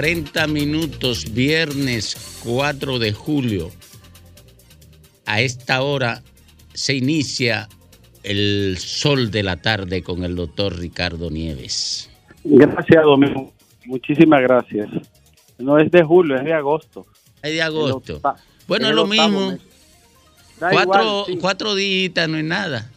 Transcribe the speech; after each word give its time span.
40 0.00 0.46
minutos, 0.46 1.30
viernes 1.34 2.40
4 2.42 2.98
de 2.98 3.12
julio. 3.12 3.68
A 5.26 5.42
esta 5.42 5.82
hora 5.82 6.22
se 6.72 6.94
inicia 6.94 7.68
el 8.22 8.78
sol 8.78 9.30
de 9.30 9.42
la 9.42 9.58
tarde 9.58 10.02
con 10.02 10.24
el 10.24 10.36
doctor 10.36 10.78
Ricardo 10.78 11.28
Nieves. 11.28 12.08
Gracias, 12.44 13.04
Domingo. 13.04 13.52
Muchísimas 13.84 14.40
gracias. 14.40 14.88
No 15.58 15.78
es 15.78 15.90
de 15.90 16.02
julio, 16.02 16.36
es 16.36 16.44
de 16.44 16.54
agosto. 16.54 17.06
Es 17.42 17.52
de 17.52 17.60
agosto. 17.60 18.22
Bueno, 18.66 18.88
es 18.88 18.94
lo 18.94 19.06
mismo. 19.06 19.58
Cuatro, 20.58 21.26
igual, 21.28 21.38
cuatro 21.42 21.74
días 21.74 22.26
no 22.26 22.38
es 22.38 22.44
nada. 22.44 22.90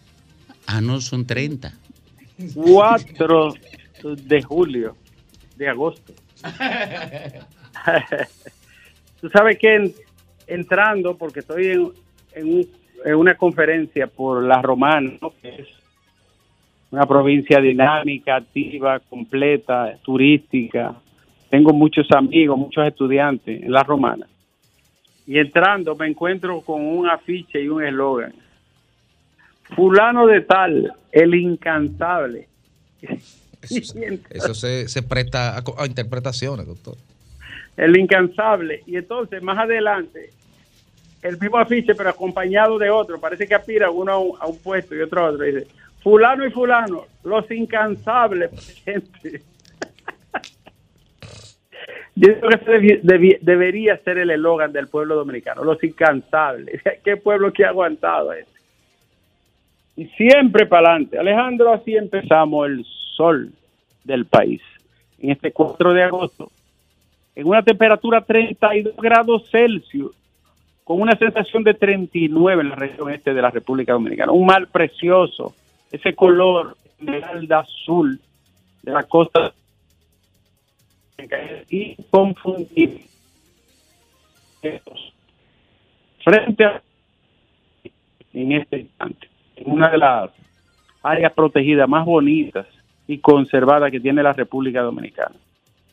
Ah, 0.67 0.79
no, 0.79 1.01
son 1.01 1.25
30. 1.25 1.73
4 2.55 3.53
de 4.03 4.41
julio, 4.41 4.95
de 5.57 5.67
agosto. 5.67 6.13
Tú 9.21 9.29
sabes 9.29 9.57
que 9.57 9.93
entrando, 10.47 11.17
porque 11.17 11.39
estoy 11.39 11.91
en, 12.33 12.67
en, 13.05 13.15
una 13.15 13.35
conferencia 13.35 14.07
por 14.07 14.43
La 14.43 14.61
Romana, 14.61 15.13
es 15.43 15.67
una 16.91 17.05
provincia 17.05 17.59
dinámica, 17.59 18.35
activa, 18.35 18.99
completa, 18.99 19.97
turística. 20.03 20.93
Tengo 21.49 21.73
muchos 21.73 22.11
amigos, 22.11 22.57
muchos 22.57 22.85
estudiantes 22.85 23.63
en 23.63 23.71
La 23.71 23.83
Romana. 23.83 24.27
Y 25.25 25.39
entrando 25.39 25.95
me 25.95 26.07
encuentro 26.07 26.61
con 26.61 26.85
un 26.85 27.07
afiche 27.07 27.61
y 27.61 27.69
un 27.69 27.83
eslogan. 27.83 28.33
Fulano 29.75 30.27
de 30.27 30.41
tal, 30.41 30.93
el 31.11 31.33
incansable. 31.33 32.47
Eso, 33.63 34.53
se, 34.53 35.03
presta 35.03 35.57
a, 35.57 35.85
interpretaciones, 35.85 36.67
doctor. 36.67 36.95
El 37.77 37.97
incansable. 37.97 38.83
Y 38.85 38.97
entonces, 38.97 39.41
más 39.41 39.57
adelante, 39.57 40.29
el 41.21 41.39
mismo 41.39 41.57
afiche, 41.57 41.95
pero 41.95 42.09
acompañado 42.09 42.77
de 42.77 42.89
otro. 42.89 43.19
Parece 43.19 43.47
que 43.47 43.55
aspira 43.55 43.89
uno 43.89 44.35
a 44.39 44.47
un, 44.47 44.59
puesto 44.59 44.95
y 44.95 45.01
otro 45.01 45.25
a 45.25 45.31
otro. 45.31 45.45
dice, 45.45 45.67
fulano 46.01 46.45
y 46.45 46.51
fulano, 46.51 47.05
los 47.23 47.49
incansables. 47.49 48.51
Yo 52.15 52.39
creo 52.39 52.49
que 52.49 52.93
ese 52.93 53.39
debería 53.41 53.97
ser 53.97 54.19
el 54.19 54.29
eslogan 54.29 54.71
del 54.71 54.87
pueblo 54.87 55.15
dominicano, 55.15 55.63
los 55.63 55.83
incansables. 55.83 56.81
¿Qué 57.03 57.17
pueblo 57.17 57.51
que 57.51 57.65
ha 57.65 57.69
aguantado 57.69 58.33
eso? 58.33 58.49
Y 59.95 60.05
siempre 60.07 60.65
para 60.65 60.89
adelante. 60.89 61.17
Alejandro, 61.17 61.73
así 61.73 61.95
empezamos 61.95 62.67
el 62.67 62.85
sol 63.15 63.51
del 64.03 64.25
país. 64.25 64.61
En 65.19 65.31
este 65.31 65.51
4 65.51 65.93
de 65.93 66.03
agosto, 66.03 66.51
en 67.35 67.47
una 67.47 67.63
temperatura 67.63 68.21
32 68.21 68.95
grados 68.97 69.49
Celsius, 69.49 70.11
con 70.83 71.01
una 71.01 71.15
sensación 71.17 71.63
de 71.63 71.73
39 71.73 72.61
en 72.61 72.69
la 72.69 72.75
región 72.75 73.09
este 73.09 73.33
de 73.33 73.41
la 73.41 73.49
República 73.49 73.93
Dominicana. 73.93 74.31
Un 74.31 74.45
mar 74.45 74.67
precioso, 74.67 75.55
ese 75.91 76.13
color 76.13 76.75
esmeralda 76.99 77.59
azul 77.59 78.19
de 78.81 78.91
la 78.91 79.03
costa 79.03 79.53
inconfundible. 81.69 83.05
Frente 86.23 86.65
a 86.65 86.81
en 88.33 88.51
este 88.53 88.79
instante, 88.79 89.29
en 89.55 89.71
una 89.71 89.89
de 89.89 89.97
las 89.97 90.31
áreas 91.03 91.31
protegidas 91.33 91.87
más 91.87 92.05
bonitas 92.05 92.65
y 93.07 93.19
conservadas 93.19 93.91
que 93.91 93.99
tiene 93.99 94.23
la 94.23 94.33
República 94.33 94.81
Dominicana. 94.81 95.35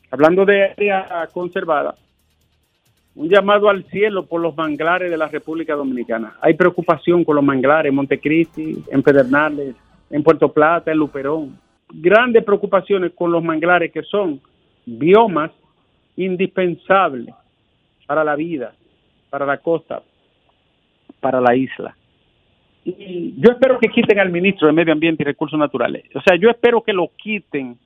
Hablando 0.09 0.45
de 0.45 0.71
área 0.71 1.27
conservada, 1.33 1.95
un 3.15 3.29
llamado 3.29 3.69
al 3.69 3.83
cielo 3.85 4.25
por 4.25 4.41
los 4.41 4.55
manglares 4.55 5.11
de 5.11 5.17
la 5.17 5.27
República 5.27 5.75
Dominicana. 5.75 6.37
Hay 6.41 6.53
preocupación 6.53 7.23
con 7.23 7.35
los 7.35 7.43
manglares 7.43 7.89
en 7.89 7.95
Montecristi, 7.95 8.83
en 8.89 9.03
Pedernales, 9.03 9.75
en 10.09 10.23
Puerto 10.23 10.51
Plata, 10.51 10.91
en 10.91 10.97
Luperón. 10.97 11.59
Grandes 11.93 12.43
preocupaciones 12.43 13.11
con 13.13 13.31
los 13.31 13.43
manglares 13.43 13.91
que 13.91 14.03
son 14.03 14.39
biomas 14.85 15.51
indispensables 16.15 17.33
para 18.05 18.23
la 18.23 18.35
vida, 18.35 18.73
para 19.29 19.45
la 19.45 19.57
costa, 19.57 20.01
para 21.19 21.41
la 21.41 21.55
isla. 21.55 21.95
Y 22.83 23.35
yo 23.37 23.51
espero 23.51 23.77
que 23.79 23.89
quiten 23.89 24.19
al 24.19 24.31
ministro 24.31 24.67
de 24.67 24.73
Medio 24.73 24.93
Ambiente 24.93 25.23
y 25.23 25.25
Recursos 25.25 25.59
Naturales. 25.59 26.03
O 26.15 26.21
sea, 26.21 26.35
yo 26.35 26.49
espero 26.49 26.81
que 26.81 26.93
lo 26.93 27.11
quiten, 27.15 27.77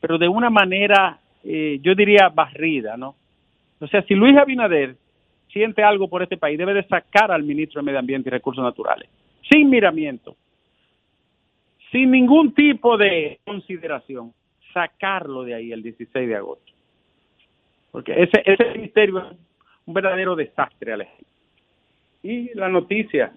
pero 0.00 0.16
de 0.16 0.28
una 0.28 0.50
manera, 0.50 1.18
eh, 1.42 1.78
yo 1.82 1.94
diría, 1.94 2.28
barrida, 2.28 2.96
¿no? 2.96 3.16
O 3.80 3.86
sea, 3.88 4.02
si 4.02 4.14
Luis 4.14 4.36
Abinader 4.36 4.96
siente 5.52 5.82
algo 5.82 6.08
por 6.08 6.22
este 6.22 6.36
país, 6.36 6.56
debe 6.56 6.74
de 6.74 6.84
sacar 6.84 7.32
al 7.32 7.42
ministro 7.42 7.80
de 7.80 7.86
Medio 7.86 7.98
Ambiente 7.98 8.28
y 8.28 8.32
Recursos 8.32 8.62
Naturales, 8.62 9.08
sin 9.50 9.68
miramiento, 9.68 10.36
sin 11.90 12.10
ningún 12.10 12.54
tipo 12.54 12.96
de 12.96 13.40
consideración 13.44 14.32
sacarlo 14.72 15.44
de 15.44 15.54
ahí 15.54 15.72
el 15.72 15.82
16 15.82 16.28
de 16.28 16.36
agosto. 16.36 16.72
Porque 17.92 18.12
ese, 18.22 18.42
ese 18.44 18.72
ministerio 18.72 19.18
es 19.18 19.36
un 19.86 19.94
verdadero 19.94 20.34
desastre, 20.34 20.92
Alejandro. 20.92 21.26
Y 22.22 22.54
la 22.54 22.68
noticia, 22.68 23.32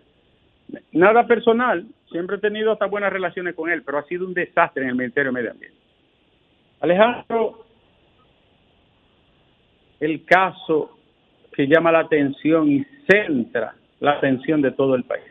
nada 0.91 1.25
personal, 1.27 1.85
siempre 2.11 2.37
he 2.37 2.39
tenido 2.39 2.71
hasta 2.71 2.85
buenas 2.85 3.11
relaciones 3.11 3.55
con 3.55 3.69
él, 3.69 3.83
pero 3.83 3.99
ha 3.99 4.03
sido 4.03 4.25
un 4.25 4.33
desastre 4.33 4.83
en 4.83 4.89
el 4.89 4.95
Ministerio 4.95 5.31
Medio 5.31 5.51
Ambiente. 5.51 5.77
Alejandro, 6.79 7.65
el 9.99 10.25
caso 10.25 10.97
que 11.53 11.67
llama 11.67 11.91
la 11.91 11.99
atención 11.99 12.71
y 12.71 12.85
centra 13.09 13.75
la 13.99 14.11
atención 14.11 14.61
de 14.61 14.71
todo 14.71 14.95
el 14.95 15.03
país. 15.03 15.25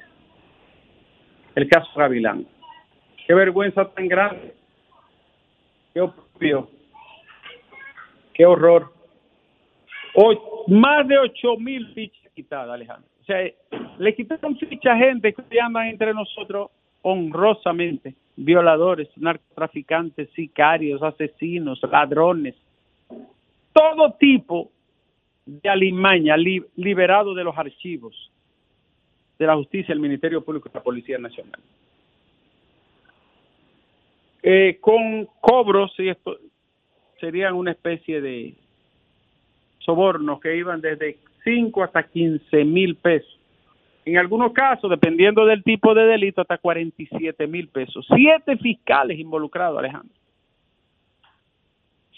El 1.55 1.69
caso 1.69 1.89
Gavilán. 1.97 2.47
Qué 3.27 3.35
vergüenza 3.35 3.85
tan 3.93 4.09
grande 4.09 4.57
qué 5.97 6.03
opio, 6.03 6.69
qué 8.35 8.45
horror. 8.45 8.93
más 10.67 11.09
de 11.09 11.19
ocho 11.19 11.57
mil 11.57 11.91
fichas 11.95 12.31
quitadas, 12.35 12.69
Alejandro. 12.69 13.09
O 13.27 13.33
sea, 13.33 13.51
le 13.99 14.15
quitaron 14.15 14.57
ficha 14.57 14.93
a 14.93 14.99
gente 14.99 15.33
que 15.33 15.61
andan 15.61 15.89
entre 15.89 16.15
nosotros 16.15 16.71
honrosamente, 17.03 18.15
violadores, 18.37 19.09
narcotraficantes, 19.17 20.31
sicarios, 20.31 21.03
asesinos, 21.03 21.81
ladrones, 21.91 22.55
todo 23.73 24.13
tipo 24.13 24.71
de 25.45 25.69
alimaña 25.69 26.37
liberado 26.37 27.35
de 27.35 27.43
los 27.43 27.59
archivos 27.59 28.31
de 29.41 29.47
la 29.47 29.57
justicia, 29.57 29.93
el 29.93 30.01
Ministerio 30.01 30.45
Público 30.45 30.69
y 30.69 30.77
la 30.77 30.83
Policía 30.83 31.19
Nacional. 31.19 31.61
Eh, 34.41 34.79
con 34.81 35.27
cobros, 35.41 35.93
y 35.99 36.11
esto 36.11 36.39
serían 37.19 37.55
una 37.55 37.73
especie 37.73 38.21
de 38.21 38.55
sobornos 39.81 40.41
que 40.41 40.57
iban 40.57 40.81
desde 40.81 41.19
5 41.47 41.85
hasta 41.85 42.03
15 42.03 42.65
mil 42.65 42.97
pesos. 42.97 43.39
En 44.05 44.19
algunos 44.19 44.53
casos, 44.53 44.91
dependiendo 44.91 45.47
del 45.47 45.63
tipo 45.63 45.95
de 45.95 46.07
delito, 46.07 46.41
hasta 46.41 46.59
47 46.59 47.47
mil 47.47 47.69
pesos. 47.69 48.07
Siete 48.15 48.57
fiscales 48.57 49.19
involucrados, 49.19 49.79
Alejandro. 49.79 50.15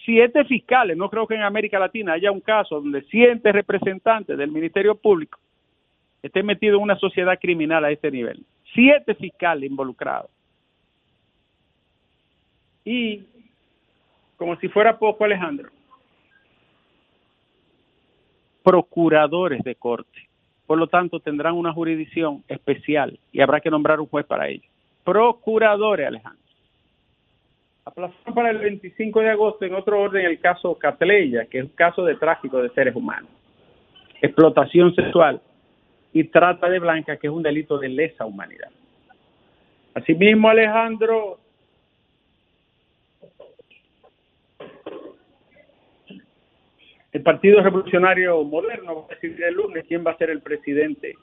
Siete 0.05 0.45
fiscales. 0.47 0.97
No 0.97 1.11
creo 1.11 1.27
que 1.27 1.35
en 1.35 1.43
América 1.43 1.79
Latina 1.79 2.15
haya 2.15 2.33
un 2.33 2.41
caso 2.41 2.81
donde 2.81 3.03
siete 3.11 3.53
representantes 3.53 4.37
del 4.39 4.51
Ministerio 4.51 4.95
Público 4.95 5.39
estén 6.23 6.47
metidos 6.47 6.79
en 6.79 6.85
una 6.85 6.99
sociedad 6.99 7.39
criminal 7.39 7.85
a 7.85 7.91
este 7.91 8.11
nivel. 8.11 8.45
Siete 8.75 9.15
fiscales 9.15 9.71
involucrados. 9.71 10.31
Y, 12.85 13.23
como 14.39 14.57
si 14.57 14.69
fuera 14.69 14.99
poco, 14.99 15.25
Alejandro, 15.25 15.71
procuradores 18.69 19.65
de 19.65 19.77
corte. 19.77 20.29
Por 20.67 20.77
lo 20.77 20.89
tanto, 20.89 21.21
tendrán 21.21 21.55
una 21.55 21.73
jurisdicción 21.73 22.45
especial 22.49 23.19
y 23.33 23.41
habrá 23.41 23.61
que 23.61 23.71
nombrar 23.71 23.99
un 23.99 24.07
juez 24.07 24.27
para 24.27 24.47
ello. 24.47 24.69
Procuradores, 25.05 26.07
Alejandro. 26.07 26.43
Aplazado 27.87 28.35
para 28.35 28.51
el 28.51 28.59
25 28.59 29.21
de 29.21 29.31
agosto, 29.31 29.65
en 29.65 29.75
otro 29.75 29.99
orden, 29.99 30.27
el 30.27 30.39
caso 30.39 30.75
Catleya, 30.75 31.47
que 31.47 31.61
es 31.61 31.65
un 31.65 31.71
caso 31.71 32.05
de 32.05 32.17
tráfico 32.17 32.61
de 32.61 32.69
seres 32.69 32.95
humanos, 32.95 33.31
explotación 34.21 34.95
sexual 34.95 35.41
y 36.13 36.25
trata 36.25 36.69
de 36.69 36.79
blanca, 36.79 37.17
que 37.17 37.29
es 37.29 37.33
un 37.33 37.43
delito 37.43 37.79
de 37.79 37.89
lesa 37.89 38.27
humanidad. 38.27 38.69
Asimismo, 39.95 40.51
Alejandro, 40.51 41.39
El 47.13 47.23
Partido 47.23 47.63
Revolucionario 47.63 48.43
Moderno 48.45 48.97
va 48.97 49.03
a 49.05 49.15
decidir 49.15 49.43
el 49.45 49.55
lunes 49.55 49.85
quién 49.89 50.05
va 50.07 50.11
a 50.11 50.17
ser 50.19 50.31
el 50.31 50.43
presidente 50.43 51.17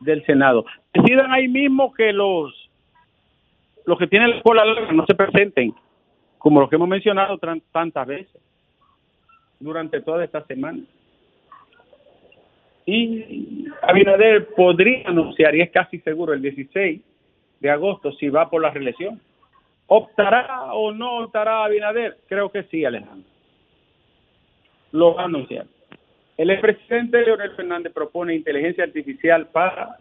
del 0.00 0.24
Senado. 0.26 0.64
Decidan 0.92 1.32
ahí 1.32 1.48
mismo 1.48 1.92
que 1.92 2.12
los 2.12 2.52
los 3.84 3.98
que 3.98 4.06
tienen 4.06 4.30
la 4.30 4.42
cola 4.42 4.64
larga 4.64 4.92
no 4.92 5.04
se 5.06 5.14
presenten, 5.14 5.74
como 6.38 6.60
los 6.60 6.70
que 6.70 6.76
hemos 6.76 6.88
mencionado 6.88 7.38
tantas 7.72 8.06
veces 8.06 8.40
durante 9.58 10.00
toda 10.00 10.24
esta 10.24 10.44
semana. 10.44 10.80
Y 12.84 13.66
Abinader 13.82 14.48
podría 14.54 15.08
anunciar, 15.08 15.54
y 15.54 15.62
es 15.62 15.70
casi 15.70 15.98
seguro, 16.00 16.32
el 16.32 16.42
16 16.42 17.00
de 17.60 17.70
agosto, 17.70 18.12
si 18.12 18.28
va 18.28 18.50
por 18.50 18.60
la 18.60 18.70
reelección. 18.70 19.20
¿Optará 19.86 20.72
o 20.72 20.92
no 20.92 21.24
optará 21.24 21.64
Abinader? 21.64 22.18
Creo 22.28 22.50
que 22.50 22.64
sí, 22.64 22.84
Alejandro. 22.84 23.31
Lo 24.92 25.14
va 25.14 25.22
a 25.22 25.24
anunciar. 25.26 25.66
El 26.36 26.50
expresidente 26.50 27.22
Leonel 27.22 27.50
Fernández 27.52 27.92
propone 27.92 28.34
inteligencia 28.34 28.84
artificial 28.84 29.48
para 29.48 29.98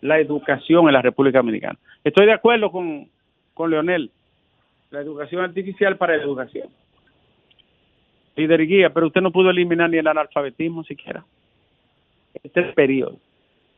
la 0.00 0.18
educación 0.18 0.86
en 0.86 0.94
la 0.94 1.02
República 1.02 1.38
Dominicana. 1.38 1.78
Estoy 2.04 2.26
de 2.26 2.32
acuerdo 2.32 2.70
con, 2.70 3.08
con 3.54 3.70
Leonel. 3.70 4.10
La 4.90 5.00
educación 5.00 5.42
artificial 5.42 5.96
para 5.96 6.14
educación. 6.14 6.68
Líder 8.36 8.66
guía, 8.66 8.90
pero 8.90 9.08
usted 9.08 9.20
no 9.20 9.32
pudo 9.32 9.50
eliminar 9.50 9.90
ni 9.90 9.98
el 9.98 10.06
analfabetismo 10.06 10.84
siquiera. 10.84 11.24
Este 12.42 12.62
periodo. 12.72 13.18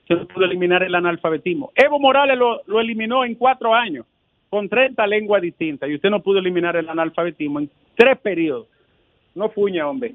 Usted 0.03 0.17
no 0.17 0.27
pudo 0.27 0.45
eliminar 0.45 0.83
el 0.83 0.95
analfabetismo. 0.95 1.73
Evo 1.75 1.99
Morales 1.99 2.37
lo, 2.37 2.61
lo 2.67 2.81
eliminó 2.81 3.25
en 3.25 3.35
cuatro 3.35 3.75
años, 3.75 4.07
con 4.49 4.69
30 4.69 5.07
lenguas 5.07 5.43
distintas, 5.43 5.89
y 5.89 5.95
usted 5.95 6.11
no 6.11 6.21
pudo 6.21 6.39
eliminar 6.39 6.77
el 6.77 6.89
analfabetismo 6.89 7.61
en 7.61 7.71
tres 7.97 8.19
periodos. 8.19 8.67
No 9.35 9.49
fuña, 9.49 9.89
hombre. 9.89 10.15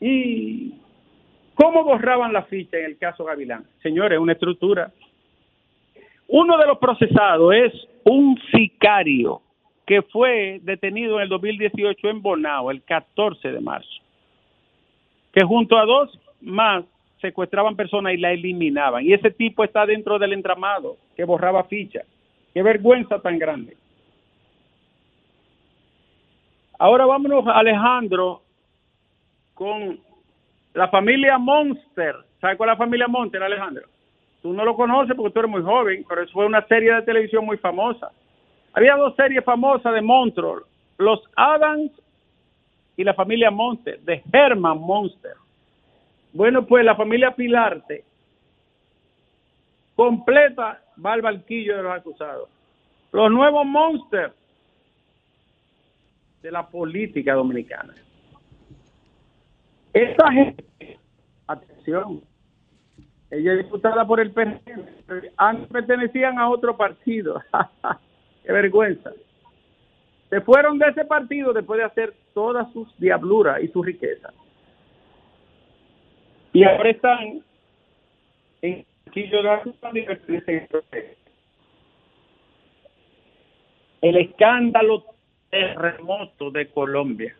¿Y 0.00 0.74
cómo 1.54 1.84
borraban 1.84 2.32
la 2.32 2.42
ficha 2.44 2.78
en 2.78 2.86
el 2.86 2.98
caso 2.98 3.24
Gavilán? 3.24 3.64
Señores, 3.82 4.18
una 4.18 4.32
estructura. 4.32 4.92
Uno 6.28 6.58
de 6.58 6.66
los 6.66 6.78
procesados 6.78 7.54
es 7.54 7.72
un 8.04 8.38
sicario 8.52 9.42
que 9.86 10.02
fue 10.02 10.60
detenido 10.62 11.16
en 11.16 11.22
el 11.22 11.28
2018 11.28 12.08
en 12.08 12.20
Bonao, 12.20 12.70
el 12.70 12.82
14 12.82 13.52
de 13.52 13.60
marzo, 13.60 14.02
que 15.32 15.44
junto 15.44 15.78
a 15.78 15.84
dos 15.84 16.18
más 16.40 16.84
secuestraban 17.20 17.76
personas 17.76 18.14
y 18.14 18.16
la 18.16 18.32
eliminaban. 18.32 19.04
Y 19.04 19.12
ese 19.12 19.30
tipo 19.30 19.64
está 19.64 19.86
dentro 19.86 20.18
del 20.18 20.32
entramado 20.32 20.96
que 21.16 21.24
borraba 21.24 21.64
ficha. 21.64 22.02
Qué 22.52 22.62
vergüenza 22.62 23.20
tan 23.20 23.38
grande. 23.38 23.76
Ahora 26.78 27.06
vámonos, 27.06 27.44
Alejandro, 27.46 28.42
con 29.56 29.98
la 30.74 30.88
familia 30.88 31.38
Monster. 31.38 32.14
¿Sabes 32.40 32.58
cuál 32.58 32.68
es 32.68 32.74
la 32.74 32.84
familia 32.84 33.08
Monster, 33.08 33.42
Alejandro? 33.42 33.86
Tú 34.42 34.52
no 34.52 34.64
lo 34.64 34.76
conoces 34.76 35.16
porque 35.16 35.32
tú 35.32 35.40
eres 35.40 35.50
muy 35.50 35.62
joven, 35.62 36.04
pero 36.06 36.22
eso 36.22 36.32
fue 36.32 36.46
una 36.46 36.64
serie 36.66 36.94
de 36.94 37.02
televisión 37.02 37.44
muy 37.44 37.56
famosa. 37.56 38.12
Había 38.74 38.94
dos 38.94 39.16
series 39.16 39.42
famosas 39.42 39.94
de 39.94 40.02
monstruos, 40.02 40.64
los 40.98 41.20
Adams 41.34 41.90
y 42.98 43.02
la 43.02 43.14
familia 43.14 43.50
Monster, 43.50 43.98
de 44.00 44.22
Herman 44.30 44.78
Monster. 44.78 45.32
Bueno, 46.34 46.66
pues 46.66 46.84
la 46.84 46.94
familia 46.94 47.34
Pilarte 47.34 48.04
completa 49.94 50.82
va 51.04 51.14
al 51.14 51.22
barquillo 51.22 51.78
de 51.78 51.82
los 51.82 51.92
acusados. 51.92 52.50
Los 53.10 53.30
nuevos 53.32 53.64
Monsters 53.64 54.34
de 56.42 56.50
la 56.50 56.66
política 56.66 57.32
dominicana. 57.32 57.94
Esta 59.96 60.30
gente, 60.30 60.62
atención, 61.46 62.20
ella 63.30 63.52
es 63.54 63.64
diputada 63.64 64.06
por 64.06 64.20
el 64.20 64.30
PNM, 64.30 64.60
antes 65.38 65.68
pertenecían 65.68 66.38
a 66.38 66.50
otro 66.50 66.76
partido. 66.76 67.42
Qué 68.44 68.52
vergüenza. 68.52 69.10
Se 70.28 70.42
fueron 70.42 70.78
de 70.78 70.88
ese 70.88 71.06
partido 71.06 71.54
después 71.54 71.78
de 71.78 71.84
hacer 71.84 72.12
todas 72.34 72.70
sus 72.74 72.94
diabluras 72.98 73.62
y 73.62 73.68
su 73.68 73.82
riqueza. 73.82 74.34
Y 76.52 76.62
ahora 76.64 76.90
están 76.90 77.42
en 78.60 78.84
el 84.02 84.16
escándalo 84.18 85.04
terremoto 85.48 86.50
de 86.50 86.68
Colombia, 86.68 87.34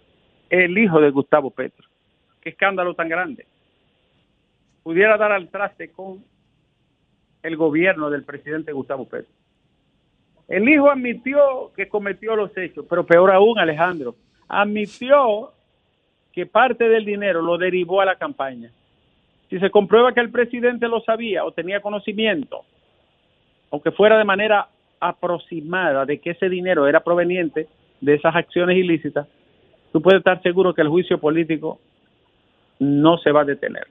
el 0.48 0.78
hijo 0.78 1.02
de 1.02 1.10
Gustavo 1.10 1.50
Petro 1.50 1.85
qué 2.46 2.50
escándalo 2.50 2.94
tan 2.94 3.08
grande, 3.08 3.44
pudiera 4.84 5.16
dar 5.16 5.32
al 5.32 5.48
traste 5.48 5.90
con 5.90 6.22
el 7.42 7.56
gobierno 7.56 8.08
del 8.08 8.22
presidente 8.22 8.70
Gustavo 8.70 9.04
Petro. 9.04 9.32
El 10.46 10.68
hijo 10.68 10.88
admitió 10.88 11.72
que 11.74 11.88
cometió 11.88 12.36
los 12.36 12.56
hechos, 12.56 12.86
pero 12.88 13.04
peor 13.04 13.32
aún, 13.32 13.58
Alejandro, 13.58 14.14
admitió 14.46 15.50
que 16.32 16.46
parte 16.46 16.88
del 16.88 17.04
dinero 17.04 17.42
lo 17.42 17.58
derivó 17.58 18.00
a 18.00 18.04
la 18.04 18.14
campaña. 18.14 18.70
Si 19.50 19.58
se 19.58 19.68
comprueba 19.70 20.14
que 20.14 20.20
el 20.20 20.30
presidente 20.30 20.86
lo 20.86 21.00
sabía 21.00 21.44
o 21.44 21.50
tenía 21.50 21.80
conocimiento, 21.80 22.60
aunque 23.72 23.90
fuera 23.90 24.16
de 24.18 24.24
manera 24.24 24.68
aproximada 25.00 26.04
de 26.04 26.20
que 26.20 26.30
ese 26.30 26.48
dinero 26.48 26.86
era 26.86 27.00
proveniente 27.00 27.66
de 28.00 28.14
esas 28.14 28.36
acciones 28.36 28.76
ilícitas, 28.76 29.26
tú 29.92 30.00
puedes 30.00 30.18
estar 30.18 30.40
seguro 30.44 30.74
que 30.74 30.82
el 30.82 30.88
juicio 30.88 31.18
político 31.18 31.80
no 32.78 33.18
se 33.18 33.32
va 33.32 33.42
a 33.42 33.44
detener. 33.44 33.86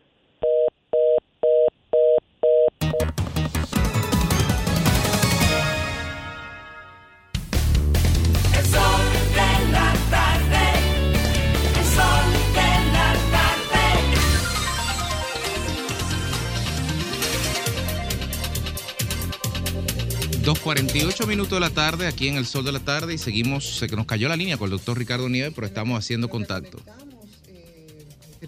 El 8.58 8.66
sol 8.66 9.02
de 9.34 9.72
la 9.72 9.94
tarde, 10.10 10.66
el 11.78 11.86
sol 11.86 12.28
de 12.54 12.72
la 12.94 13.14
tarde. 13.32 13.86
2.48 20.44 21.28
minutos 21.28 21.52
de 21.52 21.60
la 21.60 21.70
tarde 21.70 22.08
aquí 22.08 22.28
en 22.28 22.36
el 22.36 22.46
sol 22.46 22.64
de 22.66 22.72
la 22.72 22.80
tarde 22.80 23.14
y 23.16 23.18
seguimos, 23.18 23.78
se 23.78 23.88
que 23.88 23.96
nos 23.96 24.06
cayó 24.06 24.30
la 24.30 24.36
línea 24.36 24.58
con 24.58 24.66
el 24.66 24.72
doctor 24.72 24.98
Ricardo 24.98 25.28
Nieves, 25.28 25.54
pero 25.56 25.66
estamos 25.68 25.98
haciendo 25.98 26.30
contacto. 26.30 26.80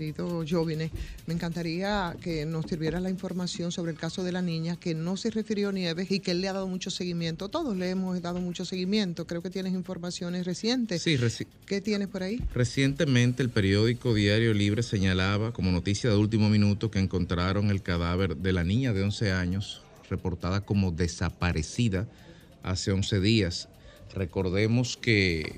Querido 0.02 0.46
Jovine, 0.48 0.92
me 1.26 1.34
encantaría 1.34 2.16
que 2.22 2.46
nos 2.46 2.68
sirviera 2.68 3.00
la 3.00 3.10
información 3.10 3.72
sobre 3.72 3.92
el 3.92 3.98
caso 3.98 4.24
de 4.24 4.32
la 4.32 4.44
niña 4.44 4.76
que 4.80 4.94
no 4.94 5.18
se 5.18 5.32
refirió 5.32 5.72
Nieves 5.72 6.12
y 6.12 6.20
que 6.20 6.32
él 6.32 6.42
le 6.42 6.48
ha 6.50 6.54
dado 6.54 6.68
mucho 6.68 6.92
seguimiento. 6.92 7.50
Todos 7.50 7.76
le 7.76 7.90
hemos 7.90 8.22
dado 8.22 8.40
mucho 8.40 8.64
seguimiento. 8.64 9.26
Creo 9.26 9.42
que 9.42 9.50
tienes 9.50 9.74
informaciones 9.74 10.46
recientes. 10.46 11.02
Sí, 11.02 11.18
reci- 11.18 11.48
¿Qué 11.66 11.82
tienes 11.82 12.10
por 12.10 12.22
ahí? 12.22 12.40
Recientemente 12.54 13.42
el 13.42 13.50
periódico 13.50 14.14
Diario 14.14 14.54
Libre 14.54 14.84
señalaba 14.84 15.52
como 15.52 15.72
noticia 15.72 16.12
de 16.12 16.16
último 16.16 16.48
minuto 16.48 16.92
que 16.92 17.00
encontraron 17.00 17.72
el 17.72 17.82
cadáver 17.82 18.38
de 18.38 18.54
la 18.54 18.64
niña 18.64 18.94
de 18.94 19.02
11 19.02 19.32
años, 19.32 19.82
reportada 20.12 20.62
como 20.62 20.92
desaparecida 20.92 22.08
hace 22.62 22.92
11 22.92 23.20
días. 23.20 23.68
Recordemos 24.14 24.96
que, 24.96 25.56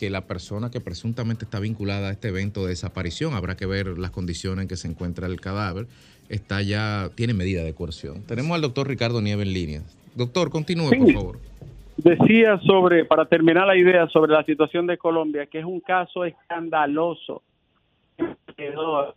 que 0.00 0.08
la 0.08 0.22
persona 0.22 0.70
que 0.70 0.80
presuntamente 0.80 1.44
está 1.44 1.60
vinculada 1.60 2.08
a 2.08 2.12
este 2.12 2.28
evento 2.28 2.62
de 2.62 2.70
desaparición, 2.70 3.34
habrá 3.34 3.54
que 3.54 3.66
ver 3.66 3.98
las 3.98 4.10
condiciones 4.10 4.62
en 4.62 4.68
que 4.68 4.76
se 4.76 4.88
encuentra 4.88 5.26
el 5.26 5.42
cadáver, 5.42 5.88
está 6.30 6.62
ya, 6.62 7.10
tiene 7.16 7.34
medida 7.34 7.62
de 7.62 7.74
coerción. 7.74 8.22
Tenemos 8.22 8.52
al 8.52 8.62
doctor 8.62 8.88
Ricardo 8.88 9.20
Nieves 9.20 9.46
en 9.46 9.52
línea. 9.52 9.82
Doctor, 10.14 10.48
continúe, 10.48 10.88
por 10.88 11.12
favor. 11.12 11.38
Decía 11.98 12.58
sobre, 12.64 13.04
para 13.04 13.26
terminar 13.26 13.66
la 13.66 13.76
idea 13.76 14.08
sobre 14.08 14.32
la 14.32 14.42
situación 14.44 14.86
de 14.86 14.96
Colombia, 14.96 15.44
que 15.44 15.58
es 15.58 15.66
un 15.66 15.80
caso 15.80 16.24
escandaloso. 16.24 17.42
Quedó 18.56 19.14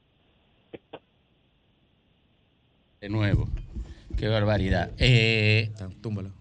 De 2.99 3.07
nuevo. 3.07 3.47
Qué 4.17 4.27
barbaridad. 4.27 4.91
Eh, 4.97 5.71
Túmbalo. 6.01 6.31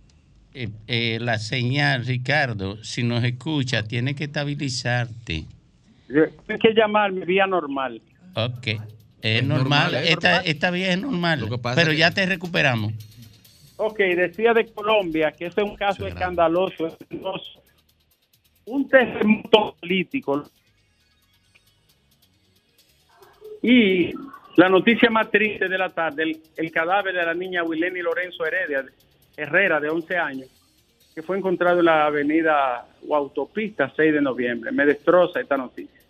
Eh, 0.54 0.68
eh, 0.86 1.18
la 1.20 1.38
señal, 1.38 2.04
Ricardo, 2.06 2.82
si 2.84 3.02
nos 3.02 3.24
escucha, 3.24 3.82
tiene 3.84 4.14
que 4.14 4.24
estabilizarte. 4.24 5.44
Hay 6.48 6.58
que 6.58 6.74
llamarme 6.74 7.24
vía 7.24 7.46
normal. 7.46 8.00
Ok. 8.34 8.66
Es, 8.66 8.80
Es 9.22 9.44
normal, 9.44 9.92
normal, 9.92 9.94
es 10.04 10.10
esta, 10.10 10.28
normal. 10.30 10.42
esta 10.50 10.70
vía 10.70 10.92
es 10.92 11.00
normal. 11.00 11.40
Lo 11.40 11.48
que 11.48 11.58
pasa 11.58 11.76
Pero 11.76 11.92
que- 11.92 11.96
ya 11.98 12.10
te 12.10 12.26
recuperamos. 12.26 12.92
Ok, 13.76 13.98
decía 13.98 14.52
de 14.52 14.66
Colombia 14.66 15.32
que 15.32 15.46
ese 15.46 15.60
es 15.62 15.66
un 15.66 15.76
caso 15.76 16.06
escandaloso. 16.06 16.86
escandaloso. 16.88 17.62
Un 18.66 18.88
terremoto 18.88 19.74
político. 19.80 20.44
Y 23.62 24.12
la 24.56 24.68
noticia 24.68 25.08
más 25.10 25.30
triste 25.30 25.68
de 25.68 25.78
la 25.78 25.88
tarde, 25.88 26.22
el, 26.24 26.40
el 26.56 26.70
cadáver 26.72 27.14
de 27.14 27.24
la 27.24 27.34
niña 27.34 27.62
Wileni 27.64 28.00
Lorenzo 28.02 28.44
Heredia, 28.44 28.84
Herrera, 29.36 29.80
de 29.80 29.88
11 29.88 30.16
años, 30.16 30.48
que 31.14 31.22
fue 31.22 31.38
encontrado 31.38 31.80
en 31.80 31.86
la 31.86 32.06
avenida 32.06 32.86
o 33.08 33.16
autopista 33.16 33.92
6 33.94 34.14
de 34.14 34.22
noviembre. 34.22 34.72
Me 34.72 34.86
destroza 34.86 35.40
esta 35.40 35.56
noticia. 35.56 36.00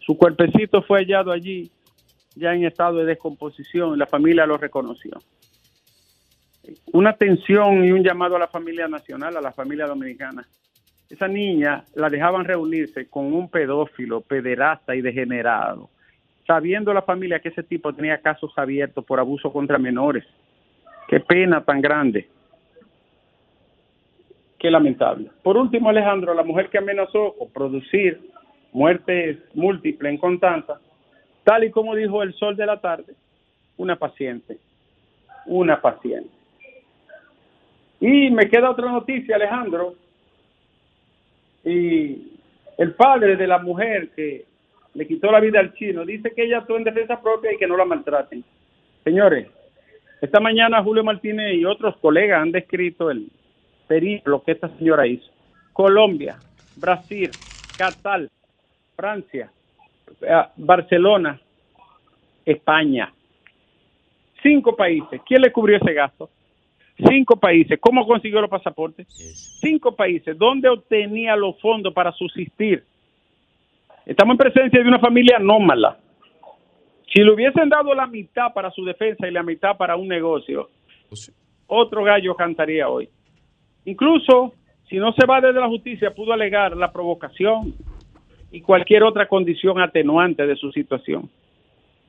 Su 0.00 0.16
cuerpecito 0.16 0.82
fue 0.82 1.00
hallado 1.00 1.32
allí, 1.32 1.70
ya 2.34 2.54
en 2.54 2.64
estado 2.64 2.98
de 2.98 3.06
descomposición, 3.06 3.98
la 3.98 4.06
familia 4.06 4.46
lo 4.46 4.58
reconoció. 4.58 5.12
Una 6.92 7.10
atención 7.10 7.84
y 7.84 7.92
un 7.92 8.02
llamado 8.02 8.36
a 8.36 8.38
la 8.38 8.48
familia 8.48 8.88
nacional, 8.88 9.36
a 9.36 9.40
la 9.40 9.52
familia 9.52 9.86
dominicana. 9.86 10.46
Esa 11.08 11.28
niña 11.28 11.84
la 11.94 12.08
dejaban 12.10 12.44
reunirse 12.44 13.08
con 13.08 13.32
un 13.32 13.48
pedófilo, 13.48 14.20
pederasta 14.22 14.94
y 14.96 15.00
degenerado, 15.00 15.90
sabiendo 16.46 16.92
la 16.92 17.02
familia 17.02 17.40
que 17.40 17.50
ese 17.50 17.62
tipo 17.62 17.92
tenía 17.92 18.18
casos 18.18 18.52
abiertos 18.56 19.04
por 19.04 19.20
abuso 19.20 19.52
contra 19.52 19.78
menores. 19.78 20.24
Qué 21.08 21.20
pena 21.20 21.62
tan 21.62 21.80
grande. 21.80 22.28
Qué 24.58 24.70
lamentable. 24.70 25.30
Por 25.42 25.56
último, 25.56 25.90
Alejandro, 25.90 26.34
la 26.34 26.42
mujer 26.42 26.70
que 26.70 26.78
amenazó 26.78 27.34
con 27.38 27.50
producir 27.50 28.20
muertes 28.72 29.38
múltiples 29.54 30.12
en 30.12 30.18
Constanza, 30.18 30.80
tal 31.44 31.64
y 31.64 31.70
como 31.70 31.94
dijo 31.94 32.22
el 32.22 32.34
sol 32.34 32.56
de 32.56 32.66
la 32.66 32.80
tarde, 32.80 33.14
una 33.76 33.96
paciente, 33.96 34.58
una 35.46 35.80
paciente. 35.80 36.30
Y 38.00 38.30
me 38.30 38.48
queda 38.48 38.70
otra 38.70 38.90
noticia, 38.90 39.36
Alejandro. 39.36 39.94
Y 41.64 42.32
el 42.76 42.94
padre 42.94 43.36
de 43.36 43.46
la 43.46 43.58
mujer 43.58 44.10
que 44.14 44.44
le 44.94 45.06
quitó 45.06 45.30
la 45.30 45.40
vida 45.40 45.60
al 45.60 45.74
chino 45.74 46.04
dice 46.04 46.32
que 46.34 46.44
ella 46.44 46.58
actuó 46.58 46.76
en 46.76 46.84
defensa 46.84 47.20
propia 47.20 47.52
y 47.52 47.56
que 47.56 47.66
no 47.66 47.76
la 47.76 47.84
maltraten. 47.84 48.44
Señores, 49.02 49.48
esta 50.20 50.40
mañana 50.40 50.82
Julio 50.82 51.04
Martínez 51.04 51.54
y 51.54 51.64
otros 51.64 51.96
colegas 51.98 52.42
han 52.42 52.52
descrito 52.52 53.10
el 53.10 53.28
periplo 53.86 54.42
que 54.42 54.52
esta 54.52 54.68
señora 54.76 55.06
hizo. 55.06 55.30
Colombia, 55.72 56.36
Brasil, 56.76 57.30
Qatar, 57.76 58.28
Francia, 58.96 59.50
eh, 60.20 60.42
Barcelona, 60.56 61.40
España. 62.44 63.12
Cinco 64.42 64.76
países. 64.76 65.20
¿Quién 65.26 65.42
le 65.42 65.52
cubrió 65.52 65.78
ese 65.78 65.92
gasto? 65.92 66.30
Cinco 67.08 67.36
países. 67.36 67.78
¿Cómo 67.80 68.06
consiguió 68.06 68.40
los 68.40 68.50
pasaportes? 68.50 69.06
Cinco 69.60 69.96
países. 69.96 70.38
¿Dónde 70.38 70.68
obtenía 70.68 71.34
los 71.34 71.60
fondos 71.60 71.92
para 71.92 72.12
subsistir? 72.12 72.84
Estamos 74.06 74.34
en 74.34 74.38
presencia 74.38 74.82
de 74.82 74.88
una 74.88 74.98
familia 74.98 75.38
anómala. 75.38 75.98
Si 77.12 77.22
le 77.22 77.32
hubiesen 77.32 77.68
dado 77.68 77.94
la 77.94 78.06
mitad 78.06 78.52
para 78.52 78.70
su 78.70 78.84
defensa 78.84 79.26
y 79.26 79.30
la 79.30 79.42
mitad 79.42 79.76
para 79.76 79.96
un 79.96 80.08
negocio, 80.08 80.68
otro 81.66 82.04
gallo 82.04 82.34
cantaría 82.34 82.88
hoy. 82.88 83.08
Incluso, 83.84 84.54
si 84.88 84.96
no 84.96 85.12
se 85.12 85.26
va 85.26 85.40
desde 85.40 85.60
la 85.60 85.68
justicia, 85.68 86.14
pudo 86.14 86.32
alegar 86.32 86.76
la 86.76 86.92
provocación 86.92 87.74
y 88.50 88.60
cualquier 88.60 89.02
otra 89.02 89.26
condición 89.26 89.80
atenuante 89.80 90.46
de 90.46 90.56
su 90.56 90.70
situación. 90.72 91.28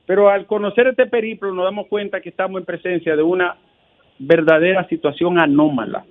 Pero 0.06 0.28
al 0.28 0.46
conocer 0.46 0.86
este 0.86 1.06
periplo 1.06 1.52
nos 1.52 1.64
damos 1.64 1.88
cuenta 1.88 2.20
que 2.20 2.28
estamos 2.28 2.60
en 2.60 2.64
presencia 2.64 3.16
de 3.16 3.22
una 3.22 3.56
verdadera 4.18 4.86
situación 4.88 5.38
anómala. 5.38 6.04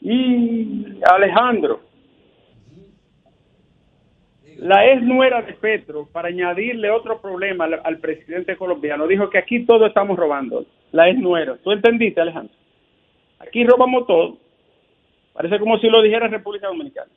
Y 0.00 0.98
Alejandro, 1.08 1.80
la 4.58 4.86
ex 4.92 5.02
nuera 5.02 5.42
de 5.42 5.54
Petro, 5.54 6.08
para 6.12 6.28
añadirle 6.28 6.90
otro 6.90 7.20
problema 7.20 7.64
al, 7.64 7.98
presidente 7.98 8.56
colombiano, 8.56 9.06
dijo 9.06 9.30
que 9.30 9.38
aquí 9.38 9.64
todo 9.64 9.86
estamos 9.86 10.18
robando. 10.18 10.66
La 10.90 11.08
ex 11.08 11.18
nuera. 11.18 11.56
¿Tú 11.62 11.70
entendiste, 11.70 12.20
Alejandro? 12.20 12.54
Aquí 13.42 13.64
robamos 13.64 14.06
todo. 14.06 14.38
Parece 15.32 15.58
como 15.58 15.78
si 15.78 15.88
lo 15.88 16.00
dijera 16.02 16.28
República 16.28 16.68
Dominicana. 16.68 17.10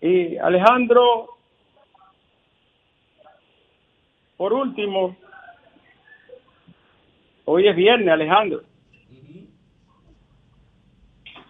Y 0.00 0.36
Alejandro, 0.36 1.26
por 4.36 4.52
último, 4.52 5.16
hoy 7.44 7.66
es 7.66 7.74
viernes, 7.74 8.08
Alejandro. 8.08 8.62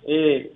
Eh, 0.07 0.53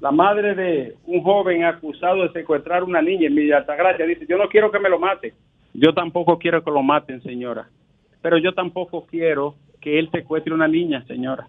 la 0.00 0.10
madre 0.10 0.54
de 0.54 0.96
un 1.06 1.22
joven 1.22 1.64
acusado 1.64 2.24
de 2.24 2.32
secuestrar 2.32 2.84
una 2.84 3.00
niña 3.00 3.28
en 3.28 3.34
Villa 3.34 3.58
Altagracia 3.58 4.04
dice, 4.04 4.26
yo 4.28 4.36
no 4.36 4.48
quiero 4.48 4.70
que 4.70 4.80
me 4.80 4.90
lo 4.90 4.98
mate. 4.98 5.32
Yo 5.72 5.94
tampoco 5.94 6.38
quiero 6.38 6.62
que 6.62 6.70
lo 6.70 6.82
maten, 6.82 7.22
señora. 7.22 7.70
Pero 8.20 8.36
yo 8.36 8.52
tampoco 8.52 9.06
quiero 9.06 9.54
que 9.82 9.98
él 9.98 10.08
secuestre 10.10 10.54
una 10.54 10.68
niña, 10.68 11.04
señora. 11.06 11.46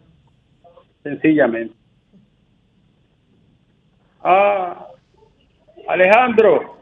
Sencillamente. 1.03 1.75
Ah, 4.21 4.87
Alejandro, 5.87 6.77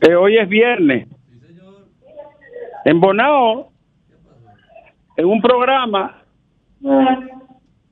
eh, 0.00 0.14
hoy 0.14 0.36
es 0.36 0.48
viernes. 0.48 1.08
En 2.84 3.00
Bonao, 3.00 3.72
en 5.16 5.24
un 5.24 5.40
programa, 5.40 6.22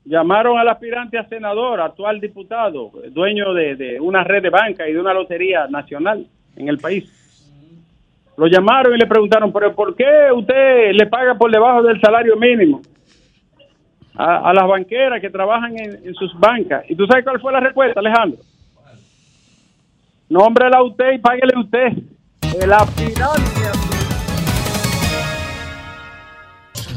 llamaron 0.03 0.59
al 0.59 0.67
aspirante 0.67 1.17
a 1.17 1.27
senador, 1.27 1.79
actual 1.79 2.19
diputado, 2.19 2.91
dueño 3.11 3.53
de, 3.53 3.75
de 3.75 3.99
una 3.99 4.23
red 4.23 4.43
de 4.43 4.49
banca 4.49 4.87
y 4.87 4.93
de 4.93 4.99
una 4.99 5.13
lotería 5.13 5.67
nacional 5.67 6.27
en 6.57 6.67
el 6.67 6.77
país. 6.77 7.20
Lo 8.41 8.47
llamaron 8.47 8.95
y 8.95 8.97
le 8.97 9.05
preguntaron, 9.05 9.53
pero 9.53 9.75
¿por 9.75 9.95
qué 9.95 10.31
usted 10.35 10.93
le 10.93 11.05
paga 11.05 11.35
por 11.35 11.51
debajo 11.51 11.83
del 11.83 12.01
salario 12.01 12.35
mínimo 12.37 12.81
a, 14.15 14.51
las 14.51 14.67
banqueras 14.67 15.21
que 15.21 15.29
trabajan 15.29 15.77
en, 15.77 16.15
sus 16.15 16.33
bancas? 16.39 16.83
¿Y 16.89 16.95
tú 16.95 17.05
sabes 17.05 17.23
cuál 17.23 17.39
fue 17.39 17.53
la 17.53 17.59
respuesta, 17.59 17.99
Alejandro? 17.99 18.39
Nómbrela 20.27 20.81
usted 20.81 21.11
y 21.13 21.19
páguele 21.19 21.53
usted. 21.55 21.89
Aspirante. 22.41 23.13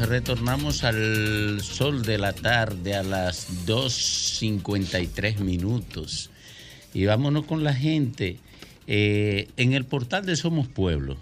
Retornamos 0.09 0.83
al 0.83 1.59
sol 1.61 2.01
de 2.01 2.17
la 2.17 2.33
tarde 2.33 2.95
a 2.95 3.03
las 3.03 3.67
2.53 3.67 5.41
minutos. 5.41 6.31
Y 6.91 7.05
vámonos 7.05 7.45
con 7.45 7.63
la 7.63 7.75
gente. 7.75 8.37
Eh, 8.87 9.47
en 9.57 9.73
el 9.73 9.85
portal 9.85 10.25
de 10.25 10.35
Somos 10.35 10.67
Pueblo, 10.67 11.17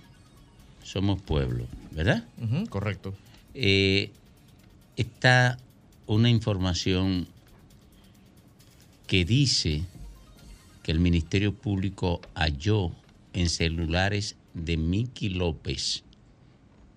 Somos 0.94 1.20
Pueblo, 1.20 1.66
¿verdad? 1.92 2.24
Correcto. 2.70 3.16
Eh, 3.56 4.12
está 4.96 5.58
una 6.06 6.30
información 6.30 7.26
que 9.08 9.26
dice 9.26 9.82
que 10.84 10.92
el 10.92 11.00
Ministerio 11.00 11.52
Público 11.52 12.22
halló 12.36 12.92
en 13.34 13.50
celulares 13.50 14.36
de 14.54 14.78
Miki 14.78 15.30
López 15.30 16.04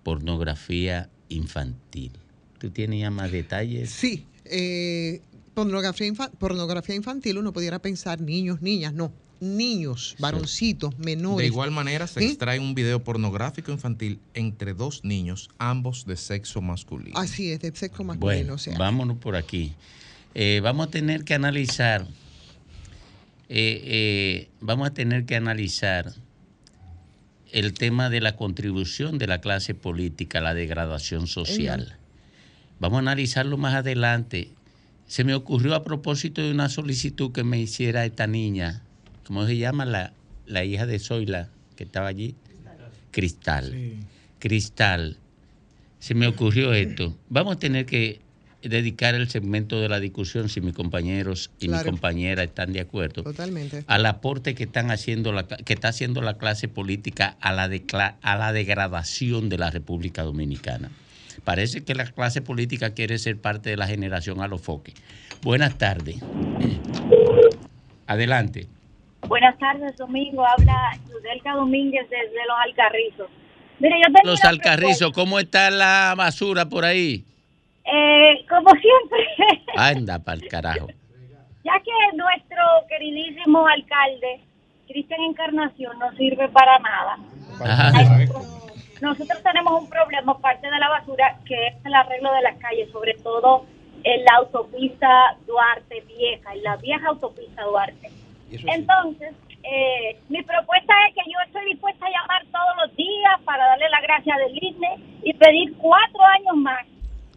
pornografía 0.03 1.09
infantil. 1.29 2.11
¿Tú 2.59 2.69
tienes 2.69 2.99
ya 2.99 3.09
más 3.09 3.31
detalles? 3.31 3.89
Sí, 3.89 4.25
eh, 4.45 5.21
pornografía, 5.55 6.07
infa- 6.07 6.29
pornografía 6.29 6.93
infantil, 6.93 7.39
uno 7.39 7.51
pudiera 7.51 7.79
pensar 7.79 8.21
niños, 8.21 8.61
niñas, 8.61 8.93
no, 8.93 9.11
niños, 9.39 10.15
varoncitos, 10.19 10.97
menores. 10.99 11.39
De 11.39 11.47
igual 11.47 11.71
manera, 11.71 12.07
se 12.07 12.19
¿Sí? 12.21 12.25
extrae 12.27 12.59
un 12.59 12.75
video 12.75 13.03
pornográfico 13.03 13.71
infantil 13.71 14.19
entre 14.33 14.73
dos 14.73 15.03
niños, 15.03 15.49
ambos 15.57 16.05
de 16.05 16.17
sexo 16.17 16.61
masculino. 16.61 17.17
Así 17.17 17.51
es, 17.51 17.59
de 17.59 17.75
sexo 17.75 18.03
masculino. 18.03 18.25
Bueno, 18.25 18.53
o 18.53 18.57
sea, 18.57 18.77
vámonos 18.77 19.17
por 19.17 19.35
aquí. 19.35 19.73
Eh, 20.35 20.59
vamos 20.63 20.87
a 20.87 20.91
tener 20.91 21.23
que 21.23 21.33
analizar, 21.33 22.05
eh, 23.49 23.81
eh, 23.83 24.49
vamos 24.61 24.87
a 24.87 24.93
tener 24.93 25.25
que 25.25 25.35
analizar 25.35 26.13
el 27.51 27.73
tema 27.73 28.09
de 28.09 28.21
la 28.21 28.35
contribución 28.35 29.17
de 29.17 29.27
la 29.27 29.41
clase 29.41 29.73
política 29.73 30.39
a 30.39 30.41
la 30.41 30.53
degradación 30.53 31.27
social. 31.27 31.97
Vamos 32.79 32.97
a 32.97 32.99
analizarlo 32.99 33.57
más 33.57 33.73
adelante. 33.73 34.51
Se 35.07 35.23
me 35.23 35.33
ocurrió 35.33 35.73
a 35.73 35.83
propósito 35.83 36.41
de 36.41 36.51
una 36.51 36.69
solicitud 36.69 37.31
que 37.31 37.43
me 37.43 37.59
hiciera 37.59 38.05
esta 38.05 38.27
niña, 38.27 38.83
¿cómo 39.27 39.45
se 39.45 39.57
llama 39.57 39.85
la, 39.85 40.13
la 40.45 40.63
hija 40.63 40.85
de 40.85 40.99
Zoila 40.99 41.49
que 41.75 41.83
estaba 41.83 42.07
allí? 42.07 42.35
Cristal. 43.11 43.73
Cristal. 44.39 45.17
Se 45.99 46.13
me 46.13 46.27
ocurrió 46.27 46.73
esto. 46.73 47.15
Vamos 47.29 47.55
a 47.55 47.59
tener 47.59 47.85
que 47.85 48.21
dedicar 48.61 49.15
el 49.15 49.29
segmento 49.29 49.79
de 49.79 49.87
la 49.89 49.99
discusión, 49.99 50.49
si 50.49 50.61
mis 50.61 50.73
compañeros 50.73 51.49
y 51.59 51.67
Claro. 51.67 51.85
mi 51.85 51.91
compañera 51.91 52.43
están 52.43 52.73
de 52.73 52.81
acuerdo, 52.81 53.23
totalmente. 53.23 53.83
al 53.87 54.05
aporte 54.05 54.55
que 54.55 54.63
están 54.65 54.91
haciendo 54.91 55.31
la, 55.31 55.47
que 55.47 55.73
está 55.73 55.89
haciendo 55.89 56.21
la 56.21 56.37
clase 56.37 56.67
política 56.67 57.37
a 57.39 57.53
la, 57.53 57.69
decla- 57.69 58.15
a 58.21 58.35
la 58.35 58.51
degradación 58.53 59.47
de 59.49 59.57
la 59.57 59.69
República 59.71 60.23
Dominicana. 60.23 60.89
Parece 61.43 61.83
que 61.83 61.95
la 61.95 62.05
clase 62.11 62.41
política 62.41 62.91
quiere 62.93 63.17
ser 63.19 63.39
parte 63.39 63.69
de 63.69 63.77
la 63.77 63.87
generación 63.87 64.41
a 64.41 64.47
los 64.47 64.61
foques. 64.61 64.95
Buenas 65.43 65.77
tardes. 65.77 66.17
Adelante. 68.07 68.67
Buenas 69.21 69.57
tardes, 69.57 69.95
Domingo. 69.97 70.45
Habla 70.45 70.91
Yudelka 71.09 71.53
Domínguez 71.53 72.09
desde 72.09 72.45
Los 72.47 72.57
Alcarrizos. 72.63 73.29
Mire, 73.79 73.95
yo 73.99 74.13
tengo 74.13 74.31
Los 74.31 74.43
Alcarrizos, 74.43 75.11
¿cómo 75.11 75.39
está 75.39 75.69
la 75.69 76.13
basura 76.17 76.65
por 76.65 76.85
ahí? 76.85 77.23
Eh, 77.85 78.45
como 78.49 78.69
siempre, 78.71 79.63
Anda, 79.75 80.19
para 80.19 80.37
el 80.37 80.47
carajo. 80.47 80.87
ya 81.63 81.79
que 81.79 82.17
nuestro 82.17 82.61
queridísimo 82.89 83.65
alcalde 83.67 84.41
Cristian 84.87 85.21
Encarnación 85.21 85.97
no 85.99 86.11
sirve 86.15 86.49
para 86.49 86.79
nada. 86.79 87.17
Ajá. 87.61 87.91
Nosotros 89.01 89.43
tenemos 89.43 89.83
un 89.83 89.89
problema, 89.89 90.37
parte 90.39 90.67
de 90.69 90.79
la 90.79 90.89
basura, 90.89 91.37
que 91.45 91.67
es 91.67 91.75
el 91.85 91.93
arreglo 91.93 92.33
de 92.33 92.41
las 92.41 92.57
calles, 92.57 92.89
sobre 92.91 93.13
todo 93.15 93.65
en 94.03 94.23
la 94.25 94.35
autopista 94.37 95.37
Duarte 95.45 96.01
Vieja, 96.07 96.53
en 96.53 96.63
la 96.63 96.77
vieja 96.77 97.07
autopista 97.07 97.63
Duarte. 97.63 98.09
Entonces, 98.51 99.33
eh, 99.63 100.17
mi 100.29 100.41
propuesta 100.43 100.93
es 101.09 101.15
que 101.15 101.29
yo 101.31 101.37
estoy 101.45 101.65
dispuesta 101.71 102.05
a 102.05 102.09
llamar 102.09 102.43
todos 102.51 102.87
los 102.87 102.95
días 102.95 103.41
para 103.45 103.65
darle 103.65 103.89
la 103.89 104.01
gracia 104.01 104.35
del 104.37 104.57
INE 104.63 104.95
y 105.23 105.33
pedir 105.33 105.73
cuatro 105.77 106.23
años 106.23 106.55
más 106.57 106.85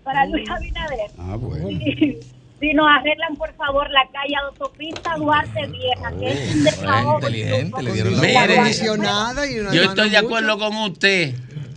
para 0.04 0.26
Luis 0.26 0.48
Abinader. 0.48 1.10
Ah, 1.18 1.36
bueno. 1.36 1.68
Si, 1.68 2.18
si 2.60 2.74
nos 2.74 2.86
arreglan, 2.88 3.36
por 3.36 3.52
favor, 3.54 3.90
la 3.90 4.06
calle 4.12 4.34
autopista 4.46 5.16
Duarte 5.16 5.66
Vieja, 5.66 6.12
que 6.18 6.28
es 6.28 6.54
un 6.54 6.64
desahogo. 6.64 7.14
inteligente, 7.18 7.82
le 7.82 7.92
dieron 7.92 8.20
la 8.20 9.46
y 9.46 9.54
Yo 9.76 9.82
estoy 9.82 10.10
de 10.10 10.16
mucho. 10.22 10.26
acuerdo 10.26 10.58
con 10.58 10.76
usted. 10.76 11.34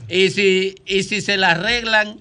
Y 0.10 0.30
si, 0.30 0.76
y 0.86 1.04
si 1.04 1.22
se 1.22 1.38
la 1.38 1.52
arreglan, 1.52 2.18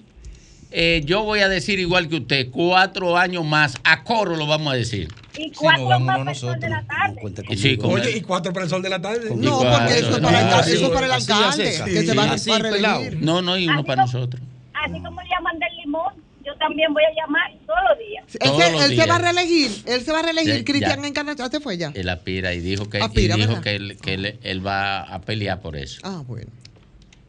eh, 0.71 1.01
yo 1.05 1.23
voy 1.23 1.41
a 1.41 1.49
decir 1.49 1.79
igual 1.79 2.07
que 2.09 2.15
usted, 2.15 2.49
cuatro 2.51 3.17
años 3.17 3.43
más, 3.45 3.75
a 3.83 4.03
coro 4.03 4.35
lo 4.35 4.47
vamos 4.47 4.73
a 4.73 4.75
decir. 4.75 5.09
Y 5.37 5.51
cuatro 5.51 5.99
más 5.99 6.17
uno 6.17 6.25
personas 6.25 6.59
de 6.59 6.69
la 6.69 6.83
tarde. 6.85 7.21
Sí, 7.57 7.77
Oye, 7.81 8.17
y 8.17 8.21
cuatro 8.21 8.53
para 8.53 8.65
el 8.65 8.69
sol 8.69 8.81
de 8.81 8.89
la 8.89 9.01
tarde. 9.01 9.29
No, 9.35 9.59
porque 9.59 9.97
eso 9.99 10.15
es 10.15 10.19
para, 10.19 10.41
el, 10.41 10.49
no, 10.49 10.59
eso 10.61 10.85
es 10.85 10.89
para 10.91 11.05
el 11.07 11.11
alcalde, 11.11 11.81
que 11.85 12.03
se 12.05 12.13
va 12.15 12.23
así, 12.31 12.51
a 12.51 12.59
pelado. 12.59 12.99
reelegir. 13.01 13.23
No, 13.25 13.41
no, 13.41 13.57
y 13.57 13.65
uno 13.67 13.79
Así 13.79 13.83
para 13.87 14.03
como- 14.03 14.13
nosotros. 14.13 14.43
Así 14.73 14.93
como 15.01 15.21
llaman 15.21 15.59
del 15.59 15.75
limón, 15.77 16.13
yo 16.45 16.53
también 16.57 16.93
voy 16.93 17.03
a 17.03 17.15
llamar 17.21 17.51
todos 17.65 17.79
los 17.89 17.99
días. 17.99 18.25
Él, 18.33 18.39
Todos 18.41 18.63
se, 18.63 18.71
los 18.73 18.81
él 18.81 18.87
se 18.89 18.93
días. 18.95 19.09
va 19.09 19.15
a 19.15 19.19
reelegir, 19.19 19.71
él 19.85 20.01
se 20.03 20.11
va 20.11 20.19
a 20.19 20.23
reelegir, 20.23 20.65
Cristian. 20.65 21.05
Encarnación, 21.05 21.49
¿se 21.51 21.59
fue 21.61 21.77
ya? 21.77 21.91
Él 21.95 22.09
aspira 22.09 22.53
y 22.53 22.59
dijo 22.59 22.89
que, 22.89 22.99
y 22.99 23.27
dijo 23.27 23.61
que, 23.61 23.75
él, 23.75 23.97
que 24.01 24.13
él, 24.15 24.39
él 24.43 24.65
va 24.67 25.01
a 25.03 25.21
pelear 25.21 25.61
por 25.61 25.77
eso. 25.77 25.99
Ah, 26.03 26.21
bueno. 26.27 26.51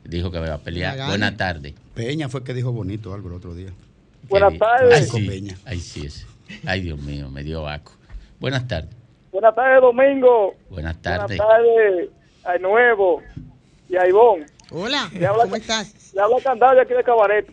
Dijo 0.04 0.30
que 0.30 0.38
va 0.40 0.54
a 0.54 0.58
pelear. 0.58 1.06
Buenas 1.06 1.36
tardes. 1.36 1.74
Peña 1.94 2.28
fue 2.28 2.44
que 2.44 2.52
dijo 2.52 2.72
bonito 2.72 3.14
algo 3.14 3.28
el 3.28 3.34
otro 3.36 3.54
día. 3.54 3.70
Buenas 4.28 4.58
tardes. 4.58 5.10
Ay, 5.14 5.20
sí. 5.20 5.26
Peña. 5.28 5.56
Ay, 5.64 5.80
sí, 5.80 6.06
es. 6.06 6.26
Ay, 6.66 6.80
Dios 6.82 6.98
mío, 7.00 7.28
me 7.30 7.42
dio 7.42 7.66
aco. 7.68 7.92
Buenas 8.40 8.66
tardes. 8.66 8.90
Buenas 9.32 9.54
tardes, 9.54 9.80
Domingo. 9.80 10.54
Buenas 10.70 11.00
Buenas 11.00 11.02
tardes. 11.02 11.38
tardes 11.38 12.08
a 12.44 12.58
Nuevo 12.58 13.22
y 13.88 13.96
a 13.96 14.06
Ivón. 14.06 14.46
Hola, 14.70 15.08
Le 15.12 15.26
habla- 15.26 15.44
¿cómo 15.44 15.56
estás? 15.56 16.12
Le 16.14 16.20
habla 16.20 16.36
Candaya 16.42 16.82
aquí 16.82 16.94
de 16.94 17.04
Cabaret. 17.04 17.46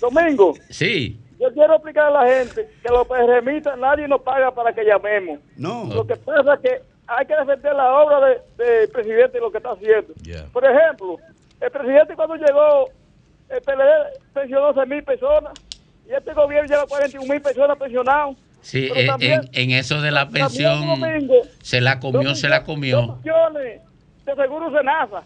Domingo, 0.00 0.54
Sí. 0.70 1.20
yo 1.38 1.52
quiero 1.52 1.74
explicar 1.74 2.06
a 2.06 2.24
la 2.24 2.26
gente 2.32 2.68
que 2.82 2.88
los 2.88 3.06
PRMistas 3.06 3.78
nadie 3.78 4.08
nos 4.08 4.22
paga 4.22 4.50
para 4.54 4.72
que 4.72 4.82
llamemos. 4.84 5.40
No. 5.56 5.84
Lo 5.92 6.06
que 6.06 6.16
pasa 6.16 6.54
es 6.54 6.60
que 6.60 6.82
hay 7.06 7.26
que 7.26 7.34
defender 7.36 7.74
la 7.74 7.92
obra 8.02 8.20
de- 8.26 8.64
del 8.64 8.88
presidente 8.88 9.38
y 9.38 9.40
lo 9.40 9.50
que 9.50 9.58
está 9.58 9.72
haciendo. 9.72 10.14
Ya. 10.22 10.46
Por 10.52 10.64
ejemplo, 10.64 11.16
el 11.60 11.70
presidente 11.70 12.14
cuando 12.16 12.36
llegó, 12.36 12.88
el 13.50 13.60
PLD 13.62 14.20
pensionó 14.32 14.68
11 14.68 14.86
mil 14.86 15.02
personas 15.04 15.52
y 16.10 16.14
este 16.14 16.32
gobierno 16.34 16.68
lleva 16.68 16.86
41 16.86 17.32
mil 17.32 17.40
personas 17.42 17.78
pensionadas. 17.78 18.36
Sí, 18.62 18.86
Pero 18.88 19.00
en, 19.00 19.06
también- 19.06 19.40
en- 19.52 19.70
en 19.70 19.78
eso 19.78 20.00
de 20.02 20.10
la 20.10 20.28
pensión 20.28 20.86
Domingo, 20.86 21.34
se 21.62 21.80
la 21.80 21.98
comió, 22.00 22.34
se 22.34 22.48
la 22.48 22.62
comió. 22.64 23.18
millones 23.24 23.80
de 24.26 24.34
seguro 24.34 24.70
Senasa. 24.76 25.22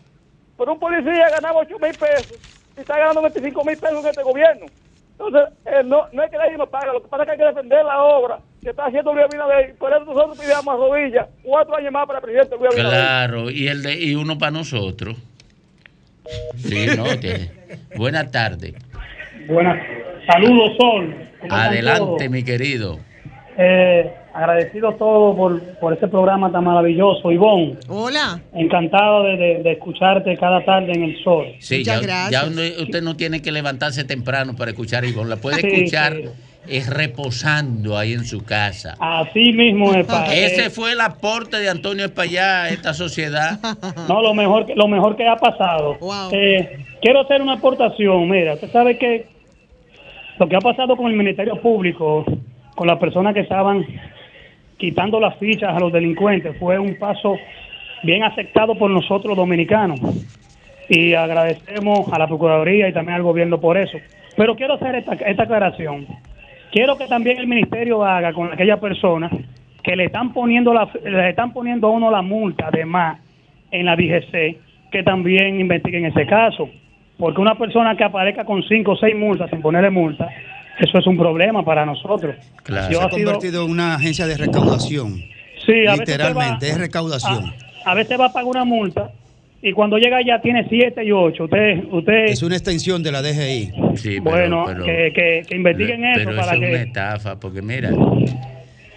Por 0.57 0.69
un 0.71 0.79
policía 0.79 1.31
ganaba 1.31 1.61
8 1.61 1.77
mil 1.81 1.93
pesos 1.99 2.39
y 2.77 2.81
está 2.81 2.97
ganando 2.99 3.23
25 3.23 3.65
mil 3.65 3.77
pesos 3.77 4.05
en 4.05 4.11
este 4.11 4.23
gobierno. 4.23 4.67
Entonces, 5.13 5.43
eh, 5.67 5.83
no, 5.85 6.07
no 6.13 6.23
es 6.25 6.31
que 6.31 6.37
nadie 6.37 6.57
nos 6.57 6.69
paga, 6.69 6.93
lo 6.93 7.01
que 7.03 7.09
pasa 7.09 7.23
es 7.23 7.27
que 7.27 7.33
hay 7.33 7.39
que 7.39 7.45
defender 7.45 7.85
la 7.85 8.03
obra 8.03 8.39
que 8.63 8.71
está 8.71 8.87
haciendo 8.87 9.13
Luis 9.15 9.27
Abinader. 9.27 9.75
Por 9.77 9.93
eso 9.93 10.05
nosotros 10.05 10.39
pidamos 10.39 10.75
a 10.75 10.77
rodillas 10.77 11.27
cuatro 11.43 11.77
años 11.77 11.93
más 11.93 12.07
para 12.07 12.19
el 12.21 12.25
presidente 12.25 12.57
Luis 12.57 12.73
Abinader. 12.73 13.01
Claro, 13.01 13.51
y 13.51 13.69
el 13.69 13.83
de, 13.83 13.95
y 13.95 14.15
uno 14.15 14.39
para 14.39 14.51
nosotros. 14.53 15.17
Sí, 16.57 16.87
no, 16.97 17.05
tiene- 17.19 17.51
Buenas 17.97 18.31
tardes. 18.31 18.75
Buenas. 19.47 19.77
Saludos, 20.27 20.73
Sol. 20.79 21.15
¿Cómo 21.41 21.45
están 21.45 21.61
Adelante, 21.73 22.29
mi 22.29 22.43
querido. 22.43 22.99
Eh, 23.57 24.11
agradecido 24.33 24.93
todo 24.95 25.37
por, 25.37 25.61
por 25.79 25.93
ese 25.93 26.09
programa 26.09 26.51
tan 26.51 26.65
maravilloso. 26.65 27.31
Ivonne, 27.31 27.77
Hola. 27.89 28.41
encantado 28.55 29.23
de, 29.25 29.37
de- 29.37 29.63
de 29.63 29.73
escucharte 29.73 30.37
cada 30.37 30.65
tarde 30.65 30.93
en 30.93 31.05
el 31.05 31.23
sol. 31.23 31.47
Sí, 31.61 31.79
Muchas 31.79 32.01
ya, 32.01 32.07
gracias. 32.07 32.55
ya 32.57 32.83
usted 32.83 33.03
no 33.03 33.17
tiene 33.17 33.43
que 33.43 33.53
levantarse 33.53 34.05
temprano 34.05 34.57
para 34.57 34.73
escuchar 34.73 35.05
a 35.05 35.07
Ivonne. 35.07 35.31
La 35.31 35.37
puede 35.37 35.61
Sí, 35.61 35.69
escuchar 35.69 36.15
sí. 36.17 36.25
es 36.69 36.91
reposando 36.91 37.97
ahí 37.97 38.15
en 38.15 38.25
su 38.25 38.43
casa. 38.45 38.97
Así 38.99 39.53
mismo 39.53 39.95
es, 39.95 40.07
Ese 40.33 40.67
eh, 40.67 40.71
fue 40.71 40.93
el 40.93 41.01
aporte 41.01 41.59
de 41.59 41.69
Antonio 41.69 42.07
Espallá 42.07 42.65
a 42.65 42.69
esta 42.71 42.93
sociedad. 42.95 43.61
No, 44.09 44.21
lo 44.21 44.35
mejor, 44.35 44.67
que- 44.67 44.75
lo 44.75 44.89
mejor 44.89 45.15
que 45.17 45.29
ha 45.29 45.37
pasado. 45.37 45.97
Wow. 46.01 46.31
Eh, 46.33 46.85
quiero 47.01 47.21
hacer 47.21 47.41
una 47.41 47.53
aportación. 47.53 48.29
Mira, 48.29 48.55
usted 48.55 48.73
sabe 48.73 48.99
que 48.99 49.27
lo 50.39 50.49
que 50.49 50.57
ha 50.57 50.61
pasado 50.61 50.97
con 50.97 51.11
el 51.11 51.17
Ministerio 51.17 51.61
Público, 51.61 52.25
con 52.75 52.87
las 52.87 52.99
personas 52.99 53.35
que 53.35 53.41
estaban 53.41 53.87
quitando 54.77 55.21
las 55.21 55.37
fichas 55.39 55.75
a 55.75 55.81
los 55.81 55.93
delincuentes, 55.93 56.57
fue 56.59 56.79
un 56.79 56.97
paso 56.99 57.37
bien 58.03 58.23
aceptado 58.23 58.75
por 58.77 58.91
nosotros 58.91 59.37
dominicanos. 59.37 60.01
Y 60.89 61.15
agradecemos 61.15 62.13
a 62.13 62.19
la 62.19 62.27
Procuraduría 62.27 62.89
y 62.89 62.93
también 62.93 63.17
al 63.17 63.23
gobierno 63.23 63.61
por 63.61 63.79
eso. 63.79 63.97
Pero 64.37 64.55
quiero 64.55 64.75
hacer 64.75 64.97
esta, 64.97 65.15
esta 65.15 65.45
aclaración. 65.45 66.07
Quiero 66.73 66.97
que 66.99 67.07
también 67.07 67.39
el 67.39 67.47
ministerio 67.47 68.05
haga 68.05 68.33
con 68.33 68.53
aquellas 68.53 68.81
personas 68.81 69.33
que 69.83 69.97
le 69.97 70.07
están 70.07 70.33
poniendo 70.33 70.75
la, 70.75 70.89
le 71.05 71.31
están 71.31 71.53
poniendo 71.53 71.87
a 71.87 71.91
uno 71.91 72.11
la 72.11 72.23
multa 72.23 72.71
de 72.71 72.85
más 72.85 73.21
en 73.71 73.87
la 73.87 73.95
DGC, 73.97 74.91
que 74.91 75.03
también 75.05 75.61
investiguen 75.61 76.07
ese 76.07 76.27
caso. 76.27 76.69
Porque 77.19 77.41
una 77.41 77.57
persona 77.57 77.97
que 77.97 78.05
aparezca 78.05 78.45
con 78.45 78.63
cinco 78.65 78.93
o 78.93 78.97
seis 78.97 79.15
multas 79.17 79.49
sin 79.51 79.61
ponerle 79.63 79.91
multa, 79.91 80.29
eso 80.81 80.99
es 80.99 81.07
un 81.07 81.17
problema 81.17 81.65
para 81.65 81.87
nosotros. 81.87 82.35
Claro. 82.65 82.91
Yo 82.93 82.99
Se 83.01 83.07
ha 83.07 83.11
sido- 83.11 83.25
convertido 83.33 83.65
en 83.65 83.71
una 83.71 83.95
agencia 83.95 84.27
de 84.27 84.37
recaudación. 84.37 85.15
Sí, 85.65 85.87
a 85.87 85.93
veces 85.93 86.01
Literalmente, 86.01 86.67
va- 86.67 86.73
es 86.73 86.79
recaudación. 86.79 87.45
A, 87.85 87.93
a 87.93 87.95
veces 87.95 88.19
va 88.19 88.27
a 88.27 88.33
pagar 88.33 88.47
una 88.49 88.65
multa 88.65 89.13
y 89.63 89.73
cuando 89.73 89.97
llega 89.97 90.19
ya 90.27 90.41
tiene 90.43 90.67
siete 90.69 91.05
y 91.05 91.13
ocho. 91.13 91.45
Usted, 91.45 91.85
usted 91.91 92.25
Es 92.27 92.43
una 92.43 92.57
extensión 92.57 93.03
de 93.03 93.13
la 93.13 93.23
DGI. 93.23 93.73
Sí, 93.97 94.21
pero- 94.21 94.23
bueno, 94.23 94.65
pero- 94.67 94.85
que, 94.85 95.13
que- 95.15 95.43
que 95.49 95.57
investiguen 95.57 96.03
pero 96.17 96.31
eso 96.33 96.41
para 96.41 96.53
es 96.53 96.59
una 96.59 96.67
que... 96.69 96.75
estafa, 96.83 97.39
porque 97.41 97.63
mira, 97.63 97.91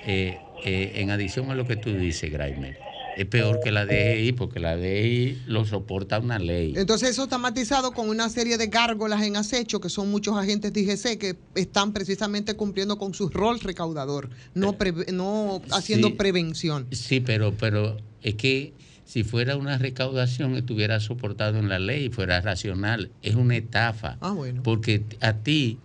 eh, 0.08 0.38
eh, 0.66 0.92
en 0.96 1.12
adición 1.12 1.52
a 1.52 1.56
lo 1.56 1.66
que 1.66 1.76
tú 1.76 1.94
dices, 1.94 2.32
Graimer, 2.32 2.78
es 3.18 3.26
peor 3.26 3.60
que 3.60 3.72
la 3.72 3.86
DGI, 3.86 4.34
porque 4.34 4.60
la 4.60 4.78
DGI 4.78 5.42
lo 5.48 5.66
soporta 5.66 6.20
una 6.20 6.38
ley. 6.38 6.74
Entonces 6.78 7.10
eso 7.10 7.24
está 7.24 7.38
matizado 7.40 7.92
con 7.92 8.10
una 8.10 8.30
serie 8.30 8.58
de 8.58 8.68
gárgolas 8.68 9.24
en 9.24 9.36
acecho, 9.38 9.82
que 9.82 9.90
son 9.90 10.12
muchos 10.12 10.38
agentes 10.38 10.72
de 10.72 10.82
IGC 10.82 11.18
que 11.18 11.36
están 11.56 11.94
precisamente 11.94 12.56
cumpliendo 12.56 12.98
con 13.00 13.14
su 13.14 13.30
rol 13.30 13.60
recaudador, 13.60 14.30
no, 14.54 14.78
preve- 14.78 15.12
no 15.12 15.62
haciendo 15.72 16.10
Sí. 16.10 16.14
prevención. 16.14 16.88
Sí, 16.92 17.20
pero, 17.20 17.54
pero 17.54 17.98
es 18.22 18.36
que 18.36 18.74
si 19.06 19.24
fuera 19.24 19.56
una 19.58 19.78
recaudación 19.78 20.56
estuviera 20.56 21.00
soportado 21.00 21.58
en 21.58 21.70
la 21.70 21.80
ley, 21.80 22.10
fuera 22.10 22.40
racional. 22.42 23.10
Es 23.24 23.34
una 23.36 23.56
estafa. 23.58 24.18
Ah, 24.22 24.32
bueno. 24.34 24.62
Porque 24.64 25.02
a 25.22 25.34
ti 25.34 25.80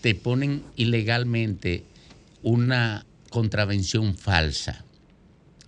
te 0.00 0.14
ponen 0.14 0.62
ilegalmente 0.76 1.84
una 2.42 3.04
contravención 3.30 4.16
falsa. 4.16 4.84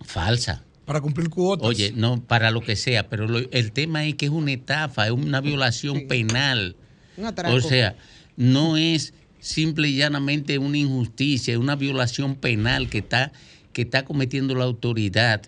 Falsa. 0.03 0.63
Para 0.85 1.01
cumplir 1.01 1.29
cuotas. 1.29 1.67
Oye, 1.67 1.93
no, 1.95 2.21
para 2.21 2.51
lo 2.51 2.61
que 2.61 2.75
sea, 2.75 3.09
pero 3.09 3.27
lo- 3.27 3.39
el 3.51 3.71
tema 3.71 4.05
es 4.05 4.15
que 4.15 4.25
es 4.27 4.31
una 4.31 4.51
estafa, 4.51 5.05
es 5.07 5.11
una 5.11 5.41
violación 5.41 5.99
Sí. 5.99 6.05
penal. 6.05 6.75
Un 7.17 7.25
atraco. 7.25 7.55
O 7.55 7.61
sea, 7.61 7.95
no 8.37 8.77
es 8.77 9.13
simple 9.39 9.89
y 9.89 9.95
llanamente 9.97 10.57
una 10.59 10.77
injusticia, 10.77 11.53
es 11.53 11.59
una 11.59 11.75
violación 11.75 12.35
penal 12.35 12.89
que 12.89 12.99
está, 12.99 13.31
que 13.73 13.81
está 13.83 14.05
cometiendo 14.05 14.53
la 14.55 14.63
autoridad, 14.65 15.41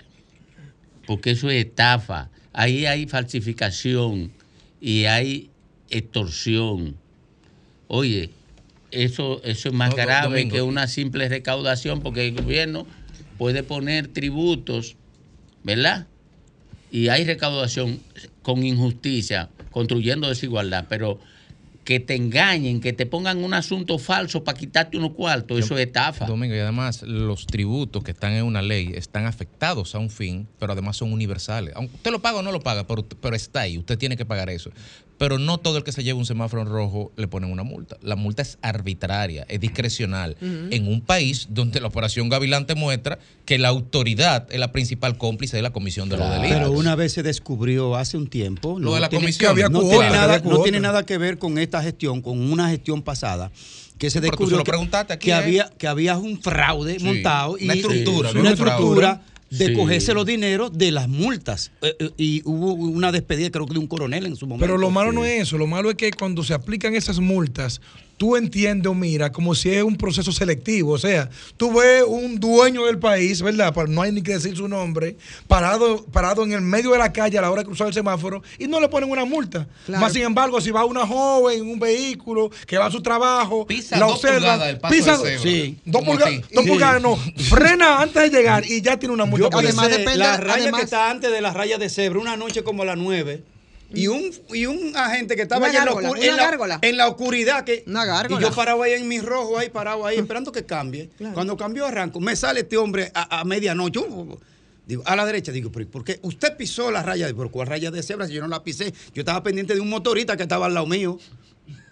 porque 1.05 1.31
eso 1.31 1.49
es 1.49 1.65
estafa. 1.65 2.29
Ahí 2.53 2.85
hay 2.85 3.05
falsificación 3.07 4.31
y 4.81 5.05
hay 5.05 5.49
extorsión. 5.89 6.95
Oye, 7.87 8.31
eso, 8.91 9.41
eso 9.43 9.69
es 9.69 9.73
más 9.75 9.91
No, 9.91 9.95
grave 9.97 10.27
Domingo. 10.29 10.55
que 10.55 10.61
una 10.61 10.87
simple 10.87 11.29
recaudación, 11.29 12.01
porque 12.01 12.27
el 12.27 12.35
gobierno 12.35 12.87
puede 13.37 13.61
poner 13.63 14.07
tributos, 14.07 14.95
¿verdad? 15.67 16.07
Y 16.89 17.09
hay 17.09 17.25
recaudación 17.25 17.99
con 18.41 18.63
injusticia, 18.63 19.49
construyendo 19.69 20.29
desigualdad, 20.29 20.85
pero 20.87 21.19
que 21.83 21.99
te 21.99 22.15
engañen, 22.15 22.79
que 22.79 22.93
te 22.93 23.05
pongan 23.05 23.43
un 23.43 23.53
asunto 23.53 23.99
falso 23.99 24.45
para 24.45 24.57
quitarte 24.57 24.97
unos 24.97 25.11
cuartos, 25.11 25.59
eso 25.59 25.77
es 25.77 25.87
estafa. 25.87 26.25
Domingo, 26.25 26.55
y 26.55 26.59
además 26.59 27.01
los 27.03 27.45
tributos 27.45 28.01
que 28.01 28.11
están 28.11 28.31
en 28.31 28.45
una 28.45 28.61
ley 28.61 28.93
están 28.95 29.25
afectados 29.25 29.93
a 29.93 29.99
un 29.99 30.09
fin, 30.09 30.47
pero 30.57 30.71
además 30.71 30.95
son 30.95 31.11
universales. 31.11 31.73
Aunque 31.75 31.95
usted 31.95 32.11
lo 32.11 32.19
paga 32.19 32.39
o 32.39 32.43
no 32.43 32.53
lo 32.53 32.61
paga, 32.61 32.87
pero, 32.87 33.05
pero 33.05 33.35
está 33.35 33.61
ahí, 33.61 33.77
usted 33.77 33.97
tiene 33.97 34.15
que 34.15 34.25
pagar 34.25 34.49
eso. 34.49 34.71
Pero 35.17 35.39
no 35.39 35.57
todo 35.57 35.77
el 35.77 35.83
que 35.83 35.91
se 35.91 36.03
lleva 36.03 36.19
un 36.19 36.25
semáforo 36.25 36.61
en 36.61 36.67
rojo 36.69 37.11
le 37.17 37.27
ponen 37.27 37.51
una 37.51 37.63
multa. 37.63 37.97
La 38.01 38.15
multa 38.15 38.41
es 38.43 38.57
arbitraria, 38.61 39.45
es 39.49 39.59
discrecional. 39.59 40.35
En 40.41 40.87
un 40.87 41.01
país 41.01 41.47
donde 41.49 41.79
la 41.81 41.87
operación 41.87 42.29
Gavilán 42.29 42.67
te 42.67 42.75
muestra 42.75 43.17
que 43.45 43.57
la 43.57 43.69
autoridad 43.69 44.47
es 44.51 44.59
la 44.59 44.71
principal 44.71 45.17
cómplice 45.17 45.55
de 45.57 45.63
la 45.63 45.71
comisión 45.71 46.09
de 46.09 46.17
los 46.17 46.29
delitos. 46.29 46.57
Pero 46.57 46.71
una 46.71 46.95
vez 46.95 47.13
se 47.13 47.23
descubrió 47.23 47.95
hace 47.95 48.17
un 48.17 48.27
tiempo. 48.27 48.79
Lo 48.79 48.93
de 48.93 48.99
la 49.01 49.09
tiene- 49.09 49.23
comisión. 49.25 49.39
Que 49.39 49.47
había 49.47 49.69
no, 49.69 49.81
tiene 49.81 50.09
nada, 50.09 50.39
no 50.39 50.61
tiene 50.61 50.79
nada 50.79 51.03
que 51.03 51.17
ver 51.17 51.37
con 51.37 51.57
esta 51.57 51.81
gestión, 51.81 52.21
con 52.21 52.39
una 52.51 52.69
gestión 52.69 53.01
pasada. 53.01 53.51
Que 53.97 54.11
se 54.11 54.21
descubrió 54.21 54.57
lo 54.57 54.63
que, 54.63 54.69
preguntaste 54.69 55.13
aquí, 55.13 55.25
que 55.25 55.31
¿eh? 55.31 55.35
había, 55.35 55.69
que 55.77 55.87
había 55.87 56.17
un 56.17 56.39
fraude 56.39 56.99
Sí, 56.99 57.05
montado 57.05 57.57
y 57.57 57.63
una 57.63 57.73
estructura, 57.73 58.31
¿no? 58.31 58.41
una 58.41 58.51
estructura 58.51 59.21
de 59.49 59.67
Sí. 59.67 59.73
cogerse 59.73 60.13
los 60.13 60.25
dineros 60.25 60.77
de 60.77 60.91
las 60.91 61.07
multas. 61.07 61.71
Eh, 61.81 61.95
eh, 61.99 62.09
y 62.17 62.41
hubo 62.45 62.73
una 62.73 63.11
despedida, 63.11 63.49
creo 63.49 63.65
que 63.65 63.73
de 63.73 63.79
un 63.79 63.87
coronel 63.87 64.25
en 64.25 64.35
su 64.35 64.45
momento. 64.47 64.65
Pero 64.65 64.77
lo 64.77 64.89
malo 64.89 65.11
no 65.11 65.23
es 65.25 65.41
eso, 65.43 65.57
lo 65.57 65.67
malo 65.67 65.89
es 65.89 65.95
que 65.95 66.11
cuando 66.11 66.43
se 66.43 66.53
aplican 66.53 66.95
esas 66.95 67.19
multas, 67.19 67.79
tú 68.17 68.35
entiendes 68.35 68.89
o 68.89 68.95
mira 68.95 69.31
como 69.31 69.53
si 69.55 69.69
es 69.69 69.83
un 69.83 69.95
proceso 69.95 70.31
selectivo. 70.31 70.91
O 70.93 70.97
sea, 70.97 71.29
tú 71.55 71.71
ves 71.73 72.03
un 72.07 72.39
dueño 72.39 72.85
del 72.85 72.97
país, 72.99 73.41
¿verdad? 73.41 73.73
No 73.87 74.01
hay 74.01 74.11
ni 74.11 74.21
que 74.23 74.33
decir 74.33 74.57
su 74.57 74.67
nombre, 74.67 75.15
parado, 75.47 76.03
parado 76.05 76.43
en 76.43 76.51
el 76.51 76.61
medio 76.61 76.91
de 76.91 76.97
la 76.97 77.13
calle 77.13 77.37
a 77.37 77.41
la 77.41 77.51
hora 77.51 77.61
de 77.61 77.67
cruzar 77.67 77.87
el 77.87 77.93
semáforo 77.93 78.41
y 78.57 78.67
no 78.67 78.79
le 78.79 78.89
ponen 78.89 79.09
una 79.11 79.23
multa. 79.23 79.67
Claro. 79.85 80.01
Más 80.01 80.13
sin 80.13 80.23
embargo, 80.23 80.59
si 80.59 80.71
va 80.71 80.83
una 80.85 81.05
joven 81.05 81.59
en 81.61 81.69
un 81.69 81.79
vehículo 81.79 82.49
que 82.65 82.77
va 82.77 82.87
a 82.87 82.91
su 82.91 83.01
trabajo, 83.01 83.65
Pisa 83.67 83.97
la 83.99 84.05
dos 84.07 84.15
observa, 84.15 84.59
pisa. 84.89 85.17
Sí. 85.41 85.77
dos, 85.85 86.01
pulga- 86.03 86.41
dos 86.51 86.63
Sí. 86.63 86.69
pulgadas, 86.69 87.01
no, 87.01 87.15
frena 87.49 88.01
antes 88.01 88.31
de 88.31 88.37
llegar 88.37 88.65
y 88.65 88.81
ya 88.81 88.97
tiene 88.97 89.13
una 89.13 89.25
multa. 89.25 89.49
Yo 89.51 89.57
además 89.59 89.89
depende- 89.89 90.15
la 90.17 90.37
raya 90.37 90.63
además- 90.63 90.79
que 90.81 90.85
está 90.85 91.09
antes 91.11 91.31
de 91.31 91.41
la 91.41 91.53
raya 91.53 91.77
de 91.77 91.89
cebra, 91.89 92.19
una 92.19 92.35
noche 92.35 92.63
como 92.63 92.81
a 92.81 92.85
las 92.85 92.97
9. 92.97 93.43
Y 93.93 94.07
un, 94.07 94.31
y 94.53 94.65
un 94.65 94.95
agente 94.97 95.35
que 95.35 95.43
estaba 95.43 95.67
allá 95.67 95.83
en 95.83 95.85
la, 95.85 95.91
en, 96.81 96.95
en 96.95 97.01
oscuridad 97.01 97.63
que 97.63 97.83
Una 97.87 98.05
gárgola. 98.05 98.39
y 98.41 98.43
yo 98.43 98.51
parado 98.53 98.83
ahí 98.83 98.93
en 98.93 99.07
mi 99.07 99.19
rojo 99.21 99.57
ahí 99.57 99.69
parado 99.69 100.05
ahí 100.05 100.17
esperando 100.17 100.51
que 100.51 100.65
cambie. 100.65 101.09
Cuando 101.33 101.55
cambió 101.55 101.85
arranco. 101.85 102.19
Me 102.19 102.35
sale 102.35 102.61
este 102.61 102.77
hombre 102.77 103.11
a, 103.13 103.39
a 103.39 103.43
medianoche. 103.45 103.99
Uh, 103.99 104.37
digo 104.85 105.03
a 105.05 105.15
la 105.15 105.25
derecha 105.25 105.51
digo 105.51 105.71
pero 105.71 105.85
¿por 105.89 106.03
qué 106.03 106.19
usted 106.21 106.55
pisó 106.55 106.91
la 106.91 107.03
raya 107.03 107.27
pero 107.27 107.51
cuál 107.51 107.67
raya 107.67 107.91
de 107.91 108.01
cebra 108.03 108.27
si 108.27 108.33
yo 108.33 108.41
no 108.41 108.47
la 108.47 108.63
pisé. 108.63 108.93
Yo 109.13 109.21
estaba 109.21 109.41
pendiente 109.43 109.73
de 109.73 109.79
un 109.79 109.89
motorista 109.89 110.35
que 110.35 110.43
estaba 110.43 110.65
al 110.65 110.73
lado 110.73 110.85
mío. 110.85 111.17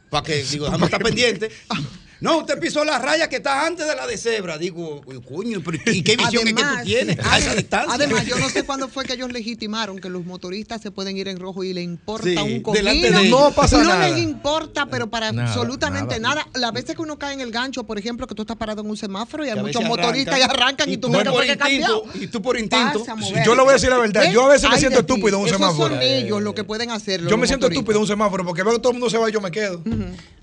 Para 0.09 0.25
que 0.25 0.43
digo 0.43 0.65
déjame 0.65 0.85
estar 0.85 1.01
pendiente 1.03 1.49
no, 2.25 2.37
usted 2.39 2.59
pisó 2.59 2.83
la 2.83 2.97
raya 2.99 3.29
que 3.29 3.37
está 3.37 3.65
antes 3.65 3.85
de 3.87 3.95
la 3.95 4.07
de 4.07 4.17
cebra. 4.17 4.57
Digo, 4.57 5.01
coño, 5.27 5.61
pero 5.63 5.77
¿y 5.85 6.01
qué 6.01 6.17
visión 6.17 6.47
es 6.47 6.53
que 6.53 6.63
tú 6.63 6.69
tienes 6.83 7.17
a 7.23 7.37
esa 7.37 7.53
distancia? 7.55 7.93
Además, 7.93 8.25
yo 8.25 8.37
no 8.39 8.49
sé 8.49 8.63
cuándo 8.63 8.87
fue 8.87 9.05
que 9.05 9.13
ellos 9.13 9.31
legitimaron 9.31 9.99
que 9.99 10.09
los 10.09 10.25
motoristas 10.25 10.81
se 10.81 10.91
pueden 10.91 11.15
ir 11.17 11.27
en 11.27 11.39
rojo 11.39 11.63
y 11.63 11.73
le 11.73 11.81
importa 11.83 12.25
Sí, 12.25 12.35
un 12.35 12.73
delante 12.73 13.11
comino. 13.11 13.21
de 13.21 13.29
No 13.29 13.51
pasa 13.51 13.77
no 13.77 13.89
nada. 13.89 14.09
les 14.09 14.19
importa, 14.23 14.87
pero 14.87 15.07
para 15.09 15.31
Nada, 15.31 15.47
absolutamente 15.49 16.19
nada. 16.19 16.35
nada. 16.43 16.47
Las 16.55 16.73
veces 16.73 16.95
que 16.95 17.01
uno 17.01 17.17
cae 17.19 17.33
en 17.33 17.41
el 17.41 17.51
gancho, 17.51 17.83
por 17.83 17.97
ejemplo, 17.99 18.25
que 18.27 18.33
tú 18.35 18.41
estás 18.41 18.57
parado 18.57 18.81
en 18.81 18.89
un 18.89 18.97
semáforo 18.97 19.45
y 19.45 19.49
hay 19.49 19.57
a 19.57 19.61
muchos 19.61 19.83
motoristas 19.83 20.39
y 20.39 20.41
arrancan 20.41 20.89
y, 20.91 20.97
tú 20.97 21.11
por 21.11 21.25
fue 21.27 21.45
que 21.45 21.51
instinto, 21.53 22.03
cambió. 22.03 22.23
y 22.23 22.27
tú 22.27 22.41
por 22.41 22.57
instinto. 22.57 23.03
A. 23.07 23.43
Yo 23.45 23.55
le 23.55 23.61
voy 23.61 23.69
a 23.69 23.73
decir 23.73 23.89
la 23.89 23.97
verdad, 23.99 24.31
yo 24.31 24.45
a 24.45 24.49
veces 24.49 24.69
me 24.69 24.77
siento 24.79 24.99
estúpido 25.01 25.29
en 25.37 25.41
un 25.43 25.47
Esos 25.47 25.57
semáforo. 25.59 25.93
son 25.95 26.01
ellos 26.01 26.41
los 26.41 26.53
que 26.55 26.63
pueden 26.63 26.89
hacerlo. 26.91 27.29
Yo 27.29 27.37
me 27.37 27.45
siento 27.47 27.67
estúpido 27.67 27.95
en 27.97 28.01
un 28.01 28.07
semáforo 28.07 28.43
porque 28.45 28.63
veo 28.63 28.73
que 28.73 28.79
todo 28.79 28.91
el 28.93 28.99
mundo 28.99 29.09
se 29.09 29.17
va 29.17 29.29
y 29.29 29.33
yo 29.33 29.41
me 29.41 29.51
quedo. 29.51 29.83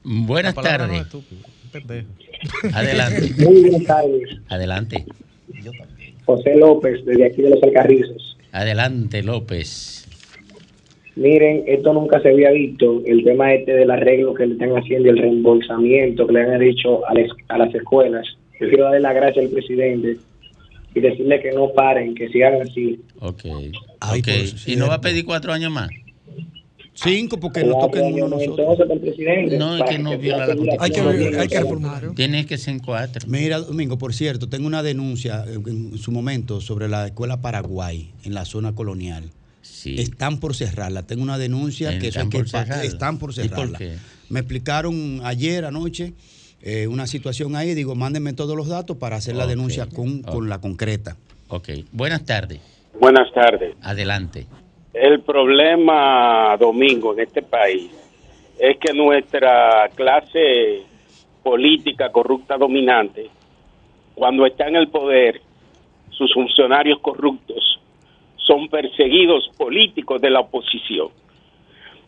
Buenas 0.04 0.54
tardes. 0.54 1.06
Adelante. 2.74 3.30
Muy 3.44 3.60
buenas 3.62 3.84
tardes. 3.84 4.22
Adelante. 4.48 5.04
José 6.24 6.56
López, 6.56 7.04
desde 7.04 7.26
aquí 7.26 7.42
de 7.42 7.50
los 7.50 7.62
Alcarrizos. 7.62 8.36
Adelante, 8.52 9.22
López. 9.22 10.08
Miren, 11.14 11.64
esto 11.66 11.92
nunca 11.92 12.20
se 12.20 12.30
había 12.30 12.50
visto, 12.52 13.02
el 13.04 13.22
tema 13.22 13.52
este 13.52 13.72
del 13.74 13.90
arreglo 13.90 14.32
que 14.32 14.46
le 14.46 14.54
están 14.54 14.70
haciendo, 14.70 15.10
el 15.10 15.18
reembolsamiento 15.18 16.26
que 16.26 16.32
le 16.32 16.40
han 16.40 16.58
dicho 16.58 17.06
a, 17.06 17.12
las- 17.14 17.30
a 17.48 17.58
las 17.58 17.74
escuelas. 17.74 18.26
Yo 18.58 18.68
quiero 18.68 18.84
darle 18.84 19.00
las 19.00 19.14
gracias 19.14 19.44
al 19.44 19.50
presidente 19.50 20.16
y 20.94 21.00
decirle 21.00 21.40
que 21.40 21.52
no 21.52 21.70
paren, 21.74 22.14
que 22.14 22.28
sigan 22.30 22.62
así. 22.62 22.98
Ok. 23.20 23.44
Ay, 24.00 24.20
ok. 24.20 24.26
por 24.26 24.70
¿Y 24.70 24.76
no 24.76 24.88
va 24.88 24.94
a 24.94 25.00
pedir 25.02 25.24
cuatro 25.26 25.52
años 25.52 25.70
más? 25.70 25.88
Cinco, 27.02 27.38
porque 27.38 27.64
nos 27.64 27.78
toquen 27.80 28.14
uno 28.14 28.28
nosotros. 28.28 28.78
No, 29.58 29.76
es 29.76 29.90
que 29.90 29.98
no 29.98 30.18
viola 30.18 30.46
la 30.46 30.54
seguir 30.54 30.70
Hay 30.78 30.90
que, 30.90 31.00
hay 31.38 31.48
que 31.48 31.60
reformar. 31.60 32.10
Tiene 32.14 32.46
que 32.46 32.58
ser 32.58 32.74
en 32.74 32.80
cuatro. 32.80 33.26
Mira, 33.28 33.58
Domingo, 33.58 33.98
por 33.98 34.14
cierto, 34.14 34.48
tengo 34.48 34.66
una 34.66 34.82
denuncia 34.82 35.44
en, 35.46 35.66
en 35.66 35.98
su 35.98 36.12
momento 36.12 36.60
sobre 36.60 36.88
la 36.88 37.06
escuela 37.06 37.40
Paraguay 37.40 38.12
en 38.24 38.34
la 38.34 38.44
zona 38.44 38.74
colonial. 38.74 39.30
Sí. 39.62 39.96
Están 39.98 40.38
por 40.38 40.54
cerrarla. 40.54 41.02
Tengo 41.04 41.22
una 41.22 41.38
denuncia 41.38 41.98
que, 41.98 42.08
eso 42.08 42.28
que 42.28 42.38
por 42.38 42.48
cerrarla. 42.48 42.84
están 42.84 43.18
por 43.18 43.30
¿Y 43.30 43.34
por 43.34 43.48
cerrarla. 43.48 43.78
qué? 43.78 43.96
Me 44.28 44.40
explicaron 44.40 45.20
ayer 45.24 45.64
anoche 45.64 46.14
eh, 46.62 46.86
una 46.86 47.06
situación 47.06 47.56
ahí. 47.56 47.74
Digo, 47.74 47.94
mándenme 47.94 48.32
todos 48.32 48.56
los 48.56 48.68
datos 48.68 48.96
para 48.96 49.16
hacer 49.16 49.36
la 49.36 49.46
denuncia 49.46 49.86
con, 49.86 50.22
con 50.22 50.48
la 50.48 50.60
concreta. 50.60 51.16
Ok. 51.48 51.68
Buenas 51.92 52.24
tardes. 52.24 52.60
Buenas 53.00 53.32
tardes. 53.34 53.74
Adelante. 53.82 54.46
El 54.92 55.20
problema, 55.20 56.56
Domingo, 56.58 57.14
en 57.14 57.20
este 57.20 57.42
país 57.42 57.90
es 58.58 58.76
que 58.76 58.92
nuestra 58.92 59.88
clase 59.94 60.82
política 61.42 62.12
corrupta 62.12 62.56
dominante, 62.56 63.28
cuando 64.14 64.44
está 64.44 64.68
en 64.68 64.76
el 64.76 64.88
poder, 64.88 65.40
sus 66.10 66.32
funcionarios 66.34 67.00
corruptos 67.00 67.80
son 68.36 68.68
perseguidos 68.68 69.50
políticos 69.56 70.20
de 70.20 70.30
la 70.30 70.40
oposición. 70.40 71.08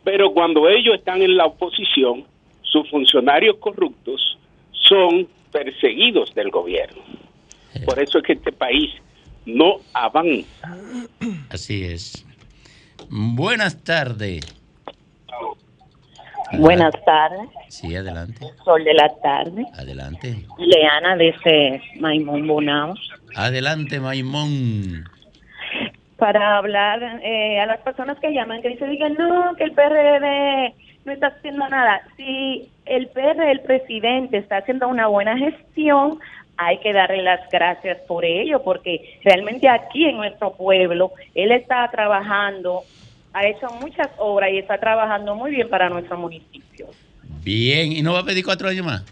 Pero 0.05 0.33
cuando 0.33 0.69
ellos 0.69 0.97
están 0.97 1.23
en 1.23 1.37
la 1.37 1.47
oposición, 1.47 2.25
sus 2.63 2.89
funcionarios 2.91 3.57
corruptos 3.57 4.39
son 4.73 5.27
perseguidos 5.51 6.35
del 6.35 6.51
gobierno. 6.51 7.03
Por 7.87 7.99
eso 7.99 8.19
es 8.19 8.25
que 8.25 8.33
este 8.35 8.53
país 8.53 8.91
no 9.47 9.77
avanza. 9.95 10.77
Así 11.49 11.85
es. 11.85 12.27
Buenas 13.17 13.81
tardes. 13.85 14.41
Buenas 16.59 16.93
tardes, 17.05 17.49
Sí, 17.69 17.95
adelante. 17.95 18.45
sol 18.65 18.83
de 18.83 18.93
la 18.93 19.09
tarde. 19.23 19.65
Adelante. 19.79 20.45
Leana 20.59 21.15
dice 21.17 21.81
Maimón 22.01 22.45
Bonao. 22.49 22.95
Adelante, 23.37 24.01
Maimón. 24.01 25.05
Para 26.17 26.59
hablar 26.59 27.21
eh, 27.23 27.61
a 27.61 27.67
las 27.67 27.79
personas 27.83 28.19
que 28.19 28.33
llaman, 28.33 28.61
que 28.63 28.71
dicen, 28.71 28.91
digan, 28.91 29.15
no, 29.15 29.55
que 29.55 29.63
el 29.63 29.73
PRD 29.73 30.75
no 31.05 31.13
está 31.13 31.29
haciendo 31.29 31.69
nada. 31.69 32.03
Si 32.17 32.69
el 32.85 33.07
PRD, 33.07 33.53
el 33.53 33.61
presidente, 33.61 34.39
está 34.39 34.57
haciendo 34.57 34.89
una 34.89 35.07
buena 35.07 35.39
gestión, 35.39 36.19
hay 36.57 36.79
que 36.79 36.93
darle 36.93 37.23
las 37.23 37.49
gracias 37.51 37.99
por 38.09 38.25
ello, 38.25 38.63
porque 38.65 39.19
realmente 39.25 39.69
aquí 39.69 40.05
en 40.05 40.17
nuestro 40.17 40.53
pueblo, 40.55 41.13
él 41.37 41.53
está 41.53 41.89
trabajando, 41.93 42.83
ha 43.35 43.47
hecho 43.47 43.67
muchas 43.81 44.09
obras 44.19 44.51
y 44.53 44.59
está 44.59 44.79
trabajando 44.79 45.35
muy 45.35 45.51
bien 45.51 45.69
para 45.69 45.91
nuestro 45.91 46.17
municipio. 46.17 46.87
Bien. 47.43 47.93
¿Y 47.93 48.01
no 48.01 48.15
va 48.15 48.21
a 48.21 48.25
pedir 48.25 48.45
cuatro 48.45 48.69
años 48.69 48.87
más? 48.87 49.03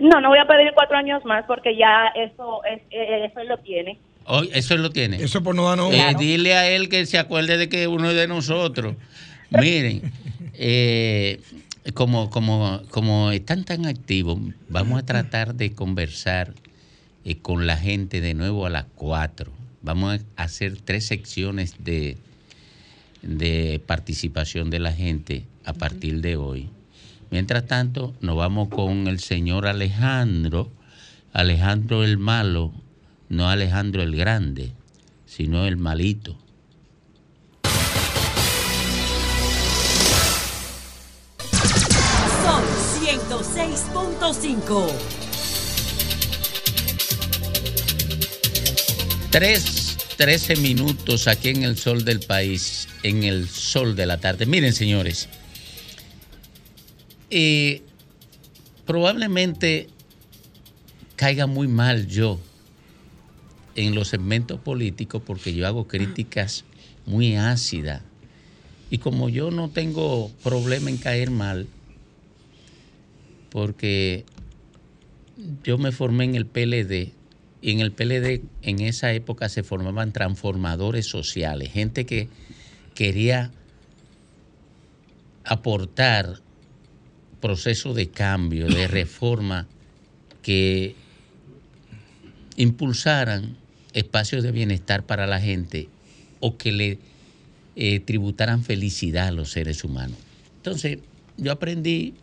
No, 0.00 0.20
no 0.20 0.28
voy 0.28 0.38
a 0.38 0.46
pedir 0.46 0.72
cuatro 0.74 0.96
años 0.96 1.24
más 1.24 1.44
porque 1.46 1.76
ya 1.76 2.08
eso, 2.14 2.62
es, 2.64 2.82
eh, 2.90 3.26
eso 3.30 3.42
lo 3.44 3.58
tiene. 3.58 3.98
Hoy, 4.26 4.50
eso 4.52 4.76
lo 4.76 4.90
tiene. 4.90 5.16
Eso 5.22 5.42
por 5.42 5.54
no 5.54 5.68
darnos 5.68 5.94
Eh, 5.94 6.14
dile 6.18 6.54
a 6.54 6.68
él 6.68 6.88
que 6.88 7.06
se 7.06 7.18
acuerde 7.18 7.56
de 7.56 7.68
que 7.68 7.86
uno 7.86 8.10
es 8.10 8.16
de 8.16 8.28
nosotros. 8.28 8.96
Miren, 9.50 10.12
eh, 10.54 11.40
como, 11.94 12.28
como, 12.30 12.82
como 12.90 13.30
están 13.30 13.64
tan 13.64 13.86
activos, 13.86 14.38
vamos 14.68 15.00
a 15.00 15.06
tratar 15.06 15.54
de 15.54 15.72
conversar 15.72 16.52
eh, 17.24 17.38
con 17.38 17.66
la 17.66 17.76
gente 17.76 18.20
de 18.20 18.34
nuevo 18.34 18.66
a 18.66 18.70
las 18.70 18.86
4. 18.96 19.50
Vamos 19.80 20.20
a 20.36 20.42
hacer 20.42 20.80
tres 20.80 21.06
secciones 21.06 21.76
de, 21.78 22.18
de 23.22 23.82
participación 23.86 24.70
de 24.70 24.78
la 24.78 24.92
gente 24.92 25.46
a 25.64 25.72
partir 25.72 26.20
de 26.20 26.36
hoy. 26.36 26.70
Mientras 27.30 27.66
tanto, 27.66 28.14
nos 28.20 28.36
vamos 28.36 28.68
con 28.68 29.06
el 29.06 29.20
señor 29.20 29.66
Alejandro, 29.66 30.70
Alejandro 31.32 32.04
el 32.04 32.16
malo, 32.16 32.72
no 33.28 33.48
Alejandro 33.48 34.02
el 34.02 34.16
grande, 34.16 34.72
sino 35.26 35.66
el 35.66 35.76
malito. 35.76 36.38
Son 42.42 42.62
106.5. 43.04 44.86
Tres, 49.30 49.97
13 50.18 50.56
minutos 50.56 51.28
aquí 51.28 51.50
en 51.50 51.62
el 51.62 51.76
sol 51.78 52.04
del 52.04 52.18
país, 52.18 52.88
en 53.04 53.22
el 53.22 53.48
sol 53.48 53.94
de 53.94 54.04
la 54.04 54.18
tarde. 54.18 54.46
Miren, 54.46 54.72
señores, 54.72 55.28
eh, 57.30 57.82
probablemente 58.84 59.86
caiga 61.14 61.46
muy 61.46 61.68
mal 61.68 62.08
yo 62.08 62.40
en 63.76 63.94
los 63.94 64.08
segmentos 64.08 64.58
políticos 64.58 65.22
porque 65.24 65.54
yo 65.54 65.68
hago 65.68 65.86
críticas 65.86 66.64
muy 67.06 67.36
ácidas 67.36 68.02
Y 68.90 68.98
como 68.98 69.28
yo 69.28 69.52
no 69.52 69.70
tengo 69.70 70.32
problema 70.42 70.90
en 70.90 70.96
caer 70.96 71.30
mal, 71.30 71.68
porque 73.50 74.24
yo 75.62 75.78
me 75.78 75.92
formé 75.92 76.24
en 76.24 76.34
el 76.34 76.46
PLD 76.46 77.17
y 77.60 77.72
en 77.72 77.80
el 77.80 77.92
PLD 77.92 78.42
en 78.62 78.80
esa 78.80 79.12
época 79.12 79.48
se 79.48 79.62
formaban 79.62 80.12
transformadores 80.12 81.06
sociales, 81.06 81.72
gente 81.72 82.06
que 82.06 82.28
quería 82.94 83.50
aportar 85.44 86.40
procesos 87.40 87.94
de 87.94 88.08
cambio, 88.08 88.66
de 88.66 88.86
reforma 88.88 89.66
que 90.42 90.94
impulsaran 92.56 93.56
espacios 93.92 94.42
de 94.42 94.52
bienestar 94.52 95.04
para 95.04 95.26
la 95.26 95.40
gente 95.40 95.88
o 96.40 96.56
que 96.56 96.72
le 96.72 96.98
eh, 97.76 98.00
tributaran 98.00 98.64
felicidad 98.64 99.28
a 99.28 99.32
los 99.32 99.50
seres 99.50 99.84
humanos. 99.84 100.18
Entonces, 100.56 100.98
yo 101.36 101.52
aprendí 101.52 102.14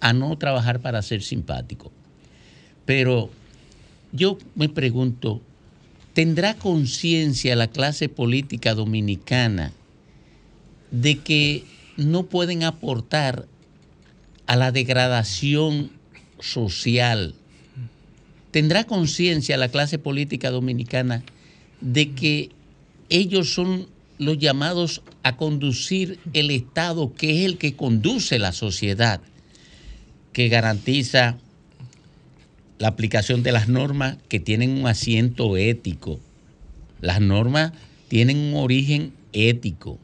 a 0.00 0.12
no 0.12 0.36
trabajar 0.38 0.80
para 0.80 1.02
ser 1.02 1.22
simpático. 1.22 1.92
Pero 2.84 3.30
yo 4.12 4.38
me 4.54 4.68
pregunto, 4.68 5.40
¿tendrá 6.14 6.54
conciencia 6.54 7.56
la 7.56 7.68
clase 7.68 8.08
política 8.08 8.74
dominicana 8.74 9.72
de 10.90 11.18
que 11.18 11.64
no 11.96 12.24
pueden 12.24 12.64
aportar 12.64 13.46
a 14.46 14.56
la 14.56 14.72
degradación 14.72 15.90
social? 16.40 17.34
¿Tendrá 18.50 18.84
conciencia 18.84 19.56
la 19.56 19.68
clase 19.68 19.98
política 19.98 20.50
dominicana 20.50 21.22
de 21.80 22.12
que 22.12 22.50
ellos 23.08 23.52
son 23.52 23.86
los 24.18 24.38
llamados 24.38 25.02
a 25.22 25.36
conducir 25.36 26.18
el 26.32 26.50
Estado, 26.50 27.12
que 27.14 27.38
es 27.38 27.46
el 27.46 27.58
que 27.58 27.76
conduce 27.76 28.38
la 28.38 28.52
sociedad? 28.52 29.20
que 30.38 30.48
garantiza 30.48 31.36
la 32.78 32.88
aplicación 32.88 33.42
de 33.42 33.52
las 33.52 33.68
normas 33.68 34.18
que 34.28 34.40
tienen 34.40 34.70
un 34.70 34.86
asiento 34.86 35.56
ético. 35.56 36.20
Las 37.00 37.20
normas 37.20 37.72
tienen 38.08 38.38
un 38.38 38.54
origen 38.54 39.12
ético 39.32 39.98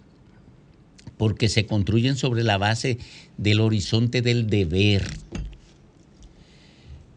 porque 1.17 1.49
se 1.49 1.67
construyen 1.67 2.17
sobre 2.17 2.43
la 2.43 2.59
base 2.59 2.99
del 3.39 3.61
horizonte 3.61 4.23
del 4.23 4.49
deber. 4.49 5.05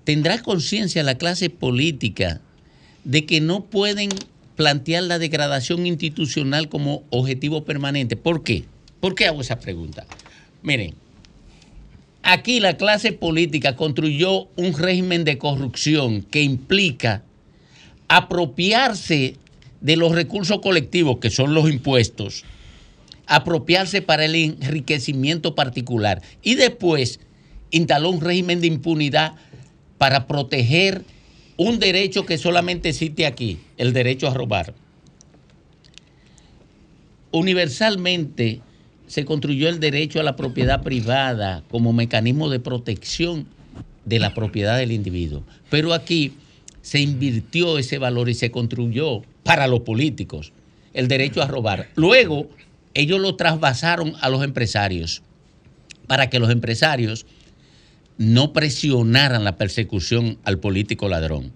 ¿Tendrá 0.03 0.41
conciencia 0.41 1.03
la 1.03 1.17
clase 1.17 1.49
política 1.49 2.39
de 3.03 3.25
que 3.25 3.41
no 3.41 3.65
pueden 3.65 4.09
plantear 4.55 5.03
la 5.03 5.19
degradación 5.19 5.85
institucional 5.85 6.69
como 6.69 7.03
objetivo 7.09 7.65
permanente? 7.65 8.15
¿Por 8.15 8.43
qué? 8.43 8.65
¿Por 8.99 9.15
qué 9.15 9.25
hago 9.25 9.41
esa 9.41 9.59
pregunta? 9.59 10.05
Miren, 10.61 10.93
Aquí 12.29 12.59
la 12.59 12.75
clase 12.75 13.13
política 13.13 13.77
construyó 13.77 14.49
un 14.57 14.73
régimen 14.73 15.23
de 15.23 15.37
corrupción 15.37 16.23
que 16.23 16.41
implica 16.41 17.23
apropiarse 18.09 19.37
de 19.79 19.95
los 19.95 20.11
recursos 20.11 20.59
colectivos, 20.59 21.19
que 21.19 21.29
son 21.29 21.53
los 21.53 21.69
impuestos, 21.69 22.43
apropiarse 23.27 24.01
para 24.01 24.25
el 24.25 24.35
enriquecimiento 24.35 25.55
particular 25.55 26.21
y 26.43 26.55
después 26.55 27.21
instaló 27.71 28.09
un 28.09 28.19
régimen 28.19 28.59
de 28.59 28.67
impunidad 28.67 29.35
para 29.97 30.27
proteger 30.27 31.05
un 31.55 31.79
derecho 31.79 32.25
que 32.25 32.37
solamente 32.37 32.89
existe 32.89 33.25
aquí, 33.25 33.57
el 33.77 33.93
derecho 33.93 34.27
a 34.27 34.33
robar. 34.33 34.73
Universalmente, 37.31 38.59
se 39.07 39.25
construyó 39.25 39.69
el 39.69 39.79
derecho 39.79 40.19
a 40.19 40.23
la 40.23 40.35
propiedad 40.35 40.83
privada 40.83 41.63
como 41.69 41.93
mecanismo 41.93 42.49
de 42.49 42.59
protección 42.59 43.47
de 44.05 44.19
la 44.19 44.33
propiedad 44.33 44.77
del 44.77 44.91
individuo. 44.91 45.43
Pero 45.69 45.93
aquí 45.93 46.33
se 46.81 46.99
invirtió 46.99 47.77
ese 47.77 47.97
valor 47.97 48.29
y 48.29 48.33
se 48.33 48.51
construyó 48.51 49.21
para 49.43 49.67
los 49.67 49.81
políticos 49.81 50.53
el 50.93 51.07
derecho 51.07 51.41
a 51.41 51.47
robar. 51.47 51.89
Luego 51.95 52.49
ellos 52.93 53.19
lo 53.19 53.35
trasvasaron 53.35 54.13
a 54.21 54.29
los 54.29 54.43
empresarios 54.43 55.21
para 56.07 56.29
que 56.29 56.39
los 56.39 56.49
empresarios 56.49 57.25
no 58.17 58.53
presionaran 58.53 59.43
la 59.43 59.57
persecución 59.57 60.37
al 60.43 60.59
político 60.59 61.07
ladrón. 61.07 61.51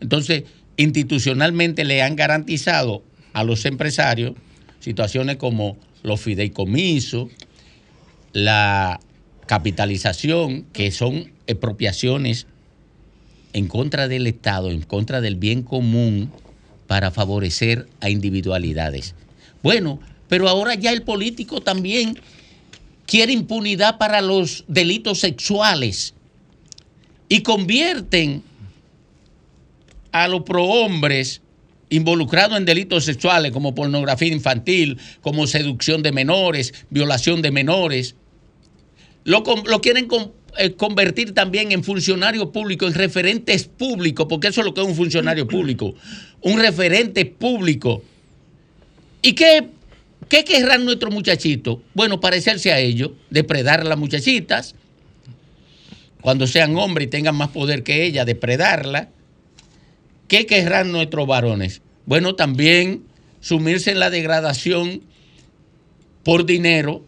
Entonces, 0.00 0.44
institucionalmente 0.76 1.84
le 1.84 2.02
han 2.02 2.16
garantizado 2.16 3.02
a 3.32 3.44
los 3.44 3.64
empresarios 3.64 4.34
situaciones 4.80 5.36
como 5.36 5.76
los 6.02 6.20
fideicomisos, 6.20 7.28
la 8.32 9.00
capitalización, 9.46 10.64
que 10.72 10.90
son 10.90 11.32
expropiaciones 11.46 12.46
en 13.52 13.68
contra 13.68 14.08
del 14.08 14.26
Estado, 14.26 14.70
en 14.70 14.82
contra 14.82 15.20
del 15.20 15.36
bien 15.36 15.62
común, 15.62 16.32
para 16.86 17.10
favorecer 17.10 17.88
a 18.00 18.10
individualidades. 18.10 19.14
Bueno, 19.62 20.00
pero 20.28 20.48
ahora 20.48 20.74
ya 20.74 20.92
el 20.92 21.02
político 21.02 21.60
también 21.60 22.18
quiere 23.06 23.32
impunidad 23.32 23.98
para 23.98 24.20
los 24.20 24.64
delitos 24.68 25.20
sexuales 25.20 26.14
y 27.28 27.42
convierten 27.42 28.42
a 30.10 30.28
los 30.28 30.42
prohombres 30.42 31.42
involucrados 31.92 32.56
en 32.56 32.64
delitos 32.64 33.04
sexuales 33.04 33.52
como 33.52 33.74
pornografía 33.74 34.32
infantil, 34.32 34.98
como 35.20 35.46
seducción 35.46 36.02
de 36.02 36.10
menores, 36.10 36.72
violación 36.88 37.42
de 37.42 37.50
menores. 37.50 38.14
Lo, 39.24 39.44
lo 39.66 39.80
quieren 39.80 40.08
eh, 40.56 40.72
convertir 40.72 41.34
también 41.34 41.70
en 41.70 41.84
funcionario 41.84 42.50
público, 42.50 42.86
en 42.86 42.94
referentes 42.94 43.64
públicos, 43.64 44.26
porque 44.28 44.48
eso 44.48 44.62
es 44.62 44.66
lo 44.66 44.74
que 44.74 44.80
es 44.80 44.86
un 44.86 44.96
funcionario 44.96 45.46
público, 45.46 45.94
un 46.40 46.58
referente 46.58 47.26
público. 47.26 48.02
¿Y 49.20 49.34
qué, 49.34 49.68
qué 50.28 50.44
querrán 50.44 50.86
nuestros 50.86 51.12
muchachitos? 51.12 51.78
Bueno, 51.92 52.20
parecerse 52.20 52.72
a 52.72 52.78
ellos, 52.80 53.10
depredar 53.28 53.82
a 53.82 53.84
las 53.84 53.98
muchachitas, 53.98 54.74
cuando 56.22 56.46
sean 56.46 56.74
hombres 56.76 57.08
y 57.08 57.10
tengan 57.10 57.36
más 57.36 57.50
poder 57.50 57.82
que 57.82 58.04
ella, 58.06 58.24
depredarla 58.24 59.10
¿Qué 60.32 60.46
querrán 60.46 60.92
nuestros 60.92 61.26
varones? 61.26 61.82
Bueno, 62.06 62.34
también 62.34 63.04
sumirse 63.40 63.90
en 63.90 64.00
la 64.00 64.08
degradación 64.08 65.02
por 66.22 66.46
dinero 66.46 67.04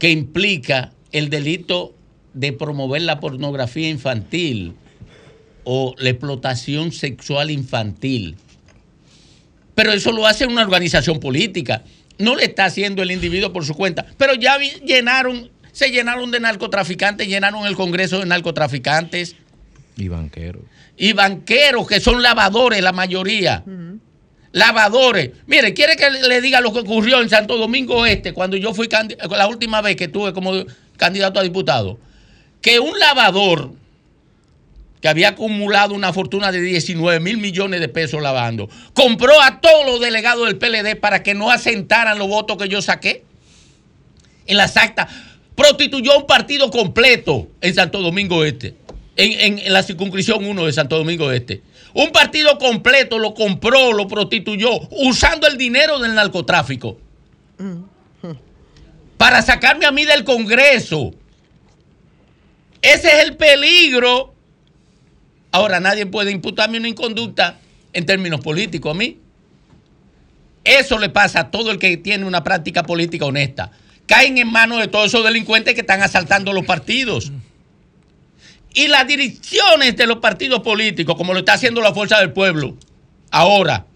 que 0.00 0.10
implica 0.10 0.92
el 1.12 1.30
delito 1.30 1.94
de 2.34 2.52
promover 2.52 3.02
la 3.02 3.20
pornografía 3.20 3.88
infantil 3.88 4.74
o 5.62 5.94
la 5.98 6.10
explotación 6.10 6.90
sexual 6.90 7.52
infantil. 7.52 8.34
Pero 9.76 9.92
eso 9.92 10.10
lo 10.10 10.26
hace 10.26 10.46
una 10.46 10.62
organización 10.62 11.20
política. 11.20 11.84
No 12.18 12.34
le 12.34 12.46
está 12.46 12.64
haciendo 12.64 13.04
el 13.04 13.12
individuo 13.12 13.52
por 13.52 13.64
su 13.64 13.74
cuenta. 13.74 14.04
Pero 14.18 14.34
ya 14.34 14.58
llenaron, 14.58 15.48
se 15.70 15.92
llenaron 15.92 16.32
de 16.32 16.40
narcotraficantes, 16.40 17.28
llenaron 17.28 17.68
el 17.68 17.76
Congreso 17.76 18.18
de 18.18 18.26
narcotraficantes. 18.26 19.36
Y 20.00 20.08
banqueros 20.08 20.62
y 21.00 21.14
banqueros 21.14 21.88
que 21.88 21.98
son 21.98 22.22
lavadores, 22.22 22.82
la 22.82 22.92
mayoría. 22.92 23.64
Lavadores. 24.52 25.30
Mire, 25.46 25.72
¿quiere 25.72 25.96
que 25.96 26.10
le 26.10 26.40
diga 26.42 26.60
lo 26.60 26.74
que 26.74 26.80
ocurrió 26.80 27.22
en 27.22 27.30
Santo 27.30 27.56
Domingo 27.56 28.04
Este 28.04 28.34
cuando 28.34 28.58
yo 28.58 28.74
fui 28.74 28.86
la 29.30 29.46
última 29.48 29.80
vez 29.80 29.96
que 29.96 30.08
tuve 30.08 30.34
como 30.34 30.52
candidato 30.98 31.40
a 31.40 31.42
diputado? 31.42 31.98
Que 32.60 32.78
un 32.78 32.98
lavador 32.98 33.72
que 35.00 35.08
había 35.08 35.30
acumulado 35.30 35.94
una 35.94 36.12
fortuna 36.12 36.52
de 36.52 36.60
19 36.60 37.18
mil 37.20 37.38
millones 37.38 37.80
de 37.80 37.88
pesos 37.88 38.20
lavando, 38.20 38.68
compró 38.92 39.40
a 39.40 39.62
todos 39.62 39.86
los 39.86 40.00
delegados 40.00 40.46
del 40.46 40.58
PLD 40.58 41.00
para 41.00 41.22
que 41.22 41.32
no 41.32 41.50
asentaran 41.50 42.18
los 42.18 42.28
votos 42.28 42.58
que 42.58 42.68
yo 42.68 42.82
saqué 42.82 43.24
en 44.44 44.58
las 44.58 44.76
actas. 44.76 45.10
Prostituyó 45.54 46.18
un 46.18 46.26
partido 46.26 46.70
completo 46.70 47.48
en 47.62 47.74
Santo 47.74 48.02
Domingo 48.02 48.44
Este 48.44 48.76
en, 49.16 49.72
la 49.72 49.82
circunscripción 49.82 50.44
1 50.44 50.66
de 50.66 50.72
Santo 50.72 50.96
Domingo 50.96 51.30
Este. 51.30 51.62
Un 51.94 52.10
partido 52.12 52.58
completo 52.58 53.18
lo 53.18 53.34
compró, 53.34 53.92
lo 53.92 54.06
prostituyó, 54.06 54.70
usando 54.90 55.46
el 55.46 55.56
dinero 55.56 55.98
del 55.98 56.14
narcotráfico. 56.14 56.98
Para 59.16 59.42
sacarme 59.42 59.86
a 59.86 59.92
mí 59.92 60.04
del 60.04 60.24
Congreso. 60.24 61.12
Ese 62.80 63.08
es 63.08 63.24
el 63.24 63.36
peligro. 63.36 64.34
Ahora, 65.52 65.80
nadie 65.80 66.06
puede 66.06 66.30
imputarme 66.30 66.78
una 66.78 66.88
inconducta 66.88 67.58
en 67.92 68.06
términos 68.06 68.40
políticos 68.40 68.92
a 68.92 68.98
mí. 68.98 69.18
Eso 70.64 70.98
le 70.98 71.08
pasa 71.08 71.40
a 71.40 71.50
todo 71.50 71.70
el 71.70 71.78
que 71.78 71.96
tiene 71.96 72.24
una 72.24 72.44
práctica 72.44 72.84
política 72.84 73.24
honesta. 73.24 73.72
Caen 74.06 74.38
en 74.38 74.50
manos 74.50 74.80
de 74.80 74.88
todos 74.88 75.06
esos 75.06 75.24
delincuentes 75.24 75.74
que 75.74 75.80
están 75.80 76.02
asaltando 76.02 76.52
los 76.52 76.64
partidos. 76.64 77.32
Y 78.72 78.88
las 78.88 79.06
direcciones 79.06 79.96
de 79.96 80.06
los 80.06 80.18
partidos 80.18 80.60
políticos, 80.60 81.16
como 81.16 81.32
lo 81.32 81.40
está 81.40 81.54
haciendo 81.54 81.80
la 81.80 81.92
Fuerza 81.92 82.18
del 82.18 82.32
Pueblo, 82.32 82.76
ahora, 83.30 83.86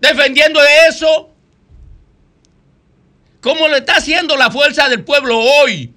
defendiendo 0.00 0.60
de 0.60 0.88
eso, 0.88 1.30
como 3.40 3.68
lo 3.68 3.76
está 3.76 3.96
haciendo 3.96 4.36
la 4.36 4.50
fuerza 4.50 4.88
del 4.88 5.02
pueblo 5.02 5.38
hoy, 5.38 5.94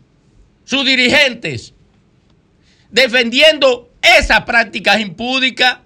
sus 0.63 0.86
dirigentes, 0.86 1.74
defendiendo 2.89 3.91
esas 4.02 4.43
prácticas 4.43 5.00
impúdicas. 5.00 5.80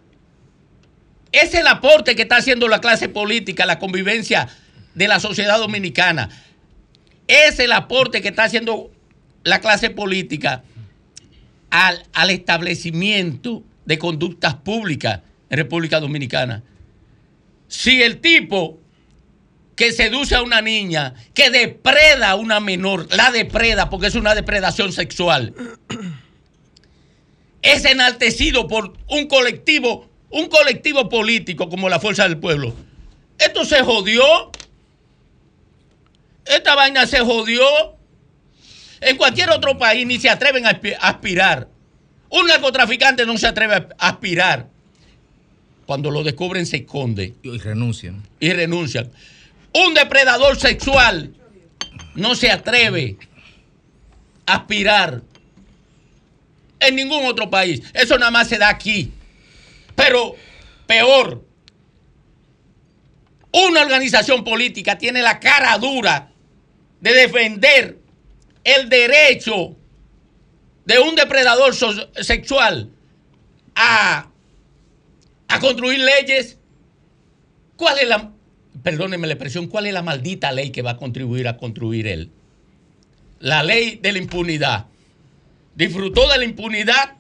Es 1.31 1.53
el 1.53 1.67
aporte 1.67 2.15
que 2.15 2.23
está 2.23 2.38
haciendo 2.38 2.67
la 2.67 2.79
clase 2.79 3.10
política, 3.10 3.65
la 3.65 3.79
convivencia 3.79 4.47
de 4.93 5.07
la 5.07 5.19
sociedad 5.19 5.57
dominicana. 5.57 6.29
Es 7.27 7.60
el 7.60 7.71
aporte 7.73 8.21
que 8.21 8.29
está 8.29 8.45
haciendo 8.45 8.91
la 9.43 9.60
clase 9.60 9.89
política 9.89 10.63
al, 11.69 12.03
al 12.13 12.30
establecimiento 12.30 13.63
de 13.86 13.97
conductas 13.97 14.56
públicas 14.56 15.21
en 15.49 15.58
República 15.58 15.99
Dominicana. 15.99 16.63
Si 17.67 18.01
el 18.01 18.19
tipo 18.19 18.80
que 19.75 19.91
seduce 19.93 20.36
a 20.36 20.41
una 20.41 20.62
niña, 20.62 21.13
que 21.34 21.49
depreda 21.51 22.32
a 22.32 22.36
una 22.36 22.60
menor, 22.60 23.08
la 23.15 23.32
depreda 23.32 23.89
porque 23.89 24.08
es 24.08 24.15
una 24.15 24.34
depredación 24.34 24.91
sexual, 24.91 25.53
es 27.62 27.86
enaltecido 27.86 28.67
por 28.67 28.93
un 29.08 29.27
colectivo, 29.27 30.10
un 30.32 30.47
colectivo 30.47 31.10
político 31.10 31.69
como 31.69 31.89
la 31.89 31.99
Fuerza 31.99 32.23
del 32.23 32.39
Pueblo. 32.39 32.73
Esto 33.38 33.65
se 33.65 33.84
jodió. 33.84 34.23
Esta 36.45 36.75
vaina 36.75 37.06
se 37.06 37.19
jodió. 37.19 37.96
En 39.01 39.17
cualquier 39.17 39.49
otro 39.51 39.77
país 39.77 40.05
ni 40.05 40.19
se 40.19 40.29
atreven 40.29 40.65
a 40.65 40.71
aspi- 40.71 40.95
a 40.99 41.10
aspirar. 41.10 41.67
Un 42.29 42.47
narcotraficante 42.47 43.25
no 43.25 43.38
se 43.38 43.47
atreve 43.47 43.75
a 43.75 43.88
aspirar. 44.10 44.67
Cuando 45.86 46.12
lo 46.12 46.23
descubren 46.23 46.65
se 46.65 46.77
esconde. 46.77 47.36
Y 47.43 47.57
renuncian. 47.57 48.23
Y 48.39 48.51
renuncian. 48.51 49.10
Un 49.73 49.93
depredador 49.93 50.60
sexual 50.60 51.33
no 52.15 52.36
se 52.36 52.51
atreve 52.51 53.17
a 54.45 54.55
aspirar 54.55 55.21
en 56.79 56.95
ningún 56.95 57.25
otro 57.25 57.49
país. 57.49 57.81
Eso 57.93 58.17
nada 58.17 58.31
más 58.31 58.47
se 58.49 58.57
da 58.57 58.69
aquí. 58.69 59.12
Pero 59.95 60.36
peor, 60.86 61.43
una 63.51 63.81
organización 63.81 64.43
política 64.43 64.97
tiene 64.97 65.21
la 65.21 65.39
cara 65.39 65.77
dura 65.77 66.31
de 67.01 67.13
defender 67.13 67.96
el 68.67 68.89
derecho 68.89 69.77
de 70.84 70.99
un 70.99 71.15
depredador 71.15 71.73
sexual 72.21 72.89
a, 73.75 74.30
a 75.47 75.60
construir 75.60 75.99
leyes. 75.99 76.58
¿Cuál 77.77 77.99
es 77.99 78.10
la, 78.10 78.32
perdónenme 78.84 79.25
la 79.27 79.34
expresión, 79.34 79.67
cuál 79.67 79.88
es 79.88 79.93
la 79.93 80.01
maldita 80.01 80.51
ley 80.51 80.71
que 80.71 80.82
va 80.82 80.91
a 80.91 80.97
contribuir 80.97 81.47
a 81.47 81.56
construir 81.56 82.08
él? 82.08 82.30
La 83.39 83.63
ley 83.63 83.99
de 84.01 84.12
la 84.12 84.17
impunidad. 84.17 84.88
Disfrutó 85.75 86.27
de 86.27 86.38
la 86.38 86.43
impunidad 86.43 87.13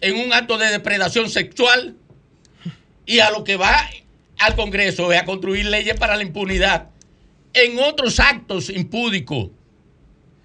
en 0.00 0.16
un 0.16 0.32
acto 0.32 0.56
de 0.56 0.68
depredación 0.68 1.28
sexual 1.28 1.96
y 3.04 3.18
a 3.18 3.30
lo 3.30 3.44
que 3.44 3.56
va 3.56 3.90
al 4.38 4.56
Congreso 4.56 5.12
es 5.12 5.20
a 5.20 5.26
construir 5.26 5.66
leyes 5.66 5.98
para 5.98 6.16
la 6.16 6.22
impunidad 6.22 6.88
en 7.52 7.78
otros 7.78 8.20
actos 8.20 8.70
impúdicos, 8.70 9.50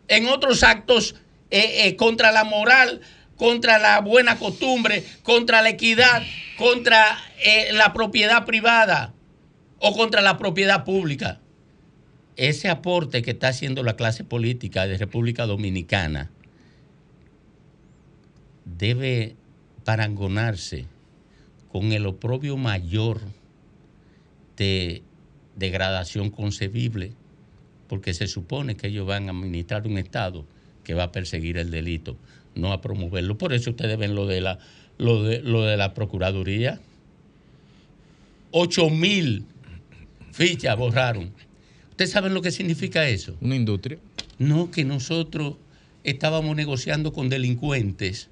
en 0.10 0.28
otros 0.28 0.64
actos 0.64 1.16
eh, 1.52 1.88
eh, 1.88 1.96
contra 1.96 2.32
la 2.32 2.44
moral, 2.44 3.02
contra 3.38 3.80
la 3.80 4.02
buena 4.02 4.38
costumbre, 4.38 5.06
contra 5.24 5.62
la 5.62 5.70
equidad, 5.70 6.22
contra 6.58 7.18
eh, 7.44 7.72
la 7.72 7.94
propiedad 7.94 8.46
privada 8.46 9.14
o 9.80 9.96
contra 9.96 10.22
la 10.22 10.38
propiedad 10.38 10.84
pública. 10.84 11.40
Ese 12.36 12.70
aporte 12.70 13.22
que 13.22 13.32
está 13.32 13.50
haciendo 13.50 13.84
la 13.84 13.96
clase 13.96 14.24
política 14.24 14.88
de 14.88 14.98
República 14.98 15.46
Dominicana 15.46 16.32
debe 18.66 19.36
parangonarse 19.84 20.86
con 21.72 21.92
el 21.92 22.06
oprobio 22.06 22.58
mayor 22.58 23.22
de 24.58 25.02
degradación 25.56 26.30
concebible, 26.30 27.14
porque 27.90 28.14
se 28.14 28.28
supone 28.28 28.78
que 28.78 28.88
ellos 28.88 29.06
van 29.06 29.28
a 29.28 29.32
administrar 29.32 29.86
un 29.88 29.98
Estado 29.98 30.46
que 30.84 30.94
va 30.94 31.04
a 31.06 31.12
perseguir 31.12 31.58
el 31.58 31.72
delito, 31.72 32.16
no 32.56 32.72
a 32.72 32.82
promoverlo. 32.82 33.38
Por 33.38 33.52
eso 33.52 33.72
ustedes 33.72 33.98
ven 33.98 34.16
lo 34.16 34.28
de 34.28 34.40
la, 34.40 34.60
lo 34.98 35.24
de, 35.24 35.42
lo 35.42 35.64
de 35.64 35.76
la 35.76 35.94
Procuraduría. 35.94 36.80
8 38.52 38.90
mil 38.92 39.44
fichas 40.32 40.78
borraron. 40.78 41.32
¿Ustedes 41.90 42.12
saben 42.12 42.34
lo 42.34 42.42
que 42.42 42.52
significa 42.52 43.10
eso? 43.10 43.36
Una 43.42 43.56
industria. 43.56 43.98
No, 44.38 44.72
que 44.72 44.86
nosotros 44.86 45.56
estábamos 46.04 46.56
negociando 46.56 47.12
con 47.12 47.28
delincuentes 47.28 48.30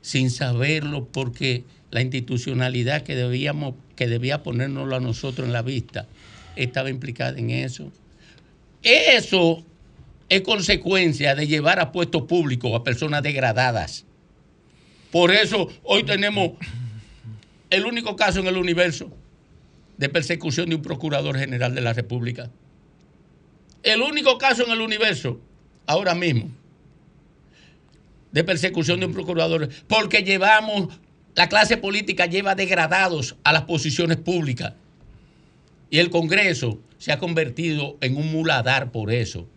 sin 0.00 0.30
saberlo 0.30 1.06
porque 1.06 1.64
la 1.90 2.00
institucionalidad 2.00 3.02
que 3.02 3.14
debíamos 3.14 3.74
que 3.94 4.06
debía 4.06 4.42
ponérnoslo 4.42 4.96
a 4.96 5.00
nosotros 5.00 5.46
en 5.46 5.52
la 5.52 5.62
vista 5.62 6.06
estaba 6.56 6.90
implicada 6.90 7.38
en 7.38 7.50
eso. 7.50 7.92
Eso 8.82 9.64
es 10.28 10.40
consecuencia 10.42 11.34
de 11.34 11.46
llevar 11.46 11.80
a 11.80 11.92
puestos 11.92 12.22
públicos 12.22 12.72
a 12.74 12.84
personas 12.84 13.22
degradadas. 13.22 14.04
Por 15.10 15.32
eso 15.32 15.68
hoy 15.82 16.04
tenemos 16.04 16.52
el 17.68 17.84
único 17.84 18.16
caso 18.16 18.40
en 18.40 18.46
el 18.46 18.56
universo 18.56 19.10
de 19.96 20.08
persecución 20.08 20.68
de 20.68 20.76
un 20.76 20.82
procurador 20.82 21.36
general 21.36 21.74
de 21.74 21.80
la 21.80 21.92
República. 21.92 22.50
El 23.82 24.02
único 24.02 24.38
caso 24.38 24.64
en 24.64 24.72
el 24.72 24.80
universo, 24.80 25.40
ahora 25.86 26.14
mismo, 26.14 26.50
de 28.32 28.44
persecución 28.44 29.00
de 29.00 29.06
un 29.06 29.12
procurador, 29.12 29.68
porque 29.88 30.22
llevamos, 30.22 31.00
la 31.34 31.48
clase 31.48 31.76
política 31.76 32.26
lleva 32.26 32.54
degradados 32.54 33.36
a 33.42 33.52
las 33.52 33.62
posiciones 33.62 34.16
públicas. 34.18 34.74
Y 35.90 35.98
el 35.98 36.10
Congreso 36.10 36.78
se 36.98 37.12
ha 37.12 37.18
convertido 37.18 37.98
en 38.00 38.16
un 38.16 38.30
muladar 38.30 38.92
por 38.92 39.12
eso. 39.12 39.48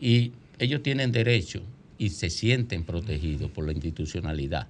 Y 0.00 0.32
ellos 0.58 0.82
tienen 0.82 1.12
derecho 1.12 1.62
y 1.98 2.10
se 2.10 2.30
sienten 2.30 2.84
protegidos 2.84 3.50
por 3.50 3.66
la 3.66 3.72
institucionalidad 3.72 4.66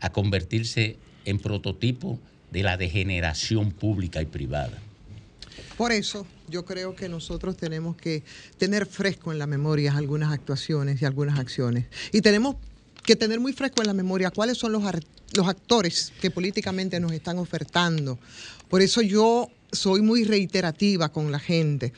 a 0.00 0.10
convertirse 0.10 0.96
en 1.24 1.38
prototipo 1.38 2.18
de 2.50 2.62
la 2.62 2.76
degeneración 2.76 3.72
pública 3.72 4.20
y 4.20 4.26
privada. 4.26 4.78
Por 5.76 5.92
eso 5.92 6.26
yo 6.48 6.64
creo 6.64 6.94
que 6.94 7.08
nosotros 7.08 7.56
tenemos 7.56 7.96
que 7.96 8.22
tener 8.58 8.86
fresco 8.86 9.32
en 9.32 9.38
la 9.38 9.46
memoria 9.46 9.96
algunas 9.96 10.32
actuaciones 10.32 11.00
y 11.00 11.04
algunas 11.04 11.38
acciones. 11.38 11.86
Y 12.12 12.20
tenemos 12.20 12.56
que 13.04 13.16
tener 13.16 13.40
muy 13.40 13.52
fresco 13.52 13.82
en 13.82 13.88
la 13.88 13.94
memoria 13.94 14.30
cuáles 14.30 14.58
son 14.58 14.72
los, 14.72 14.82
los 15.34 15.48
actores 15.48 16.12
que 16.20 16.30
políticamente 16.30 17.00
nos 17.00 17.12
están 17.12 17.38
ofertando. 17.38 18.18
Por 18.68 18.82
eso 18.82 19.02
yo 19.02 19.50
soy 19.72 20.02
muy 20.02 20.24
reiterativa 20.24 21.10
con 21.10 21.32
la 21.32 21.38
gente. 21.38 21.92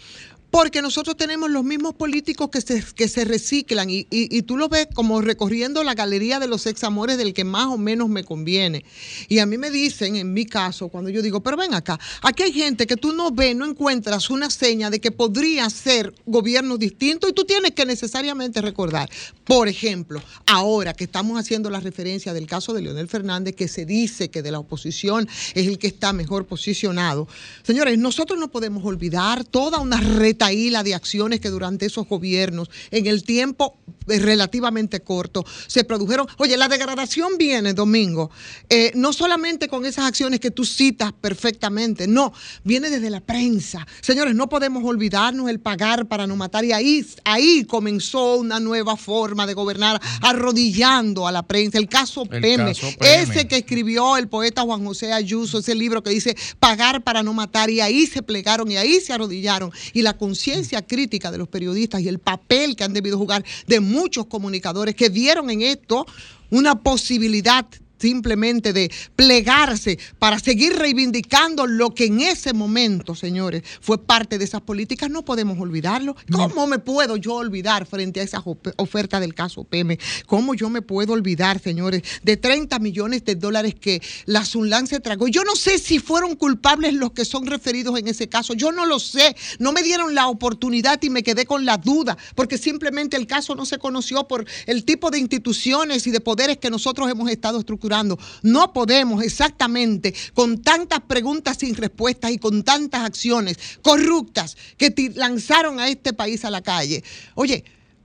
Porque 0.54 0.82
nosotros 0.82 1.16
tenemos 1.16 1.50
los 1.50 1.64
mismos 1.64 1.96
políticos 1.96 2.48
que 2.48 2.60
se, 2.60 2.80
que 2.94 3.08
se 3.08 3.24
reciclan 3.24 3.90
y, 3.90 4.06
y- 4.08 4.42
tú 4.42 4.56
lo 4.56 4.68
ves 4.68 4.86
como 4.94 5.20
recorriendo 5.20 5.82
la 5.82 5.94
galería 5.94 6.38
de 6.38 6.46
los 6.46 6.66
examores 6.66 7.18
del 7.18 7.34
que 7.34 7.42
más 7.42 7.66
o 7.66 7.76
menos 7.76 8.08
me 8.08 8.22
conviene. 8.22 8.84
Y 9.28 9.40
a 9.40 9.46
mí 9.46 9.58
me 9.58 9.72
dicen, 9.72 10.14
en 10.14 10.32
mi 10.32 10.46
caso, 10.46 10.86
cuando 10.90 11.10
yo 11.10 11.22
digo, 11.22 11.40
pero 11.42 11.56
ven 11.56 11.74
acá, 11.74 11.98
aquí 12.22 12.44
hay 12.44 12.52
gente 12.52 12.86
que 12.86 12.96
tú 12.96 13.12
no 13.12 13.32
ves, 13.32 13.56
no 13.56 13.66
encuentras 13.66 14.30
una 14.30 14.48
seña 14.48 14.90
de 14.90 15.00
que 15.00 15.10
podría 15.10 15.68
ser 15.70 16.14
gobierno 16.24 16.78
distinto 16.78 17.28
y 17.28 17.32
tú 17.32 17.44
tienes 17.44 17.72
que 17.72 17.84
necesariamente 17.84 18.60
recordar. 18.60 19.10
Por 19.42 19.66
ejemplo, 19.66 20.22
ahora 20.46 20.94
que 20.94 21.02
estamos 21.02 21.36
haciendo 21.36 21.68
la 21.68 21.80
referencia 21.80 22.32
del 22.32 22.46
caso 22.46 22.72
de 22.74 22.82
Leonel 22.82 23.08
Fernández, 23.08 23.56
que 23.56 23.66
se 23.66 23.86
dice 23.86 24.30
que 24.30 24.40
de 24.40 24.52
la 24.52 24.60
oposición 24.60 25.28
es 25.56 25.66
el 25.66 25.78
que 25.78 25.88
está 25.88 26.12
mejor 26.12 26.46
posicionado. 26.46 27.26
Señores, 27.64 27.98
nosotros 27.98 28.38
no 28.38 28.52
podemos 28.52 28.84
olvidar 28.84 29.42
toda 29.44 29.80
una 29.80 30.00
retaíla 30.44 30.82
de 30.82 30.94
acciones 30.94 31.40
que 31.40 31.48
durante 31.48 31.86
esos 31.86 32.06
gobiernos, 32.06 32.70
en 32.90 33.06
el 33.06 33.24
tiempo 33.24 33.78
relativamente 34.06 35.00
corto, 35.00 35.44
se 35.66 35.84
produjeron. 35.84 36.26
Oye, 36.38 36.56
la 36.56 36.68
degradación 36.68 37.38
viene, 37.38 37.74
Domingo, 37.74 38.30
eh, 38.68 38.92
no 38.94 39.12
solamente 39.12 39.68
con 39.68 39.86
esas 39.86 40.06
acciones 40.06 40.40
que 40.40 40.50
tú 40.50 40.64
citas 40.64 41.12
perfectamente, 41.12 42.06
no, 42.06 42.32
viene 42.64 42.90
desde 42.90 43.10
la 43.10 43.20
prensa. 43.20 43.86
Señores, 44.00 44.34
no 44.34 44.48
podemos 44.48 44.84
olvidarnos 44.84 45.48
el 45.48 45.60
pagar 45.60 46.06
para 46.06 46.26
no 46.26 46.36
matar 46.36 46.64
y 46.64 46.72
ahí, 46.72 47.06
ahí 47.24 47.64
comenzó 47.64 48.36
una 48.36 48.60
nueva 48.60 48.96
forma 48.96 49.46
de 49.46 49.54
gobernar, 49.54 50.00
arrodillando 50.20 51.26
a 51.26 51.32
la 51.32 51.42
prensa. 51.42 51.78
El 51.78 51.88
caso 51.88 52.22
El 52.30 52.40
Peme, 52.40 52.74
caso 52.74 52.88
Peme. 52.98 53.22
ese 53.22 53.48
que 53.48 53.56
escribió 53.56 54.16
el 54.16 54.28
poeta 54.28 54.62
Juan 54.62 54.84
José 54.84 55.12
Ayuso, 55.12 55.58
ese 55.58 55.74
libro 55.74 56.02
que 56.02 56.10
dice 56.10 56.36
pagar 56.58 57.02
para 57.02 57.22
no 57.22 57.32
matar, 57.32 57.70
y 57.70 57.80
ahí 57.80 58.06
se 58.06 58.22
plegaron 58.22 58.70
y 58.70 58.76
ahí 58.76 59.00
se 59.00 59.12
arrodillaron. 59.12 59.72
Y 59.92 60.02
la 60.02 60.16
conciencia 60.16 60.82
crítica 60.82 61.30
de 61.30 61.38
los 61.38 61.48
periodistas 61.48 62.00
y 62.00 62.08
el 62.08 62.18
papel 62.18 62.76
que 62.76 62.84
han 62.84 62.92
debido 62.92 63.18
jugar 63.18 63.44
de 63.66 63.80
muchos 63.94 64.26
comunicadores 64.26 64.94
que 64.94 65.08
vieron 65.08 65.48
en 65.50 65.62
esto 65.62 66.06
una 66.50 66.74
posibilidad 66.82 67.66
simplemente 68.04 68.74
de 68.74 68.92
plegarse 69.16 69.98
para 70.18 70.38
seguir 70.38 70.76
reivindicando 70.76 71.66
lo 71.66 71.94
que 71.94 72.04
en 72.04 72.20
ese 72.20 72.52
momento, 72.52 73.14
señores, 73.14 73.62
fue 73.80 73.96
parte 73.96 74.36
de 74.36 74.44
esas 74.44 74.60
políticas, 74.60 75.08
no 75.08 75.24
podemos 75.24 75.58
olvidarlo. 75.58 76.14
¿Cómo 76.30 76.66
me 76.66 76.78
puedo 76.78 77.16
yo 77.16 77.36
olvidar 77.36 77.86
frente 77.86 78.20
a 78.20 78.22
esa 78.22 78.44
oferta 78.76 79.20
del 79.20 79.32
caso 79.32 79.64
PM? 79.64 79.98
¿Cómo 80.26 80.54
yo 80.54 80.68
me 80.68 80.82
puedo 80.82 81.14
olvidar, 81.14 81.58
señores, 81.60 82.02
de 82.22 82.36
30 82.36 82.78
millones 82.78 83.24
de 83.24 83.36
dólares 83.36 83.74
que 83.74 84.02
la 84.26 84.44
Sunlan 84.44 84.86
se 84.86 85.00
tragó? 85.00 85.26
Yo 85.28 85.42
no 85.42 85.56
sé 85.56 85.78
si 85.78 85.98
fueron 85.98 86.36
culpables 86.36 86.92
los 86.92 87.12
que 87.12 87.24
son 87.24 87.46
referidos 87.46 87.98
en 87.98 88.06
ese 88.06 88.28
caso, 88.28 88.52
yo 88.52 88.70
no 88.70 88.84
lo 88.84 88.98
sé, 88.98 89.34
no 89.58 89.72
me 89.72 89.82
dieron 89.82 90.14
la 90.14 90.28
oportunidad 90.28 91.02
y 91.02 91.08
me 91.08 91.22
quedé 91.22 91.46
con 91.46 91.64
la 91.64 91.78
duda, 91.78 92.18
porque 92.34 92.58
simplemente 92.58 93.16
el 93.16 93.26
caso 93.26 93.54
no 93.54 93.64
se 93.64 93.78
conoció 93.78 94.28
por 94.28 94.44
el 94.66 94.84
tipo 94.84 95.10
de 95.10 95.20
instituciones 95.20 96.06
y 96.06 96.10
de 96.10 96.20
poderes 96.20 96.58
que 96.58 96.68
nosotros 96.68 97.10
hemos 97.10 97.30
estado 97.30 97.60
estructurando. 97.60 97.93
No 98.42 98.72
podemos 98.72 99.22
exactamente 99.22 100.14
con 100.34 100.62
tantas 100.62 101.00
preguntas 101.00 101.58
sin 101.58 101.74
respuestas 101.74 102.30
y 102.30 102.38
con 102.38 102.62
tantas 102.62 103.02
acciones 103.02 103.58
corruptas 103.82 104.56
que 104.76 104.92
lanzaron 105.14 105.78
a 105.78 105.88
este 105.88 106.12
país 106.12 106.44
a 106.44 106.50
la 106.50 106.62
calle. 106.62 107.04
Oye, 107.34 107.64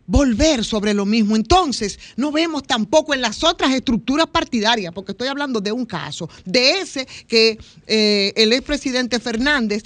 volver 0.10 0.66
sobre 0.66 0.96
lo 0.96 1.06
mismo. 1.06 1.36
Entonces, 1.36 2.00
no 2.16 2.32
vemos 2.32 2.64
tampoco 2.64 3.14
en 3.14 3.22
las 3.22 3.44
otras 3.44 3.72
estructuras 3.72 4.28
partidarias, 4.28 4.92
porque 4.92 5.12
estoy 5.12 5.28
hablando 5.28 5.62
de 5.62 5.72
un 5.72 5.86
caso, 5.86 6.28
de 6.46 6.80
ese 6.80 7.08
que 7.28 7.60
eh, 7.86 8.34
el 8.36 8.52
expresidente 8.54 9.20
Fernández 9.20 9.84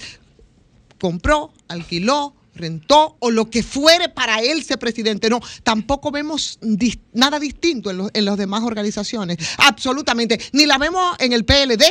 compró, 0.98 1.52
alquiló, 1.68 2.34
rentó 2.54 3.16
o 3.20 3.30
lo 3.30 3.50
que 3.50 3.62
fuere 3.62 4.08
para 4.08 4.40
él 4.40 4.62
ser 4.64 4.78
presidente. 4.78 5.28
No, 5.28 5.40
tampoco 5.62 6.10
vemos 6.10 6.58
nada 7.12 7.38
distinto 7.38 7.90
en, 7.90 7.98
los- 7.98 8.10
en 8.14 8.24
las 8.24 8.36
demás 8.36 8.62
organizaciones. 8.62 9.38
Absolutamente. 9.58 10.38
Ni 10.52 10.66
la 10.66 10.78
vemos 10.78 11.16
en 11.18 11.32
el 11.32 11.44
PLD. 11.44 11.82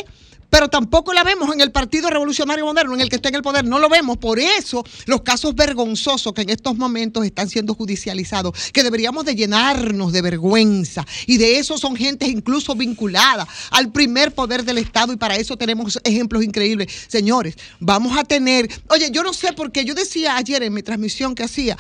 Pero 0.53 0.69
tampoco 0.69 1.13
la 1.13 1.23
vemos 1.23 1.51
en 1.51 1.61
el 1.61 1.71
Partido 1.71 2.11
Revolucionario 2.11 2.63
Moderno, 2.63 2.93
en 2.93 3.01
el 3.01 3.09
que 3.09 3.15
está 3.15 3.29
en 3.29 3.33
el 3.33 3.41
poder. 3.41 3.65
No 3.65 3.79
lo 3.79 3.89
vemos. 3.89 4.19
Por 4.19 4.37
eso 4.37 4.85
los 5.07 5.23
casos 5.23 5.55
vergonzosos 5.55 6.31
que 6.31 6.43
en 6.43 6.51
estos 6.51 6.77
momentos 6.77 7.25
están 7.25 7.49
siendo 7.49 7.73
judicializados, 7.73 8.53
que 8.71 8.83
deberíamos 8.83 9.25
de 9.25 9.33
llenarnos 9.33 10.13
de 10.13 10.21
vergüenza. 10.21 11.07
Y 11.25 11.37
de 11.37 11.57
eso 11.57 11.79
son 11.79 11.95
gentes 11.95 12.29
incluso 12.29 12.75
vinculadas 12.75 13.47
al 13.71 13.91
primer 13.91 14.35
poder 14.35 14.63
del 14.63 14.77
Estado 14.77 15.11
y 15.11 15.17
para 15.17 15.37
eso 15.37 15.57
tenemos 15.57 15.99
ejemplos 16.03 16.43
increíbles. 16.43 16.93
Señores, 17.07 17.55
vamos 17.79 18.15
a 18.15 18.23
tener... 18.23 18.69
Oye, 18.89 19.09
yo 19.09 19.23
no 19.23 19.33
sé 19.33 19.53
por 19.53 19.71
qué. 19.71 19.85
Yo 19.85 19.95
decía 19.95 20.37
ayer 20.37 20.61
en 20.61 20.73
mi 20.75 20.83
transmisión 20.83 21.33
que 21.33 21.45
hacía, 21.45 21.77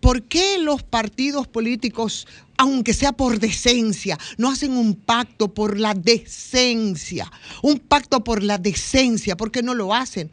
¿por 0.00 0.22
qué 0.22 0.56
los 0.56 0.82
partidos 0.82 1.46
políticos, 1.46 2.26
aunque 2.56 2.94
sea 2.94 3.12
por 3.12 3.38
decencia, 3.38 4.18
no 4.38 4.50
hacen 4.50 4.72
un 4.72 4.94
pacto 4.94 5.52
por 5.52 5.78
la 5.78 5.94
decencia? 5.94 7.30
Un 7.62 7.78
pacto 7.78 8.22
por 8.24 8.42
la 8.42 8.58
decencia, 8.58 9.36
¿por 9.36 9.50
qué 9.50 9.62
no 9.62 9.74
lo 9.74 9.94
hacen? 9.94 10.30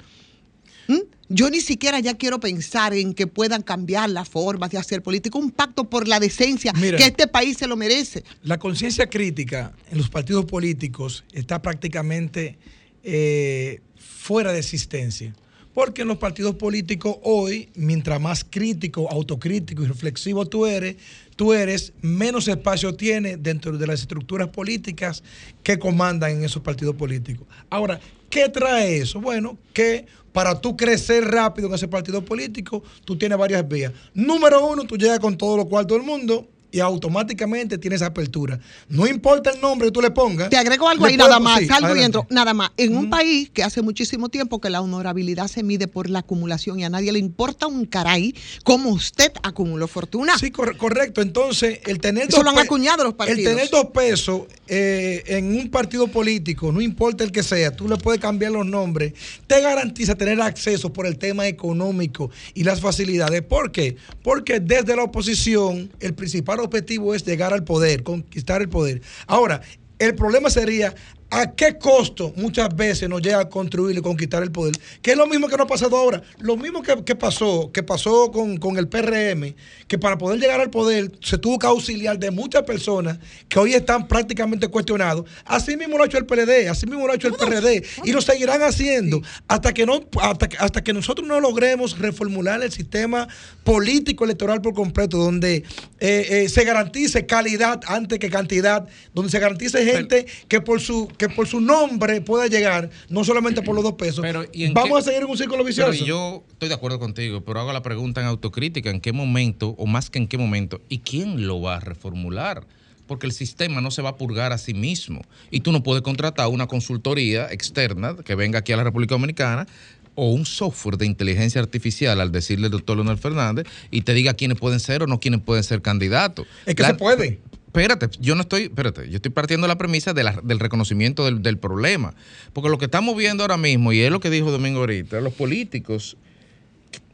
¿Mm? 0.87 0.99
Yo 1.29 1.49
ni 1.49 1.61
siquiera 1.61 1.99
ya 2.01 2.15
quiero 2.15 2.41
pensar 2.41 2.93
en 2.93 3.13
que 3.13 3.25
puedan 3.25 3.61
cambiar 3.61 4.09
las 4.09 4.27
formas 4.27 4.69
de 4.71 4.77
hacer 4.77 5.01
política. 5.01 5.39
Un 5.39 5.51
pacto 5.51 5.89
por 5.89 6.07
la 6.07 6.19
decencia, 6.19 6.73
Mira. 6.73 6.97
que 6.97 7.05
este 7.05 7.27
país 7.27 7.57
se 7.57 7.67
lo 7.67 7.77
merece. 7.77 8.25
La 8.43 8.59
conciencia 8.59 9.07
crítica 9.07 9.71
en 9.89 9.97
los 9.97 10.09
partidos 10.09 10.43
políticos 10.43 11.23
está 11.31 11.61
prácticamente 11.61 12.57
eh, 13.03 13.79
fuera 13.95 14.51
de 14.51 14.59
existencia. 14.59 15.33
Porque 15.73 16.01
en 16.01 16.09
los 16.09 16.17
partidos 16.17 16.55
políticos 16.55 17.15
hoy, 17.23 17.69
mientras 17.75 18.19
más 18.19 18.43
crítico, 18.43 19.09
autocrítico 19.09 19.83
y 19.83 19.87
reflexivo 19.87 20.45
tú 20.45 20.65
eres, 20.65 20.97
tú 21.41 21.53
eres, 21.53 21.91
menos 22.03 22.47
espacio 22.47 22.93
tienes 22.93 23.41
dentro 23.41 23.75
de 23.75 23.87
las 23.87 24.01
estructuras 24.01 24.49
políticas 24.49 25.23
que 25.63 25.79
comandan 25.79 26.33
en 26.33 26.43
esos 26.43 26.61
partidos 26.61 26.95
políticos. 26.95 27.47
Ahora, 27.67 27.99
¿qué 28.29 28.47
trae 28.47 28.97
eso? 28.97 29.19
Bueno, 29.19 29.57
que 29.73 30.05
para 30.33 30.61
tú 30.61 30.77
crecer 30.77 31.23
rápido 31.23 31.67
en 31.67 31.73
ese 31.73 31.87
partido 31.87 32.23
político, 32.23 32.83
tú 33.05 33.17
tienes 33.17 33.39
varias 33.39 33.67
vías. 33.67 33.91
Número 34.13 34.67
uno, 34.67 34.83
tú 34.83 34.99
llegas 34.99 35.19
con 35.19 35.35
todo 35.35 35.57
lo 35.57 35.65
cual 35.65 35.87
todo 35.87 35.97
el 35.97 36.03
mundo 36.03 36.47
y 36.71 36.79
automáticamente 36.79 37.77
tienes 37.77 38.01
apertura. 38.01 38.59
No 38.87 39.05
importa 39.07 39.51
el 39.51 39.59
nombre 39.61 39.87
que 39.87 39.91
tú 39.91 40.01
le 40.01 40.11
pongas. 40.11 40.49
Te 40.49 40.57
agrego 40.57 40.87
algo 40.87 41.05
ahí 41.05 41.17
nada 41.17 41.39
más, 41.39 41.59
sí, 41.59 41.65
salgo 41.67 41.95
y 41.95 42.01
entro. 42.01 42.25
Nada 42.29 42.53
más. 42.53 42.71
En 42.77 42.95
un 42.95 43.09
país 43.09 43.49
que 43.49 43.63
hace 43.63 43.81
muchísimo 43.81 44.29
tiempo 44.29 44.61
que 44.61 44.69
la 44.69 44.81
honorabilidad 44.81 45.47
se 45.47 45.63
mide 45.63 45.87
por 45.87 46.09
la 46.09 46.19
acumulación 46.19 46.79
y 46.79 46.83
a 46.85 46.89
nadie 46.89 47.11
le 47.11 47.19
importa 47.19 47.67
un 47.67 47.85
caray 47.85 48.33
cómo 48.63 48.89
usted 48.89 49.31
acumuló 49.43 49.87
fortuna. 49.87 50.37
Sí, 50.37 50.51
cor- 50.51 50.77
correcto. 50.77 51.21
Entonces, 51.21 51.79
el 51.85 51.99
tener 51.99 52.27
Eso 52.29 52.37
dos 52.37 52.45
lo 52.45 52.51
han 52.51 52.59
acuñado 52.59 53.03
los 53.03 53.13
partidos. 53.13 53.39
El 53.39 53.45
tener 53.45 53.69
dos 53.69 53.87
pesos 53.87 54.43
eh, 54.67 55.23
en 55.27 55.55
un 55.57 55.69
partido 55.69 56.07
político, 56.07 56.71
no 56.71 56.79
importa 56.81 57.23
el 57.23 57.31
que 57.31 57.43
sea, 57.43 57.75
tú 57.75 57.87
le 57.89 57.97
puedes 57.97 58.21
cambiar 58.21 58.51
los 58.53 58.65
nombres, 58.65 59.13
te 59.47 59.59
garantiza 59.61 60.15
tener 60.15 60.41
acceso 60.41 60.93
por 60.93 61.05
el 61.05 61.17
tema 61.17 61.47
económico 61.47 62.31
y 62.53 62.63
las 62.63 62.79
facilidades. 62.79 63.41
¿Por 63.41 63.71
qué? 63.71 63.97
Porque 64.23 64.59
desde 64.59 64.95
la 64.95 65.03
oposición 65.03 65.91
el 65.99 66.13
principal 66.13 66.59
objetivo 66.61 67.13
es 67.15 67.25
llegar 67.25 67.53
al 67.53 67.63
poder, 67.63 68.03
conquistar 68.03 68.61
el 68.61 68.69
poder. 68.69 69.01
Ahora, 69.27 69.61
el 69.99 70.15
problema 70.15 70.49
sería 70.49 70.95
a 71.31 71.55
qué 71.55 71.77
costo 71.77 72.33
muchas 72.35 72.75
veces 72.75 73.09
nos 73.09 73.21
llega 73.21 73.39
a 73.39 73.49
construir 73.49 73.97
y 73.97 74.01
conquistar 74.01 74.43
el 74.43 74.51
poder, 74.51 74.75
que 75.01 75.11
es 75.11 75.17
lo 75.17 75.25
mismo 75.25 75.47
que 75.47 75.55
nos 75.55 75.65
ha 75.65 75.67
pasado 75.67 75.95
ahora, 75.95 76.21
lo 76.39 76.57
mismo 76.57 76.81
que, 76.81 77.03
que 77.05 77.15
pasó, 77.15 77.71
que 77.71 77.81
pasó 77.83 78.31
con, 78.31 78.57
con 78.57 78.77
el 78.77 78.89
PRM, 78.89 79.55
que 79.87 79.97
para 79.97 80.17
poder 80.17 80.39
llegar 80.39 80.59
al 80.59 80.69
poder 80.69 81.11
se 81.21 81.37
tuvo 81.37 81.57
que 81.57 81.67
auxiliar 81.67 82.19
de 82.19 82.31
muchas 82.31 82.63
personas 82.63 83.17
que 83.47 83.59
hoy 83.59 83.73
están 83.73 84.07
prácticamente 84.07 84.67
cuestionados. 84.67 85.25
Así 85.45 85.77
mismo 85.77 85.97
lo 85.97 86.03
ha 86.03 86.07
hecho 86.07 86.17
el 86.17 86.25
PLD, 86.25 86.67
así 86.69 86.85
mismo 86.85 87.07
lo 87.07 87.13
ha 87.13 87.15
hecho 87.15 87.29
el 87.29 87.33
PRD 87.33 87.83
y 88.03 88.11
lo 88.11 88.21
seguirán 88.21 88.61
haciendo 88.61 89.21
hasta 89.47 89.73
que 89.73 89.85
no 89.85 90.01
hasta, 90.21 90.49
hasta 90.59 90.83
que 90.83 90.91
nosotros 90.91 91.25
no 91.25 91.39
logremos 91.39 91.97
reformular 91.97 92.61
el 92.61 92.71
sistema 92.71 93.27
político 93.63 94.25
electoral 94.25 94.61
por 94.61 94.73
completo, 94.73 95.17
donde 95.17 95.63
eh, 95.99 96.27
eh, 96.29 96.49
se 96.49 96.65
garantice 96.65 97.25
calidad 97.25 97.79
antes 97.87 98.19
que 98.19 98.29
cantidad, 98.29 98.87
donde 99.13 99.31
se 99.31 99.39
garantice 99.39 99.85
gente 99.85 100.25
que 100.47 100.59
por 100.59 100.81
su 100.81 101.07
que 101.27 101.29
por 101.29 101.47
su 101.47 101.61
nombre 101.61 102.19
pueda 102.21 102.47
llegar, 102.47 102.89
no 103.09 103.23
solamente 103.23 103.61
por 103.61 103.75
los 103.75 103.83
dos 103.83 103.93
pesos. 103.93 104.25
¿y 104.53 104.63
en 104.65 104.73
Vamos 104.73 104.91
qué- 104.91 104.97
a 104.97 105.01
seguir 105.03 105.21
en 105.23 105.29
un 105.29 105.37
círculo 105.37 105.63
vicioso. 105.63 105.91
Pero 105.91 106.05
yo 106.05 106.43
estoy 106.51 106.67
de 106.69 106.75
acuerdo 106.75 106.97
contigo, 106.99 107.41
pero 107.41 107.59
hago 107.59 107.71
la 107.73 107.83
pregunta 107.83 108.21
en 108.21 108.27
autocrítica, 108.27 108.89
¿en 108.89 108.99
qué 109.01 109.11
momento, 109.13 109.75
o 109.77 109.85
más 109.85 110.09
que 110.09 110.17
en 110.19 110.27
qué 110.27 110.37
momento, 110.39 110.81
y 110.89 110.99
quién 110.99 111.45
lo 111.47 111.61
va 111.61 111.75
a 111.77 111.79
reformular? 111.79 112.65
Porque 113.05 113.27
el 113.27 113.33
sistema 113.33 113.81
no 113.81 113.91
se 113.91 114.01
va 114.01 114.09
a 114.09 114.15
purgar 114.17 114.51
a 114.53 114.57
sí 114.57 114.73
mismo. 114.73 115.21
Y 115.51 115.59
tú 115.59 115.71
no 115.71 115.83
puedes 115.83 116.01
contratar 116.01 116.47
una 116.47 116.65
consultoría 116.67 117.51
externa 117.51 118.15
que 118.25 118.35
venga 118.35 118.59
aquí 118.59 118.71
a 118.71 118.77
la 118.77 118.83
República 118.83 119.13
Dominicana 119.15 119.67
o 120.15 120.31
un 120.31 120.45
software 120.45 120.97
de 120.97 121.05
inteligencia 121.05 121.61
artificial 121.61 122.19
al 122.19 122.31
decirle 122.31 122.65
al 122.65 122.71
doctor 122.71 122.97
Leonel 122.97 123.17
Fernández 123.17 123.65
y 123.91 124.01
te 124.01 124.13
diga 124.13 124.33
quiénes 124.33 124.57
pueden 124.57 124.79
ser 124.79 125.03
o 125.03 125.07
no 125.07 125.19
quiénes 125.19 125.41
pueden 125.41 125.63
ser 125.63 125.81
candidatos. 125.81 126.47
Es 126.65 126.73
que 126.75 126.81
La- 126.81 126.89
se 126.89 126.93
puede. 126.95 127.39
Espérate, 127.71 128.09
yo 128.19 128.35
no 128.35 128.41
estoy, 128.41 128.63
espérate, 128.63 129.09
yo 129.09 129.15
estoy 129.15 129.31
partiendo 129.31 129.65
la 129.65 129.77
premisa 129.77 130.13
del 130.13 130.59
reconocimiento 130.59 131.23
del, 131.23 131.41
del 131.41 131.57
problema. 131.57 132.13
Porque 132.51 132.69
lo 132.69 132.77
que 132.77 132.83
estamos 132.83 133.15
viendo 133.15 133.43
ahora 133.43 133.55
mismo, 133.55 133.93
y 133.93 134.01
es 134.01 134.11
lo 134.11 134.19
que 134.19 134.29
dijo 134.29 134.51
Domingo 134.51 134.81
ahorita, 134.81 135.21
los 135.21 135.33
políticos 135.33 136.17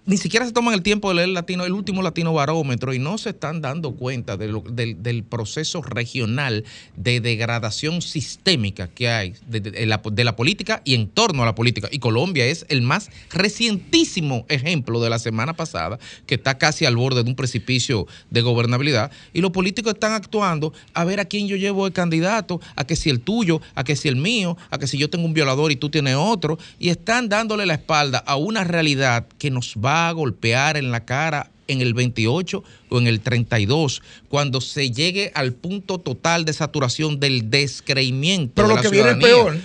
ni 0.08 0.16
siquiera 0.16 0.46
se 0.46 0.54
toman 0.54 0.74
el 0.74 0.82
tiempo 0.82 1.10
de 1.10 1.28
leer 1.28 1.46
el 1.48 1.74
último 1.74 2.02
latino 2.02 2.34
barómetro 2.34 2.94
y 2.94 3.00
no 3.00 3.18
se 3.18 3.32
están 3.32 3.62
dando 3.62 3.92
cuenta 3.92 4.38
del, 4.38 5.24
proceso 5.30 5.82
regional 5.82 6.64
de 6.96 7.20
degradación 7.20 8.02
sistémica 8.02 8.88
que 8.88 9.10
hay 9.10 9.34
de 9.48 9.86
la, 9.86 10.02
de 10.10 10.24
la 10.24 10.38
política 10.38 10.82
y 10.86 10.94
en 10.94 11.10
torno 11.10 11.44
a 11.44 11.46
la 11.46 11.56
política. 11.56 11.90
Y 11.92 12.00
Colombia 12.00 12.46
es 12.46 12.66
el 12.70 12.82
más 12.82 13.10
recientísimo 13.32 14.46
ejemplo 14.48 15.02
de 15.02 15.10
la 15.10 15.20
semana 15.20 15.54
pasada, 15.54 16.00
que 16.26 16.36
está 16.36 16.58
casi 16.58 16.86
al 16.86 16.96
borde 16.96 17.24
de 17.24 17.30
un 17.30 17.36
precipicio 17.36 18.08
de 18.30 18.42
gobernabilidad. 18.42 19.12
Y 19.34 19.42
los 19.42 19.52
políticos 19.52 19.96
están 19.96 20.14
actuando 20.14 20.72
a 20.94 21.04
ver 21.04 21.20
a 21.20 21.26
quién 21.26 21.50
yo 21.50 21.58
llevo 21.58 21.84
de 21.84 21.92
candidato, 21.92 22.62
a 22.78 22.88
que 22.88 22.96
si 22.96 23.10
el 23.10 23.20
tuyo, 23.20 23.60
a 23.76 23.84
que 23.84 23.98
si 23.98 24.08
el 24.08 24.16
mío, 24.16 24.56
a 24.70 24.78
que 24.78 24.88
si 24.88 24.98
yo 24.98 25.10
tengo 25.10 25.26
un 25.26 25.34
violador 25.34 25.74
y 25.74 25.76
tú 25.76 25.90
tienes 25.90 26.16
otro. 26.16 26.58
Y 26.80 26.88
están 26.90 27.28
dándole 27.28 27.66
la 27.66 27.74
espalda 27.74 28.20
a 28.20 28.38
una 28.38 28.64
realidad 28.64 29.28
que 29.38 29.52
nos 29.52 29.76
va 29.76 29.97
a 29.98 30.12
golpear 30.12 30.78
en 30.78 30.92
la 30.92 31.06
cara 31.06 31.50
en 31.70 31.82
el 31.82 31.94
28 31.94 32.64
o 32.90 32.98
en 33.00 33.08
el 33.08 33.20
32, 33.20 34.02
cuando 34.30 34.62
se 34.62 34.90
llegue 34.92 35.32
al 35.36 35.52
punto 35.54 35.98
total 35.98 36.46
de 36.46 36.54
saturación 36.54 37.20
del 37.20 37.50
descreimiento. 37.50 38.54
Pero 38.56 38.68
de 38.70 38.74
lo 38.74 38.76
la 38.78 38.82
que 38.82 38.90
viene 38.90 39.10
es 39.12 39.18
peor. 39.18 39.58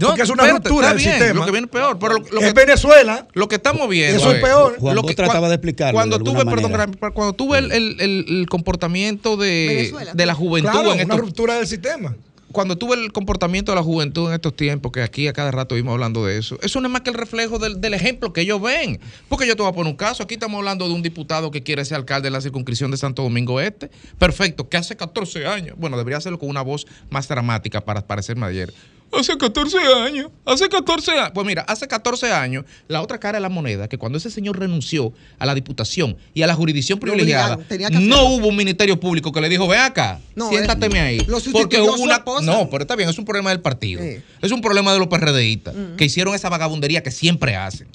porque 0.00 0.22
es 0.22 0.30
una 0.30 0.44
espérate, 0.44 0.68
ruptura 0.70 0.88
del 0.88 0.96
bien, 0.96 1.10
sistema. 1.10 1.40
Lo 1.40 1.44
que 1.44 1.50
viene 1.50 1.64
es 1.66 1.70
peor. 1.70 1.98
Pero 1.98 2.14
lo, 2.14 2.18
lo 2.30 2.40
es 2.40 2.46
que, 2.46 2.52
Venezuela. 2.54 3.28
lo 3.34 3.48
que 3.48 3.56
estamos 3.56 3.86
viendo. 3.88 4.18
Eso 4.18 4.32
es 4.32 4.40
peor. 4.42 4.76
Juan 4.78 4.94
lo 4.96 5.02
que- 5.02 5.14
trataba 5.14 5.48
de 5.50 5.56
explicarlo 5.56 5.92
Cuando 5.92 6.16
de 6.16 6.24
alguna 6.30 6.50
perdón, 6.50 6.96
cuando 7.12 7.32
tú 7.34 7.50
ves 7.50 7.64
el, 7.64 7.72
el- 7.72 8.00
el- 8.00 8.24
el 8.28 8.48
comportamiento 8.48 9.36
de, 9.36 9.66
Venezuela. 9.68 10.14
de 10.14 10.26
la 10.26 10.34
juventud 10.34 10.70
Claro, 10.70 10.88
en 10.88 10.94
una 10.94 11.02
estos 11.02 11.18
ruptura 11.20 11.56
del 11.56 11.66
sistema. 11.66 12.16
Cuando 12.52 12.76
tuve 12.76 12.96
el 12.96 13.12
comportamiento 13.12 13.72
de 13.72 13.76
la 13.76 13.82
juventud 13.82 14.28
en 14.28 14.34
estos 14.34 14.54
tiempos, 14.54 14.92
que 14.92 15.02
aquí 15.02 15.26
a 15.28 15.32
cada 15.32 15.50
rato 15.50 15.74
vimos 15.74 15.92
hablando 15.92 16.24
de 16.24 16.38
eso, 16.38 16.58
eso 16.62 16.80
no 16.80 16.88
es 16.88 16.92
más 16.92 17.02
que 17.02 17.10
el 17.10 17.16
reflejo 17.16 17.58
del, 17.58 17.80
del 17.80 17.94
ejemplo 17.94 18.32
que 18.32 18.42
ellos 18.42 18.60
ven. 18.60 19.00
Porque 19.28 19.46
yo 19.46 19.56
te 19.56 19.62
voy 19.62 19.70
a 19.70 19.74
poner 19.74 19.90
un 19.90 19.96
caso. 19.96 20.22
Aquí 20.22 20.34
estamos 20.34 20.58
hablando 20.58 20.86
de 20.86 20.94
un 20.94 21.02
diputado 21.02 21.50
que 21.50 21.62
quiere 21.62 21.84
ser 21.84 21.96
alcalde 21.96 22.26
de 22.26 22.30
la 22.30 22.40
circunscripción 22.40 22.90
de 22.90 22.96
Santo 22.96 23.22
Domingo 23.22 23.60
Este. 23.60 23.90
Perfecto, 24.18 24.68
que 24.68 24.76
hace 24.76 24.96
14 24.96 25.46
años. 25.46 25.76
Bueno, 25.78 25.96
debería 25.96 26.18
hacerlo 26.18 26.38
con 26.38 26.48
una 26.48 26.62
voz 26.62 26.86
más 27.10 27.28
dramática 27.28 27.84
para 27.84 28.06
parecerme 28.06 28.46
ayer. 28.46 28.72
Hace 29.12 29.36
14 29.36 29.78
años, 29.78 30.30
hace 30.46 30.68
14 30.68 31.10
años. 31.12 31.30
Pues 31.34 31.46
mira, 31.46 31.62
hace 31.62 31.86
14 31.86 32.32
años, 32.32 32.64
la 32.88 33.02
otra 33.02 33.18
cara 33.20 33.38
de 33.38 33.42
la 33.42 33.48
moneda, 33.50 33.86
que 33.88 33.98
cuando 33.98 34.16
ese 34.18 34.30
señor 34.30 34.58
renunció 34.58 35.12
a 35.38 35.44
la 35.46 35.54
diputación 35.54 36.16
y 36.32 36.42
a 36.42 36.46
la 36.46 36.54
jurisdicción 36.54 36.98
privilegiada, 36.98 37.58
no 37.92 38.24
hubo 38.30 38.48
un 38.48 38.56
ministerio 38.56 38.98
público 38.98 39.30
que 39.30 39.40
le 39.40 39.48
dijo, 39.50 39.68
ve 39.68 39.76
acá, 39.76 40.20
No, 40.34 40.48
siéntateme 40.48 41.00
ahí. 41.00 41.18
lo 41.26 41.38
Porque 41.52 41.80
hubo 41.80 41.94
una... 41.96 42.16
esposa. 42.16 42.44
No, 42.44 42.70
pero 42.70 42.82
está 42.84 42.96
bien, 42.96 43.08
es 43.08 43.18
un 43.18 43.24
problema 43.24 43.50
del 43.50 43.60
partido. 43.60 44.02
Sí. 44.02 44.22
Es 44.40 44.50
un 44.50 44.60
problema 44.62 44.92
de 44.92 44.98
los 44.98 45.08
PRDistas, 45.08 45.74
que 45.96 46.04
hicieron 46.06 46.34
esa 46.34 46.48
vagabundería 46.48 47.02
que 47.02 47.10
siempre 47.10 47.54
hacen. 47.54 47.88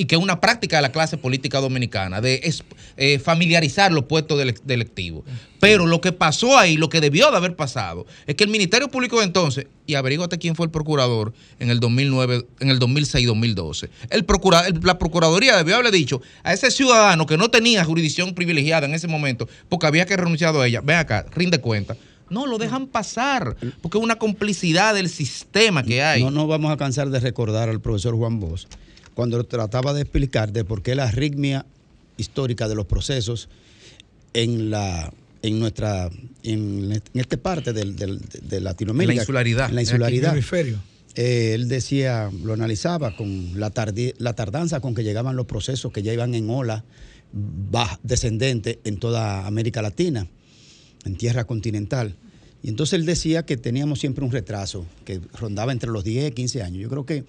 Y 0.00 0.04
que 0.04 0.14
es 0.14 0.22
una 0.22 0.40
práctica 0.40 0.76
de 0.76 0.82
la 0.82 0.92
clase 0.92 1.16
política 1.18 1.60
dominicana, 1.60 2.20
de 2.20 2.40
es- 2.44 2.62
eh, 2.96 3.18
familiarizar 3.18 3.90
los 3.92 4.04
puestos 4.04 4.38
de, 4.38 4.54
de 4.64 4.74
electivos. 4.74 5.24
Pero 5.58 5.86
lo 5.86 6.00
que 6.00 6.12
pasó 6.12 6.56
ahí, 6.56 6.76
lo 6.76 6.88
que 6.88 7.00
debió 7.00 7.30
de 7.32 7.36
haber 7.36 7.56
pasado, 7.56 8.06
es 8.28 8.36
que 8.36 8.44
el 8.44 8.50
Ministerio 8.50 8.88
Público 8.88 9.18
de 9.18 9.24
entonces, 9.24 9.66
y 9.86 9.94
averíguate 9.96 10.38
quién 10.38 10.54
fue 10.54 10.66
el 10.66 10.70
procurador 10.70 11.32
en 11.58 11.70
el 11.70 11.80
2009, 11.80 12.46
en 12.60 12.70
el 12.70 12.78
2006-2012, 12.78 13.88
el 14.10 14.24
procura, 14.24 14.66
el- 14.68 14.78
la 14.84 14.98
Procuraduría 14.98 15.56
debió 15.56 15.74
haberle 15.74 15.90
dicho 15.90 16.22
a 16.44 16.52
ese 16.52 16.70
ciudadano 16.70 17.26
que 17.26 17.36
no 17.36 17.50
tenía 17.50 17.84
jurisdicción 17.84 18.34
privilegiada 18.34 18.86
en 18.86 18.94
ese 18.94 19.08
momento, 19.08 19.48
porque 19.68 19.86
había 19.88 20.06
que 20.06 20.16
renunciado 20.16 20.60
a 20.60 20.66
ella, 20.68 20.80
ven 20.80 20.96
acá, 20.98 21.26
rinde 21.34 21.58
cuenta. 21.60 21.96
No, 22.30 22.46
lo 22.46 22.58
dejan 22.58 22.86
pasar, 22.86 23.56
porque 23.80 23.98
es 23.98 24.04
una 24.04 24.16
complicidad 24.16 24.94
del 24.94 25.08
sistema 25.08 25.82
que 25.82 26.02
hay. 26.02 26.22
No 26.22 26.30
nos 26.30 26.46
vamos 26.46 26.70
a 26.70 26.76
cansar 26.76 27.08
de 27.10 27.18
recordar 27.20 27.68
al 27.70 27.80
profesor 27.80 28.14
Juan 28.14 28.38
Bosch 28.38 28.66
cuando 29.18 29.42
trataba 29.42 29.92
de 29.94 30.02
explicar 30.02 30.52
de 30.52 30.64
por 30.64 30.80
qué 30.80 30.94
la 30.94 31.02
arritmia 31.08 31.66
histórica 32.18 32.68
de 32.68 32.76
los 32.76 32.86
procesos 32.86 33.48
en 34.32 34.70
la 34.70 35.12
en 35.42 35.58
nuestra 35.58 36.08
en, 36.44 36.92
en 36.92 37.02
esta 37.14 37.36
parte 37.36 37.72
del, 37.72 37.96
del- 37.96 38.20
de 38.20 38.60
Latinoamérica 38.60 39.14
La 39.16 39.22
insularidad. 39.22 39.70
en 39.70 39.74
la 39.74 39.80
Aquí 39.80 39.88
en 39.90 40.02
el 40.02 40.04
insularidad 40.04 40.34
eh, 41.16 41.54
él 41.54 41.66
decía 41.66 42.30
lo 42.44 42.52
analizaba 42.52 43.16
con 43.16 43.58
la 43.58 43.72
tardi- 43.74 44.14
la 44.18 44.34
tardanza 44.34 44.78
con 44.78 44.94
que 44.94 45.02
llegaban 45.02 45.34
los 45.34 45.46
procesos 45.46 45.90
que 45.92 46.04
ya 46.04 46.12
iban 46.12 46.34
en 46.36 46.48
ola 46.48 46.84
baja, 47.32 47.98
descendente 48.04 48.78
en 48.84 48.98
toda 48.98 49.48
América 49.48 49.82
Latina 49.82 50.28
en 51.04 51.16
tierra 51.16 51.44
continental. 51.44 52.14
Y 52.62 52.68
entonces 52.68 53.00
él 53.00 53.04
decía 53.04 53.44
que 53.44 53.56
teníamos 53.56 53.98
siempre 53.98 54.24
un 54.24 54.30
retraso, 54.30 54.86
que 55.04 55.20
rondaba 55.40 55.72
entre 55.72 55.90
los 55.90 56.04
10 56.04 56.30
y 56.30 56.34
15 56.34 56.62
años. 56.62 56.82
Yo 56.82 56.88
creo 56.88 57.04
que 57.04 57.24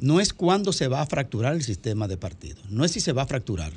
no 0.00 0.20
es 0.20 0.32
cuándo 0.32 0.72
se 0.72 0.88
va 0.88 1.00
a 1.02 1.06
fracturar 1.06 1.54
el 1.54 1.62
sistema 1.62 2.08
de 2.08 2.16
partidos, 2.16 2.64
no 2.70 2.84
es 2.84 2.92
si 2.92 3.00
se 3.00 3.12
va 3.12 3.22
a 3.22 3.26
fracturar. 3.26 3.72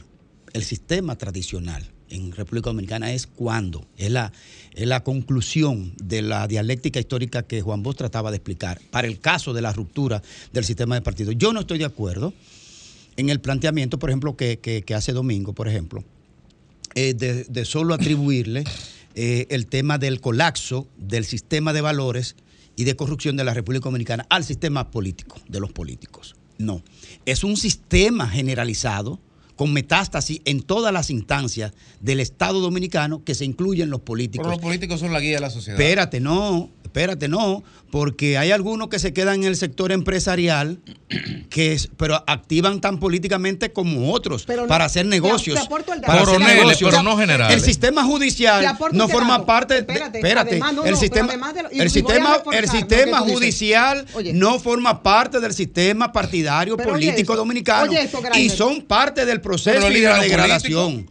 El 0.54 0.64
sistema 0.64 1.16
tradicional 1.18 1.90
en 2.10 2.34
República 2.34 2.72
Dominicana 2.72 3.14
es 3.14 3.26
cuándo, 3.26 3.88
es 3.98 4.12
la, 4.12 4.34
es 4.76 4.86
la 4.86 5.02
conclusión 5.02 5.94
de 6.04 6.22
la 6.22 6.46
dialéctica 6.48 7.00
histórica 7.00 7.44
que 7.44 7.62
Juan 7.62 7.84
Bosch 7.84 7.98
trataba 7.98 8.32
de 8.32 8.38
explicar 8.38 8.82
para 8.92 9.08
el 9.08 9.20
caso 9.22 9.54
de 9.54 9.62
la 9.62 9.72
ruptura 9.72 10.22
del 10.52 10.66
sistema 10.66 10.96
de 10.96 11.02
partidos. 11.02 11.36
Yo 11.38 11.54
no 11.54 11.62
estoy 11.62 11.78
de 11.78 11.86
acuerdo 11.86 12.34
en 13.16 13.30
el 13.30 13.40
planteamiento, 13.40 13.98
por 13.98 14.10
ejemplo, 14.10 14.36
que, 14.36 14.60
que- 14.60 14.94
hace 14.94 15.14
Domingo, 15.14 15.54
por 15.54 15.70
ejemplo, 15.70 16.04
eh, 16.96 17.14
de, 17.14 17.46
de 17.46 17.64
solo 17.66 17.94
atribuirle 17.94 18.66
eh, 19.16 19.48
el 19.50 19.68
tema 19.68 19.98
del 19.98 20.20
colapso 20.20 20.88
del 20.98 21.24
sistema 21.24 21.72
de 21.72 21.80
valores 21.80 22.36
y 22.82 22.84
de 22.84 22.96
corrupción 22.96 23.38
de 23.38 23.44
la 23.44 23.54
República 23.54 23.84
Dominicana 23.84 24.26
al 24.30 24.44
sistema 24.44 24.90
político, 24.90 25.38
de 25.48 25.60
los 25.60 25.72
políticos. 25.72 26.36
No, 26.58 26.82
es 27.26 27.44
un 27.44 27.56
sistema 27.56 28.28
generalizado 28.28 29.20
con 29.56 29.72
metástasis 29.72 30.42
en 30.46 30.64
todas 30.64 30.92
las 30.92 31.12
instancias 31.12 31.74
del 32.00 32.20
Estado 32.20 32.60
dominicano 32.60 33.24
que 33.24 33.36
se 33.36 33.46
incluyen 33.46 33.92
los 33.92 34.02
políticos. 34.02 34.48
Pero 34.48 34.56
los 34.56 34.64
políticos 34.64 35.00
son 35.00 35.14
la 35.14 35.20
guía 35.20 35.36
de 35.36 35.42
la 35.42 35.52
sociedad. 35.52 35.80
Espérate, 35.80 36.20
no, 36.20 36.72
espérate, 36.92 37.30
no, 37.30 37.64
porque 37.90 38.38
hay 38.38 38.52
algunos 38.52 38.90
que 38.90 39.00
se 39.00 39.14
quedan 39.14 39.36
en 39.42 39.44
el 39.46 39.56
sector 39.56 39.92
empresarial, 39.94 40.80
que 41.50 41.72
es, 41.74 41.90
pero 41.98 42.22
activan 42.28 42.82
tan 42.82 43.00
políticamente 43.00 43.72
como 43.72 44.12
otros 44.14 44.44
Pero 44.46 44.64
no- 44.64 44.68
para 44.68 44.86
hacer 44.86 45.06
negocios. 45.06 45.56
te 45.58 45.94
el 45.94 46.04
hacer 46.06 46.40
negocios. 46.40 46.90
pero 46.90 47.04
no 47.04 47.18
generales. 47.18 47.56
El 47.56 47.62
sistema 47.62 48.02
Te 48.02 48.08
judicial 48.08 48.78
no 48.92 49.08
forma 49.08 49.34
dato. 49.36 49.46
parte. 49.46 49.74
de- 49.76 49.80
Espérate, 49.82 50.18
espérate, 50.20 50.50
además, 50.52 50.74
no, 50.74 50.86
el 50.86 50.92
no, 50.92 50.98
sistema, 50.98 51.54
de 51.54 51.64
lo- 51.64 51.70
el 51.70 51.90
sistema, 51.90 52.42
el 52.52 52.70
sistema 52.70 53.20
judicial 53.20 54.06
Oye. 54.14 54.34
no 54.34 54.60
forma 54.60 55.02
parte 55.04 55.40
del 55.40 55.54
sistema 55.54 56.12
partidario 56.12 56.76
Pero 56.78 56.94
oye 56.94 57.08
político 57.12 57.36
dominicano 57.36 57.90
oye 57.90 58.02
esto, 58.04 58.22
y 58.36 58.50
son 58.50 58.82
parte 58.82 59.26
del 59.26 59.40
proceso 59.42 59.90
y 59.90 59.94
de 60.02 60.08
la 60.10 60.20
degradación. 60.20 61.08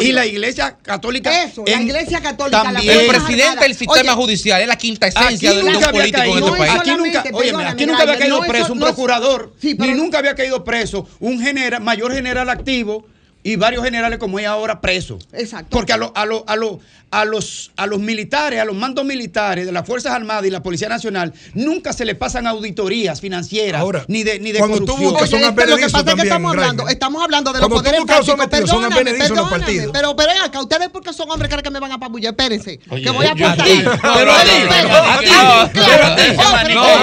Y 0.00 0.12
la 0.12 0.26
Iglesia 0.26 0.76
Católica. 0.82 1.44
Eso, 1.44 1.64
la 1.66 1.80
Iglesia 1.82 2.20
Católica, 2.20 2.58
la 2.64 2.72
también. 2.72 2.98
El 2.98 3.06
Fuerzas 3.06 3.24
presidente 3.24 3.60
del 3.64 3.74
sistema 3.74 4.14
judicial 4.14 4.60
es 4.60 4.68
la 4.68 4.76
quinta 4.88 5.06
Aquí 5.06 5.18
esencia 5.18 5.50
de 5.52 5.56
nunca 5.62 5.72
los 5.72 5.82
había 5.82 6.00
políticos 6.00 6.24
en 6.26 6.32
caído, 6.32 6.46
este 6.46 6.58
país. 6.58 6.72
aquí 6.80 6.90
nunca, 6.96 7.24
óyeme, 7.32 7.64
aquí 7.66 7.86
nunca 7.86 8.02
había 8.02 8.18
caído 8.18 8.40
no, 8.40 8.46
preso 8.46 8.64
eso 8.64 8.72
un 8.72 8.78
no 8.78 8.86
es- 8.86 8.92
procurador, 8.92 9.52
Sí, 9.60 9.74
pero- 9.74 9.92
ni 9.92 9.98
nunca 9.98 10.18
había 10.18 10.34
caído 10.34 10.64
preso 10.64 11.06
un 11.20 11.40
general, 11.40 11.82
mayor 11.82 12.12
general 12.14 12.48
activo 12.48 13.06
y 13.52 13.56
varios 13.56 13.84
generales 13.84 14.18
como 14.18 14.38
hay 14.38 14.44
ahora 14.44 14.80
presos. 14.80 15.26
Exacto. 15.32 15.68
Porque 15.70 15.92
a, 15.92 15.96
lo- 15.96 16.12
a, 16.14 16.24
lo- 16.26 16.44
a, 16.46 16.56
lo- 16.56 16.80
a 17.10 17.24
los, 17.24 17.70
a 17.76 17.86
los 17.86 17.98
militares, 18.00 18.60
a 18.60 18.66
los 18.66 18.76
mandos 18.76 19.02
militares 19.04 19.64
de 19.64 19.72
las 19.72 19.86
Fuerzas 19.86 20.12
Armadas 20.12 20.44
y 20.44 20.50
la 20.50 20.62
Policía 20.62 20.88
Nacional, 20.90 21.32
nunca 21.54 21.94
se 21.94 22.04
le 22.04 22.14
pasan 22.14 22.46
auditorías 22.46 23.20
financieras 23.22 23.80
Ahora, 23.80 24.04
ni 24.08 24.22
de, 24.24 24.38
ni 24.40 24.52
de 24.52 24.58
cuando 24.58 24.78
tú 24.80 24.84
corrupción. 24.86 25.10
buscas 25.12 25.30
son 25.30 25.42
Oye, 25.42 25.52
pero 25.54 25.70
lo 25.70 25.76
que 25.78 25.88
pasa 25.88 26.10
es 26.10 26.14
que 26.16 26.22
estamos 26.22 26.50
hablando, 26.52 26.88
estamos 26.88 27.22
hablando 27.22 27.52
de 27.54 27.60
los 27.60 27.68
Cuando 27.68 27.76
tú 27.76 27.82
poderes 27.84 28.00
buscas 28.00 28.26
son 28.26 28.40
advenedizos, 28.40 28.68
son 28.68 28.80
Perdóname, 28.82 29.04
los 29.14 29.28
perdóname, 29.48 29.58
partidos. 29.64 29.90
pero, 29.94 30.16
pero 30.16 30.32
acá, 30.44 30.60
ustedes 30.60 30.88
porque 30.90 31.12
son 31.14 31.30
hombres 31.30 31.50
que 31.62 31.70
me 31.70 31.80
van 31.80 31.92
a 31.92 31.94
apabullar, 31.94 32.32
espérense, 32.32 32.78
Oye, 32.90 33.02
que 33.04 33.10
voy 33.10 33.24
a 33.26 33.34
yo- 33.34 33.46
aportar. 33.46 33.66
a 33.66 33.70
ti, 33.70 33.82
pero 34.14 34.32
a 34.32 34.42
ti, 34.44 34.50
a 34.50 35.70
ti, 35.72 35.80
a 35.80 36.14
ti, 36.14 36.74
no, 36.74 36.84
te 36.84 36.94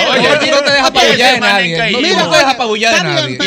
deja 0.00 0.10
Oye, 0.12 0.28
apabullar 0.84 1.34
de 1.34 1.40
nadie. 1.40 1.78
No, 2.14 2.30
te 2.30 2.36
apabullar 2.44 2.94
de 2.94 3.02
nadie. 3.02 3.38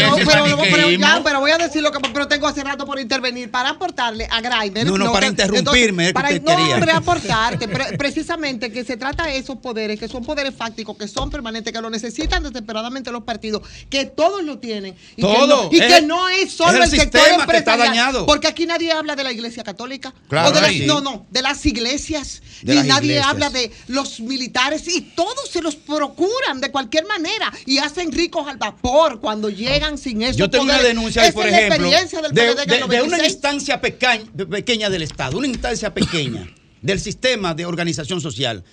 pero 1.24 1.40
voy 1.40 1.52
a 1.52 1.58
decir 1.58 1.82
lo 1.82 1.92
que 1.92 2.00
pero 2.14 2.28
tengo 2.28 2.48
hace 2.48 2.64
rato 2.64 2.86
por 2.86 3.00
intervenir 3.00 3.50
para 3.52 3.70
aportarle 3.70 4.28
a 4.30 4.42
Grainer. 4.42 4.86
No, 4.86 4.98
no, 4.98 5.12
para 5.12 5.28
que- 5.28 5.32
interrumpirme, 5.32 6.04
es 6.06 6.10
que 6.10 6.14
para, 6.14 6.30
no, 6.40 6.74
hombre, 6.74 6.92
aportarte. 6.92 7.68
pre- 7.68 7.98
precisamente 7.98 8.72
que 8.72 8.84
se 8.84 8.98
trata 8.98 9.26
de 9.26 9.38
esos 9.38 9.58
poderes, 9.58 10.00
que 10.00 10.08
son 10.08 10.24
poderes 10.24 10.56
fácticos, 10.56 10.98
que 10.98 11.08
son 11.08 11.30
permanentes, 11.30 11.74
que 11.74 11.82
lo 11.82 11.90
necesitan 11.90 12.44
desesperadamente 12.44 13.12
los 13.12 13.24
partidos, 13.24 13.62
que 13.90 14.06
todos 14.06 14.44
lo 14.44 14.58
tienen. 14.60 14.96
Y 15.16 15.22
Todo. 15.22 15.70
Que 15.70 15.78
no, 15.78 15.86
y 15.86 15.88
Es 15.92 15.94
que 15.96 16.02
no 16.06 16.30
es 16.30 16.52
solo 16.52 16.70
es 16.72 16.76
el 16.76 16.84
el, 16.84 16.90
sector 17.02 17.22
sistema 17.22 17.46
que 17.46 17.58
está 17.58 17.74
empresarial, 17.74 17.88
dañado. 17.90 18.26
Porque 18.26 18.48
aquí 18.48 18.66
nadie 18.66 18.92
habla 18.92 19.16
de 19.16 19.24
la 19.24 19.32
iglesia 19.32 19.64
católica. 19.64 20.14
Claro 20.30 20.50
o 20.50 20.52
de 20.52 20.62
las- 20.62 20.72
sí. 20.72 20.86
No, 20.86 21.02
no, 21.02 21.26
de 21.30 21.42
las 21.42 21.66
iglesias. 21.66 22.42
De 22.62 22.74
ni 22.74 22.78
las 22.80 22.88
nadie 22.88 23.12
iglesias. 23.14 23.28
habla 23.28 23.50
de 23.50 23.72
los 23.88 24.20
militares 24.20 24.88
y 24.88 25.02
todos 25.02 25.50
se 25.52 25.62
los 25.62 25.76
procuran 25.76 26.60
de 26.62 26.72
cualquier 26.72 27.06
manera 27.06 27.52
y 27.66 27.78
hacen 27.78 28.12
ricos 28.12 28.48
al 28.48 28.58
vapor 28.58 29.20
cuando 29.20 29.50
llegan 29.50 29.98
sin 29.98 30.22
eso. 30.22 30.38
Yo 30.40 30.50
tengo 30.50 30.64
una 30.66 30.80
denuncia, 30.80 31.24
ahí, 31.24 31.32
por 31.32 31.48
ejemplo, 31.48 31.88
de, 32.32 32.56
de- 32.56 32.88
de 32.88 33.02
una 33.02 33.26
instancia 33.26 33.82
peca- 33.82 34.20
pequeña 34.50 34.90
del 34.90 35.02
Estado, 35.02 35.38
una 35.38 35.48
instancia 35.48 35.94
pequeña 35.94 36.48
del 36.82 37.00
sistema 37.00 37.54
de 37.54 37.66
organización 37.66 38.22
social, 38.22 38.64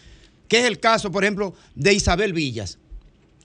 que 0.48 0.58
es 0.60 0.64
el 0.66 0.78
caso, 0.78 1.10
por 1.10 1.24
ejemplo, 1.24 1.54
de 1.74 1.92
Isabel 1.94 2.32
Villas, 2.32 2.78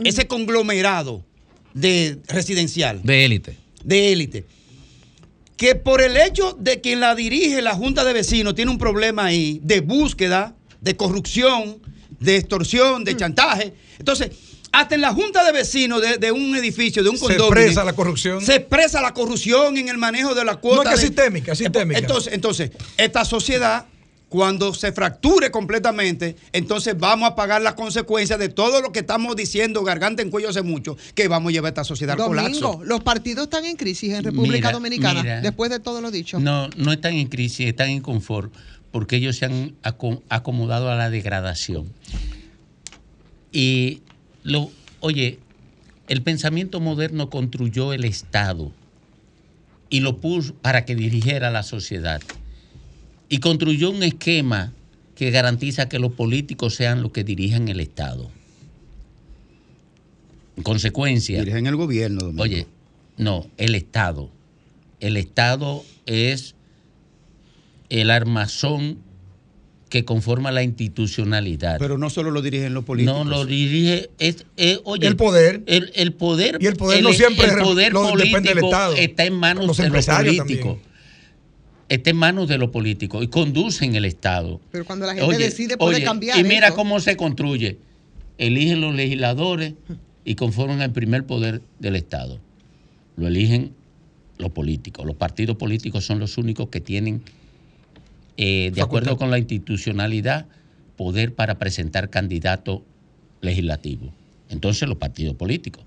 ese 0.03 0.27
conglomerado 0.27 1.25
de 1.73 2.19
residencial, 2.27 3.01
De 3.03 3.25
élite. 3.25 3.57
de 3.83 4.11
élite, 4.11 4.45
que 5.57 5.75
por 5.75 6.01
el 6.01 6.15
hecho 6.17 6.55
de 6.59 6.81
que 6.81 6.95
la 6.95 7.15
dirige 7.15 7.61
la 7.61 7.75
Junta 7.75 8.03
de 8.03 8.13
Vecinos 8.13 8.55
tiene 8.55 8.71
un 8.71 8.77
problema 8.77 9.25
ahí 9.25 9.59
de 9.63 9.81
búsqueda, 9.81 10.55
de 10.81 10.95
corrupción, 10.95 11.79
de 12.19 12.37
extorsión, 12.37 13.03
de 13.03 13.15
chantaje. 13.17 13.73
Entonces, 13.97 14.31
hasta 14.71 14.95
en 14.95 15.01
la 15.01 15.13
Junta 15.13 15.43
de 15.43 15.51
Vecinos 15.51 16.01
de, 16.01 16.17
de 16.17 16.31
un 16.31 16.55
edificio, 16.55 17.03
de 17.03 17.09
un 17.09 17.15
Se 17.17 17.21
condominio. 17.21 17.47
expresa 17.53 17.83
la 17.83 17.93
corrupción. 17.93 18.41
Se 18.41 18.55
expresa 18.55 19.01
la 19.01 19.13
corrupción 19.13 19.77
en 19.77 19.89
el 19.89 19.97
manejo 19.97 20.35
de 20.35 20.45
la 20.45 20.55
cuota. 20.57 20.75
No, 20.75 20.81
es 20.83 20.87
que 20.89 20.93
es 20.95 21.01
de- 21.01 21.07
sistémica, 21.07 21.51
es 21.53 21.57
sistémica. 21.57 21.99
Entonces, 21.99 22.33
entonces, 22.33 22.71
esta 22.97 23.25
sociedad, 23.25 23.85
cuando 24.29 24.75
se 24.75 24.91
fracture 24.91 25.49
completamente, 25.49 26.35
entonces 26.53 26.95
vamos 26.95 27.27
a 27.31 27.35
pagar 27.35 27.63
las 27.63 27.73
consecuencias 27.73 28.37
de 28.37 28.47
todo 28.49 28.79
lo 28.79 28.91
que 28.91 28.99
estamos 28.99 29.35
diciendo, 29.35 29.83
garganta 29.83 30.21
en 30.21 30.29
cuello 30.29 30.49
hace 30.49 30.61
mucho, 30.61 30.97
que 31.15 31.27
vamos 31.27 31.49
a 31.49 31.53
llevar 31.53 31.69
a 31.69 31.69
esta 31.69 31.83
sociedad 31.83 32.19
al 32.21 32.27
colapso. 32.27 32.59
Domingo, 32.59 32.85
los 32.85 33.01
partidos 33.01 33.45
están 33.45 33.65
en 33.65 33.75
crisis 33.75 34.13
en 34.13 34.23
República 34.23 34.67
Mira, 34.67 34.71
Dominicana, 34.73 35.23
mira. 35.23 35.41
después 35.41 35.71
de 35.71 35.79
todo 35.79 35.99
lo 35.99 36.11
dicho. 36.11 36.39
No, 36.39 36.69
no 36.77 36.93
están 36.93 37.13
en 37.15 37.27
crisis, 37.27 37.67
están 37.69 37.89
en 37.89 38.01
confort, 38.01 38.53
porque 38.91 39.15
ellos 39.15 39.35
se 39.35 39.45
han 39.45 39.73
aco- 39.81 40.21
acomodado 40.29 40.91
a 40.91 40.95
la 40.95 41.09
degradación. 41.09 41.91
Y 43.51 44.01
lo, 44.43 44.71
oye, 44.99 45.39
el 46.07 46.21
pensamiento 46.21 46.79
moderno 46.79 47.29
construyó 47.29 47.93
el 47.93 48.03
Estado 48.03 48.71
y 49.89 49.99
lo 50.01 50.17
puso 50.17 50.53
para 50.55 50.85
que 50.85 50.95
dirigiera 50.95 51.51
la 51.51 51.63
sociedad. 51.63 52.21
Y 53.29 53.39
construyó 53.39 53.91
un 53.91 54.03
esquema 54.03 54.73
que 55.15 55.31
garantiza 55.31 55.89
que 55.89 55.99
los 55.99 56.13
políticos 56.13 56.75
sean 56.75 57.03
los 57.03 57.11
que 57.11 57.23
dirijan 57.23 57.67
el 57.67 57.79
Estado. 57.79 58.29
En 60.57 60.63
consecuencia. 60.63 61.39
Dirigen 61.39 61.67
el 61.67 61.75
gobierno, 61.75 62.21
Domingo. 62.21 62.43
Oye, 62.43 62.67
no, 63.17 63.47
el 63.57 63.75
Estado. 63.75 64.29
El 64.99 65.17
Estado 65.17 65.83
es 66.05 66.55
el 67.89 68.11
armazón 68.11 68.99
que 69.89 70.05
conforma 70.05 70.51
la 70.51 70.61
institucionalidad. 70.63 71.77
Pero 71.79 71.97
no 71.97 72.09
solo 72.11 72.29
lo 72.31 72.41
dirigen 72.43 72.73
los 72.75 72.83
políticos. 72.85 73.25
No, 73.25 73.29
lo 73.29 73.45
dirige. 73.45 74.09
Es, 74.19 74.45
es- 74.55 74.81
oye, 74.83 75.07
El 75.07 75.15
poder. 75.15 75.63
El, 75.65 75.91
el 75.95 76.13
poder. 76.13 76.57
Y 76.61 76.67
el 76.67 76.75
poder 76.75 77.01
no 77.03 77.11
siempre 77.11 77.47
el 77.47 77.57
poder 77.57 77.91
lo- 77.93 78.03
depende 78.03 78.29
político 78.31 78.55
del 78.55 78.63
Estado. 78.65 78.93
está 78.95 79.25
en 79.25 79.33
manos 79.33 79.65
Los 79.65 79.77
de 79.77 79.83
los 79.83 79.87
empresarios 79.87 80.37
políticos. 80.37 80.77
Está 81.89 82.11
en 82.11 82.17
manos 82.17 82.47
de 82.47 82.59
los 82.59 82.69
políticos 82.69 83.23
y 83.23 83.27
conducen 83.29 83.95
el 83.95 84.05
Estado. 84.05 84.61
Pero 84.71 84.85
cuando 84.85 85.07
la 85.07 85.13
gente 85.15 85.25
Oye, 85.27 85.39
decide 85.39 85.75
puede 85.75 85.95
oye, 85.97 86.05
cambiar. 86.05 86.37
Y 86.37 86.43
mira 86.43 86.67
eso. 86.67 86.75
cómo 86.75 86.99
se 86.99 87.17
construye. 87.17 87.79
Eligen 88.37 88.79
los 88.81 88.93
legisladores 88.93 89.73
y 90.23 90.35
conforman 90.35 90.81
el 90.83 90.91
primer 90.91 91.25
poder 91.25 91.61
del 91.79 91.95
Estado. 91.95 92.39
Lo 93.17 93.27
eligen 93.27 93.73
los 94.37 94.51
políticos. 94.51 95.03
Los 95.05 95.15
partidos 95.15 95.57
políticos 95.57 96.05
son 96.05 96.19
los 96.19 96.37
únicos 96.37 96.69
que 96.69 96.79
tienen, 96.79 97.23
eh, 98.41 98.71
de 98.73 98.81
acuerdo 98.81 99.17
con 99.17 99.31
la 99.31 99.37
institucionalidad, 99.37 100.45
poder 100.95 101.35
para 101.35 101.59
presentar 101.59 102.09
candidatos 102.09 102.81
legislativos. 103.41 104.11
Entonces 104.47 104.87
los 104.87 104.97
partidos 104.97 105.35
políticos. 105.35 105.83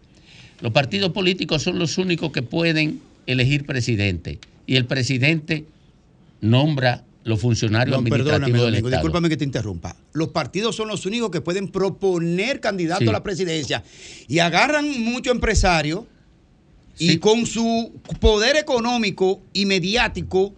Los 0.61 0.71
partidos 0.73 1.13
políticos 1.13 1.63
son 1.63 1.79
los 1.79 1.97
únicos 1.97 2.31
que 2.31 2.43
pueden 2.43 3.01
elegir 3.27 3.65
presidente 3.65 4.39
y 4.67 4.77
el 4.77 4.85
presidente 4.85 5.65
nombra 6.43 7.05
los 7.25 7.41
funcionarios 7.41 7.93
No, 7.95 7.99
administrativos 8.01 8.41
perdóname, 8.41 8.53
del 8.53 8.61
Domingo, 8.73 8.89
Estado. 8.89 9.01
discúlpame 9.01 9.29
que 9.31 9.37
te 9.39 9.45
interrumpa. 9.45 9.97
Los 10.13 10.29
partidos 10.29 10.77
son 10.77 10.89
los 10.89 11.07
únicos 11.07 11.31
que 11.31 11.41
pueden 11.41 11.69
proponer 11.69 12.61
candidatos 12.61 13.05
Sí. 13.05 13.09
a 13.09 13.13
la 13.13 13.23
presidencia 13.23 13.83
y 14.29 14.41
agarran 14.41 15.01
mucho 15.05 15.31
empresario 15.31 16.07
y 16.99 17.17
con 17.17 17.47
su 17.47 17.93
poder 18.21 18.57
económico 18.57 19.41
y 19.55 19.65
mediático 19.65 20.53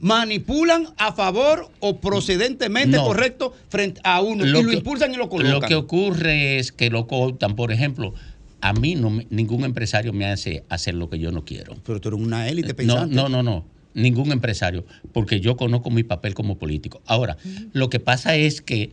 manipulan 0.00 0.88
a 0.96 1.12
favor 1.12 1.68
o 1.80 2.00
procedentemente 2.00 2.96
No. 2.96 3.04
correcto 3.04 3.54
frente 3.68 4.00
a 4.04 4.20
uno 4.20 4.44
y 4.44 4.48
lo 4.48 4.72
impulsan 4.72 5.12
y 5.14 5.16
lo 5.16 5.28
colocan. 5.28 5.52
Lo 5.52 5.60
que 5.60 5.74
ocurre 5.74 6.58
es 6.58 6.72
que 6.72 6.90
lo 6.90 7.06
cooptan, 7.06 7.54
por 7.54 7.70
ejemplo, 7.72 8.14
a 8.62 8.72
mí 8.72 8.94
no 8.94 9.20
ningún 9.30 9.64
empresario 9.64 10.12
me 10.12 10.26
hace 10.26 10.64
hacer 10.68 10.94
lo 10.94 11.08
que 11.10 11.18
yo 11.18 11.32
no 11.32 11.44
quiero. 11.44 11.76
Pero 11.84 12.00
tú 12.00 12.08
eres 12.08 12.20
una 12.20 12.48
élite 12.48 12.68
No, 12.70 12.74
pensante. 12.76 13.14
no, 13.14 13.28
no, 13.28 13.42
no. 13.42 13.64
Ningún 13.92 14.30
empresario, 14.32 14.84
porque 15.12 15.40
yo 15.40 15.56
conozco 15.56 15.90
mi 15.90 16.02
papel 16.04 16.32
como 16.34 16.56
político. 16.58 17.02
Ahora, 17.06 17.36
lo 17.72 17.90
que 17.90 17.98
pasa 17.98 18.36
es 18.36 18.60
que 18.60 18.92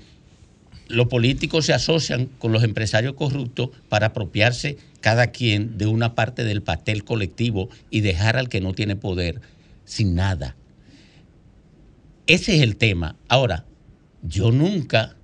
los 0.87 1.07
políticos 1.07 1.65
se 1.65 1.73
asocian 1.73 2.29
con 2.39 2.51
los 2.51 2.63
empresarios 2.63 3.13
corruptos 3.13 3.69
para 3.89 4.07
apropiarse 4.07 4.77
cada 5.01 5.27
quien 5.27 5.77
de 5.77 5.85
una 5.85 6.15
parte 6.15 6.43
del 6.43 6.63
pastel 6.63 7.03
colectivo 7.03 7.69
y 7.91 8.01
dejar 8.01 8.37
al 8.37 8.49
que 8.49 8.59
no 8.61 8.73
tiene 8.73 8.95
poder 8.95 9.39
sin 9.85 10.15
nada. 10.15 10.55
Ese 12.28 12.55
es 12.55 12.61
el 12.61 12.75
tema. 12.75 13.15
Ahora, 13.30 13.65
yo 14.21 14.51
nunca, 14.51 15.15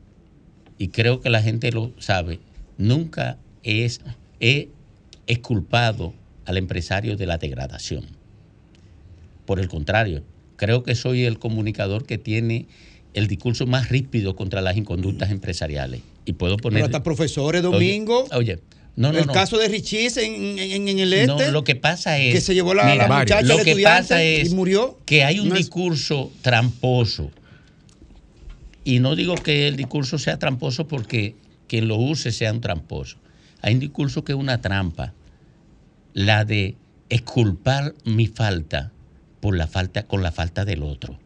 y 0.78 0.88
creo 0.88 1.20
que 1.20 1.30
la 1.30 1.42
gente 1.42 1.72
lo 1.72 1.92
sabe, 2.00 2.40
nunca 2.78 3.38
es, 3.62 4.02
he 4.40 4.70
exculpado 5.28 6.14
al 6.46 6.58
empresario 6.58 7.16
de 7.18 7.26
la 7.26 7.38
degradación. 7.38 8.06
Por 9.46 9.60
el 9.60 9.68
contrario, 9.68 10.24
creo 10.56 10.84
que 10.84 10.96
soy 10.96 11.26
el 11.26 11.40
comunicador 11.40 12.06
que 12.06 12.18
tiene 12.18 12.68
el 13.14 13.28
discurso 13.28 13.68
más 13.68 13.90
ríspido 13.90 14.36
contra 14.36 14.62
las 14.62 14.78
inconductas 14.78 15.30
empresariales. 15.30 16.02
Y 16.26 16.34
puedo 16.34 16.58
poner. 16.58 16.78
Pero 16.78 16.86
hasta 16.86 17.04
profesores, 17.04 17.62
Domingo. 17.62 18.24
Oye, 18.32 18.54
oye, 18.54 18.60
no, 18.96 19.12
no, 19.12 19.18
el 19.20 19.26
no. 19.28 19.34
caso 19.34 19.58
de 19.58 19.68
Richis 19.68 20.18
en, 20.18 20.60
en- 20.60 20.88
en 20.88 21.00
el 21.00 21.14
este. 21.14 21.28
No, 21.28 21.52
lo 21.52 21.64
que 21.64 21.76
pasa 21.76 22.18
es. 22.20 22.34
que 22.34 22.42
se 22.42 22.54
llevó 22.54 22.74
la, 22.74 22.84
Mira, 22.86 23.08
la 23.08 23.20
muchacha 23.20 23.42
lo 23.42 23.58
que 23.64 23.76
pasa 23.84 24.22
es 24.22 24.52
y 24.52 24.56
murió. 24.56 25.00
que 25.06 25.24
hay 25.24 25.40
un 25.40 25.50
No 25.50 25.56
es- 25.56 25.62
discurso 25.62 26.32
tramposo. 26.42 27.32
Y 28.84 29.00
no 29.00 29.16
digo 29.16 29.36
que 29.36 29.68
el 29.68 29.76
discurso 29.78 30.18
sea 30.20 30.38
tramposo 30.40 30.88
porque 30.88 31.36
quien 31.68 31.88
lo 31.88 31.96
use 31.96 32.32
sea 32.32 32.52
un 32.52 32.62
tramposo. 32.62 33.18
Hay 33.62 33.74
un 33.76 33.80
discurso 33.80 34.24
que 34.24 34.34
es 34.34 34.38
una 34.38 34.62
trampa. 34.62 35.14
La 36.14 36.44
de 36.46 36.76
exculpar 37.10 37.96
mi 38.04 38.28
falta 38.28 38.92
por 39.40 39.56
la 39.58 39.68
falta 39.68 40.04
con 40.04 40.22
la 40.22 40.32
falta 40.32 40.66
del 40.66 40.84
otro. 40.84 41.18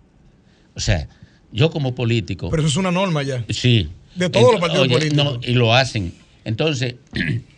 O 0.76 0.80
sea, 0.80 1.09
yo 1.51 1.72
como 1.72 1.95
político. 1.95 2.49
Pero 2.49 2.61
eso 2.61 2.70
es 2.70 2.78
una 2.78 2.91
norma 2.91 3.24
ya. 3.24 3.43
Sí. 3.49 3.89
De 4.15 4.30
todos 4.30 4.51
los 4.53 4.61
partidos 4.61 4.86
oye, 4.86 4.93
políticos. 4.95 5.26
no, 5.26 5.39
y 5.43 5.53
lo 5.53 5.74
hacen. 5.74 6.13
Entonces, 6.45 6.95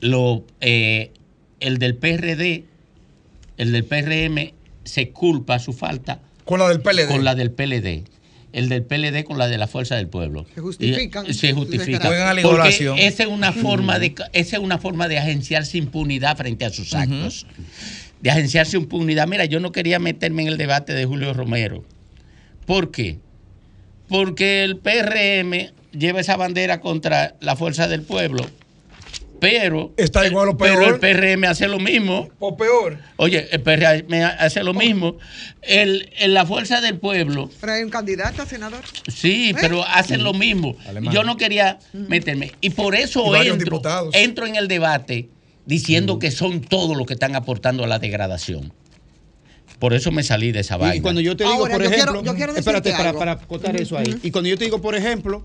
lo, 0.00 0.44
eh, 0.60 1.12
el 1.60 1.78
del 1.78 1.96
PRD, 1.96 2.64
el 3.56 3.72
del 3.72 3.84
PRM 3.84 4.52
se 4.84 5.10
culpa 5.10 5.58
su 5.58 5.72
falta 5.72 6.20
Con 6.44 6.60
la 6.60 6.68
del 6.68 6.80
PLD. 6.80 7.08
con 7.08 7.24
la 7.24 7.34
del 7.34 7.50
PLD. 7.50 8.04
El 8.52 8.70
del 8.70 8.82
PLD 8.82 9.24
con 9.24 9.36
la 9.36 9.46
de 9.46 9.58
la 9.58 9.66
Fuerza 9.66 9.96
del 9.96 10.08
Pueblo. 10.08 10.46
Se 10.54 10.60
justifican. 10.62 11.26
Y- 11.26 11.34
se 11.34 11.52
justifica. 11.52 12.00
Juegan 12.06 12.28
a 12.28 12.34
la 12.34 12.40
Porque 12.42 12.54
igualación. 12.56 12.98
esa 12.98 13.24
es 13.24 13.28
una 13.28 13.52
forma 13.52 13.98
de 13.98 14.14
esa 14.32 14.56
es 14.56 14.62
una 14.62 14.78
forma 14.78 15.06
de 15.08 15.18
agenciarse 15.18 15.76
impunidad 15.76 16.36
frente 16.36 16.64
a 16.64 16.70
sus 16.70 16.94
actos. 16.94 17.46
De 18.22 18.30
agenciarse 18.30 18.76
impunidad. 18.78 19.28
Mira, 19.28 19.44
yo 19.44 19.60
no 19.60 19.70
quería 19.70 19.98
meterme 19.98 20.42
en 20.42 20.48
el 20.48 20.56
debate 20.56 20.94
de 20.94 21.04
Julio 21.04 21.34
Romero. 21.34 21.84
¿Por 22.64 22.90
qué? 22.90 23.18
Porque 24.08 24.64
el 24.64 24.78
PRM 24.78 25.70
lleva 25.92 26.20
esa 26.20 26.36
bandera 26.36 26.80
contra 26.80 27.36
la 27.40 27.54
Fuerza 27.54 27.86
del 27.86 28.02
Pueblo. 28.02 28.46
Pero, 29.40 29.92
Está 29.96 30.26
igual 30.26 30.48
o 30.48 30.56
pero 30.56 30.80
peor. 30.80 30.94
el 30.94 31.00
PRM 31.00 31.44
hace 31.44 31.68
lo 31.68 31.78
mismo. 31.78 32.28
O 32.40 32.56
peor. 32.56 32.98
Oye, 33.16 33.46
el 33.52 33.60
PRM 33.62 34.12
hace 34.38 34.64
lo 34.64 34.74
mismo. 34.74 35.16
El, 35.62 36.10
en 36.18 36.34
la 36.34 36.44
Fuerza 36.44 36.80
del 36.80 36.98
Pueblo 36.98 37.48
Pero 37.60 37.72
hay 37.72 37.82
un 37.84 37.90
candidato 37.90 38.42
a 38.42 38.46
senador. 38.46 38.80
Sí, 39.06 39.54
pero 39.60 39.84
hacen 39.84 40.24
lo 40.24 40.32
mismo. 40.34 40.76
Alemán. 40.88 41.14
Yo 41.14 41.22
no 41.22 41.36
quería 41.36 41.78
meterme. 41.92 42.52
Y 42.60 42.70
por 42.70 42.94
Y 42.96 42.98
eso 43.02 43.30
varios 43.30 43.54
entro, 43.58 43.64
diputados. 43.76 44.14
entro 44.14 44.46
en 44.46 44.56
el 44.56 44.66
debate 44.66 45.28
diciendo 45.66 46.18
que 46.18 46.30
son 46.30 46.60
todos 46.60 46.96
los 46.96 47.06
que 47.06 47.12
están 47.14 47.36
aportando 47.36 47.84
a 47.84 47.86
la 47.86 47.98
degradación. 47.98 48.72
Por 49.78 49.94
eso 49.94 50.10
me 50.10 50.24
salí 50.24 50.50
de 50.50 50.60
esa 50.60 50.74
Y- 50.76 50.78
vaina. 50.80 50.96
Y 50.96 51.00
cuando 51.00 51.20
yo 51.20 51.36
te 51.36 51.44
digo, 51.44 51.54
Ahora, 51.56 51.74
por 51.74 51.82
yo 51.84 51.88
quiero- 51.90 52.02
ejemplo, 52.10 52.24
yo 52.24 52.34
quiero 52.36 52.56
espérate, 52.56 52.90
para, 52.90 53.10
algo. 53.10 53.20
para 53.60 53.78
eso 53.78 53.96
ahí. 53.96 54.16
Y 54.24 54.30
cuando 54.32 54.48
yo 54.50 54.58
te 54.58 54.64
digo, 54.64 54.80
por 54.80 54.96
ejemplo, 54.96 55.44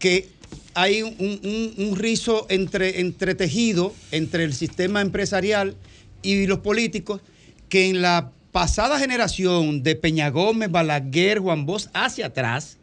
que 0.00 0.28
hay 0.74 1.02
un, 1.02 1.14
un- 1.18 1.74
un 1.76 1.96
rizo 1.96 2.46
entre, 2.48 3.00
entretejido 3.00 3.94
entre 4.10 4.42
el 4.42 4.52
sistema 4.54 5.00
empresarial 5.00 5.76
y 6.22 6.46
los 6.46 6.58
políticos, 6.58 7.20
que 7.68 7.88
en 7.88 8.02
la 8.02 8.32
pasada 8.50 8.98
generación 8.98 9.82
de 9.84 9.94
Peña 9.94 10.30
Gómez, 10.30 10.70
Balaguer, 10.72 11.38
Juan 11.38 11.66
Bosch, 11.66 11.86
hacia 11.94 12.26
atrás, 12.26 12.78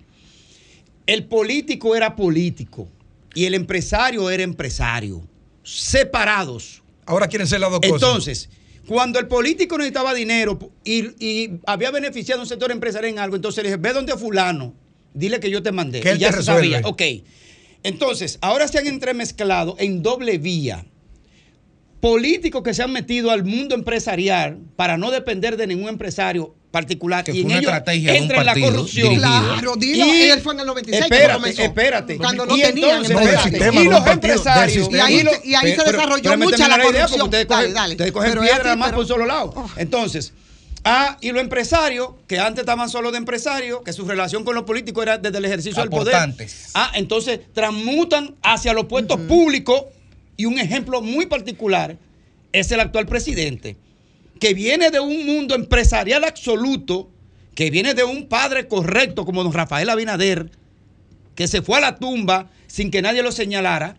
el 1.08 1.26
político 1.26 1.96
era 1.96 2.16
político 2.16 2.88
y 3.34 3.46
el 3.46 3.54
empresario 3.54 4.30
era 4.30 4.44
empresario, 4.44 5.28
separados. 5.64 6.82
Ahora 7.06 7.28
quieren 7.28 7.48
ser 7.48 7.60
las 7.62 7.72
dos 7.72 7.80
cosas. 7.80 7.94
Entonces, 8.10 8.50
cuando 8.88 9.20
el 9.20 9.28
político 9.28 9.78
necesitaba 9.78 10.14
dinero 10.14 10.58
y, 10.84 11.26
y 11.26 11.60
había 11.66 11.92
beneficiado 11.92 12.42
a 12.42 12.44
un 12.44 12.50
sector 12.50 12.72
empresarial 12.72 13.14
en 13.14 13.20
algo, 13.20 13.36
entonces 13.36 13.64
le 13.64 13.70
dije, 13.70 13.82
ve 13.82 13.94
donde 13.94 14.16
fulano, 14.18 14.74
dile 15.18 15.40
que 15.40 15.50
yo 15.50 15.62
te 15.64 15.72
mandé. 15.72 16.00
Que 16.02 16.12
él 16.12 16.18
y 16.18 16.20
ya 16.22 16.28
te 16.28 16.34
se 16.34 16.38
resuelve. 16.40 16.72
sabía. 16.82 16.88
Ok. 16.88 17.02
Entonces, 17.84 18.38
ahora 18.42 18.68
se 18.68 18.78
han 18.80 18.88
entremezclado 18.88 19.76
en 19.80 20.02
doble 20.04 20.38
vía. 20.38 20.86
Políticos 22.00 22.62
que 22.64 22.74
se 22.76 22.84
han 22.84 22.92
metido 22.92 23.32
al 23.32 23.44
mundo 23.44 23.74
empresarial 23.74 24.60
para 24.76 24.98
no 24.98 25.10
depender 25.10 25.58
de 25.58 25.66
ningún 25.66 25.90
empresario 25.90 26.54
particular. 26.70 27.24
Que 27.24 27.32
y 27.32 27.34
fue 27.34 27.42
en 27.42 27.46
una 27.48 27.56
ellos 27.58 27.72
estrategia 27.72 28.12
de 28.12 28.18
un 28.20 28.24
entra 28.24 28.40
en 28.40 28.46
la 28.46 28.54
corrupción. 28.54 29.16
Claro, 29.16 29.76
dilo, 29.78 30.06
él 30.06 30.42
fue 30.42 30.54
en 30.54 30.60
el 30.60 30.66
96 30.68 31.06
que 31.10 31.16
Espérate, 31.16 31.64
espérate. 31.64 32.18
Cuando 32.18 32.46
no 32.46 32.56
y 32.56 32.62
tenían 32.62 33.04
entonces, 33.04 33.10
empresarios. 33.12 33.46
espérate, 33.46 33.66
sistema, 33.66 33.82
y 33.82 33.90
los 33.90 34.08
empresarios. 34.08 34.90
Y 34.92 35.00
ahí 35.00 35.16
y 35.16 35.24
los- 35.24 35.36
se- 35.38 35.48
y 35.48 35.56
ahí 35.56 35.70
se 35.72 35.78
pero- 35.78 35.92
desarrolló 35.98 36.24
pero 36.24 36.38
mucha 36.38 36.68
la 36.68 36.76
idea 36.76 36.84
corrupción. 36.86 37.22
ustedes 37.24 37.48
Dale, 37.48 37.62
cogen, 37.62 37.74
dale. 37.74 37.94
ustedes 37.94 38.12
cogen 38.12 38.30
Pero 38.30 38.44
es 38.44 38.50
piedra 38.52 38.72
así, 38.72 38.80
más 38.80 38.88
pero- 38.90 38.96
por 38.98 39.04
un 39.04 39.08
solo 39.08 39.26
lado. 39.26 39.66
Entonces, 39.78 40.34
ah, 40.88 41.18
y 41.22 41.32
los 41.32 41.42
empresarios, 41.42 42.10
que 42.28 42.40
antes 42.40 42.62
estaban 42.62 42.90
solo 42.90 43.12
de 43.12 43.18
empresarios, 43.18 43.82
que 43.84 43.94
su 43.94 44.06
relación 44.06 44.44
con 44.44 44.56
los 44.56 44.64
políticos 44.64 45.04
era 45.04 45.18
desde 45.18 45.38
el 45.38 45.46
ejercicio 45.46 45.82
del 45.82 45.90
poder. 45.90 46.16
Ah, 46.74 46.92
entonces 46.96 47.42
transmutan 47.54 48.36
hacia 48.42 48.74
los 48.74 48.86
puestos 48.86 49.20
públicos 49.22 49.84
y 50.36 50.46
un 50.46 50.60
ejemplo 50.60 51.02
muy 51.02 51.26
particular 51.26 51.98
es 52.54 52.72
el 52.72 52.80
actual 52.80 53.06
presidente, 53.08 53.76
que 54.40 54.54
viene 54.54 54.92
de 54.92 55.00
un 55.00 55.26
mundo 55.26 55.56
empresarial 55.56 56.24
absoluto, 56.24 57.10
que 57.56 57.70
viene 57.72 57.94
de 57.94 58.04
un 58.04 58.28
padre 58.28 58.68
correcto 58.68 59.26
como 59.26 59.44
don 59.44 59.54
Rafael 59.54 59.90
Abinader, 59.90 60.52
que 61.36 61.48
se 61.48 61.62
fue 61.62 61.78
a 61.78 61.82
la 61.82 61.96
tumba 61.98 62.50
sin 62.68 62.92
que 62.92 63.02
nadie 63.02 63.24
lo 63.24 63.32
señalara 63.32 63.98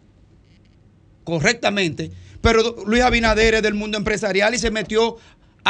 correctamente, 1.25 2.11
pero 2.41 2.77
Luis 2.87 3.03
Abinader 3.03 3.55
es 3.55 3.63
del 3.63 3.75
mundo 3.75 3.99
empresarial 3.99 4.55
y 4.55 4.59
se 4.59 4.71
metió 4.71 5.17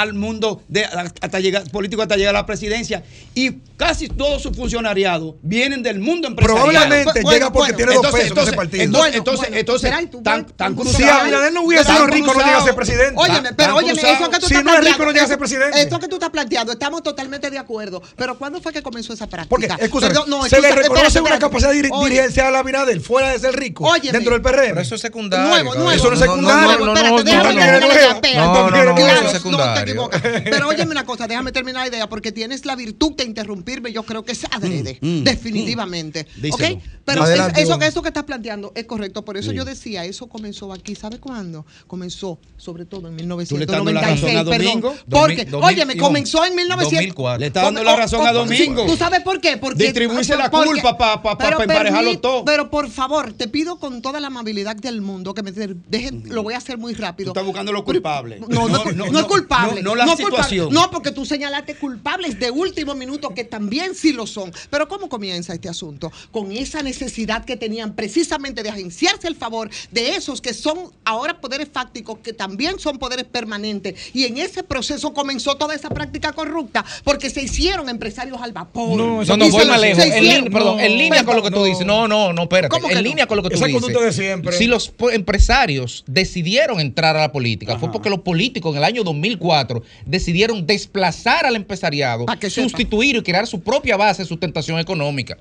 al 0.01 0.15
mundo 0.15 0.63
de, 0.69 0.85
hasta 0.85 1.41
llegar, 1.41 1.69
político 1.71 2.03
hasta 2.03 2.17
llegar 2.17 2.35
a 2.35 2.39
la 2.41 2.47
presidencia. 2.47 3.03
Y 3.35 3.53
casi 3.77 4.09
todo 4.09 4.39
su 4.39 4.53
funcionariado 4.55 5.37
vienen 5.43 5.83
del 5.83 5.99
mundo 5.99 6.29
empresarial. 6.29 6.69
Probablemente 6.71 7.23
llega 7.23 7.53
porque 7.53 7.73
tiene 7.73 7.95
dos 7.95 8.07
pesos 8.13 8.31
en 8.37 8.39
ese 8.45 8.53
partido. 8.53 8.83
Entonces, 8.85 9.01
Bueno, 9.11 9.17
entonces, 9.19 9.49
bueno, 9.49 9.57
entonces, 9.61 10.23
tan, 10.23 10.47
tan 10.47 10.75
cruzado. 10.75 10.97
Si 10.99 11.03
Abinader 11.05 11.53
no 11.53 11.63
hubiese 11.63 11.85
sido 11.85 12.07
rico, 12.07 12.33
no 12.35 12.41
llega 12.41 12.59
a 12.59 12.65
ser 12.65 12.75
presidente. 12.75 13.15
Óyeme, 13.17 13.53
pero 13.55 13.77
óyeme, 13.77 14.01
eso 14.01 14.31
que 14.31 14.39
tú 14.39 14.47
Si 14.47 14.55
estás 14.55 14.65
no 14.65 14.75
es 14.75 14.85
rico, 14.85 15.05
no 15.05 15.11
llega 15.13 15.25
a 15.25 15.29
ser 15.29 15.39
presidente. 15.39 15.81
Esto 15.81 15.99
que 15.99 16.09
tú 16.09 16.15
estás 16.17 16.31
planteando, 16.31 16.73
estamos 16.73 17.03
totalmente 17.03 17.51
de 17.51 17.59
acuerdo. 17.59 18.01
Pero 18.17 18.39
¿cuándo 18.39 18.61
fue 18.61 18.73
que 18.73 18.83
comenzó 18.83 19.13
esa 19.13 19.27
práctica? 19.27 19.49
Porque, 19.49 19.85
escúchame, 19.85 20.13
Perdón, 20.15 20.31
no, 20.31 20.45
se 20.47 20.61
le 20.61 20.69
reconoce 20.71 21.07
espérate, 21.09 21.21
una 21.21 21.35
espérate. 21.37 21.41
capacidad 21.41 21.73
diri- 21.73 21.89
Oye, 21.93 22.11
dirigencial 22.11 22.55
a 22.55 22.59
Abinader 22.61 23.01
fuera 23.01 23.31
de 23.31 23.39
ser 23.39 23.55
rico 23.57 23.85
Óyeme. 23.85 24.13
dentro 24.13 24.33
del 24.35 24.43
PRM. 24.43 24.69
Pero 24.69 24.81
eso 24.81 24.95
es 24.95 25.01
secundario. 25.01 25.49
Nuevo, 25.49 25.71
caballero. 25.73 25.85
nuevo. 25.85 25.99
Eso 25.99 26.09
no 26.09 26.15
es 26.15 26.21
secundario. 26.21 26.65
Nuevo, 26.69 26.87
No, 26.87 26.95
no, 26.95 26.99
espérate, 26.99 27.17
no, 27.17 27.25
déjame 27.25 27.43
no, 27.43 27.49
terminar 27.49 27.69
no, 27.69 27.81
la 27.81 27.87
no, 27.87 27.93
idea, 27.93 28.09
no, 28.09 28.15
espérate. 28.15 28.37
no, 28.39 28.71
no, 28.71 28.85
no, 28.85 28.95
Claro, 28.95 29.11
eso 29.11 29.19
es 29.19 29.25
no 29.25 29.31
te 29.31 29.37
secundario. 29.39 29.88
Equivocas. 29.91 30.23
Pero 30.45 30.69
óyeme 30.69 30.93
una 30.93 31.05
cosa, 31.05 31.27
déjame 31.27 31.53
terminar 31.53 31.83
la 31.83 31.89
idea, 31.89 32.09
porque 32.09 32.33
tienes 32.33 32.65
la 32.67 32.77
virtud 32.77 33.13
de 33.17 33.25
interrumpirme, 33.25 33.93
yo 33.93 34.03
creo 34.03 34.25
que 34.25 34.33
es 34.33 34.45
adrede, 34.51 34.99
Mm, 35.01 35.21
mm, 35.21 35.25
definitivamente. 35.25 36.27
Díselo, 36.37 36.75
¿Ok? 36.77 36.83
Pero 37.05 37.23
Adelante, 37.23 37.63
eso, 37.63 37.81
eso 37.81 38.03
que 38.03 38.09
estás 38.09 38.25
planteando 38.25 38.73
es 38.75 38.85
correcto, 38.85 39.25
por 39.25 39.37
eso 39.37 39.51
Sí. 39.51 39.57
yo 39.57 39.65
decía, 39.65 40.05
eso 40.05 40.27
comenzó 40.29 40.73
aquí, 40.73 40.95
¿sabe 40.95 41.19
cuándo? 41.19 41.65
Comenzó, 41.87 42.39
sobre 42.57 42.85
todo 42.85 43.09
en 43.09 43.17
¿Tú 43.17 43.57
le 43.57 43.65
estás 43.65 43.77
dando 43.77 43.93
la 43.93 44.01
1996, 44.01 44.35
razón 44.35 44.47
a 44.47 44.51
perdón. 44.51 44.81
Domingo? 44.81 44.95
Porque, 45.11 45.45
Dos 45.45 45.61
mil- 45.61 45.69
óyeme, 45.69 45.93
Ivonne, 45.95 46.07
comenzó 46.09 46.45
en 46.45 46.55
1900. 46.55 46.91
2004. 46.93 47.41
Le 47.41 47.47
está 47.47 47.63
dando 47.63 47.83
la 47.85 47.97
razón 47.97 48.27
a 48.27 48.33
Domingo. 48.33 48.87
¿Tú 48.87 48.97
sabes 48.97 49.21
por 49.23 49.41
qué? 49.41 49.57
Porque 49.57 49.85
Distribuirse 49.85 50.37
la 50.37 50.51
porque- 50.51 50.69
culpa 50.69 50.97
pa- 50.99 51.23
pa- 51.23 51.37
pa- 51.39 51.51
pa 51.57 51.63
emparejarlo 51.65 52.19
todo. 52.21 52.45
Pero 52.45 52.71
por 52.71 52.91
favor, 52.91 53.33
te 53.33 53.49
pido 53.49 53.79
con 53.79 54.03
toda 54.03 54.21
la 54.21 54.27
amabilidad 54.29 54.77
del 54.77 55.01
mundo 55.01 55.35
que 55.35 55.43
me 55.43 55.53
de- 55.53 55.77
dejen, 55.89 56.25
lo 56.27 56.43
voy 56.43 56.55
a 56.55 56.59
hacer 56.59 56.77
muy 56.79 56.95
rápido. 56.95 57.33
Tú 57.33 57.39
estás 57.39 57.47
buscando 57.47 57.73
lo 57.73 57.85
culpable. 57.85 58.41
No, 58.49 58.69
no, 58.69 58.85
no, 58.85 59.19
es 59.21 59.25
culpable. 59.27 59.68
No, 59.77 59.83
no 59.83 59.95
la 59.95 60.05
culpable. 60.07 60.25
situación. 60.25 60.73
No, 60.73 60.91
porque 60.91 61.11
tú 61.11 61.25
señalaste 61.25 61.75
culpables 61.77 62.39
de 62.39 62.51
último 62.51 62.95
minuto 62.95 63.35
que 63.35 63.45
también 63.45 63.95
sí 63.95 64.13
lo 64.13 64.27
son. 64.27 64.53
Pero 64.71 64.89
¿cómo 64.89 65.09
comienza 65.09 65.53
este 65.55 65.69
asunto? 65.69 66.11
Con 66.31 66.53
esa 66.53 66.83
necesidad 66.83 67.45
que 67.45 67.57
tenían 67.57 67.95
precisamente 67.95 68.63
de 68.63 68.71
agenciarse 68.71 69.29
el 69.29 69.37
favor 69.37 69.71
de 69.91 70.17
esos 70.17 70.41
que 70.41 70.55
son 70.55 70.79
ahora 71.05 71.41
poderes 71.41 71.69
fácticos, 71.73 72.19
que 72.21 72.33
también 72.33 72.79
son 72.79 72.99
poderes 72.99 73.25
permanentes. 73.25 73.95
Y 74.15 74.25
en 74.25 74.39
ese 74.39 74.63
proceso 74.63 75.13
comenzó 75.13 75.57
toda 75.57 75.75
esa 75.75 75.89
práctica 75.91 76.33
corrupta, 76.33 76.85
porque 77.05 77.31
se 77.31 77.43
hicieron 77.43 77.89
empresarios 77.89 78.41
al 78.41 78.53
vapor. 78.53 78.97
No, 78.97 79.25
No, 79.25 79.37
no, 79.37 79.51
voy 79.51 79.67
más 79.67 79.81
lejos. 79.81 80.05
En, 80.05 80.23
línea- 80.25 80.51
perdón, 80.51 80.81
en 80.81 80.99
línea 80.99 81.25
con 81.25 81.37
lo 81.37 81.43
que 81.43 81.51
tú 81.51 81.65
dices. 81.65 81.87
No, 81.87 82.07
no, 82.09 82.33
no, 82.33 82.43
espérate. 82.43 82.69
¿Cómo 82.71 82.89
que 82.89 82.95
En 82.95 83.03
no? 83.03 83.09
línea 83.09 83.27
con 83.27 83.37
lo 83.37 83.43
que 83.43 83.51
tú 83.51 83.57
Esa 83.57 83.67
dices. 83.67 83.81
conducta 83.83 84.05
de 84.05 84.13
siempre. 84.13 84.53
Si 84.57 84.67
los 84.67 84.93
empresarios 85.13 86.05
decidieron 86.07 86.81
entrar 86.81 87.17
a 87.17 87.21
la 87.21 87.33
política, 87.33 87.79
fue 87.79 87.91
porque 87.93 88.11
los 88.11 88.21
políticos 88.21 88.73
en 88.73 88.79
el 88.79 88.85
año 88.85 89.05
2004 89.05 89.58
decidieron 90.07 90.67
desplazar 90.67 91.47
al 91.47 91.57
empresariado, 91.57 92.27
que 92.39 92.51
sustituir 92.51 93.17
y 93.17 93.23
crear 93.23 93.47
su 93.47 93.61
propia 93.61 93.97
base 93.97 94.23
de 94.23 94.29
sustentación 94.29 94.79
económica. 94.79 95.37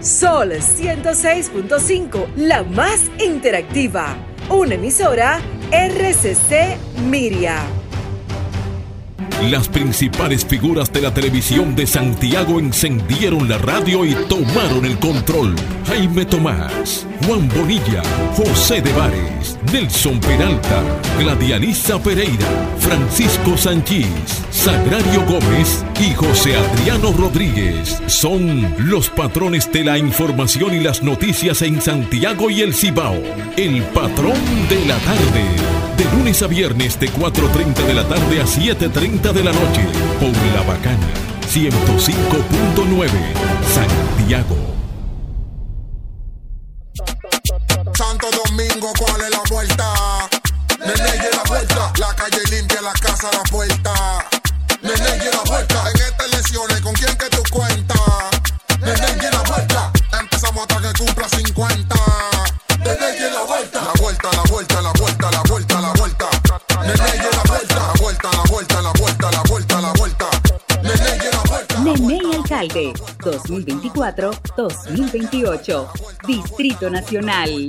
Sol 0.00 0.52
106.5, 0.52 2.34
la 2.36 2.62
más 2.62 3.10
interactiva. 3.24 4.16
Una 4.48 4.74
emisora 4.74 5.40
RCC 5.70 6.78
Miria. 7.08 7.62
Las 9.42 9.68
principales 9.68 10.44
figuras 10.44 10.92
de 10.92 11.00
la 11.00 11.14
televisión 11.14 11.76
de 11.76 11.86
Santiago 11.86 12.58
encendieron 12.58 13.48
la 13.48 13.56
radio 13.56 14.04
y 14.04 14.12
tomaron 14.28 14.84
el 14.84 14.98
control. 14.98 15.54
Jaime 15.86 16.26
Tomás, 16.26 17.06
Juan 17.24 17.48
Bonilla, 17.48 18.02
José 18.34 18.82
de 18.82 18.92
Vares, 18.92 19.56
Nelson 19.72 20.18
Peralta, 20.20 20.82
Gladialisa 21.18 21.98
Pereira, 22.02 22.46
Francisco 22.78 23.56
Sanchís, 23.56 24.06
Sagrario 24.50 25.24
Gómez 25.26 25.84
y 26.00 26.14
José 26.14 26.56
Adriano 26.56 27.12
Rodríguez 27.12 28.00
son 28.06 28.74
los 28.78 29.10
patrones 29.10 29.70
de 29.70 29.84
la 29.84 29.98
información 29.98 30.74
y 30.74 30.80
las 30.80 31.02
noticias 31.02 31.62
en 31.62 31.82
Santiago 31.82 32.50
y 32.50 32.62
el 32.62 32.74
Cibao. 32.74 33.20
El 33.56 33.82
patrón 33.82 34.38
de 34.68 34.84
la 34.86 34.96
tarde. 34.98 35.44
De 35.96 36.04
lunes 36.16 36.42
a 36.42 36.46
viernes 36.46 36.98
de 36.98 37.10
4.30 37.10 37.86
de 37.86 37.94
la 37.94 38.08
tarde 38.08 38.40
a 38.40 38.44
7.30 38.44 39.32
de 39.32 39.44
la 39.44 39.52
noche 39.52 39.84
por 40.18 40.32
La 40.54 40.62
Bacana 40.62 41.08
105.9 41.52 43.08
Santiago. 43.66 44.77
Domingo, 48.58 48.90
¿cuál 48.98 49.20
es 49.20 49.30
la 49.30 49.40
vuelta? 49.50 50.28
Nene, 50.80 51.14
y 51.14 51.30
la 51.36 51.44
vuelta. 51.44 51.92
La 51.96 52.12
calle 52.16 52.42
limpia, 52.50 52.82
la 52.82 52.92
casa, 52.94 53.30
la 53.32 53.44
puerta. 53.44 54.26
Nene, 54.82 55.30
la 55.30 55.42
vuelta. 55.46 55.84
En 55.94 56.02
estas 56.02 56.26
elecciones, 56.26 56.80
¿con 56.80 56.92
quién 56.94 57.16
que 57.16 57.30
tú 57.30 57.40
cuentas? 57.52 58.00
Nene, 58.80 59.30
la 59.30 59.42
vuelta. 59.42 59.92
Empezamos 60.20 60.62
hasta 60.62 60.80
que 60.80 60.92
cumpla 60.98 61.28
50. 61.28 61.94
Nene, 62.80 63.30
la 63.30 63.44
vuelta. 63.44 63.80
La 63.80 63.92
vuelta, 64.00 64.28
la 64.32 64.42
vuelta, 64.50 64.82
la 64.82 64.90
vuelta, 64.90 65.30
la 65.30 65.42
vuelta, 65.42 65.80
la 65.80 65.92
vuelta. 65.92 66.28
Nene, 66.82 67.14
y 67.14 67.18
la 67.36 67.42
vuelta. 67.46 67.76
La 67.76 67.92
vuelta, 68.00 68.28
la 68.32 68.42
vuelta, 68.50 68.82
la 68.82 68.90
vuelta, 68.98 69.30
la 69.30 69.42
vuelta, 69.42 69.80
la 69.80 69.92
vuelta. 69.92 70.28
Nene, 70.82 71.16
y 71.16 71.30
la 71.30 71.42
vuelta. 71.48 71.78
Nene 71.78 72.18
y 72.24 72.34
Alcalde 72.34 72.92
2024-2028 73.20 75.88
Distrito 76.26 76.90
Nacional 76.90 77.68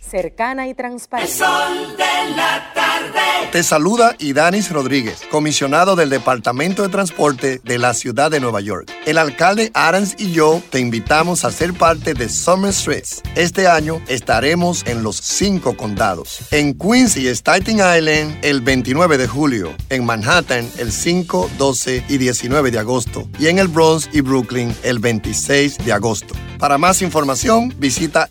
cercana 0.00 0.66
y 0.68 0.74
transparente. 0.74 1.32
El 1.32 1.38
sol 1.38 1.96
de 1.96 2.34
la 2.34 2.72
tarde. 2.74 3.50
Te 3.52 3.62
saluda 3.62 4.16
Idanis 4.18 4.70
Rodríguez, 4.70 5.22
comisionado 5.30 5.94
del 5.94 6.10
Departamento 6.10 6.82
de 6.82 6.88
Transporte 6.88 7.60
de 7.62 7.78
la 7.78 7.94
Ciudad 7.94 8.30
de 8.30 8.40
Nueva 8.40 8.60
York. 8.60 8.90
El 9.06 9.18
alcalde 9.18 9.70
Adams 9.74 10.16
y 10.18 10.32
yo 10.32 10.60
te 10.70 10.80
invitamos 10.80 11.44
a 11.44 11.52
ser 11.52 11.72
parte 11.74 12.14
de 12.14 12.28
Summer 12.28 12.72
Streets. 12.72 13.22
Este 13.36 13.68
año 13.68 14.00
estaremos 14.08 14.84
en 14.86 15.02
los 15.02 15.16
cinco 15.16 15.76
condados. 15.76 16.40
En 16.50 16.74
Queens 16.74 17.16
y 17.16 17.28
Staten 17.28 17.76
Island 17.76 18.38
el 18.42 18.60
29 18.60 19.18
de 19.18 19.28
julio. 19.28 19.74
En 19.88 20.04
Manhattan 20.04 20.68
el 20.78 20.90
5, 20.90 21.50
12 21.58 22.04
y 22.08 22.18
19 22.18 22.70
de 22.70 22.78
agosto. 22.78 23.28
Y 23.38 23.46
en 23.46 23.58
el 23.58 23.68
Bronx 23.68 24.08
y 24.12 24.20
Brooklyn 24.20 24.74
el 24.82 24.98
26 24.98 25.78
de 25.78 25.92
agosto. 25.92 26.34
Para 26.58 26.78
más 26.78 27.02
información 27.02 27.74
visita 27.78 28.30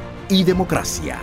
y 0.31 0.43
democracia. 0.43 1.19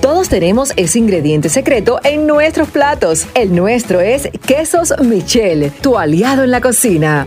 Todos 0.00 0.28
tenemos 0.28 0.72
ese 0.76 1.00
ingrediente 1.00 1.48
secreto 1.48 2.00
en 2.04 2.26
nuestros 2.26 2.68
platos. 2.68 3.26
El 3.34 3.54
nuestro 3.54 4.00
es 4.00 4.30
Quesos 4.46 4.94
Michel, 5.00 5.72
tu 5.82 5.98
aliado 5.98 6.44
en 6.44 6.52
la 6.52 6.60
cocina. 6.60 7.26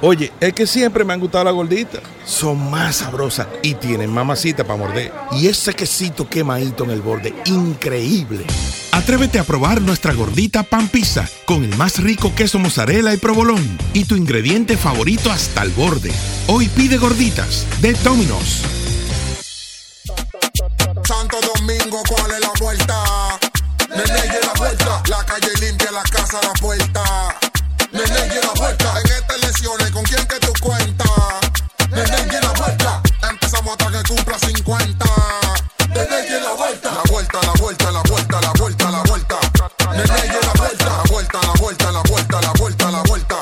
Oye, 0.00 0.32
es 0.40 0.52
que 0.52 0.66
siempre 0.66 1.04
me 1.04 1.12
han 1.12 1.20
gustado 1.20 1.44
las 1.44 1.54
gorditas. 1.54 2.00
Son 2.24 2.70
más 2.70 2.96
sabrosas 2.96 3.46
y 3.62 3.74
tienen 3.74 4.10
mamacita 4.10 4.64
para 4.64 4.78
morder. 4.78 5.12
Y 5.32 5.48
ese 5.48 5.74
quesito 5.74 6.28
quemadito 6.28 6.84
en 6.84 6.90
el 6.90 7.02
borde, 7.02 7.34
increíble. 7.46 8.44
Atrévete 8.92 9.38
a 9.38 9.44
probar 9.44 9.80
nuestra 9.80 10.12
gordita 10.12 10.62
pan 10.62 10.88
pizza 10.88 11.28
con 11.46 11.64
el 11.64 11.76
más 11.76 12.00
rico 12.00 12.32
queso 12.34 12.58
mozzarella 12.58 13.14
y 13.14 13.16
provolón 13.16 13.78
y 13.92 14.04
tu 14.04 14.14
ingrediente 14.16 14.76
favorito 14.76 15.30
hasta 15.32 15.62
el 15.62 15.70
borde. 15.70 16.12
Hoy 16.46 16.68
pide 16.68 16.96
gorditas 16.96 17.66
de 17.80 17.94
Domino's. 17.94 18.81
Domingo, 21.64 22.02
¿cuál 22.08 22.40
la 22.40 22.50
vuelta? 22.58 23.38
Nene, 23.88 24.26
y 24.26 24.44
la 24.44 24.52
vuelta. 24.54 25.00
La 25.08 25.24
calle 25.24 25.52
limpia, 25.60 25.92
la 25.92 26.02
casa, 26.02 26.40
la 26.42 26.52
puerta. 26.54 27.36
Nene, 27.92 28.34
y 28.34 28.40
la 28.44 28.50
vuelta. 28.56 28.98
En 28.98 29.06
estas 29.06 29.36
elecciones, 29.36 29.92
¿con 29.92 30.02
quién 30.02 30.26
que 30.26 30.40
tú 30.40 30.52
cuentas? 30.60 31.08
Nene, 31.88 32.26
y 32.26 32.32
la 32.42 32.50
vuelta. 32.58 33.00
Empezamos 33.30 33.76
hasta 33.78 33.92
que 33.92 34.02
cumpla 34.08 34.36
50. 34.40 35.06
Nene, 35.94 36.26
y 36.26 36.32
la 36.42 36.52
vuelta. 36.54 36.90
La 36.94 37.02
vuelta, 37.08 37.40
la 37.42 37.52
vuelta, 37.52 37.92
la 37.92 38.02
vuelta, 38.02 38.40
la 38.40 38.52
vuelta, 38.58 38.90
la 38.90 39.02
vuelta. 39.02 39.38
Nene, 39.92 40.26
y 40.26 40.30
la 40.44 40.52
vuelta. 40.58 40.84
La 40.84 41.02
vuelta, 41.12 41.38
la 41.42 41.52
vuelta, 41.60 41.92
la 41.92 42.02
vuelta, 42.02 42.40
la 42.40 42.52
vuelta, 42.58 42.90
la 42.90 43.02
vuelta. 43.02 43.38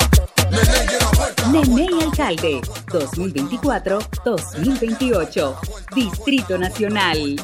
Nene, 0.51 0.85
y 0.85 0.99
la 1.01 1.09
vuelta. 1.17 1.47
Nene 1.47 1.87
y 1.91 2.03
Alcalde 2.03 2.61
2024-2028. 2.89 5.57
Distrito 5.95 6.59
Nacional. 6.59 7.37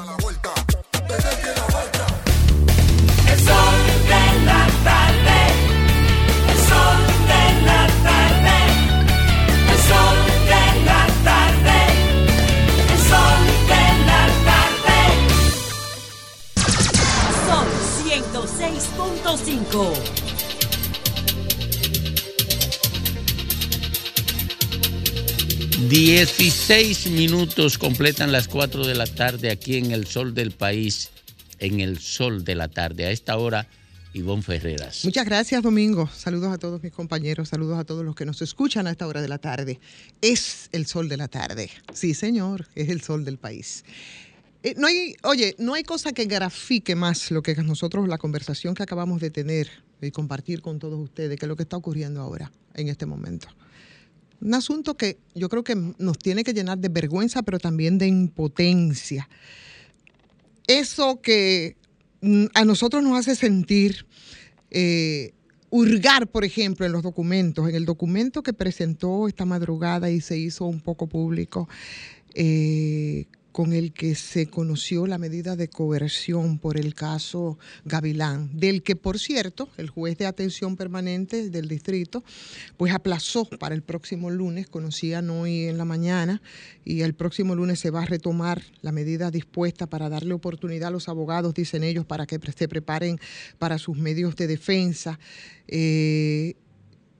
106.5. 19.77 20.17
Dieciséis 25.89 27.07
minutos 27.07 27.79
completan 27.79 28.33
las 28.33 28.49
4 28.49 28.87
de 28.87 28.95
la 28.95 29.07
tarde 29.07 29.51
aquí 29.51 29.77
en 29.77 29.93
el 29.93 30.07
sol 30.07 30.35
del 30.35 30.53
país, 30.53 31.11
en 31.59 31.81
el 31.81 31.99
sol 31.99 32.45
de 32.45 32.55
la 32.55 32.69
tarde. 32.69 33.05
A 33.07 33.11
esta 33.11 33.37
hora, 33.37 33.69
Ivonne 34.15 34.43
Ferreras. 34.43 35.05
Muchas 35.05 35.27
gracias, 35.27 35.63
Domingo. 35.63 36.09
Saludos 36.09 36.53
a 36.53 36.59
todos 36.59 36.83
mis 36.83 36.93
compañeros, 36.93 37.51
saludos 37.51 37.79
a 37.79 37.85
todos 37.85 38.05
los 38.05 38.17
que 38.17 38.25
nos 38.25 38.41
escuchan 38.41 38.87
a 38.87 38.91
esta 38.91 39.07
hora 39.07 39.21
de 39.21 39.29
la 39.29 39.39
tarde. 39.39 39.79
Es 40.23 40.71
el 40.73 40.87
sol 40.87 41.09
de 41.09 41.19
la 41.19 41.29
tarde. 41.29 41.71
Sí, 41.93 42.15
señor, 42.15 42.67
es 42.75 42.89
el 42.89 43.03
sol 43.03 43.25
del 43.25 43.37
país. 43.37 43.85
Eh, 44.67 44.75
no 44.77 44.89
hay, 44.89 45.15
oye, 45.23 45.55
no 45.59 45.75
hay 45.75 45.85
cosa 45.85 46.11
que 46.11 46.25
grafique 46.25 46.97
más 46.97 47.31
lo 47.31 47.41
que 47.41 47.55
nosotros, 47.55 48.09
la 48.09 48.19
conversación 48.19 48.75
que 48.75 48.83
acabamos 48.83 49.21
de 49.21 49.31
tener 49.31 49.71
y 50.03 50.11
compartir 50.11 50.61
con 50.61 50.81
todos 50.81 50.99
ustedes, 50.99 51.39
que 51.39 51.47
lo 51.47 51.55
que 51.55 51.63
está 51.63 51.77
ocurriendo 51.77 52.21
ahora, 52.21 52.51
en 52.75 52.89
este 52.89 53.07
momento. 53.07 53.47
Un 54.41 54.55
asunto 54.55 54.97
que 54.97 55.19
yo 55.37 55.49
creo 55.49 55.63
que 55.63 55.77
nos 55.77 56.19
tiene 56.19 56.43
que 56.43 56.53
llenar 56.53 56.79
de 56.79 56.89
vergüenza, 56.89 57.45
pero 57.45 57.61
también 57.61 57.97
de 57.97 58.09
impotencia. 58.09 59.29
Eso 60.67 61.21
que 61.21 61.77
mm, 62.23 62.47
a 62.55 62.65
nosotros 62.65 63.05
nos 63.05 63.21
hace 63.21 63.37
sentir, 63.37 64.05
eh, 64.73 65.33
hurgar, 65.71 66.27
por 66.27 66.45
ejemplo, 66.45 66.85
en 66.85 66.91
los 66.91 67.05
documentos, 67.05 67.69
en 67.69 67.77
el 67.77 67.85
documento 67.85 68.43
que 68.43 68.53
presentó 68.53 69.29
esta 69.29 69.45
madrugada 69.45 70.11
y 70.11 70.21
se 70.21 70.37
hizo 70.37 70.65
un 70.65 70.81
poco 70.81 71.07
público, 71.07 71.69
eh, 72.35 73.27
con 73.57 73.73
el 73.73 73.95
que 73.95 74.15
se 74.17 74.49
conoció 74.49 75.07
la 75.07 75.17
medida 75.17 75.57
de 75.57 75.69
coerción 75.69 76.59
por 76.59 76.79
el 76.79 76.95
caso 76.95 77.59
Gavilán, 77.87 78.51
del 78.53 78.83
que, 78.83 78.97
por 78.97 79.19
cierto, 79.19 79.71
el 79.79 79.89
juez 79.89 80.19
de 80.19 80.27
atención 80.27 80.77
permanente 80.77 81.49
del 81.49 81.67
distrito, 81.67 82.23
pues 82.77 82.93
aplazó 82.93 83.47
para 83.47 83.75
el 83.75 83.81
próximo 83.81 84.29
lunes, 84.29 84.67
conocían 84.67 85.31
hoy 85.31 85.69
en 85.69 85.79
la 85.79 85.87
mañana, 85.87 86.43
y 86.85 87.01
el 87.01 87.15
próximo 87.15 87.55
lunes 87.55 87.81
se 87.81 87.89
va 87.89 88.03
a 88.03 88.05
retomar 88.05 88.61
la 88.83 88.93
medida 88.93 89.31
dispuesta 89.31 89.87
para 89.87 90.11
darle 90.11 90.35
oportunidad 90.35 90.89
a 90.89 90.91
los 90.93 91.09
abogados, 91.09 91.55
dicen 91.55 91.83
ellos, 91.83 92.05
para 92.05 92.27
que 92.27 92.39
se 92.55 92.69
preparen 92.69 93.19
para 93.59 93.79
sus 93.79 93.97
medios 93.97 94.37
de 94.37 94.49
defensa. 94.49 95.19
Eh, 95.67 96.57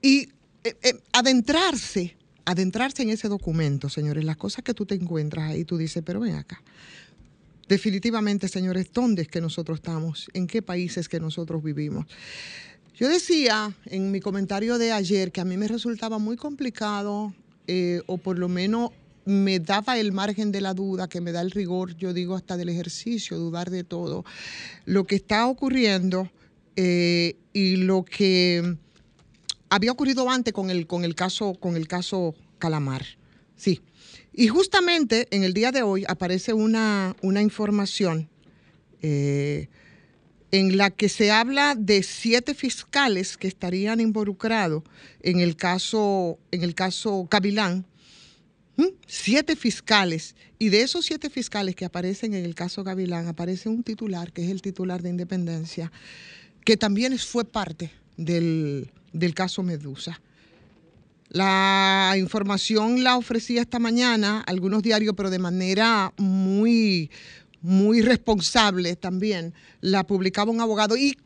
y 0.03 0.29
eh, 0.63 0.77
eh, 0.83 0.99
adentrarse 1.13 2.16
adentrarse 2.47 3.03
en 3.03 3.09
ese 3.09 3.27
documento, 3.27 3.89
señores, 3.89 4.23
las 4.23 4.37
cosas 4.37 4.63
que 4.63 4.73
tú 4.73 4.85
te 4.85 4.95
encuentras 4.95 5.51
ahí, 5.51 5.65
tú 5.65 5.77
dices, 5.77 6.01
pero 6.05 6.21
ven 6.21 6.35
acá. 6.35 6.63
Definitivamente, 7.67 8.47
señores, 8.47 8.87
¿dónde 8.93 9.23
es 9.23 9.27
que 9.27 9.41
nosotros 9.41 9.79
estamos? 9.79 10.29
¿En 10.33 10.47
qué 10.47 10.61
países 10.61 11.09
que 11.09 11.19
nosotros 11.19 11.61
vivimos? 11.61 12.05
Yo 12.95 13.09
decía 13.09 13.75
en 13.85 14.11
mi 14.11 14.21
comentario 14.21 14.77
de 14.77 14.93
ayer 14.93 15.33
que 15.33 15.41
a 15.41 15.45
mí 15.45 15.57
me 15.57 15.67
resultaba 15.67 16.19
muy 16.19 16.37
complicado, 16.37 17.33
eh, 17.67 18.01
o 18.05 18.17
por 18.17 18.39
lo 18.39 18.47
menos 18.47 18.91
me 19.25 19.59
daba 19.59 19.97
el 19.97 20.13
margen 20.13 20.53
de 20.53 20.61
la 20.61 20.73
duda, 20.73 21.09
que 21.09 21.19
me 21.19 21.33
da 21.33 21.41
el 21.41 21.51
rigor, 21.51 21.97
yo 21.97 22.13
digo, 22.13 22.33
hasta 22.33 22.55
del 22.55 22.69
ejercicio, 22.69 23.37
dudar 23.37 23.69
de 23.69 23.83
todo, 23.83 24.23
lo 24.85 25.05
que 25.05 25.17
está 25.17 25.47
ocurriendo 25.47 26.31
eh, 26.77 27.35
y 27.51 27.75
lo 27.75 28.05
que 28.05 28.77
había 29.69 29.91
ocurrido 29.91 30.29
antes 30.29 30.53
con 30.53 30.69
el, 30.69 30.87
con 30.87 31.03
el, 31.03 31.15
caso, 31.15 31.55
con 31.55 31.75
el 31.75 31.87
caso 31.87 32.35
Calamar. 32.59 33.05
Sí. 33.55 33.81
Y 34.33 34.47
justamente 34.47 35.27
en 35.31 35.43
el 35.43 35.53
día 35.53 35.71
de 35.71 35.81
hoy 35.81 36.05
aparece 36.07 36.53
una, 36.53 37.15
una 37.21 37.41
información 37.41 38.29
eh, 39.01 39.67
en 40.51 40.77
la 40.77 40.91
que 40.91 41.09
se 41.09 41.31
habla 41.31 41.75
de 41.75 42.03
siete 42.03 42.53
fiscales 42.53 43.35
que 43.35 43.47
estarían 43.47 43.99
involucrados 43.99 44.83
en 45.21 45.39
el 45.39 45.55
caso, 45.55 46.39
en 46.51 46.63
el 46.63 46.73
caso 46.75 47.27
Cavilán. 47.29 47.85
¿Mm? 48.77 48.85
Siete 49.07 49.55
fiscales. 49.55 50.35
Y 50.59 50.69
de 50.69 50.81
esos 50.81 51.05
siete 51.05 51.29
fiscales 51.29 51.75
que 51.75 51.85
aparecen 51.85 52.33
en 52.33 52.45
el 52.45 52.55
caso 52.55 52.83
Gavilán, 52.83 53.27
aparece 53.27 53.69
un 53.69 53.83
titular, 53.83 54.31
que 54.31 54.45
es 54.45 54.51
el 54.51 54.61
titular 54.61 55.01
de 55.01 55.09
Independencia, 55.09 55.91
que 56.63 56.77
también 56.77 57.17
fue 57.17 57.43
parte 57.43 57.91
del, 58.17 58.91
del 59.13 59.33
caso 59.33 59.63
Medusa. 59.63 60.19
La 61.29 62.15
información 62.17 63.03
la 63.03 63.17
ofrecía 63.17 63.61
esta 63.61 63.79
mañana 63.79 64.41
algunos 64.47 64.81
diarios, 64.81 65.13
pero 65.15 65.29
de 65.29 65.39
manera 65.39 66.13
muy, 66.17 67.11
muy 67.61 68.01
responsable 68.01 68.95
también. 68.95 69.53
La 69.81 70.07
publicaba 70.07 70.51
un 70.51 70.61
abogado. 70.61 70.95
Y, 70.95 71.17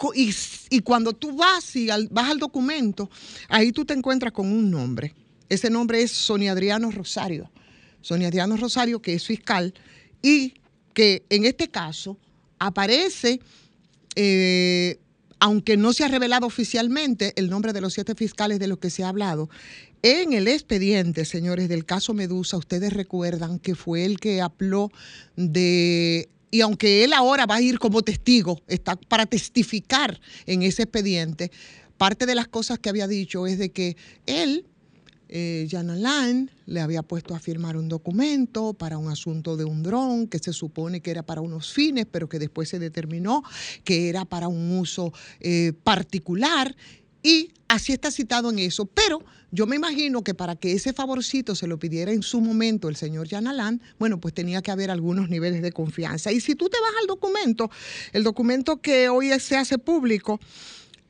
cuando 0.84 1.14
tú 1.14 1.36
vas 1.36 1.76
y 1.76 1.90
al, 1.92 2.08
vas 2.10 2.32
al 2.32 2.40
documento, 2.40 3.12
ahí 3.48 3.72
tú 3.72 3.86
te 3.86 3.94
encuentras 3.94 4.34
con 4.34 4.48
un 4.48 4.72
nombre. 4.72 5.14
Ese 5.50 5.70
nombre 5.70 6.02
es 6.02 6.12
Sonia 6.12 6.54
Adriano 6.54 6.90
Rosario. 6.90 7.52
Sonia 8.02 8.30
Adriano 8.30 8.58
Rosario, 8.58 9.02
que 9.02 9.14
es 9.14 9.26
fiscal 9.26 9.74
y 10.22 10.56
que 10.94 11.24
en 11.30 11.46
este 11.46 11.70
caso 11.70 12.18
aparece, 12.58 13.40
eh, 14.16 15.00
aunque 15.42 15.76
no 15.76 15.92
se 15.92 16.06
ha 16.06 16.08
revelado 16.08 16.46
oficialmente 16.46 17.34
el 17.36 17.50
nombre 17.50 17.74
de 17.74 17.82
los 17.82 17.94
siete 17.94 18.14
fiscales 18.14 18.60
de 18.60 18.68
los 18.68 18.78
que 18.78 18.92
se 18.92 19.04
ha 19.04 19.10
hablado, 19.10 19.50
en 20.04 20.34
el 20.34 20.48
expediente, 20.48 21.26
señores, 21.26 21.68
del 21.68 21.84
caso 21.84 22.14
Medusa, 22.14 22.58
ustedes 22.58 22.94
recuerdan 22.94 23.58
que 23.58 23.74
fue 23.74 24.06
el 24.06 24.20
que 24.20 24.40
habló 24.40 24.92
de 25.36 26.30
y 26.52 26.62
aunque 26.62 27.04
él 27.04 27.14
ahora 27.14 27.46
va 27.46 27.56
a 27.56 27.62
ir 27.62 27.80
como 27.80 28.04
testigo, 28.04 28.62
está 28.68 28.96
para 28.96 29.26
testificar 29.26 30.20
en 30.46 30.62
ese 30.62 30.84
expediente, 30.84 31.50
parte 31.98 32.26
de 32.26 32.36
las 32.36 32.48
cosas 32.48 32.78
que 32.78 32.90
había 32.90 33.08
dicho 33.08 33.48
es 33.48 33.58
de 33.58 33.72
que 33.72 33.98
él, 34.28 34.66
eh, 35.32 35.68
Jan 35.72 35.90
Alain, 35.90 36.52
le 36.66 36.82
había 36.82 37.04
puesto 37.04 37.34
a 37.34 37.40
firmar 37.40 37.78
un 37.78 37.88
documento 37.88 38.74
para 38.74 38.98
un 38.98 39.10
asunto 39.10 39.56
de 39.56 39.64
un 39.64 39.82
dron 39.82 40.28
que 40.28 40.40
se 40.40 40.52
supone 40.52 41.00
que 41.00 41.10
era 41.10 41.24
para 41.24 41.40
unos 41.40 41.72
fines, 41.72 42.06
pero 42.12 42.28
que 42.28 42.38
después 42.38 42.68
se 42.68 42.80
determinó 42.80 43.44
que 43.86 44.10
era 44.10 44.26
para 44.26 44.50
un 44.50 44.78
uso 44.78 45.14
eh, 45.40 45.72
particular 45.84 46.76
y 47.24 47.52
así 47.68 47.94
está 47.94 48.12
citado 48.12 48.50
en 48.50 48.60
eso. 48.60 48.86
Pero 48.86 49.24
yo 49.52 49.66
me 49.68 49.76
imagino 49.78 50.24
que 50.24 50.34
para 50.34 50.56
que 50.56 50.74
ese 50.74 50.92
favorcito 50.92 51.56
se 51.56 51.68
lo 51.68 51.80
pidiera 51.80 52.12
en 52.12 52.24
su 52.24 52.42
momento 52.42 52.90
el 52.90 52.96
señor 52.96 53.28
Yanalán, 53.28 53.82
bueno, 54.00 54.20
pues 54.20 54.34
tenía 54.34 54.62
que 54.62 54.72
haber 54.72 54.92
algunos 54.92 55.30
niveles 55.30 55.62
de 55.62 55.72
confianza. 55.72 56.32
Y 56.32 56.42
si 56.42 56.56
tú 56.56 56.70
te 56.70 56.80
vas 56.82 56.92
al 57.02 57.08
documento, 57.08 57.72
el 58.12 58.24
documento 58.24 58.82
que 58.82 59.10
hoy 59.10 59.32
se 59.40 59.58
hace 59.58 59.78
público, 59.78 60.40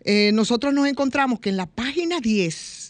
eh, 0.04 0.32
nosotros 0.34 0.74
nos 0.74 0.88
encontramos 0.88 1.40
que 1.40 1.50
en 1.50 1.58
la 1.58 1.68
página 1.68 2.20
10 2.20 2.81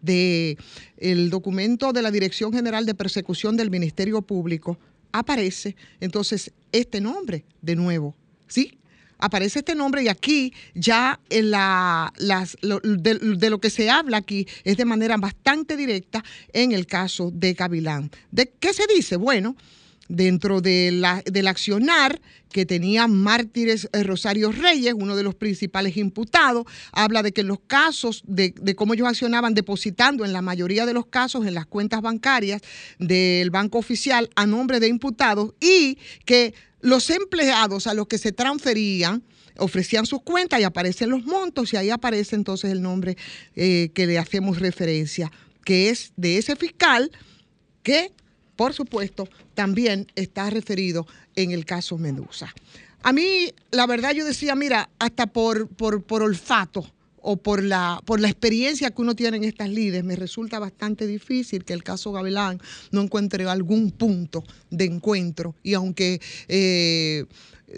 del 0.00 0.58
el 0.96 1.30
documento 1.30 1.92
de 1.92 2.02
la 2.02 2.10
Dirección 2.10 2.52
General 2.52 2.86
de 2.86 2.94
Persecución 2.94 3.56
del 3.56 3.70
Ministerio 3.70 4.22
Público 4.22 4.78
aparece 5.12 5.76
entonces 6.00 6.52
este 6.72 7.00
nombre 7.00 7.44
de 7.62 7.76
nuevo, 7.76 8.14
¿sí? 8.46 8.78
aparece 9.18 9.60
este 9.60 9.74
nombre 9.74 10.02
y 10.02 10.08
aquí 10.08 10.52
ya 10.74 11.20
en 11.30 11.50
la, 11.50 12.12
las, 12.18 12.56
de, 12.62 13.50
lo 13.50 13.60
que 13.60 13.70
se 13.70 13.90
habla 13.90 14.18
aquí 14.18 14.46
es 14.64 14.76
de 14.76 14.84
manera 14.84 15.16
bastante 15.16 15.76
directa 15.76 16.24
en 16.52 16.72
el 16.72 16.86
caso 16.86 17.30
de 17.32 17.54
Gavilán. 17.54 18.10
¿De 18.30 18.52
qué 18.60 18.72
se 18.72 18.86
dice? 18.86 19.16
Bueno, 19.16 19.56
dentro 20.08 20.60
de 20.60 21.22
del 21.26 21.46
accionar 21.46 22.20
que 22.50 22.64
tenía 22.64 23.06
Mártires 23.06 23.88
eh, 23.92 24.02
Rosario 24.02 24.52
Reyes, 24.52 24.94
uno 24.96 25.16
de 25.16 25.22
los 25.22 25.34
principales 25.34 25.96
imputados, 25.96 26.64
habla 26.92 27.22
de 27.22 27.32
que 27.32 27.42
los 27.42 27.58
casos 27.66 28.22
de, 28.26 28.54
de, 28.60 28.74
cómo 28.74 28.94
ellos 28.94 29.08
accionaban 29.08 29.54
depositando 29.54 30.24
en 30.24 30.32
la 30.32 30.42
mayoría 30.42 30.86
de 30.86 30.94
los 30.94 31.06
casos 31.06 31.46
en 31.46 31.54
las 31.54 31.66
cuentas 31.66 32.00
bancarias 32.00 32.62
del 32.98 33.50
Banco 33.50 33.78
Oficial 33.78 34.30
a 34.36 34.46
nombre 34.46 34.80
de 34.80 34.88
imputados 34.88 35.54
y 35.60 35.98
que 36.24 36.54
los 36.80 37.10
empleados 37.10 37.86
a 37.86 37.94
los 37.94 38.06
que 38.06 38.18
se 38.18 38.32
transferían 38.32 39.22
ofrecían 39.58 40.06
sus 40.06 40.22
cuentas 40.22 40.60
y 40.60 40.64
aparecen 40.64 41.10
los 41.10 41.24
montos 41.24 41.72
y 41.72 41.76
ahí 41.76 41.90
aparece 41.90 42.36
entonces 42.36 42.70
el 42.70 42.82
nombre 42.82 43.16
eh, 43.54 43.90
que 43.94 44.06
le 44.06 44.18
hacemos 44.18 44.58
referencia, 44.58 45.30
que 45.64 45.90
es 45.90 46.12
de 46.16 46.38
ese 46.38 46.56
fiscal 46.56 47.10
que, 47.82 48.12
por 48.56 48.72
supuesto, 48.72 49.28
también 49.54 50.06
está 50.16 50.50
referido 50.50 51.06
en 51.34 51.50
el 51.50 51.64
caso 51.64 51.98
Medusa. 51.98 52.52
A 53.02 53.12
mí, 53.12 53.52
la 53.70 53.86
verdad, 53.86 54.12
yo 54.12 54.24
decía, 54.24 54.54
mira, 54.54 54.88
hasta 54.98 55.26
por, 55.26 55.68
por, 55.68 56.02
por 56.02 56.22
olfato, 56.22 56.90
o 57.28 57.36
por 57.36 57.60
la, 57.60 58.00
por 58.04 58.20
la 58.20 58.28
experiencia 58.28 58.92
que 58.92 59.02
uno 59.02 59.16
tiene 59.16 59.38
en 59.38 59.44
estas 59.44 59.68
lides, 59.68 60.04
me 60.04 60.14
resulta 60.14 60.60
bastante 60.60 61.08
difícil 61.08 61.64
que 61.64 61.72
el 61.72 61.82
caso 61.82 62.12
Gavilán 62.12 62.60
no 62.92 63.02
encuentre 63.02 63.48
algún 63.48 63.90
punto 63.90 64.44
de 64.70 64.84
encuentro. 64.84 65.56
Y 65.64 65.74
aunque 65.74 66.20
eh, 66.46 67.24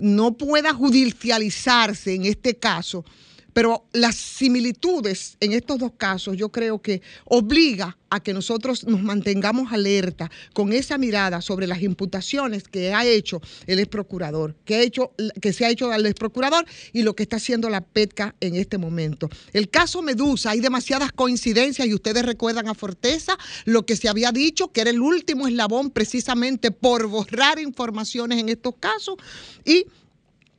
no 0.03 0.37
pueda 0.37 0.75
judicializarse 0.75 2.15
en 2.15 2.27
este 2.27 2.57
caso, 2.57 3.07
pero 3.53 3.87
las 3.93 4.17
similitudes 4.17 5.37
en 5.41 5.53
estos 5.53 5.79
dos 5.79 5.93
casos 5.97 6.37
yo 6.37 6.51
creo 6.51 6.81
que 6.81 7.03
obliga 7.25 7.97
a 8.11 8.21
que 8.21 8.33
nosotros 8.33 8.85
nos 8.85 9.03
mantengamos 9.03 9.73
alerta 9.73 10.31
con 10.55 10.73
esa 10.73 10.99
mirada 10.99 11.41
sobre 11.41 11.67
las 11.67 11.83
imputaciones 11.83 12.65
que 12.65 12.95
ha 12.95 13.05
hecho 13.05 13.41
el 13.67 13.79
ex 13.81 13.89
procurador, 13.89 14.55
que, 14.65 14.77
ha 14.77 14.81
hecho, 14.81 15.13
que 15.41 15.53
se 15.53 15.67
ha 15.67 15.71
hecho 15.71 15.91
al 15.91 16.07
ex 16.07 16.15
procurador 16.15 16.65
y 16.93 17.03
lo 17.03 17.15
que 17.15 17.23
está 17.23 17.37
haciendo 17.37 17.69
la 17.69 17.83
PETCA 17.83 18.35
en 18.41 18.55
este 18.55 18.79
momento. 18.79 19.29
El 19.53 19.69
caso 19.69 20.03
Medusa, 20.03 20.51
hay 20.51 20.61
demasiadas 20.61 21.13
coincidencias 21.13 21.87
y 21.87 21.95
ustedes 21.95 22.25
recuerdan 22.25 22.69
a 22.69 22.75
Forteza 22.75 23.37
lo 23.65 23.85
que 23.85 23.97
se 23.97 24.09
había 24.09 24.33
dicho, 24.33 24.73
que 24.73 24.81
era 24.81 24.91
el 24.91 25.01
último 25.01 25.47
eslabón 25.47 25.91
precisamente 25.91 26.71
por 26.71 27.07
borrar 27.09 27.59
informaciones 27.59 28.39
en 28.39 28.49
estos 28.49 28.75
casos 28.81 29.17
y 29.65 29.87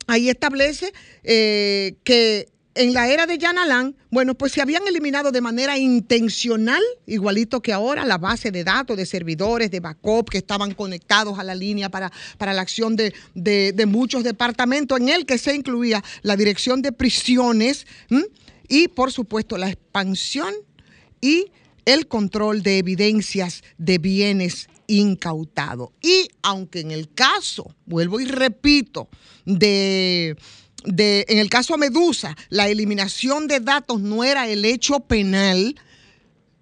ahí 0.08 0.30
establece 0.30 0.94
eh, 1.24 1.96
que 2.04 2.50
en 2.80 2.94
la 2.94 3.10
era 3.10 3.28
de 3.28 3.38
Jan 3.38 3.58
Alain, 3.58 3.94
bueno, 4.10 4.36
pues 4.36 4.54
se 4.54 4.62
habían 4.62 4.88
eliminado 4.88 5.34
de 5.34 5.42
manera 5.42 5.78
intencional, 5.78 6.82
igualito 7.06 7.62
que 7.62 7.74
ahora, 7.74 8.06
la 8.06 8.18
base 8.18 8.52
de 8.52 8.64
datos 8.64 8.96
de 8.96 9.06
servidores, 9.06 9.70
de 9.70 9.82
backup 9.82 10.30
que 10.30 10.38
estaban 10.38 10.74
conectados 10.74 11.38
a 11.40 11.44
la 11.44 11.56
línea 11.56 11.90
para, 11.90 12.10
para 12.38 12.54
la 12.54 12.62
acción 12.62 12.96
de, 12.96 13.14
muchos 13.86 14.24
departamentos, 14.24 14.98
en 14.98 15.10
el 15.10 15.26
que 15.26 15.38
se 15.38 15.54
incluía 15.54 16.02
la 16.22 16.38
dirección 16.38 16.82
de 16.82 16.94
prisiones 16.94 17.86
y, 18.70 18.88
por 18.88 19.12
supuesto, 19.12 19.58
la 19.58 19.70
expansión 19.70 20.54
y 21.20 21.52
el 21.84 22.08
control 22.08 22.64
de 22.64 22.78
evidencias 22.78 23.62
de 23.78 23.98
bienes 23.98 24.70
incautados. 24.88 25.90
Y 26.02 26.30
aunque 26.44 26.80
en 26.80 26.92
el 26.92 27.14
caso, 27.14 27.76
vuelvo 27.86 28.22
y 28.22 28.26
repito, 28.26 29.10
de 29.46 30.38
en 30.86 31.38
el 31.38 31.50
caso 31.50 31.78
Medusa, 31.78 32.36
la 32.50 32.68
eliminación 32.68 33.48
de 33.48 33.60
datos 33.60 34.02
no 34.02 34.24
era 34.24 34.48
el 34.48 34.66
hecho 34.66 35.00
penal, 35.00 35.76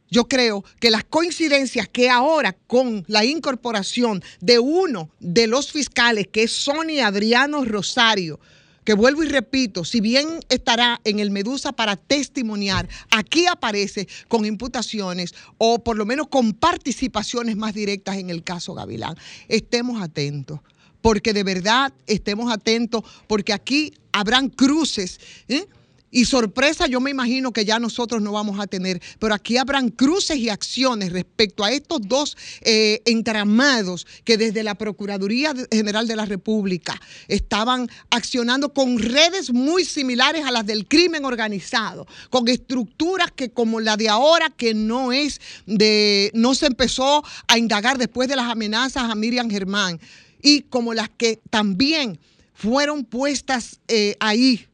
yo 0.09 0.28
creo 0.28 0.63
que 0.80 0.89
las 0.89 1.03
coincidencias 1.03 1.88
que 1.89 2.09
ahora 2.09 2.53
con 2.53 3.03
la 3.07 3.26
incorporación 3.26 4.24
de 4.39 4.59
uno 4.59 5.09
de 5.20 5.47
los 5.47 5.72
fiscales, 5.72 6.28
que 6.32 6.43
es 6.43 6.51
Sonia 6.51 7.07
Adriano 7.07 7.65
Rosario, 7.65 8.39
que 8.86 8.93
vuelvo 8.93 9.22
y 9.22 9.28
repito, 9.28 9.84
si 9.84 9.99
bien 9.99 10.39
estará 10.47 11.01
en 11.03 11.20
el 11.20 11.30
Medusa 11.30 11.74
para 11.74 11.97
testimoniar, 11.97 12.88
aquí 13.11 13.45
aparece 13.45 14.07
con 14.30 14.45
imputaciones 14.45 15.36
o 15.57 15.84
por 15.84 15.97
lo 15.97 16.05
menos 16.05 16.30
con 16.30 16.53
participaciones 16.53 17.57
más 17.57 17.74
directas 17.74 18.15
en 18.15 18.30
el 18.30 18.43
caso 18.43 18.74
Gavilán. 18.74 19.18
Estemos 19.49 20.01
atentos 20.01 20.61
porque 21.02 21.34
de 21.34 21.43
verdad 21.43 21.93
estemos 22.06 22.52
atentos, 22.52 23.04
porque 23.28 23.54
aquí 23.54 23.93
habrán 24.12 24.50
cruces. 24.50 25.20
¿eh? 25.48 25.68
Y 26.10 26.26
sorpresa 26.26 26.88
yo 26.88 27.02
me 27.02 27.12
imagino 27.12 27.52
que 27.52 27.66
ya 27.66 27.80
nosotros 27.80 28.22
no 28.22 28.32
vamos 28.32 28.60
a 28.60 28.68
tener, 28.68 29.02
pero 29.20 29.34
aquí 29.34 29.58
habrán 29.58 29.89
cruces 29.89 30.38
y 30.38 30.48
acciones 30.50 31.12
respecto 31.12 31.66
a 31.66 31.72
estos 31.72 32.00
dos 32.02 32.38
eh, 32.62 33.02
entramados 33.06 34.08
que 34.24 34.38
desde 34.38 34.64
la 34.64 34.76
Procuraduría 34.76 35.54
General 35.70 36.08
de 36.08 36.16
la 36.16 36.26
República 36.26 37.00
estaban 37.28 37.89
accionando 38.10 38.74
con 38.74 38.98
redes 39.00 39.52
muy 39.52 39.84
similares 39.84 40.45
a 40.45 40.52
las 40.52 40.66
del 40.66 40.88
crimen 40.88 41.26
organizado, 41.26 42.08
con 42.30 42.48
estructuras 42.48 43.32
que 43.32 43.50
como 43.50 43.82
la 43.82 43.98
de 43.98 44.08
ahora, 44.08 44.50
que 44.50 44.74
no 44.74 45.12
es 45.12 45.41
de, 45.66 46.32
no 46.34 46.56
se 46.56 46.68
empezó 46.68 47.24
a 47.48 47.58
indagar 47.58 47.98
después 47.98 48.30
de 48.30 48.38
las 48.38 48.50
amenazas 48.50 49.12
a 49.12 49.16
Miriam 49.16 49.50
Germán 49.50 50.00
y 50.48 50.62
como 50.62 50.93
las 50.93 51.10
que 51.10 51.39
también 51.50 52.20
fueron 52.54 53.04
puestas 53.04 53.82
eh, 53.89 54.16
ahí 54.22 54.66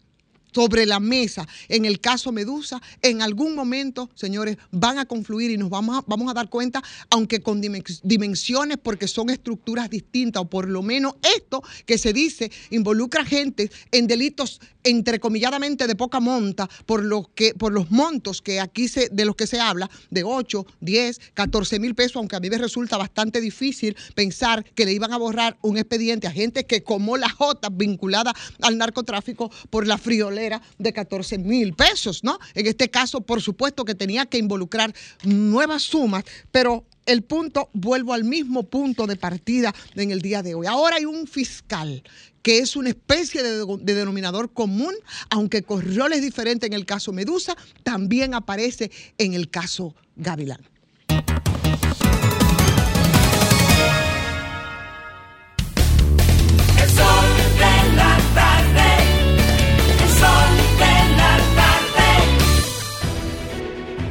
sobre 0.53 0.85
la 0.85 0.99
mesa. 0.99 1.47
En 1.67 1.85
el 1.85 1.99
caso 1.99 2.31
Medusa, 2.31 2.81
en 3.01 3.21
algún 3.21 3.55
momento, 3.55 4.09
señores, 4.15 4.57
van 4.71 4.99
a 4.99 5.05
confluir 5.05 5.51
y 5.51 5.57
nos 5.57 5.69
vamos 5.69 5.99
a, 5.99 6.03
vamos 6.07 6.29
a 6.29 6.33
dar 6.33 6.49
cuenta, 6.49 6.83
aunque 7.09 7.41
con 7.41 7.61
dimensiones, 7.61 8.77
porque 8.81 9.07
son 9.07 9.29
estructuras 9.29 9.89
distintas, 9.89 10.43
o 10.43 10.49
por 10.49 10.69
lo 10.69 10.81
menos 10.81 11.15
esto 11.35 11.63
que 11.85 11.97
se 11.97 12.13
dice 12.13 12.51
involucra 12.69 13.25
gente 13.25 13.71
en 13.91 14.07
delitos 14.07 14.59
entrecomilladamente 14.83 15.87
de 15.87 15.95
poca 15.95 16.19
monta, 16.19 16.69
por, 16.85 17.03
lo 17.03 17.29
que, 17.33 17.53
por 17.53 17.71
los 17.71 17.89
montos 17.89 18.41
que 18.41 18.59
aquí 18.59 18.87
se, 18.87 19.09
de 19.09 19.25
los 19.25 19.35
que 19.35 19.47
se 19.47 19.59
habla, 19.59 19.89
de 20.09 20.23
8, 20.23 20.65
10, 20.81 21.19
14 21.33 21.79
mil 21.79 21.95
pesos, 21.95 22.17
aunque 22.17 22.35
a 22.35 22.39
mí 22.39 22.49
me 22.49 22.57
resulta 22.57 22.97
bastante 22.97 23.39
difícil 23.39 23.95
pensar 24.13 24.65
que 24.75 24.85
le 24.85 24.93
iban 24.93 25.13
a 25.13 25.17
borrar 25.17 25.57
un 25.61 25.77
expediente 25.77 26.27
a 26.27 26.31
gente 26.31 26.65
que 26.65 26.83
como 26.83 27.17
la 27.17 27.29
J 27.29 27.69
vinculada 27.71 28.33
al 28.61 28.77
narcotráfico 28.77 29.49
por 29.69 29.87
la 29.87 29.97
friolera 29.97 30.42
de 30.77 30.93
14 30.93 31.37
mil 31.37 31.73
pesos, 31.73 32.23
¿no? 32.23 32.39
En 32.53 32.67
este 32.67 32.89
caso, 32.89 33.21
por 33.21 33.41
supuesto 33.41 33.85
que 33.85 33.95
tenía 33.95 34.25
que 34.25 34.37
involucrar 34.37 34.93
nuevas 35.23 35.83
sumas, 35.83 36.23
pero 36.51 36.85
el 37.05 37.23
punto, 37.23 37.69
vuelvo 37.73 38.13
al 38.13 38.23
mismo 38.23 38.63
punto 38.63 39.07
de 39.07 39.15
partida 39.15 39.73
en 39.95 40.11
el 40.11 40.21
día 40.21 40.41
de 40.41 40.55
hoy. 40.55 40.67
Ahora 40.67 40.97
hay 40.97 41.05
un 41.05 41.27
fiscal 41.27 42.03
que 42.41 42.59
es 42.59 42.75
una 42.75 42.89
especie 42.89 43.41
de, 43.41 43.65
de, 43.65 43.93
denominador 43.93 44.51
común, 44.51 44.93
aunque 45.29 45.63
con 45.63 45.95
roles 45.95 46.21
diferentes 46.21 46.67
en 46.67 46.73
el 46.73 46.85
caso 46.85 47.13
Medusa, 47.13 47.55
también 47.83 48.33
aparece 48.33 48.91
en 49.17 49.33
el 49.33 49.49
caso 49.49 49.95
Gavilán. 50.15 50.72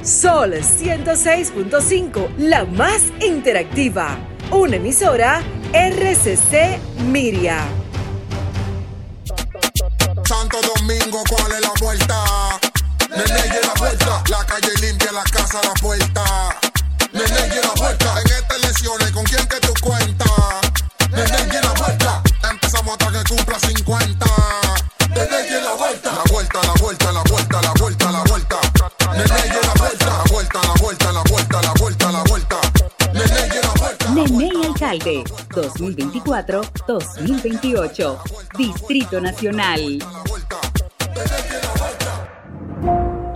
Sol 0.02 0.54
106.5, 0.54 2.36
la 2.38 2.64
más 2.64 3.02
interactiva. 3.20 4.18
Una 4.50 4.76
emisora 4.76 5.40
RCC 5.72 6.78
Miria. 7.06 7.64
Santo 10.24 10.58
Domingo, 10.74 11.22
¿cuál 11.28 11.52
es 11.52 11.60
la 11.60 11.72
vuelta? 11.80 12.24
Nene, 13.10 13.60
la 13.64 13.74
vuelta. 13.78 14.22
La 14.28 14.44
calle 14.44 14.72
limpia, 14.80 15.12
la 15.12 15.22
casa, 15.22 15.60
la 15.62 15.74
puerta. 15.74 16.24
Nene, 17.12 17.60
la 17.62 17.72
vuelta. 17.76 18.20
En 18.22 18.26
estas 18.26 18.56
elecciones, 18.58 19.12
¿con 19.12 19.24
quién 19.24 19.46
que 19.46 19.60
tú 19.60 19.72
cuentas? 19.80 20.28
Nene, 21.12 21.60
la 21.62 21.72
vuelta. 21.74 22.22
Empezamos 22.50 22.96
hasta 22.98 23.12
que 23.12 23.34
cumpla 23.34 23.58
50. 23.60 24.26
Nene, 25.10 25.60
la 25.62 25.74
vuelta. 25.74 26.12
La 26.12 26.22
vuelta, 26.32 26.60
la 26.66 26.72
vuelta, 26.82 27.12
la 27.12 27.22
vuelta, 27.22 27.62
la 27.62 27.72
vuelta, 27.78 28.10
la 28.10 28.22
vuelta. 28.24 28.56
Nene, 29.12 29.51
vuelta, 31.42 31.62
la 31.62 31.72
vuelta, 31.80 32.12
la 32.12 32.22
vuelta. 32.24 32.60
Nene 34.14 34.50
Alcalde 34.66 35.24
2024-2028. 35.50 38.18
Distrito 38.56 39.20
Nacional. 39.20 39.98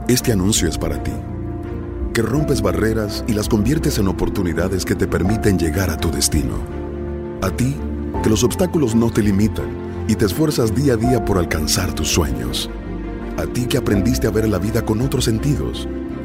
Este 0.08 0.32
anuncio 0.32 0.68
es 0.68 0.78
para 0.78 1.02
ti, 1.02 1.10
que 2.14 2.22
rompes 2.22 2.62
barreras 2.62 3.24
y 3.26 3.32
las 3.32 3.48
conviertes 3.48 3.98
en 3.98 4.06
oportunidades 4.08 4.84
que 4.84 4.94
te 4.94 5.08
permiten 5.08 5.58
llegar 5.58 5.90
a 5.90 5.96
tu 5.96 6.12
destino. 6.12 6.54
A 7.42 7.50
ti, 7.50 7.76
que 8.22 8.30
los 8.30 8.44
obstáculos 8.44 8.94
no 8.94 9.10
te 9.10 9.20
limitan 9.22 10.06
y 10.08 10.14
te 10.14 10.26
esfuerzas 10.26 10.72
día 10.74 10.94
a 10.94 10.96
día 10.96 11.24
por 11.24 11.38
alcanzar 11.38 11.92
tus 11.92 12.08
sueños. 12.08 12.70
A 13.36 13.46
ti 13.46 13.66
que 13.66 13.78
aprendiste 13.78 14.28
a 14.28 14.30
ver 14.30 14.48
la 14.48 14.58
vida 14.58 14.84
con 14.84 15.00
otros 15.00 15.24
sentidos, 15.24 15.88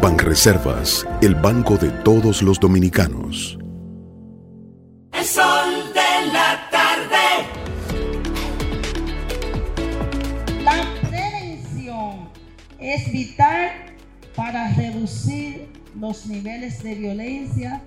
Banreservas, 0.00 1.06
el 1.22 1.34
banco 1.34 1.76
de 1.76 1.90
todos 1.90 2.42
los 2.42 2.58
dominicanos. 2.58 3.58
El 5.12 5.24
sol 5.24 5.92
de 5.94 6.32
la 6.32 6.68
tarde. 6.70 7.46
La 10.62 10.84
prevención 11.08 12.28
es 12.78 13.12
vital 13.12 13.70
para 14.34 14.72
reducir 14.74 15.68
los 15.98 16.26
niveles 16.26 16.82
de 16.82 16.94
violencia 16.94 17.82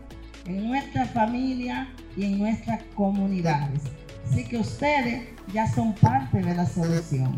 en 0.46 0.68
nuestra 0.68 1.06
familia 1.08 1.90
y 2.16 2.26
en 2.26 2.40
nuestras 2.40 2.82
comunidades. 2.96 3.82
Así 4.30 4.44
que 4.46 4.58
ustedes 4.58 5.28
ya 5.54 5.72
son 5.74 5.94
parte 5.96 6.42
de 6.42 6.56
la 6.56 6.66
solución. 6.66 7.36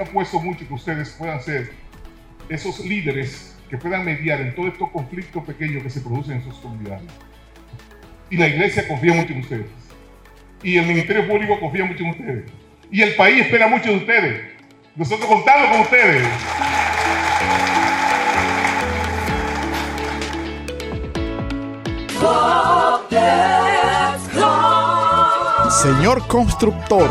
Apuesto 0.00 0.40
mucho 0.40 0.66
que 0.66 0.74
ustedes 0.74 1.10
puedan 1.18 1.40
ser 1.42 1.72
esos 2.48 2.80
líderes 2.80 3.51
que 3.72 3.78
puedan 3.78 4.04
mediar 4.04 4.38
en 4.38 4.54
todos 4.54 4.70
estos 4.70 4.90
conflictos 4.90 5.42
pequeños 5.44 5.82
que 5.82 5.88
se 5.88 6.02
producen 6.02 6.36
en 6.36 6.44
sus 6.44 6.56
comunidades. 6.56 7.04
Y 8.28 8.36
la 8.36 8.46
iglesia 8.46 8.86
confía 8.86 9.14
mucho 9.14 9.32
en 9.32 9.40
ustedes. 9.40 9.66
Y 10.62 10.76
el 10.76 10.84
Ministerio 10.84 11.26
Público 11.26 11.58
confía 11.58 11.86
mucho 11.86 12.04
en 12.04 12.10
ustedes. 12.10 12.52
Y 12.90 13.00
el 13.00 13.14
país 13.14 13.40
espera 13.40 13.68
mucho 13.68 13.88
de 13.88 13.96
ustedes. 13.96 14.42
Nosotros 14.94 15.26
contamos 15.26 15.70
con 15.70 15.80
ustedes. 15.80 16.28
Señor 25.82 26.26
constructor, 26.28 27.10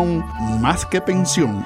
más 0.59 0.85
que 0.85 1.01
pensión. 1.01 1.65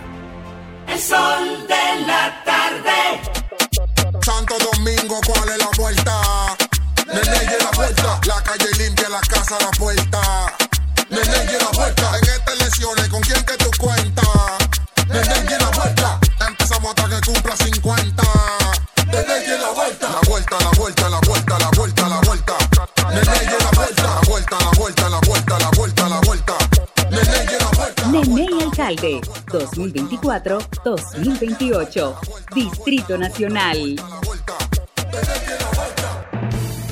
El 0.91 0.99
sol 0.99 1.67
de 1.69 2.05
la 2.05 2.43
tarde. 2.43 3.21
Santo 4.25 4.55
Domingo, 4.73 5.21
¿cuál 5.25 5.47
es 5.47 5.57
la 5.57 5.69
vuelta? 5.77 6.21
Nene, 7.07 7.57
la 7.63 7.71
vuelta. 7.71 8.19
La 8.25 8.43
calle 8.43 8.69
limpia, 8.77 9.07
la 9.07 9.21
casa, 9.21 9.57
la 9.61 9.71
puerta. 9.71 10.21
Nene, 11.09 11.57
la 11.59 11.69
vuelta. 11.77 12.17
En 12.17 12.23
estas 12.23 12.55
elecciones, 12.59 13.07
¿con 13.07 13.21
quién 13.21 13.41
que 13.45 13.57
tú 13.57 13.71
cuentas? 13.79 14.25
Nene, 15.07 15.60
Alcalde 28.91 29.21
2024-2028. 29.47 32.15
Distrito 32.53 33.17
Nacional. 33.17 33.95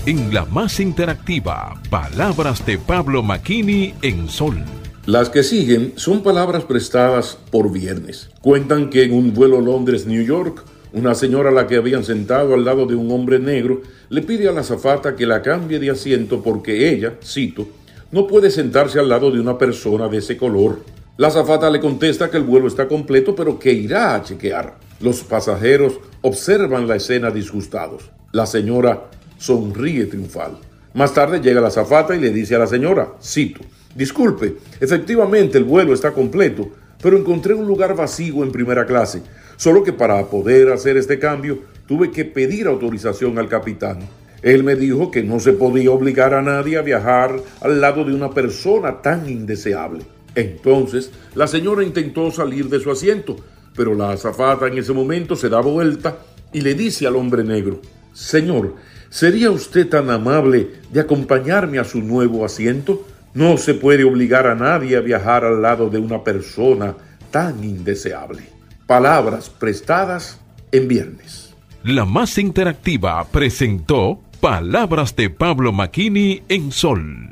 En 0.06 0.34
la 0.34 0.46
más 0.46 0.80
interactiva, 0.80 1.78
palabras 1.90 2.66
de 2.66 2.78
Pablo 2.78 3.22
Makini 3.22 3.96
en 4.02 4.30
Sol. 4.30 4.64
Las 5.06 5.30
que 5.30 5.44
siguen 5.44 5.92
son 5.98 6.24
palabras 6.24 6.64
prestadas 6.64 7.38
por 7.52 7.70
viernes. 7.72 8.30
Cuentan 8.42 8.90
que 8.90 9.04
en 9.04 9.12
un 9.14 9.34
vuelo 9.34 9.60
Londres-New 9.60 10.24
York, 10.24 10.64
una 10.94 11.16
señora 11.16 11.50
a 11.50 11.54
la 11.54 11.68
que 11.68 11.76
habían 11.76 12.06
sentado 12.06 12.54
al 12.54 12.64
lado 12.64 12.86
de 12.86 12.96
un 12.96 13.12
hombre 13.12 13.40
negro 13.40 13.82
le 14.10 14.22
pide 14.22 14.48
a 14.48 14.54
la 14.54 14.62
azafata 14.62 15.18
que 15.18 15.26
la 15.26 15.42
cambie 15.42 15.80
de 15.80 15.92
asiento 15.92 16.42
porque 16.42 16.92
ella, 16.92 17.16
cito, 17.24 17.68
no 18.12 18.26
puede 18.26 18.50
sentarse 18.50 19.00
al 19.00 19.10
lado 19.10 19.30
de 19.32 19.40
una 19.40 19.58
persona 19.58 20.08
de 20.08 20.20
ese 20.20 20.38
color. 20.38 20.80
La 21.20 21.28
azafata 21.28 21.70
le 21.70 21.82
contesta 21.82 22.32
que 22.32 22.38
el 22.38 22.44
vuelo 22.44 22.70
está 22.70 22.88
completo 22.88 23.36
pero 23.36 23.60
que 23.60 23.74
irá 23.74 24.16
a 24.16 24.24
chequear. 24.24 24.76
Los 25.02 25.22
pasajeros 25.22 26.00
observan 26.22 26.88
la 26.88 26.96
escena 26.96 27.30
disgustados. 27.30 28.10
La 28.32 28.46
señora 28.46 29.08
sonríe 29.38 30.06
triunfal. 30.06 30.58
Más 30.94 31.14
tarde 31.14 31.42
llega 31.42 31.60
la 31.60 31.72
zafata 31.72 32.16
y 32.16 32.22
le 32.22 32.30
dice 32.30 32.56
a 32.56 32.60
la 32.60 32.68
señora, 32.68 33.16
cito, 33.22 33.60
disculpe, 33.94 34.56
efectivamente 34.80 35.58
el 35.58 35.66
vuelo 35.66 35.94
está 35.94 36.14
completo, 36.14 36.70
pero 37.04 37.18
encontré 37.18 37.54
un 37.54 37.68
lugar 37.68 37.98
vacío 37.98 38.42
en 38.42 38.54
primera 38.54 38.86
clase, 38.86 39.22
solo 39.58 39.84
que 39.84 39.92
para 39.92 40.26
poder 40.28 40.72
hacer 40.72 40.96
este 40.96 41.20
cambio 41.20 41.60
tuve 41.86 42.12
que 42.12 42.24
pedir 42.24 42.66
autorización 42.66 43.38
al 43.40 43.50
capitán. 43.50 44.00
Él 44.42 44.64
me 44.64 44.78
dijo 44.78 45.12
que 45.12 45.22
no 45.22 45.42
se 45.42 45.52
podía 45.52 45.92
obligar 45.92 46.34
a 46.34 46.42
nadie 46.42 46.78
a 46.78 46.82
viajar 46.82 47.36
al 47.60 47.82
lado 47.82 48.06
de 48.06 48.14
una 48.14 48.34
persona 48.34 49.02
tan 49.02 49.30
indeseable. 49.30 50.06
Entonces, 50.40 51.12
la 51.36 51.48
señora 51.48 51.84
intentó 51.84 52.32
salir 52.32 52.70
de 52.70 52.80
su 52.80 52.92
asiento, 52.92 53.36
pero 53.76 53.96
la 53.96 54.12
azafata 54.12 54.68
en 54.68 54.78
ese 54.78 54.94
momento 54.94 55.36
se 55.36 55.50
da 55.50 55.62
vuelta 55.62 56.18
y 56.52 56.62
le 56.62 56.74
dice 56.74 57.08
al 57.08 57.16
hombre 57.16 57.44
negro, 57.44 57.82
Señor, 58.14 58.76
¿sería 59.10 59.52
usted 59.52 59.88
tan 59.88 60.10
amable 60.10 60.72
de 60.92 61.00
acompañarme 61.00 61.80
a 61.80 61.84
su 61.84 62.02
nuevo 62.02 62.44
asiento? 62.44 63.06
No 63.34 63.58
se 63.58 63.76
puede 63.76 64.04
obligar 64.04 64.48
a 64.48 64.56
nadie 64.56 64.98
a 64.98 65.02
viajar 65.02 65.46
al 65.46 65.62
lado 65.62 65.90
de 65.90 66.00
una 66.00 66.24
persona 66.24 66.96
tan 67.32 67.64
indeseable. 67.64 68.44
Palabras 68.88 69.50
prestadas 69.50 70.40
en 70.72 70.88
viernes. 70.88 71.54
La 71.84 72.06
más 72.06 72.38
interactiva 72.38 73.24
presentó 73.32 74.20
Palabras 74.42 75.16
de 75.16 75.30
Pablo 75.30 75.72
Maquini 75.72 76.42
en 76.50 76.72
Sol. 76.72 77.30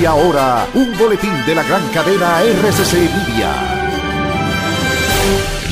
Y 0.00 0.04
ahora, 0.04 0.68
un 0.74 0.96
boletín 0.96 1.32
de 1.44 1.54
la 1.56 1.64
gran 1.64 1.82
cadena 1.88 2.40
RCC 2.42 2.94
Media. 2.94 3.78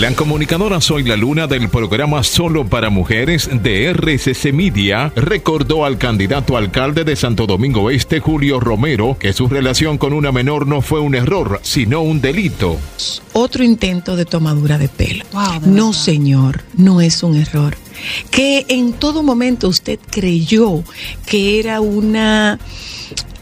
La 0.00 0.12
comunicadora 0.14 0.80
Soy 0.80 1.04
la 1.04 1.16
Luna 1.16 1.46
del 1.46 1.68
programa 1.68 2.22
Solo 2.24 2.66
para 2.66 2.90
Mujeres 2.90 3.48
de 3.62 3.84
RCC 3.92 4.52
Media 4.52 5.12
recordó 5.14 5.84
al 5.84 5.96
candidato 5.96 6.56
alcalde 6.56 7.04
de 7.04 7.14
Santo 7.14 7.46
Domingo 7.46 7.88
Este, 7.88 8.18
Julio 8.18 8.58
Romero, 8.58 9.16
que 9.18 9.32
su 9.32 9.48
relación 9.48 9.96
con 9.96 10.12
una 10.12 10.32
menor 10.32 10.66
no 10.66 10.82
fue 10.82 10.98
un 10.98 11.14
error, 11.14 11.60
sino 11.62 12.02
un 12.02 12.20
delito. 12.20 12.78
Otro 13.32 13.62
intento 13.62 14.16
de 14.16 14.24
tomadura 14.24 14.76
de 14.76 14.88
pelo. 14.88 15.24
no, 15.64 15.92
señor, 15.92 16.64
no 16.76 17.00
es 17.00 17.22
un 17.22 17.36
error. 17.36 17.76
Que 18.30 18.66
en 18.68 18.92
todo 18.92 19.22
momento 19.22 19.68
usted 19.68 19.98
creyó 20.10 20.82
que 21.24 21.58
era 21.58 21.80
una 21.80 22.58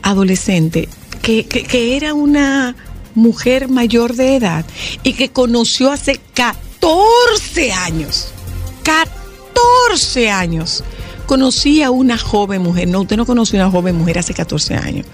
adolescente, 0.05 0.89
que, 1.23 1.97
era 1.97 2.15
una 2.15 2.77
mujer 3.15 3.69
mayor 3.69 4.15
de 4.15 4.37
edad 4.37 4.65
y 5.03 5.15
que 5.15 5.31
conoció 5.31 5.91
hace 5.91 6.21
14 6.35 7.73
años. 7.73 8.29
14 8.83 10.31
años. 10.31 10.85
Conocí 11.27 11.83
a 11.83 11.91
una 11.91 12.19
joven 12.19 12.63
mujer. 12.63 12.87
No, 12.87 13.01
usted 13.01 13.17
no 13.17 13.25
conoció 13.25 13.59
a 13.61 13.65
una 13.65 13.73
joven 13.73 13.97
mujer 13.97 14.19
hace 14.19 14.35
14 14.35 14.75
años. 14.75 15.07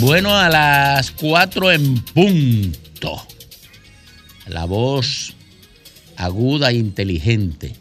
Bueno, 0.00 0.34
a 0.34 0.48
las 0.48 1.12
4 1.12 1.72
en 1.72 1.94
punto. 2.04 3.26
La 4.46 4.64
voz 4.64 5.34
aguda 6.16 6.70
e 6.70 6.74
inteligente 6.74 7.74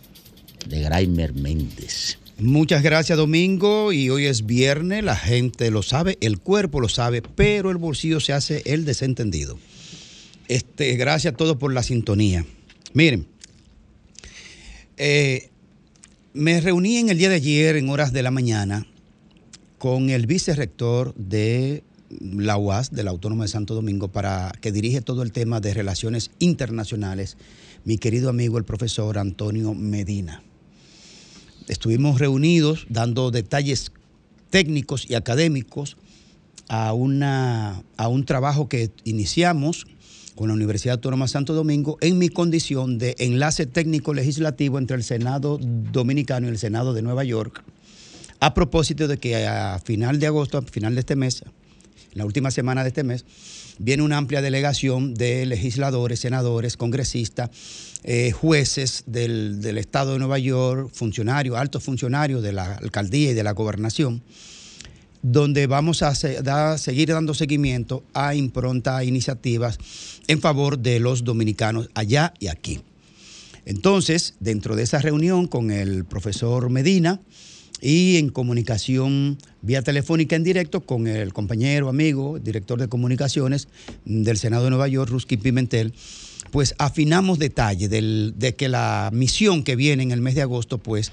de 0.67 0.81
Graimer 0.81 1.33
Méndez. 1.33 2.19
Muchas 2.39 2.83
gracias 2.83 3.17
Domingo 3.17 3.91
y 3.91 4.09
hoy 4.09 4.25
es 4.25 4.45
viernes, 4.45 5.03
la 5.03 5.15
gente 5.15 5.69
lo 5.71 5.83
sabe, 5.83 6.17
el 6.21 6.39
cuerpo 6.39 6.79
lo 6.79 6.89
sabe, 6.89 7.21
pero 7.21 7.71
el 7.71 7.77
bolsillo 7.77 8.19
se 8.19 8.33
hace 8.33 8.61
el 8.65 8.85
desentendido. 8.85 9.59
Este, 10.47 10.95
gracias 10.95 11.33
a 11.33 11.37
todos 11.37 11.57
por 11.57 11.73
la 11.73 11.83
sintonía. 11.83 12.45
Miren, 12.93 13.27
eh, 14.97 15.49
me 16.33 16.61
reuní 16.61 16.97
en 16.97 17.09
el 17.09 17.17
día 17.17 17.29
de 17.29 17.35
ayer 17.35 17.75
en 17.75 17.89
horas 17.89 18.13
de 18.13 18.23
la 18.23 18.31
mañana 18.31 18.85
con 19.77 20.09
el 20.09 20.27
vicerrector 20.27 21.13
de 21.15 21.83
la 22.21 22.57
UAS, 22.57 22.91
de 22.91 23.03
la 23.03 23.11
Autónoma 23.11 23.45
de 23.45 23.49
Santo 23.49 23.75
Domingo, 23.75 24.07
para 24.07 24.51
que 24.61 24.71
dirige 24.71 25.01
todo 25.01 25.23
el 25.23 25.31
tema 25.31 25.59
de 25.59 25.73
relaciones 25.73 26.31
internacionales, 26.39 27.37
mi 27.85 27.97
querido 27.97 28.29
amigo 28.29 28.57
el 28.57 28.63
profesor 28.63 29.17
Antonio 29.17 29.73
Medina. 29.73 30.43
Estuvimos 31.67 32.19
reunidos 32.19 32.85
dando 32.89 33.31
detalles 33.31 33.91
técnicos 34.49 35.09
y 35.09 35.15
académicos 35.15 35.97
a, 36.67 36.93
una, 36.93 37.83
a 37.97 38.07
un 38.07 38.25
trabajo 38.25 38.69
que 38.69 38.91
iniciamos 39.03 39.87
con 40.35 40.47
la 40.47 40.53
Universidad 40.55 40.95
Autónoma 40.95 41.25
de 41.25 41.29
Santo 41.29 41.53
Domingo 41.53 41.97
en 42.01 42.17
mi 42.17 42.29
condición 42.29 42.97
de 42.97 43.15
enlace 43.19 43.65
técnico 43.65 44.13
legislativo 44.13 44.77
entre 44.77 44.97
el 44.97 45.03
Senado 45.03 45.59
Dominicano 45.61 46.47
y 46.47 46.49
el 46.49 46.57
Senado 46.57 46.93
de 46.93 47.01
Nueva 47.01 47.23
York, 47.23 47.63
a 48.39 48.53
propósito 48.53 49.07
de 49.07 49.17
que 49.17 49.47
a 49.47 49.79
final 49.79 50.19
de 50.19 50.27
agosto, 50.27 50.57
a 50.57 50.61
final 50.63 50.95
de 50.95 51.01
este 51.01 51.15
mes, 51.15 51.43
la 52.13 52.25
última 52.25 52.51
semana 52.51 52.83
de 52.83 52.89
este 52.89 53.03
mes, 53.03 53.25
viene 53.79 54.03
una 54.03 54.17
amplia 54.17 54.41
delegación 54.41 55.13
de 55.13 55.45
legisladores, 55.45 56.19
senadores, 56.19 56.77
congresistas, 56.77 57.49
eh, 58.03 58.31
jueces 58.31 59.03
del, 59.05 59.77
Estado 59.77 60.13
de 60.13 60.19
Nueva 60.19 60.39
York, 60.39 60.91
funcionarios, 60.93 61.57
altos 61.57 61.83
funcionarios 61.83 62.43
de 62.43 62.53
la 62.53 62.75
alcaldía 62.75 63.31
y 63.31 63.33
de 63.33 63.43
la 63.43 63.53
gobernación, 63.53 64.21
donde 65.21 65.67
vamos 65.67 66.01
a 66.01 66.13
seguir 66.15 67.09
dando 67.09 67.33
seguimiento 67.33 68.03
a 68.13 68.35
impronta 68.35 69.03
iniciativas 69.05 69.77
en 70.27 70.41
favor 70.41 70.79
de 70.79 70.99
los 70.99 71.23
dominicanos 71.23 71.89
allá 71.93 72.33
y 72.39 72.47
aquí. 72.47 72.81
Entonces, 73.65 74.35
dentro 74.41 74.75
de 74.75 74.83
esa 74.83 74.99
reunión 74.99 75.47
con 75.47 75.71
el 75.71 76.03
profesor 76.03 76.69
Medina, 76.69 77.21
y 77.83 78.15
en 78.15 78.29
comunicación 78.29 79.37
vía 79.61 79.81
telefónica 79.81 80.37
en 80.37 80.43
directo 80.45 80.81
con 80.81 81.05
el 81.05 81.33
compañero, 81.33 81.89
amigo, 81.89 82.39
director 82.39 82.79
de 82.79 82.87
comunicaciones 82.87 83.67
del 84.05 84.37
Senado 84.37 84.63
de 84.63 84.69
Nueva 84.69 84.87
York, 84.87 85.11
Rusky 85.11 85.35
Pimentel, 85.35 85.93
pues 86.51 86.75
afinamos 86.77 87.39
detalles 87.39 87.89
de 87.89 88.55
que 88.57 88.69
la 88.69 89.09
misión 89.11 89.63
que 89.63 89.75
viene 89.75 90.01
en 90.01 90.11
el 90.11 90.21
mes 90.21 90.35
de 90.35 90.43
agosto, 90.43 90.77
pues 90.77 91.11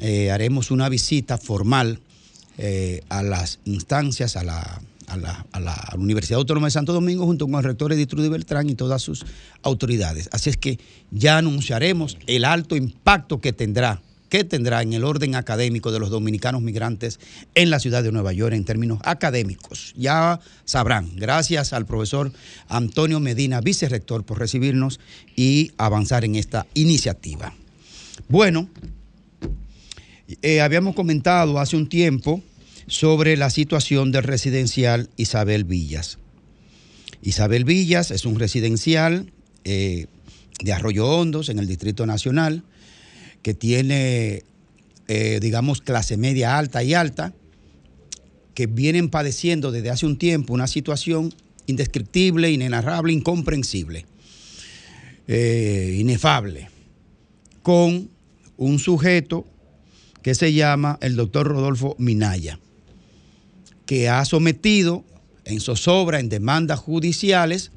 eh, 0.00 0.32
haremos 0.32 0.72
una 0.72 0.88
visita 0.88 1.38
formal 1.38 2.00
eh, 2.58 3.02
a 3.08 3.22
las 3.22 3.60
instancias, 3.64 4.34
a 4.34 4.42
la, 4.42 4.82
a 5.06 5.60
la, 5.60 5.94
Universidad 5.96 6.38
Autónoma 6.38 6.66
de 6.66 6.72
Santo 6.72 6.92
Domingo 6.92 7.24
junto 7.24 7.46
con 7.46 7.54
el 7.54 7.62
rector 7.62 7.92
Edith 7.92 8.14
Beltrán 8.14 8.68
y 8.68 8.74
todas 8.74 9.00
sus 9.00 9.24
autoridades. 9.62 10.28
Así 10.32 10.50
es 10.50 10.56
que 10.56 10.80
ya 11.12 11.38
anunciaremos 11.38 12.18
el 12.26 12.44
alto 12.44 12.74
impacto 12.74 13.40
que 13.40 13.52
tendrá 13.52 14.02
¿Qué 14.30 14.44
tendrá 14.44 14.80
en 14.80 14.92
el 14.92 15.02
orden 15.02 15.34
académico 15.34 15.90
de 15.90 15.98
los 15.98 16.08
dominicanos 16.08 16.62
migrantes 16.62 17.18
en 17.56 17.68
la 17.68 17.80
ciudad 17.80 18.04
de 18.04 18.12
Nueva 18.12 18.32
York 18.32 18.54
en 18.54 18.64
términos 18.64 19.00
académicos. 19.02 19.92
Ya 19.96 20.38
sabrán, 20.64 21.10
gracias 21.16 21.72
al 21.72 21.84
profesor 21.84 22.32
Antonio 22.68 23.18
Medina, 23.18 23.60
vicerrector, 23.60 24.22
por 24.24 24.38
recibirnos 24.38 25.00
y 25.34 25.72
avanzar 25.78 26.24
en 26.24 26.36
esta 26.36 26.64
iniciativa. 26.74 27.52
Bueno, 28.28 28.68
eh, 30.42 30.60
habíamos 30.60 30.94
comentado 30.94 31.58
hace 31.58 31.76
un 31.76 31.88
tiempo 31.88 32.40
sobre 32.86 33.36
la 33.36 33.50
situación 33.50 34.12
del 34.12 34.22
residencial 34.22 35.10
Isabel 35.16 35.64
Villas. 35.64 36.18
Isabel 37.20 37.64
Villas 37.64 38.12
es 38.12 38.24
un 38.24 38.38
residencial 38.38 39.32
eh, 39.64 40.06
de 40.62 40.72
Arroyo 40.72 41.08
Hondos 41.08 41.48
en 41.48 41.58
el 41.58 41.66
Distrito 41.66 42.06
Nacional 42.06 42.62
que 43.42 43.54
tiene, 43.54 44.44
eh, 45.08 45.38
digamos, 45.40 45.80
clase 45.80 46.16
media 46.16 46.58
alta 46.58 46.82
y 46.82 46.94
alta, 46.94 47.34
que 48.54 48.66
vienen 48.66 49.08
padeciendo 49.08 49.72
desde 49.72 49.90
hace 49.90 50.06
un 50.06 50.18
tiempo 50.18 50.52
una 50.52 50.66
situación 50.66 51.32
indescriptible, 51.66 52.50
inenarrable, 52.50 53.12
incomprensible, 53.12 54.06
eh, 55.28 55.96
inefable, 55.98 56.68
con 57.62 58.10
un 58.56 58.78
sujeto 58.78 59.46
que 60.22 60.34
se 60.34 60.52
llama 60.52 60.98
el 61.00 61.16
doctor 61.16 61.46
Rodolfo 61.46 61.96
Minaya, 61.98 62.58
que 63.86 64.08
ha 64.08 64.24
sometido 64.24 65.04
en 65.44 65.60
zozobra, 65.60 66.20
en 66.20 66.28
demandas 66.28 66.78
judiciales, 66.78 67.72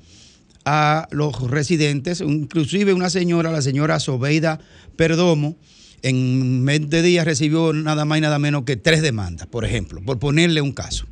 a 0.65 1.07
los 1.11 1.49
residentes, 1.49 2.22
inclusive 2.22 2.94
una 2.94 3.10
señora, 3.10 3.52
la 3.52 3.61
señora 3.61 3.99
Sobeida 3.99 4.60
Perdomo, 4.95 5.57
en 6.02 6.65
20 6.65 7.02
días 7.02 7.26
recibió 7.26 7.73
nada 7.73 8.06
más 8.06 8.18
y 8.18 8.22
nada 8.22 8.40
menos 8.40 8.64
que 8.64 8.76
tres 8.76 9.02
demandas, 9.02 9.48
por 9.48 9.65
ejemplo, 9.65 10.02
por 10.03 10.19
ponerle 10.19 10.61
un 10.61 10.73
caso. 10.73 11.06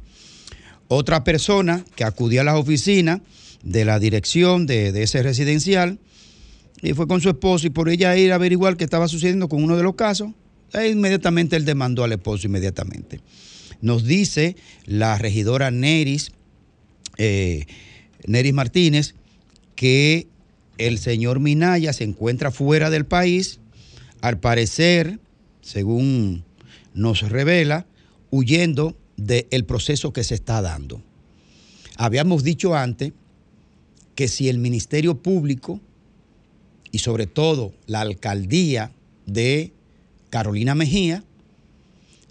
Otra 0.87 1.23
persona 1.23 1.85
que 1.95 2.03
acudía 2.03 2.41
a 2.41 2.43
las 2.43 2.55
oficinas 2.55 3.21
de 3.63 3.85
la 3.85 3.99
dirección 3.99 4.65
de, 4.65 4.91
de 4.91 5.03
ese 5.03 5.23
residencial 5.23 5.99
y 6.81 6.93
fue 6.93 7.07
con 7.07 7.21
su 7.21 7.29
esposo 7.29 7.67
y 7.67 7.69
por 7.69 7.89
ella 7.89 8.17
ir 8.17 8.31
a 8.31 8.35
averiguar 8.35 8.75
qué 8.75 8.83
estaba 8.83 9.07
sucediendo 9.07 9.47
con 9.47 9.63
uno 9.63 9.77
de 9.77 9.83
los 9.83 9.95
casos, 9.95 10.31
e 10.73 10.89
inmediatamente 10.89 11.55
él 11.55 11.65
demandó 11.65 12.03
al 12.03 12.13
esposo 12.13 12.47
inmediatamente. 12.47 13.21
Nos 13.81 14.05
dice 14.05 14.55
la 14.85 15.17
regidora 15.17 15.71
Neris, 15.71 16.31
eh, 17.17 17.65
Neris 18.25 18.53
Martínez, 18.53 19.15
que 19.81 20.27
el 20.77 20.99
señor 20.99 21.39
Minaya 21.39 21.91
se 21.91 22.03
encuentra 22.03 22.51
fuera 22.51 22.91
del 22.91 23.07
país, 23.07 23.59
al 24.21 24.39
parecer, 24.39 25.19
según 25.61 26.43
nos 26.93 27.27
revela, 27.27 27.87
huyendo 28.29 28.95
del 29.17 29.65
proceso 29.65 30.13
que 30.13 30.23
se 30.23 30.35
está 30.35 30.61
dando. 30.61 31.01
Habíamos 31.97 32.43
dicho 32.43 32.75
antes 32.75 33.13
que 34.13 34.27
si 34.27 34.49
el 34.49 34.59
Ministerio 34.59 35.17
Público 35.17 35.81
y 36.91 36.99
sobre 36.99 37.25
todo 37.25 37.73
la 37.87 38.01
alcaldía 38.01 38.91
de 39.25 39.73
Carolina 40.29 40.75
Mejía 40.75 41.23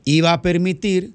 iba 0.05 0.33
a 0.33 0.41
permitir 0.41 1.15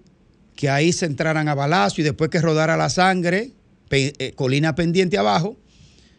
que 0.57 0.70
ahí 0.70 0.91
se 0.91 1.06
entraran 1.06 1.48
a 1.48 1.56
balazo 1.56 2.02
y 2.02 2.03
después 2.03 2.30
que 2.30 2.41
rodara 2.41 2.76
la 2.76 2.90
sangre, 2.90 3.52
eh, 3.90 4.34
colina 4.36 4.76
pendiente 4.76 5.18
abajo, 5.18 5.56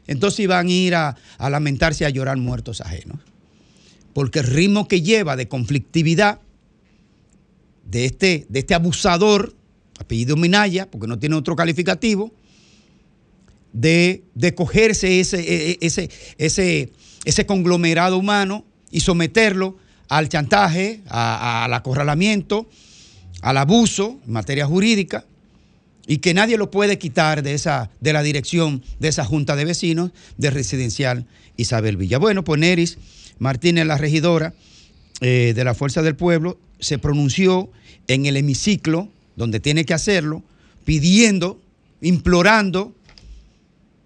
entonces 0.06 0.40
iban 0.40 0.66
a 0.66 0.70
ir 0.70 0.94
a, 0.94 1.16
lamentarse 1.38 2.04
y 2.04 2.06
a 2.06 2.10
llorar 2.10 2.36
muertos 2.36 2.80
ajenos. 2.80 3.18
Porque 4.12 4.40
el 4.40 4.46
ritmo 4.46 4.88
que 4.88 5.02
lleva 5.02 5.36
de 5.36 5.48
conflictividad 5.48 6.40
de 7.84 8.06
este, 8.06 8.46
de 8.48 8.60
este 8.60 8.74
abusador, 8.74 9.54
apellido 9.98 10.36
Minaya, 10.36 10.90
porque 10.90 11.06
no 11.06 11.18
tiene 11.18 11.36
otro 11.36 11.54
calificativo, 11.56 12.32
de, 13.72 14.22
cogerse 14.56 15.20
ese, 15.20 15.40
e, 15.40 15.70
e, 15.72 15.78
ese, 15.80 16.10
ese, 16.38 16.92
ese 17.24 17.46
conglomerado 17.46 18.16
humano 18.16 18.64
y 18.90 19.00
someterlo 19.00 19.76
al 20.08 20.28
chantaje, 20.28 21.02
al 21.08 21.72
acorralamiento, 21.74 22.68
al 23.42 23.58
abuso 23.58 24.18
en 24.26 24.32
materia 24.32 24.66
jurídica 24.66 25.26
y 26.06 26.18
que 26.18 26.34
nadie 26.34 26.56
lo 26.56 26.70
puede 26.70 26.98
quitar 26.98 27.42
de, 27.42 27.54
esa, 27.54 27.90
de 28.00 28.12
la 28.12 28.22
dirección 28.22 28.82
de 29.00 29.08
esa 29.08 29.24
junta 29.24 29.56
de 29.56 29.64
vecinos 29.64 30.12
de 30.36 30.50
residencial 30.50 31.26
Isabel 31.56 31.96
Villa. 31.96 32.18
Bueno, 32.18 32.44
pues 32.44 32.60
Neris 32.60 32.98
Martínez, 33.38 33.86
la 33.86 33.98
regidora 33.98 34.54
eh, 35.20 35.52
de 35.54 35.64
la 35.64 35.74
Fuerza 35.74 36.02
del 36.02 36.16
Pueblo, 36.16 36.58
se 36.78 36.98
pronunció 36.98 37.70
en 38.06 38.26
el 38.26 38.36
hemiciclo, 38.36 39.08
donde 39.34 39.60
tiene 39.60 39.84
que 39.84 39.94
hacerlo, 39.94 40.42
pidiendo, 40.84 41.60
implorando 42.00 42.94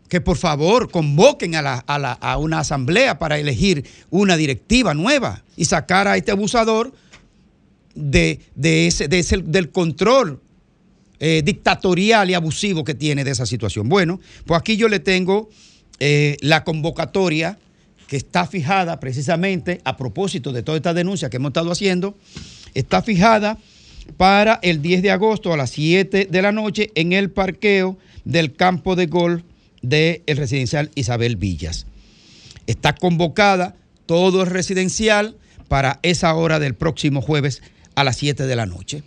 que 0.09 0.21
por 0.21 0.37
favor 0.37 0.91
convoquen 0.91 1.55
a, 1.55 2.37
una 2.39 2.59
asamblea 2.59 3.19
para 3.19 3.39
elegir 3.39 3.85
una 4.11 4.37
directiva 4.37 4.93
nueva 4.93 5.45
y 5.57 5.67
sacar 5.67 6.09
a 6.09 6.17
este 6.17 6.33
abusador 6.33 6.93
de, 7.95 8.41
ese, 8.57 9.07
del 9.07 9.71
control 9.71 10.41
eh, 11.21 11.43
dictatorial 11.45 12.31
y 12.31 12.35
abusivo 12.35 12.83
que 12.83 12.95
tiene 12.95 13.25
de 13.25 13.33
esa 13.33 13.45
situación. 13.45 13.89
Bueno, 13.89 14.21
pues 14.47 14.59
aquí 14.59 14.77
yo 14.77 14.89
le 14.89 15.01
tengo 15.01 15.51
eh, 15.99 16.39
la 16.41 16.65
convocatoria 16.65 17.59
que 18.07 18.17
está 18.17 18.47
fijada 18.47 18.99
precisamente 19.01 19.81
a 19.85 19.99
propósito 19.99 20.51
de 20.53 20.63
toda 20.63 20.79
esta 20.79 20.95
denuncia 20.95 21.29
que 21.29 21.37
hemos 21.37 21.51
estado 21.51 21.71
haciendo, 21.71 22.17
está 22.75 23.03
fijada 23.03 23.59
para 24.17 24.59
el 24.63 24.83
10 24.83 25.03
de 25.03 25.11
agosto 25.11 25.53
a 25.53 25.57
las 25.57 25.71
7 25.71 26.29
de 26.31 26.43
la 26.43 26.53
noche 26.53 26.91
en 26.95 27.13
el 27.13 27.31
parqueo 27.31 27.99
del 28.25 28.55
campo 28.55 28.97
de 28.97 29.07
golf 29.07 29.43
del 29.83 30.23
residencial 30.27 30.91
Isabel 30.95 31.37
Villas. 31.37 31.87
Está 32.67 32.95
convocada 32.95 33.77
todo 34.07 34.43
el 34.43 34.49
residencial 34.49 35.37
para 35.69 36.01
esa 36.03 36.35
hora 36.35 36.59
del 36.59 36.75
próximo 36.75 37.21
jueves 37.21 37.63
a 37.95 38.05
las 38.05 38.17
7 38.17 38.47
de 38.47 38.57
la 38.57 38.67
noche. 38.67 39.03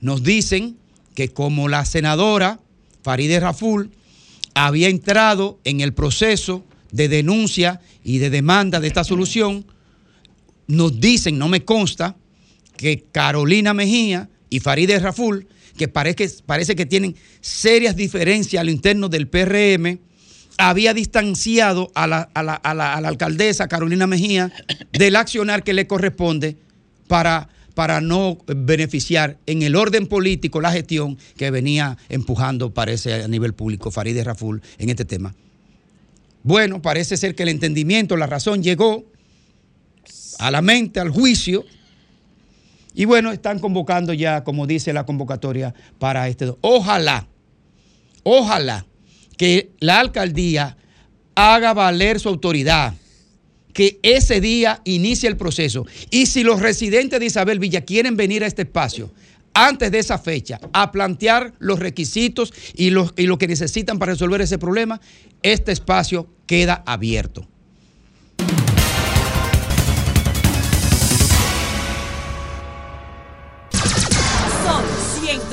Nos 0.00 0.22
dicen 0.22 0.76
que 1.20 1.34
como 1.34 1.68
la 1.68 1.84
senadora 1.84 2.60
Farideh 3.02 3.40
Raful 3.40 3.90
había 4.54 4.88
entrado 4.88 5.60
en 5.64 5.82
el 5.82 5.92
proceso 5.92 6.64
de 6.92 7.10
denuncia 7.10 7.82
y 8.02 8.18
de 8.20 8.30
demanda 8.30 8.80
de 8.80 8.86
esta 8.86 9.04
solución, 9.04 9.66
nos 10.66 10.98
dicen, 10.98 11.36
no 11.36 11.48
me 11.48 11.62
consta, 11.62 12.16
que 12.78 13.04
Carolina 13.12 13.74
Mejía 13.74 14.30
y 14.48 14.60
Farideh 14.60 14.98
Raful 14.98 15.46
que 15.76 15.88
parece, 15.88 16.30
parece 16.46 16.74
que 16.74 16.86
tienen 16.86 17.14
serias 17.42 17.96
diferencias 17.96 18.58
a 18.58 18.64
lo 18.64 18.70
interno 18.70 19.10
del 19.10 19.28
PRM, 19.28 19.98
había 20.56 20.94
distanciado 20.94 21.92
a 21.94 22.06
la, 22.06 22.30
alcaldesa 23.04 23.68
Carolina 23.68 24.06
Mejía 24.06 24.50
del 24.92 25.16
accionar 25.16 25.64
que 25.64 25.74
le 25.74 25.86
corresponde 25.86 26.56
para, 27.08 27.50
para 27.74 28.00
no 28.00 28.38
beneficiar 28.46 29.38
en 29.46 29.62
el 29.62 29.76
orden 29.76 30.06
político 30.06 30.60
la 30.60 30.72
gestión 30.72 31.18
que 31.36 31.50
venía 31.50 31.96
empujando, 32.08 32.72
parece, 32.72 33.22
a 33.22 33.28
nivel 33.28 33.54
público 33.54 33.90
Farideh 33.90 34.24
Raful 34.24 34.62
en 34.78 34.90
este 34.90 35.04
tema. 35.04 35.34
Bueno, 36.42 36.80
parece 36.80 37.16
ser 37.16 37.34
que 37.34 37.42
el 37.42 37.50
entendimiento, 37.50 38.16
la 38.16 38.26
razón 38.26 38.62
llegó 38.62 39.04
a 40.38 40.50
la 40.50 40.62
mente, 40.62 41.00
al 41.00 41.10
juicio, 41.10 41.64
y 42.94 43.04
bueno, 43.04 43.30
están 43.30 43.58
convocando 43.58 44.12
ya, 44.12 44.42
como 44.42 44.66
dice 44.66 44.92
la 44.92 45.06
convocatoria, 45.06 45.74
para 45.98 46.28
este. 46.28 46.52
Ojalá, 46.60 47.28
ojalá 48.24 48.86
que 49.36 49.70
la 49.78 50.00
alcaldía 50.00 50.76
haga 51.34 51.72
valer 51.72 52.20
su 52.20 52.28
autoridad, 52.28 52.94
que 53.72 53.98
ese 54.02 54.40
día 54.40 54.80
inicie 54.84 55.28
el 55.28 55.36
proceso. 55.36 55.86
Y 56.10 56.26
si 56.26 56.42
los 56.42 56.60
residentes 56.60 57.20
de 57.20 57.26
Isabel 57.26 57.58
Villa 57.58 57.82
quieren 57.82 58.16
venir 58.16 58.44
a 58.44 58.46
este 58.46 58.62
espacio 58.62 59.10
antes 59.52 59.90
de 59.90 59.98
esa 59.98 60.18
fecha 60.18 60.60
a 60.72 60.92
plantear 60.92 61.54
los 61.58 61.78
requisitos 61.78 62.52
y, 62.74 62.86
y 62.86 63.26
lo 63.26 63.38
que 63.38 63.48
necesitan 63.48 63.98
para 63.98 64.12
resolver 64.12 64.40
ese 64.40 64.58
problema, 64.58 65.00
este 65.42 65.72
espacio 65.72 66.28
queda 66.46 66.82
abierto. 66.86 67.46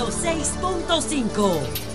6.5. 0.07 1.86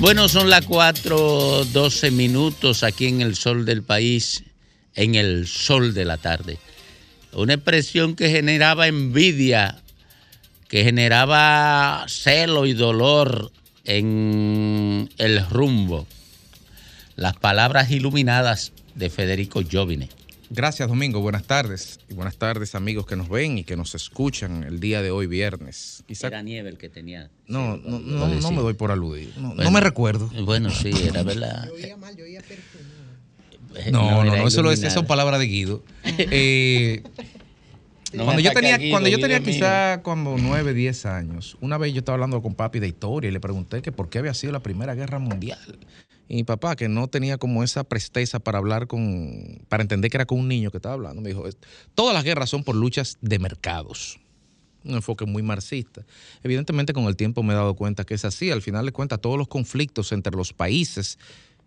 Bueno, 0.00 0.28
son 0.28 0.50
las 0.50 0.66
4.12 0.66 2.10
minutos 2.10 2.82
aquí 2.82 3.06
en 3.06 3.20
el 3.20 3.36
sol 3.36 3.64
del 3.64 3.82
país, 3.82 4.42
en 4.94 5.14
el 5.14 5.46
sol 5.46 5.94
de 5.94 6.04
la 6.04 6.16
tarde 6.16 6.58
una 7.32 7.54
expresión 7.54 8.16
que 8.16 8.30
generaba 8.30 8.88
envidia, 8.88 9.80
que 10.68 10.84
generaba 10.84 12.04
celo 12.08 12.66
y 12.66 12.72
dolor 12.72 13.52
en 13.84 15.10
el 15.18 15.46
rumbo. 15.48 16.06
Las 17.16 17.36
palabras 17.36 17.90
iluminadas 17.90 18.72
de 18.94 19.10
Federico 19.10 19.62
Jovine. 19.70 20.08
Gracias, 20.52 20.88
Domingo. 20.88 21.20
Buenas 21.20 21.44
tardes. 21.44 22.00
Y 22.08 22.14
buenas 22.14 22.36
tardes, 22.36 22.74
amigos 22.74 23.06
que 23.06 23.14
nos 23.14 23.28
ven 23.28 23.58
y 23.58 23.64
que 23.64 23.76
nos 23.76 23.94
escuchan 23.94 24.64
el 24.64 24.80
día 24.80 25.00
de 25.00 25.12
hoy, 25.12 25.28
viernes. 25.28 26.02
Era 26.08 26.42
nieve 26.42 26.68
el 26.68 26.76
que 26.76 26.88
tenía. 26.88 27.30
No, 27.46 27.76
no, 27.76 28.00
no, 28.00 28.26
no, 28.26 28.50
me 28.50 28.56
doy 28.60 28.74
por 28.74 28.90
aludir. 28.90 29.32
No, 29.38 29.70
me 29.70 29.80
recuerdo. 29.80 30.28
Bueno, 30.44 30.70
sí, 30.70 30.90
era 31.04 31.22
verdad. 31.22 31.68
yo 31.68 31.74
oía 31.74 31.96
mal, 31.96 32.16
yo 32.16 32.24
oía 32.24 32.42
No, 33.92 34.24
no, 34.24 34.36
no, 34.36 34.48
eso 34.48 34.62
lo 34.62 34.72
es, 34.72 34.80
son 34.92 35.06
palabras 35.06 35.38
de 35.38 35.46
Guido. 35.46 35.84
Eh, 36.32 37.04
cuando, 38.12 38.40
yo 38.40 38.50
tenía, 38.50 38.76
cuando 38.90 39.08
yo 39.08 39.20
tenía 39.20 39.38
quizá 39.40 40.02
como 40.02 40.36
9, 40.36 40.74
10 40.74 41.06
años, 41.06 41.56
una 41.60 41.78
vez 41.78 41.92
yo 41.92 42.00
estaba 42.00 42.14
hablando 42.14 42.42
con 42.42 42.56
papi 42.56 42.80
de 42.80 42.88
historia 42.88 43.28
y 43.28 43.32
le 43.32 43.38
pregunté 43.38 43.82
que 43.82 43.92
por 43.92 44.10
qué 44.10 44.18
había 44.18 44.34
sido 44.34 44.52
la 44.52 44.60
Primera 44.60 44.96
Guerra 44.96 45.20
Mundial. 45.20 45.78
Y 46.30 46.36
mi 46.36 46.44
papá, 46.44 46.76
que 46.76 46.88
no 46.88 47.08
tenía 47.08 47.38
como 47.38 47.64
esa 47.64 47.82
presteza 47.82 48.38
para 48.38 48.58
hablar 48.58 48.86
con, 48.86 49.64
para 49.68 49.82
entender 49.82 50.12
que 50.12 50.16
era 50.16 50.26
con 50.26 50.38
un 50.38 50.46
niño 50.46 50.70
que 50.70 50.76
estaba 50.76 50.94
hablando, 50.94 51.20
me 51.20 51.30
dijo, 51.30 51.42
todas 51.96 52.14
las 52.14 52.22
guerras 52.22 52.48
son 52.48 52.62
por 52.62 52.76
luchas 52.76 53.18
de 53.20 53.40
mercados. 53.40 54.20
Un 54.84 54.94
enfoque 54.94 55.26
muy 55.26 55.42
marxista. 55.42 56.06
Evidentemente 56.44 56.92
con 56.92 57.06
el 57.06 57.16
tiempo 57.16 57.42
me 57.42 57.52
he 57.52 57.56
dado 57.56 57.74
cuenta 57.74 58.04
que 58.04 58.14
es 58.14 58.24
así. 58.24 58.52
Al 58.52 58.62
final 58.62 58.86
de 58.86 58.92
cuentas, 58.92 59.20
todos 59.20 59.38
los 59.38 59.48
conflictos 59.48 60.12
entre 60.12 60.36
los 60.36 60.52
países, 60.52 61.18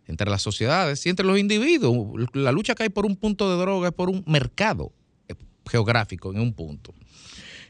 entre 0.07 0.29
las 0.29 0.41
sociedades 0.41 1.05
y 1.05 1.09
entre 1.09 1.25
los 1.25 1.37
individuos, 1.37 2.29
la 2.31 2.53
lucha 2.53 2.73
que 2.73 2.83
hay 2.83 2.89
por 2.89 3.05
un 3.05 3.17
punto 3.17 3.51
de 3.51 3.61
droga 3.61 3.89
es 3.89 3.93
por 3.93 4.09
un 4.09 4.23
mercado 4.25 4.93
geográfico 5.69 6.31
en 6.31 6.39
un 6.39 6.53
punto. 6.53 6.93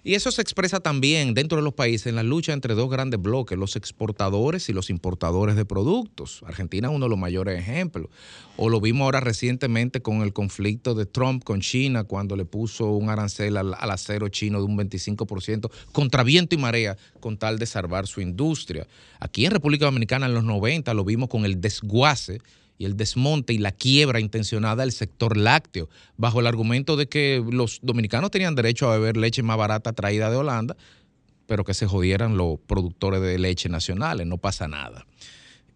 Y 0.05 0.15
eso 0.15 0.31
se 0.31 0.41
expresa 0.41 0.81
también 0.81 1.33
dentro 1.33 1.57
de 1.57 1.63
los 1.63 1.73
países 1.73 2.07
en 2.07 2.15
la 2.15 2.23
lucha 2.23 2.51
entre 2.51 2.73
dos 2.73 2.89
grandes 2.89 3.21
bloques, 3.21 3.57
los 3.57 3.77
exportadores 3.77 4.67
y 4.67 4.73
los 4.73 4.89
importadores 4.89 5.55
de 5.55 5.63
productos. 5.63 6.43
Argentina 6.45 6.89
es 6.89 6.93
uno 6.93 7.05
de 7.05 7.09
los 7.09 7.17
mayores 7.17 7.57
ejemplos. 7.57 8.09
O 8.57 8.67
lo 8.67 8.81
vimos 8.81 9.05
ahora 9.05 9.21
recientemente 9.21 10.01
con 10.01 10.21
el 10.21 10.33
conflicto 10.33 10.93
de 10.93 11.05
Trump 11.05 11.45
con 11.45 11.61
China, 11.61 12.03
cuando 12.03 12.35
le 12.35 12.43
puso 12.43 12.91
un 12.91 13.09
arancel 13.09 13.55
al, 13.55 13.73
acero 13.73 14.27
chino 14.27 14.59
de 14.59 14.65
un 14.65 14.77
25% 14.77 15.71
contra 15.93 16.23
viento 16.23 16.53
y 16.53 16.57
marea, 16.57 16.97
con 17.21 17.37
tal 17.37 17.57
de 17.57 17.65
salvar 17.65 18.05
su 18.05 18.19
industria. 18.19 18.85
Aquí 19.21 19.45
en 19.45 19.51
República 19.51 19.85
Dominicana 19.85 20.25
en 20.25 20.33
los 20.33 20.43
90 20.43 20.93
lo 20.93 21.05
vimos 21.05 21.29
con 21.29 21.45
el 21.45 21.61
desguace 21.61 22.41
el 22.85 22.97
desmonte 22.97 23.53
y 23.53 23.57
la 23.57 23.71
quiebra 23.71 24.19
intencionada 24.19 24.83
del 24.83 24.91
sector 24.91 25.37
lácteo, 25.37 25.89
bajo 26.17 26.39
el 26.39 26.47
argumento 26.47 26.95
de 26.95 27.07
que 27.07 27.43
los 27.49 27.79
dominicanos 27.81 28.31
tenían 28.31 28.55
derecho 28.55 28.89
a 28.89 28.97
beber 28.97 29.17
leche 29.17 29.43
más 29.43 29.57
barata 29.57 29.93
traída 29.93 30.29
de 30.29 30.37
Holanda, 30.37 30.75
pero 31.45 31.63
que 31.63 31.73
se 31.73 31.87
jodieran 31.87 32.37
los 32.37 32.59
productores 32.59 33.21
de 33.21 33.37
leche 33.37 33.69
nacionales, 33.69 34.27
no 34.27 34.37
pasa 34.37 34.67
nada. 34.67 35.05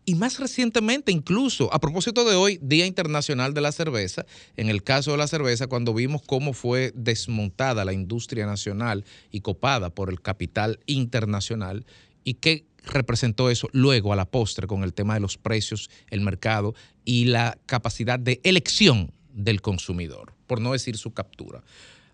Y 0.09 0.15
más 0.15 0.39
recientemente, 0.39 1.11
incluso, 1.11 1.73
a 1.73 1.79
propósito 1.79 2.23
de 2.23 2.33
hoy, 2.33 2.59
Día 2.61 2.85
Internacional 2.85 3.53
de 3.53 3.59
la 3.59 3.73
Cerveza, 3.73 4.25
en 4.55 4.69
el 4.69 4.81
caso 4.81 5.11
de 5.11 5.17
la 5.17 5.27
cerveza, 5.27 5.67
cuando 5.67 5.93
vimos 5.93 6.21
cómo 6.25 6.53
fue 6.53 6.93
desmontada 6.95 7.83
la 7.83 7.91
industria 7.91 8.45
nacional 8.45 9.03
y 9.31 9.41
copada 9.41 9.89
por 9.89 10.09
el 10.09 10.21
capital 10.21 10.79
internacional, 10.85 11.85
y 12.23 12.35
que 12.35 12.65
representó 12.93 13.49
eso 13.49 13.67
luego 13.71 14.13
a 14.13 14.15
la 14.15 14.25
postre 14.25 14.67
con 14.67 14.83
el 14.83 14.93
tema 14.93 15.13
de 15.13 15.19
los 15.19 15.37
precios, 15.37 15.89
el 16.09 16.21
mercado 16.21 16.73
y 17.05 17.25
la 17.25 17.57
capacidad 17.65 18.19
de 18.19 18.39
elección 18.43 19.11
del 19.33 19.61
consumidor, 19.61 20.33
por 20.47 20.59
no 20.61 20.73
decir 20.73 20.97
su 20.97 21.13
captura. 21.13 21.63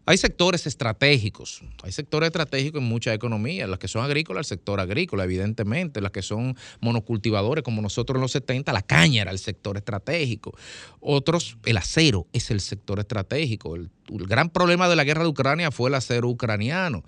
Hay 0.05 0.17
sectores 0.17 0.67
estratégicos, 0.67 1.63
hay 1.81 1.93
sectores 1.93 2.27
estratégicos 2.27 2.81
en 2.81 2.87
muchas 2.89 3.15
economías, 3.15 3.69
las 3.69 3.79
que 3.79 3.87
son 3.87 4.03
agrícolas, 4.03 4.39
el 4.41 4.57
sector 4.57 4.81
agrícola, 4.81 5.23
evidentemente, 5.23 6.01
las 6.01 6.11
que 6.11 6.21
son 6.21 6.57
monocultivadores, 6.81 7.63
como 7.63 7.81
nosotros 7.81 8.17
en 8.17 8.21
los 8.21 8.33
70, 8.33 8.73
la 8.73 8.81
caña 8.81 9.21
era 9.21 9.31
el 9.31 9.39
sector 9.39 9.77
estratégico. 9.77 10.57
Otros, 10.99 11.57
el 11.63 11.77
acero 11.77 12.27
es 12.33 12.51
el 12.51 12.59
sector 12.59 12.99
estratégico. 12.99 13.77
El, 13.77 13.91
el 14.09 14.27
gran 14.27 14.49
problema 14.49 14.89
de 14.89 14.97
la 14.97 15.05
guerra 15.05 15.23
de 15.23 15.29
Ucrania 15.29 15.71
fue 15.71 15.89
el 15.89 15.95
acero 15.95 16.27
ucraniano 16.27 17.05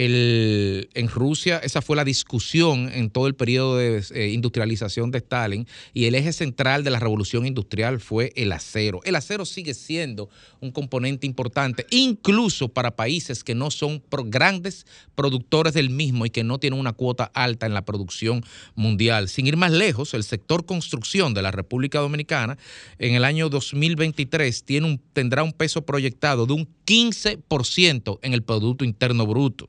en 0.00 1.08
Rusia 1.08 1.58
esa 1.62 1.82
fue 1.82 1.96
la 1.96 2.04
discusión 2.04 2.88
en 2.92 3.10
todo 3.10 3.26
el 3.26 3.34
periodo 3.34 3.76
de 3.76 4.04
eh, 4.14 4.28
industrialización 4.28 5.10
de 5.10 5.18
Stalin 5.18 5.66
y 5.92 6.04
el 6.04 6.14
eje 6.14 6.32
central 6.32 6.84
de 6.84 6.90
la 6.90 7.00
revolución 7.00 7.46
industrial 7.46 7.98
fue 7.98 8.32
el 8.36 8.52
acero. 8.52 9.00
El 9.04 9.16
acero 9.16 9.44
sigue 9.44 9.74
siendo 9.74 10.28
un 10.60 10.70
componente 10.70 11.26
importante, 11.26 11.84
incluso 11.90 12.68
para 12.68 12.94
países 12.94 13.42
que 13.42 13.56
no 13.56 13.72
son 13.72 14.02
grandes 14.26 14.86
productores 15.16 15.74
del 15.74 15.90
mismo 15.90 16.26
y 16.26 16.30
que 16.30 16.44
no 16.44 16.58
tienen 16.58 16.78
una 16.78 16.92
cuota 16.92 17.24
alta 17.34 17.66
en 17.66 17.74
la 17.74 17.84
producción 17.84 18.44
mundial. 18.76 19.28
Sin 19.28 19.48
ir 19.48 19.56
más 19.56 19.72
lejos, 19.72 20.14
el 20.14 20.22
sector 20.22 20.64
construcción 20.64 21.34
de 21.34 21.42
la 21.42 21.50
República 21.50 21.98
Dominicana 21.98 22.56
en 22.98 23.16
el 23.16 23.24
año 23.24 23.48
2023 23.48 24.62
tiene 24.62 24.86
un, 24.86 25.00
tendrá 25.12 25.42
un 25.42 25.52
peso 25.52 25.84
proyectado 25.84 26.46
de 26.46 26.52
un 26.52 26.68
15% 26.86 28.20
en 28.22 28.32
el 28.32 28.42
Producto 28.42 28.84
Interno 28.84 29.26
Bruto 29.26 29.68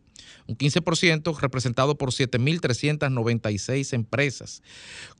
un 0.49 0.57
15% 0.57 1.39
representado 1.39 1.95
por 1.95 2.09
7.396 2.09 3.93
empresas. 3.93 4.63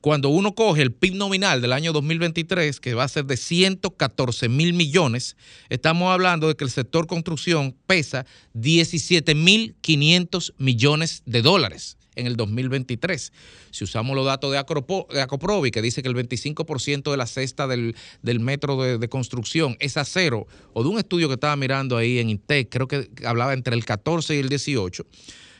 Cuando 0.00 0.28
uno 0.28 0.56
coge 0.56 0.82
el 0.82 0.92
PIB 0.92 1.14
nominal 1.14 1.62
del 1.62 1.72
año 1.72 1.92
2023, 1.92 2.80
que 2.80 2.94
va 2.94 3.04
a 3.04 3.08
ser 3.08 3.26
de 3.26 3.36
114 3.36 4.48
mil 4.48 4.74
millones, 4.74 5.36
estamos 5.68 6.12
hablando 6.12 6.48
de 6.48 6.56
que 6.56 6.64
el 6.64 6.70
sector 6.70 7.06
construcción 7.06 7.76
pesa 7.86 8.26
17.500 8.54 10.54
millones 10.58 11.22
de 11.26 11.42
dólares 11.42 11.96
en 12.20 12.26
el 12.26 12.36
2023. 12.36 13.32
Si 13.70 13.84
usamos 13.84 14.14
los 14.14 14.26
datos 14.26 14.52
de, 14.52 14.58
Acoprovi, 14.58 15.70
que 15.70 15.82
dice 15.82 16.02
que 16.02 16.08
el 16.08 16.14
25% 16.14 17.10
de 17.10 17.16
la 17.16 17.26
cesta 17.26 17.66
del, 17.66 17.94
metro 18.22 18.98
de, 18.98 19.08
construcción 19.08 19.76
es 19.80 19.96
acero, 19.96 20.46
o 20.72 20.82
de 20.82 20.88
un 20.88 20.98
estudio 20.98 21.28
que 21.28 21.34
estaba 21.34 21.56
mirando 21.56 21.96
ahí 21.96 22.18
en 22.18 22.30
Intec, 22.30 22.68
creo 22.70 22.86
que 22.86 23.10
hablaba 23.24 23.52
entre 23.52 23.74
el 23.74 23.84
14 23.84 24.36
y 24.36 24.38
el 24.38 24.48
18. 24.48 25.04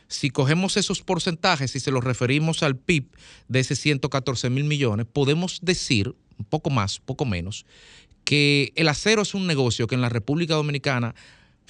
Si 0.07 0.29
cogemos 0.29 0.75
esos 0.75 1.01
porcentajes 1.01 1.75
y 1.75 1.79
se 1.79 1.89
los 1.89 2.03
referimos 2.03 2.63
al 2.63 2.75
PIB 2.75 3.05
de 3.47 3.61
ese 3.61 3.75
114 3.75 4.49
mil 4.49 4.65
millones, 4.65 5.07
podemos 5.11 5.59
decir, 5.61 6.13
un 6.37 6.45
poco 6.45 6.69
más, 6.69 6.99
poco 6.99 7.25
menos, 7.25 7.65
que 8.25 8.73
el 8.75 8.87
acero 8.87 9.21
es 9.21 9.33
un 9.33 9.47
negocio 9.47 9.87
que 9.87 9.95
en 9.95 10.01
la 10.01 10.09
República 10.09 10.55
Dominicana 10.55 11.15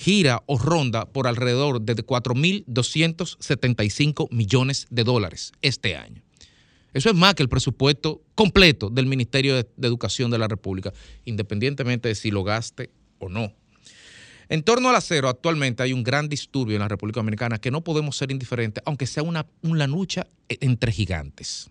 gira 0.02 0.44
o 0.48 0.58
ronda 0.58 1.06
por 1.06 1.28
alrededor 1.28 1.80
de 1.82 1.96
4.275 1.96 4.28
millones 4.32 4.88
de 4.90 5.04
dólares 5.04 5.52
este 5.62 5.96
año. 5.96 6.24
Eso 6.94 7.10
es 7.10 7.16
más 7.16 7.36
que 7.36 7.44
el 7.44 7.50
presupuesto 7.50 8.24
completo 8.34 8.90
del 8.90 9.06
Ministerio 9.06 9.56
de, 9.56 9.68
Educación 9.82 10.32
de 10.32 10.40
la 10.40 10.48
República, 10.48 10.92
independientemente 11.24 12.10
de 12.10 12.16
si 12.16 12.32
lo 12.32 12.44
gaste 12.44 12.90
o 13.20 13.30
no. 13.30 13.54
En 14.50 14.64
torno 14.64 14.90
al 14.90 14.96
acero, 14.96 15.30
actualmente 15.30 15.84
hay 15.84 15.94
un 15.94 16.02
gran 16.04 16.28
disturbio 16.28 16.76
en 16.76 16.82
la 16.82 16.88
República 16.88 17.20
Dominicana 17.20 17.60
que 17.60 17.70
no 17.70 17.82
podemos 17.82 18.18
ser 18.18 18.32
indiferentes, 18.32 18.82
aunque 18.88 19.06
sea 19.06 19.22
una, 19.22 19.46
una 19.62 19.86
lucha 19.86 20.26
entre 20.50 20.92
gigantes. 20.92 21.70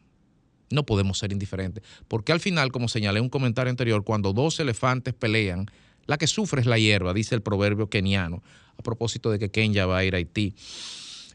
No 0.71 0.87
podemos 0.87 1.19
ser 1.19 1.33
indiferentes, 1.33 1.83
porque 2.07 2.31
al 2.31 2.39
final, 2.39 2.71
como 2.71 2.87
señalé 2.89 3.19
en 3.19 3.25
un 3.25 3.29
comentario 3.29 3.71
anterior, 3.71 4.05
cuando 4.05 4.33
dos 4.33 4.61
elefantes 4.61 5.15
pelean, 5.15 5.69
la 6.11 6.19
que 6.19 6.27
sufre 6.27 6.61
es 6.61 6.67
la 6.67 6.77
hierba, 6.77 7.15
dice 7.15 7.37
el 7.37 7.41
proverbio 7.41 7.89
keniano, 7.89 8.43
a 8.77 8.83
propósito 8.83 9.31
de 9.31 9.39
que 9.39 9.53
Kenya 9.53 9.87
va 9.87 9.99
a 9.99 10.05
ir 10.05 10.17
a 10.17 10.19
Haití. 10.19 10.57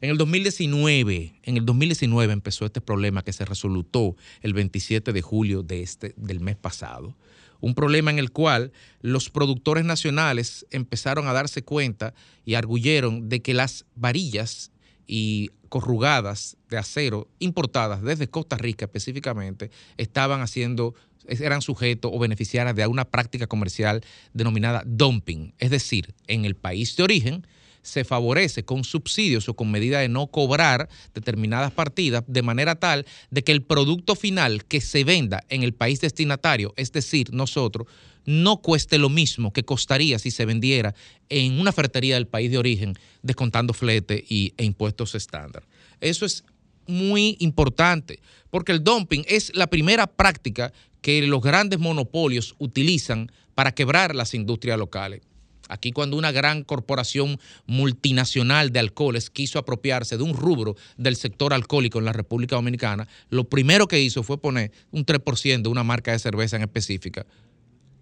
En 0.01 0.09
el 0.09 0.17
2019, 0.17 1.39
en 1.43 1.55
el 1.55 1.65
2019 1.65 2.33
empezó 2.33 2.65
este 2.65 2.81
problema 2.81 3.23
que 3.23 3.31
se 3.31 3.45
resolutó 3.45 4.17
el 4.41 4.53
27 4.53 5.13
de 5.13 5.21
julio 5.21 5.63
de 5.63 5.81
este, 5.81 6.13
del 6.17 6.41
mes 6.41 6.57
pasado. 6.57 7.15
Un 7.61 7.73
problema 7.73 8.11
en 8.11 8.19
el 8.19 8.31
cual 8.33 8.73
los 8.99 9.29
productores 9.29 9.85
nacionales 9.85 10.65
empezaron 10.71 11.29
a 11.29 11.33
darse 11.33 11.63
cuenta 11.63 12.13
y 12.43 12.55
arguyeron 12.55 13.29
de 13.29 13.41
que 13.41 13.53
las 13.53 13.85
varillas 13.95 14.73
y 15.07 15.51
corrugadas 15.69 16.57
de 16.69 16.77
acero 16.77 17.29
importadas 17.39 18.01
desde 18.01 18.27
Costa 18.27 18.57
Rica 18.57 18.85
específicamente 18.85 19.71
estaban 19.95 20.41
haciendo 20.41 20.95
eran 21.27 21.61
sujetos 21.61 22.11
o 22.13 22.19
beneficiarios 22.19 22.75
de 22.75 22.87
una 22.87 23.05
práctica 23.05 23.47
comercial 23.47 24.01
denominada 24.33 24.83
dumping, 24.85 25.53
es 25.59 25.69
decir, 25.69 26.13
en 26.27 26.45
el 26.45 26.55
país 26.55 26.95
de 26.95 27.03
origen 27.03 27.47
se 27.85 28.03
favorece 28.03 28.65
con 28.65 28.83
subsidios 28.83 29.47
o 29.47 29.55
con 29.55 29.69
medida 29.69 29.99
de 29.99 30.09
no 30.09 30.27
cobrar 30.27 30.89
determinadas 31.13 31.71
partidas 31.71 32.23
de 32.27 32.41
manera 32.41 32.75
tal 32.75 33.05
de 33.29 33.43
que 33.43 33.51
el 33.51 33.61
producto 33.61 34.15
final 34.15 34.65
que 34.65 34.81
se 34.81 35.03
venda 35.03 35.43
en 35.49 35.61
el 35.61 35.73
país 35.73 36.01
destinatario, 36.01 36.73
es 36.77 36.91
decir, 36.91 37.31
nosotros, 37.31 37.87
no 38.25 38.57
cueste 38.57 38.97
lo 38.97 39.09
mismo 39.09 39.53
que 39.53 39.63
costaría 39.63 40.17
si 40.17 40.31
se 40.31 40.45
vendiera 40.45 40.95
en 41.29 41.59
una 41.59 41.71
ferretería 41.71 42.15
del 42.15 42.25
país 42.25 42.49
de 42.49 42.57
origen, 42.57 42.95
descontando 43.21 43.71
flete 43.73 44.25
y, 44.27 44.53
e 44.57 44.65
impuestos 44.65 45.13
estándar. 45.13 45.63
Eso 46.01 46.25
es 46.25 46.43
muy 46.87 47.37
importante, 47.39 48.19
porque 48.49 48.71
el 48.71 48.83
dumping 48.83 49.25
es 49.27 49.55
la 49.55 49.67
primera 49.67 50.07
práctica 50.07 50.73
que 51.05 51.21
los 51.21 51.39
grandes 51.39 51.77
monopolios 51.77 52.55
utilizan 52.57 53.31
para 53.53 53.75
quebrar 53.75 54.15
las 54.15 54.33
industrias 54.33 54.79
locales. 54.79 55.21
Aquí 55.69 55.91
cuando 55.91 56.17
una 56.17 56.31
gran 56.31 56.63
corporación 56.63 57.39
multinacional 57.67 58.71
de 58.71 58.79
alcoholes 58.79 59.29
quiso 59.29 59.59
apropiarse 59.59 60.17
de 60.17 60.23
un 60.23 60.33
rubro 60.33 60.75
del 60.97 61.15
sector 61.15 61.53
alcohólico 61.53 61.99
en 61.99 62.05
la 62.05 62.11
República 62.11 62.55
Dominicana, 62.55 63.07
lo 63.29 63.43
primero 63.43 63.87
que 63.87 64.01
hizo 64.01 64.23
fue 64.23 64.41
poner 64.41 64.71
un 64.89 65.05
3% 65.05 65.61
de 65.61 65.69
una 65.69 65.83
marca 65.83 66.11
de 66.11 66.17
cerveza 66.17 66.55
en 66.55 66.63
específica 66.63 67.27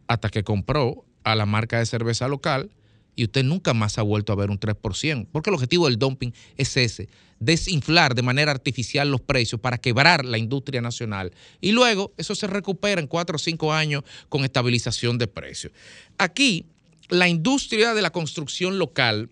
hasta 0.07 0.30
que 0.30 0.45
compró 0.45 1.03
a 1.25 1.35
la 1.35 1.45
marca 1.45 1.80
de 1.80 1.85
cerveza 1.85 2.30
local 2.30 2.71
y 3.15 3.23
usted 3.26 3.44
nunca 3.44 3.73
más 3.73 3.98
ha 3.98 4.02
vuelto 4.02 4.34
a 4.34 4.35
ver 4.35 4.49
un 4.49 4.60
3%, 4.60 5.27
porque 5.31 5.49
el 5.49 5.53
objetivo 5.56 5.88
del 5.88 5.98
dumping 5.98 6.31
es 6.57 6.76
ese, 6.77 7.10
desinflar 7.40 8.15
de 8.15 8.22
manera 8.22 8.52
artificial 8.52 9.10
los 9.10 9.22
precios 9.22 9.60
para 9.60 9.77
quebrar 9.77 10.26
la 10.26 10.38
industria 10.38 10.81
nacional. 10.81 11.31
Y 11.61 11.72
luego 11.72 12.14
eso 12.18 12.35
se 12.35 12.48
recupera 12.48 13.02
en 13.02 13.07
cuatro 13.07 13.35
o 13.35 13.40
cinco 13.40 13.73
años 13.73 14.03
con 14.30 14.44
estabilización 14.44 15.18
de 15.18 15.27
precios. 15.27 15.73
Aquí, 16.18 16.65
la 17.10 17.27
industria 17.27 17.94
de 17.94 18.02
la 18.02 18.11
construcción 18.11 18.80
local, 18.80 19.30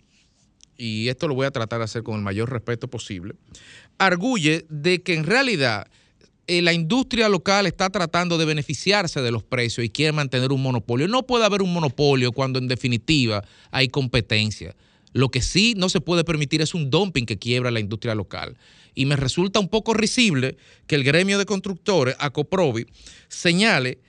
y 0.78 1.08
esto 1.08 1.28
lo 1.28 1.36
voy 1.36 1.46
a 1.46 1.52
tratar 1.52 1.80
de 1.80 1.86
hacer 1.86 2.04
con 2.04 2.16
el 2.16 2.22
mayor 2.22 2.52
respeto 2.52 2.90
posible, 2.90 3.36
arguye 3.98 4.66
de 4.70 5.02
que 5.02 5.14
en 5.14 5.24
realidad 5.24 5.88
eh, 6.52 6.62
la 6.62 6.74
industria 6.74 7.30
local 7.30 7.66
está 7.66 7.90
tratando 7.90 8.38
de 8.38 8.44
beneficiarse 8.44 9.22
de 9.22 9.32
los 9.32 9.42
precios 9.42 9.86
y 9.86 9.90
quiere 9.90 10.12
mantener 10.12 10.52
un 10.52 10.62
monopolio. 10.62 11.08
No 11.08 11.24
puede 11.24 11.46
haber 11.46 11.62
un 11.62 11.72
monopolio 11.72 12.34
cuando 12.34 12.60
en 12.60 12.68
definitiva 12.68 13.42
hay 13.72 13.88
competencia. 13.88 14.76
Lo 15.14 15.30
que 15.30 15.42
sí 15.42 15.76
no 15.78 15.88
se 15.88 16.02
puede 16.02 16.26
permitir 16.26 16.62
es 16.62 16.74
un 16.74 16.90
dumping 16.90 17.26
que 17.26 17.40
quiebra 17.40 17.72
la 17.72 17.80
industria 17.80 18.16
local. 18.16 18.58
Y 18.94 19.06
me 19.06 19.16
resulta 19.16 19.62
un 19.62 19.70
poco 19.70 19.94
risible 19.94 20.58
que 20.88 20.96
el 20.96 21.06
gremio 21.06 21.38
de 21.38 21.46
constructores, 21.46 22.18
ACOPROVI, 22.20 22.86
señale 23.30 24.00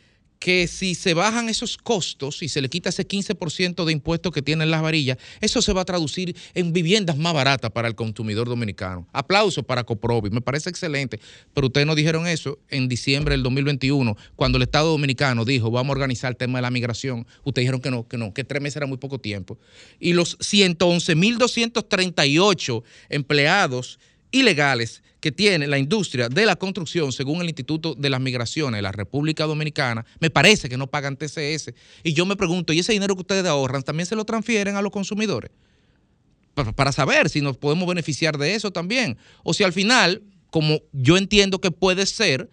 que 0.43 0.66
si 0.66 0.97
se 0.97 1.14
bajan 1.14 1.48
esos 1.48 1.77
costos 1.77 2.43
y 2.43 2.48
se 2.48 2.60
le 2.60 2.69
quita 2.69 2.89
ese 2.89 3.06
15% 3.06 3.85
de 3.85 3.93
impuestos 3.93 4.32
que 4.32 4.43
tienen 4.43 4.73
las 4.73 4.82
varillas, 4.82 5.19
eso 5.40 5.62
se 5.62 5.73
va 5.73 5.82
a 5.82 5.85
traducir 5.85 6.35
en 6.55 6.73
viviendas 6.73 7.16
más 7.16 7.32
baratas 7.32 7.70
para 7.70 7.86
el 7.86 7.94
consumidor 7.94 8.48
dominicano. 8.48 9.06
Aplauso 9.12 9.62
para 9.62 9.85
Coprovi, 9.85 10.31
me 10.31 10.40
parece 10.40 10.69
excelente, 10.69 11.20
pero 11.55 11.69
ustedes 11.69 11.86
no 11.86 11.94
dijeron 11.94 12.27
eso 12.27 12.59
en 12.70 12.89
diciembre 12.89 13.35
del 13.35 13.44
2021, 13.44 14.16
cuando 14.35 14.56
el 14.56 14.62
Estado 14.62 14.90
Dominicano 14.90 15.44
dijo, 15.44 15.70
vamos 15.70 15.90
a 15.90 15.93
organizar 15.93 16.32
el 16.32 16.36
tema 16.36 16.59
de 16.59 16.62
la 16.62 16.73
migración. 16.73 17.24
Ustedes 17.44 17.66
dijeron 17.66 17.81
que 17.81 17.93
no, 17.93 18.09
que 18.09 18.19
no, 18.19 18.35
que 18.35 18.43
tres 18.43 18.60
meses 18.60 18.78
era 18.78 18.86
muy 18.86 18.98
poco 18.98 19.20
tiempo. 19.20 19.60
Y 20.01 20.12
los 20.12 20.40
111.238 20.40 22.82
empleados 23.10 24.01
ilegales 24.32 25.05
que 25.23 25.31
tiene 25.31 25.69
la 25.69 25.78
industria 25.78 26.28
de 26.28 26.44
la 26.44 26.57
construcción, 26.57 27.12
según 27.12 27.40
el 27.43 27.47
Instituto 27.47 27.94
de 27.94 28.11
las 28.11 28.20
Migraciones 28.20 28.78
de 28.78 28.82
la 28.82 28.90
República 28.90 29.44
Dominicana, 29.44 30.05
me 30.19 30.31
parece 30.31 30.69
que 30.69 30.77
no 30.77 30.89
pagan 30.89 31.16
TCS. 31.16 31.73
Y 32.03 32.12
yo 32.12 32.27
me 32.27 32.35
pregunto, 32.35 32.73
¿y 32.73 32.81
ese 32.81 32.93
dinero 32.93 33.15
que 33.15 33.20
ustedes 33.20 33.47
ahorran 33.47 33.85
también 33.85 34.07
se 34.07 34.16
lo 34.16 34.24
transfieren 34.24 34.74
a 34.74 34.82
los 34.82 34.90
consumidores? 34.90 35.53
Para 36.74 36.90
saber 36.90 37.31
si 37.31 37.40
nos 37.40 37.57
podemos 37.57 37.86
beneficiar 37.86 38.36
de 38.36 38.57
eso 38.57 38.73
también. 38.73 39.16
O 39.44 39.55
si 39.55 39.62
al 39.62 39.73
final, 39.73 40.24
como 40.51 40.81
yo 40.90 41.16
entiendo 41.16 41.61
que 41.61 41.70
puede 41.70 42.05
ser, 42.07 42.51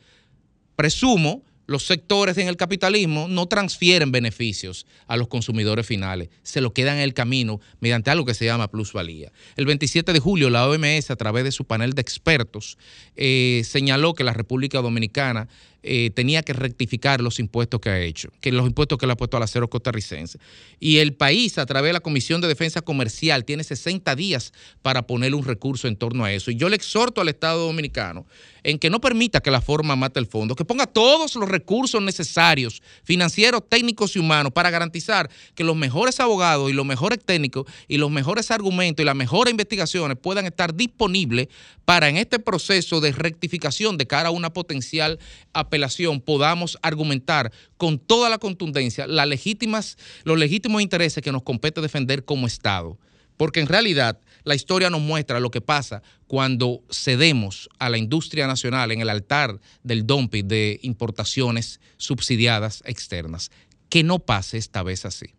presumo 0.76 1.41
los 1.70 1.86
sectores 1.86 2.36
en 2.40 2.48
el 2.48 2.58
capitalismo 2.58 3.28
no 3.30 3.46
transfieren 3.46 4.12
beneficios 4.12 4.88
a 5.06 5.18
los 5.18 5.28
consumidores 5.28 5.86
finales, 5.86 6.30
se 6.41 6.62
lo 6.62 6.74
quedan 6.74 6.98
en 6.98 7.04
el 7.04 7.14
camino 7.14 7.62
mediante 7.80 8.10
algo 8.10 8.26
que 8.26 8.34
se 8.34 8.46
llama 8.46 8.72
plusvalía. 8.72 9.32
El 9.56 9.68
27 9.68 10.12
de 10.12 10.20
julio 10.20 10.50
la 10.50 10.68
OMS, 10.68 11.12
a 11.12 11.16
través 11.16 11.44
de 11.44 11.52
su 11.52 11.66
panel 11.66 11.94
de 11.94 12.02
expertos, 12.02 12.80
eh, 13.16 13.62
señaló 13.66 14.16
que 14.16 14.24
la 14.24 14.34
República 14.34 14.82
Dominicana 14.82 15.48
eh, 15.81 16.11
tenía 16.11 16.43
que 16.43 16.53
rectificar 16.53 17.22
los 17.22 17.39
impuestos 17.39 17.80
que 17.80 17.89
ha 17.89 17.99
hecho, 17.99 18.30
que 18.41 18.51
los 18.51 18.68
impuestos 18.68 18.97
que 18.97 19.07
le 19.07 19.14
ha 19.14 19.18
puesto 19.18 19.38
al 19.38 19.43
acero 19.43 19.69
costarricense. 19.69 20.39
Y 20.80 20.97
el 20.97 21.14
país, 21.14 21.57
a 21.57 21.65
través 21.65 21.89
de 21.89 21.93
la 21.93 21.99
Comisión 21.99 22.41
de 22.41 22.47
Defensa 22.47 22.81
Comercial, 22.81 23.45
tiene 23.45 23.64
60 23.64 24.15
días 24.15 24.53
para 24.81 25.07
poner 25.07 25.34
un 25.34 25.45
recurso 25.45 25.88
en 25.88 25.95
torno 25.95 26.26
a 26.26 26.34
eso. 26.34 26.51
Y 26.51 26.56
yo 26.56 26.69
le 26.69 26.76
exhorto 26.76 27.22
al 27.22 27.30
Estado 27.30 27.65
Dominicano 27.65 28.26
en 28.64 28.77
que 28.77 28.89
no 28.89 28.99
permita 28.99 29.39
que 29.39 29.51
la 29.51 29.61
forma 29.61 29.95
mate 29.95 30.19
el 30.19 30.26
fondo, 30.26 30.56
que 30.56 30.65
ponga 30.65 30.85
todos 30.85 31.35
los 31.35 31.47
recursos 31.47 32.01
necesarios, 32.01 32.81
financieros, 33.03 33.64
técnicos 33.68 34.15
y 34.15 34.19
humanos, 34.19 34.51
para 34.51 34.69
garantizar 34.69 35.30
que 35.56 35.64
los 35.64 35.76
mejores 35.76 36.19
abogados 36.19 36.69
y 36.69 36.73
los 36.73 36.85
mejores 36.85 37.19
técnicos 37.23 37.65
y 37.88 37.97
los 37.97 38.11
mejores 38.11 38.51
argumentos 38.51 39.03
y 39.03 39.06
las 39.06 39.15
mejores 39.15 39.51
investigaciones 39.51 40.18
puedan 40.22 40.45
estar 40.45 40.76
disponibles 40.76 41.47
para 41.85 42.10
en 42.10 42.18
este 42.18 42.39
proceso 42.39 43.01
de 43.01 43.11
rectificación 43.11 43.97
de 43.97 44.06
cara 44.06 44.30
a 44.30 44.31
una 44.31 44.53
potencial 44.53 45.19
apelación 45.70 46.20
podamos 46.20 46.78
argumentar 46.82 47.52
con 47.78 48.00
toda 48.00 48.30
la 48.30 48.40
contundencia 48.40 49.08
las 49.08 49.28
legítimas, 49.28 49.98
los 50.24 50.38
legítimos 50.38 50.82
intereses 50.82 51.24
que 51.24 51.32
nos 51.32 51.44
compete 51.44 51.80
defender 51.80 52.26
como 52.26 52.48
Estado. 52.48 52.98
Porque 53.38 53.62
en 53.62 53.68
realidad 53.68 54.20
la 54.44 54.56
historia 54.56 54.90
nos 54.90 55.00
muestra 55.00 55.40
lo 55.40 55.52
que 55.52 55.62
pasa 55.62 56.02
cuando 56.28 56.82
cedemos 56.91 57.70
a 57.80 57.90
la 57.90 57.98
industria 57.98 58.48
nacional 58.48 58.91
en 58.91 59.00
el 59.00 59.10
altar 59.10 59.62
del 59.84 60.06
dumping 60.06 60.48
de 60.48 60.80
importaciones 60.82 61.80
subsidiadas 61.98 62.84
externas. 62.86 63.52
Que 63.88 64.04
no 64.04 64.20
pase 64.20 64.58
esta 64.58 64.84
vez 64.84 65.06
así. 65.06 65.39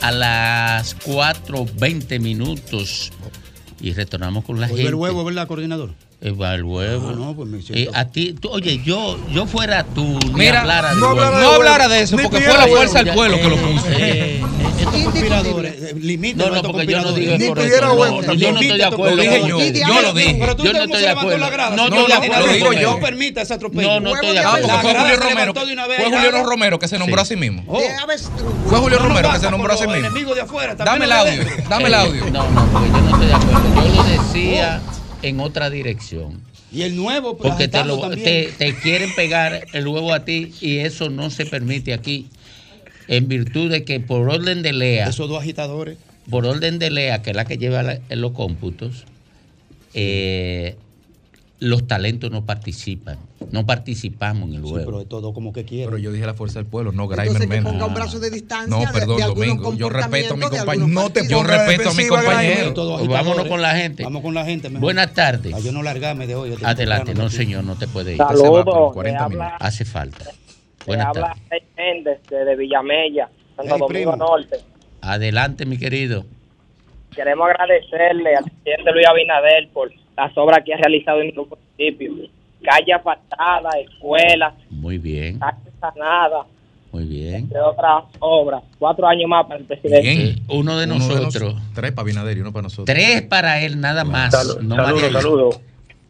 a 0.00 0.12
las 0.12 0.96
4.20 0.98 2.20
minutos 2.20 3.12
y 3.80 3.92
retornamos 3.92 4.44
con 4.44 4.60
la 4.60 4.68
gente. 4.68 4.86
el 4.86 4.94
huevo, 4.94 5.24
¿verdad, 5.24 5.46
coordinador? 5.46 5.90
El, 6.20 6.38
el 6.42 6.64
huevo. 6.64 7.08
Ah, 7.08 7.14
no, 7.16 7.34
pues 7.34 7.48
me 7.48 7.58
eh, 7.70 7.88
a 7.94 8.04
ti, 8.04 8.36
oye, 8.50 8.82
yo, 8.84 9.18
yo 9.32 9.46
fuera 9.46 9.84
tú, 9.84 10.18
Mira, 10.34 10.60
hablara 10.60 10.92
no, 10.92 11.14
de 11.14 11.20
hablara, 11.24 11.40
no 11.40 11.50
hablara 11.52 11.88
de 11.88 12.02
eso, 12.02 12.18
porque 12.18 12.42
fue 12.42 12.58
la 12.58 12.66
fuerza 12.66 13.02
del 13.02 13.14
pueblo 13.14 13.38
que 13.38 13.48
lo 13.48 13.56
puso. 13.56 13.86
Eh, 13.88 14.42
estos 14.78 15.02
conspiradores, 15.02 15.94
limita 15.96 16.46
no, 16.46 16.56
no, 16.56 16.62
porque 16.62 16.86
yo 16.86 17.00
no 17.00 17.12
digo 17.12 17.36
por 17.48 17.58
eso. 17.58 17.80
No, 17.96 18.34
yo 18.34 18.52
no 18.52 18.60
estoy 18.60 18.78
de 18.78 18.84
acuerdo. 18.84 19.16
Lo 19.16 19.22
dije 19.22 19.40
yo, 19.46 19.58
yo 19.60 20.02
lo 20.02 20.12
dije. 20.12 20.36
Pero 20.40 20.56
tú 20.56 20.64
yo 20.64 20.72
no 20.72 20.78
estoy 20.84 21.00
de 21.02 21.08
acuerdo. 21.08 21.50
No, 21.76 21.88
no, 21.88 22.08
lo 22.08 22.52
digo 22.52 22.72
yo. 22.72 22.90
No 22.92 23.00
permita 23.00 23.40
ese 23.42 23.54
atropello. 23.54 23.88
No, 23.88 24.00
no 24.00 24.14
estoy 24.14 24.32
de 24.32 24.38
Ah, 24.40 24.48
acuerdo. 24.48 24.68
porque 24.68 24.80
fue 24.82 24.94
Julio 25.00 25.16
Romero. 25.16 25.54
Fue 25.54 26.04
Julio 26.04 26.42
Romero 26.42 26.78
que 26.78 26.88
se 26.88 26.98
nombró 26.98 27.20
a 27.22 27.24
sí 27.24 27.36
mismo. 27.36 27.64
Fue 27.64 28.78
Julio 28.78 28.98
Romero 28.98 29.32
que 29.32 29.38
se 29.38 29.50
nombró 29.50 29.72
a 29.72 29.76
sí 29.76 29.86
mismo. 29.86 30.34
Dame 30.76 31.04
el 31.06 31.12
audio, 31.12 31.44
dame 31.68 31.86
el 31.86 31.94
audio. 31.94 32.30
No, 32.30 32.50
no, 32.50 32.66
porque 32.72 32.88
yo 32.88 33.00
no 33.00 33.10
estoy 33.10 33.26
de 33.26 33.34
acuerdo. 33.34 33.74
Yo 33.74 33.94
lo 33.94 34.04
decía 34.04 34.80
en 35.22 35.40
otra 35.40 35.70
dirección. 35.70 36.40
Y 36.72 36.82
el 36.82 36.94
nuevo, 36.96 37.36
porque 37.36 37.66
te, 37.68 37.84
lo, 37.84 37.98
también. 37.98 38.22
te, 38.24 38.52
te 38.52 38.74
quieren 38.74 39.12
pegar 39.12 39.68
el 39.72 39.88
huevo 39.88 40.12
a 40.12 40.24
ti 40.24 40.54
y 40.60 40.78
eso 40.78 41.10
no 41.10 41.30
se 41.30 41.44
permite 41.46 41.92
aquí. 41.92 42.26
En 43.08 43.26
virtud 43.26 43.70
de 43.70 43.84
que 43.84 43.98
por 43.98 44.28
orden 44.30 44.62
de 44.62 44.72
lea, 44.72 45.08
Esos 45.08 45.28
dos 45.28 45.40
agitadores. 45.42 45.98
por 46.30 46.46
orden 46.46 46.78
de 46.78 46.90
lea, 46.90 47.22
que 47.22 47.30
es 47.30 47.36
la 47.36 47.44
que 47.44 47.58
lleva 47.58 47.82
la- 47.82 47.98
en 48.08 48.20
los 48.20 48.32
cómputos, 48.32 49.04
eh, 49.94 50.76
los 51.60 51.86
talentos 51.86 52.30
no 52.30 52.44
participan. 52.46 53.18
No 53.52 53.66
participamos 53.66 54.48
en 54.48 54.54
el 54.56 54.62
Sí, 54.64 54.70
huevo. 54.72 54.84
pero 54.86 54.98
de 55.00 55.04
todo 55.06 55.32
como 55.34 55.52
que 55.52 55.64
quiere. 55.64 55.84
Pero 55.86 55.98
yo 55.98 56.10
dije 56.12 56.24
la 56.26 56.34
fuerza 56.34 56.58
del 56.58 56.66
pueblo, 56.66 56.90
no 56.92 57.02
Entonces 57.04 57.24
Graimer 57.24 57.42
que 57.42 57.46
Méndez. 57.48 57.72
ponga 57.72 57.86
un 57.86 57.94
brazo 57.94 58.18
de 58.18 58.30
distancia 58.30 58.68
No, 58.74 58.80
de- 58.80 58.98
perdón, 58.98 59.16
de, 59.18 59.22
algunos 59.24 59.48
Domingo. 59.48 59.74
Yo 59.74 59.88
respeto 59.90 60.34
a 60.34 60.36
mi 60.36 60.42
de 60.44 60.48
compañero. 60.58 60.88
No 60.88 61.10
te. 61.10 61.28
Yo 61.28 61.42
respeto 61.42 61.90
a 61.90 61.94
mi 61.94 62.06
compañero. 62.06 62.74
Todos 62.74 63.06
vámonos 63.08 63.46
con 63.46 63.60
la 63.62 63.74
gente. 63.76 64.02
Vamos 64.04 64.22
con 64.22 64.34
la 64.34 64.44
gente. 64.44 64.68
mejor. 64.70 64.80
Buenas 64.82 65.12
tardes. 65.14 65.52
Para 65.52 65.62
yo 65.64 65.72
no 65.72 65.82
largarme 65.82 66.26
de 66.26 66.34
hoy. 66.34 66.54
Adelante, 66.62 67.14
no 67.14 67.28
señor, 67.28 67.64
no 67.64 67.76
te 67.76 67.86
puede 67.88 68.12
ir. 68.12 68.18
Saludos. 68.18 68.92
40 68.94 69.22
le 69.24 69.28
minutos. 69.30 69.46
habla, 69.52 69.56
Hace 69.60 69.84
falta. 69.84 70.24
le 70.24 70.30
Buenas 70.86 71.06
habla 71.08 71.20
tardes. 71.28 71.42
Rey 71.50 71.62
Méndez 71.76 72.20
desde 72.30 72.56
Villamella, 72.56 73.28
Santo 73.56 73.74
Hey, 73.74 73.80
Domingo 73.80 73.88
primo. 73.88 74.16
Norte. 74.16 74.56
Adelante, 75.02 75.66
mi 75.66 75.76
querido. 75.78 76.24
Queremos 77.14 77.48
agradecerle 77.50 78.36
al 78.36 78.44
presidente 78.44 78.92
Luis 78.92 79.06
Abinader 79.08 79.68
por 79.74 79.90
las 80.26 80.36
obras 80.38 80.60
que 80.64 80.74
ha 80.74 80.76
realizado 80.76 81.20
en 81.20 81.34
nuestro 81.34 81.56
municipio. 81.78 82.12
Calle 82.62 82.92
asfaltada, 82.92 83.70
escuelas, 83.80 84.54
Muy 84.70 84.98
bien, 84.98 85.38
calle 85.38 85.56
sanada, 85.80 86.44
muy 86.92 87.04
bien. 87.04 87.34
entre 87.36 87.58
otras 87.60 88.04
obras. 88.18 88.62
Cuatro 88.78 89.06
años 89.06 89.28
más 89.30 89.46
para 89.46 89.60
el 89.60 89.64
presidente. 89.64 90.42
Uno 90.48 90.76
de 90.78 90.84
Uno 90.84 90.94
nosotros. 90.96 91.54
nos- 91.54 91.72
tres 91.74 91.92
para 91.92 92.04
Binader 92.06 92.36
y 92.36 92.40
uno 92.40 92.52
para 92.52 92.64
nosotros. 92.64 92.84
Tres 92.86 93.22
para 93.22 93.62
él, 93.62 93.80
nada 93.80 94.04
más. 94.04 94.30
Saludos, 94.32 94.62
no 94.62 94.76
saludos. 95.20 95.60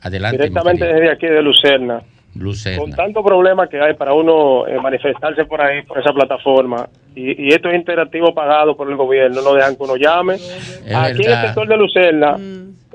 Adelante. 0.03 0.39
Directamente 0.39 0.85
desde 0.87 1.11
aquí 1.13 1.27
de 1.27 1.43
Lucerna. 1.43 2.03
Lucerna. 2.35 2.79
Con 2.81 2.93
tanto 2.93 3.23
problema 3.23 3.69
que 3.69 3.81
hay 3.81 3.95
para 3.95 4.13
uno 4.15 4.67
eh, 4.67 4.81
manifestarse 4.81 5.45
por 5.45 5.61
ahí, 5.61 5.83
por 5.83 5.99
esa 5.99 6.13
plataforma, 6.13 6.89
y, 7.15 7.49
y 7.49 7.49
esto 7.49 7.69
es 7.69 7.75
interactivo 7.77 8.33
pagado 8.35 8.77
por 8.77 8.89
el 8.91 8.97
gobierno, 8.97 9.41
no 9.43 9.55
dejan 9.55 9.77
que 9.77 9.83
uno 9.83 9.97
llame. 9.97 10.35
Aquí 10.35 11.23
en 11.25 11.31
el 11.31 11.41
sector 11.47 11.67
de 11.69 11.77
Lucerna, 11.77 12.37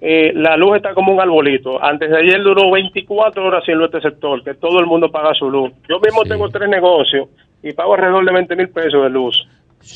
eh, 0.01 0.31
la 0.35 0.55
luz 0.57 0.77
está 0.77 0.93
como 0.93 1.13
un 1.13 1.19
arbolito. 1.21 1.83
Antes 1.83 2.09
de 2.09 2.17
ayer 2.17 2.41
duró 2.43 2.71
24 2.71 3.45
horas 3.45 3.63
sin 3.65 3.75
luz 3.75 3.89
este 3.93 4.09
sector, 4.09 4.43
que 4.43 4.53
todo 4.53 4.79
el 4.79 4.85
mundo 4.85 5.09
paga 5.11 5.33
su 5.33 5.49
luz. 5.49 5.71
Yo 5.89 5.99
mismo 5.99 6.23
tengo 6.23 6.49
tres 6.49 6.69
negocios 6.69 7.27
y 7.63 7.73
pago 7.73 7.93
alrededor 7.95 8.25
de 8.25 8.33
20 8.33 8.55
mil 8.55 8.69
pesos 8.69 9.03
de 9.03 9.09
luz. 9.09 9.47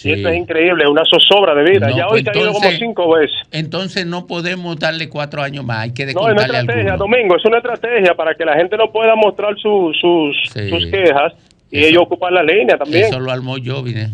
Y 0.04 0.12
esto 0.12 0.30
es 0.30 0.38
increíble, 0.38 0.88
una 0.88 1.02
zozobra 1.04 1.56
de 1.56 1.64
vida. 1.72 1.90
No, 1.90 1.98
ya 1.98 2.06
hoy 2.08 2.22
pues 2.22 2.34
se 2.36 2.40
ha 2.40 2.44
ido 2.44 2.54
como 2.54 2.70
cinco 2.70 3.12
veces. 3.16 3.36
Entonces 3.52 4.06
no 4.06 4.28
podemos 4.28 4.78
darle 4.80 5.10
cuatro 5.10 5.42
años 5.42 5.66
más, 5.66 5.80
hay 5.80 5.94
que 5.96 6.06
No, 6.14 6.28
es 6.28 6.34
una 6.34 6.44
estrategia. 6.44 6.96
Domingo, 6.96 7.36
es 7.36 7.46
una 7.46 7.58
estrategia 7.58 8.14
para 8.14 8.36
que 8.36 8.46
la 8.46 8.56
gente 8.56 8.78
no 8.78 8.92
pueda 8.92 9.16
mostrar 9.16 9.56
su- 9.58 9.92
sus, 10.00 10.38
Sí. 10.54 10.70
sus 10.70 10.86
quejas 10.92 11.34
y 11.72 11.86
ellos 11.86 12.04
ocupan 12.04 12.34
la 12.34 12.44
línea 12.44 12.78
también. 12.78 13.06
Eso 13.06 13.20
lo 13.20 13.32
armó 13.32 13.58
yo, 13.58 13.84
vine. 13.84 14.10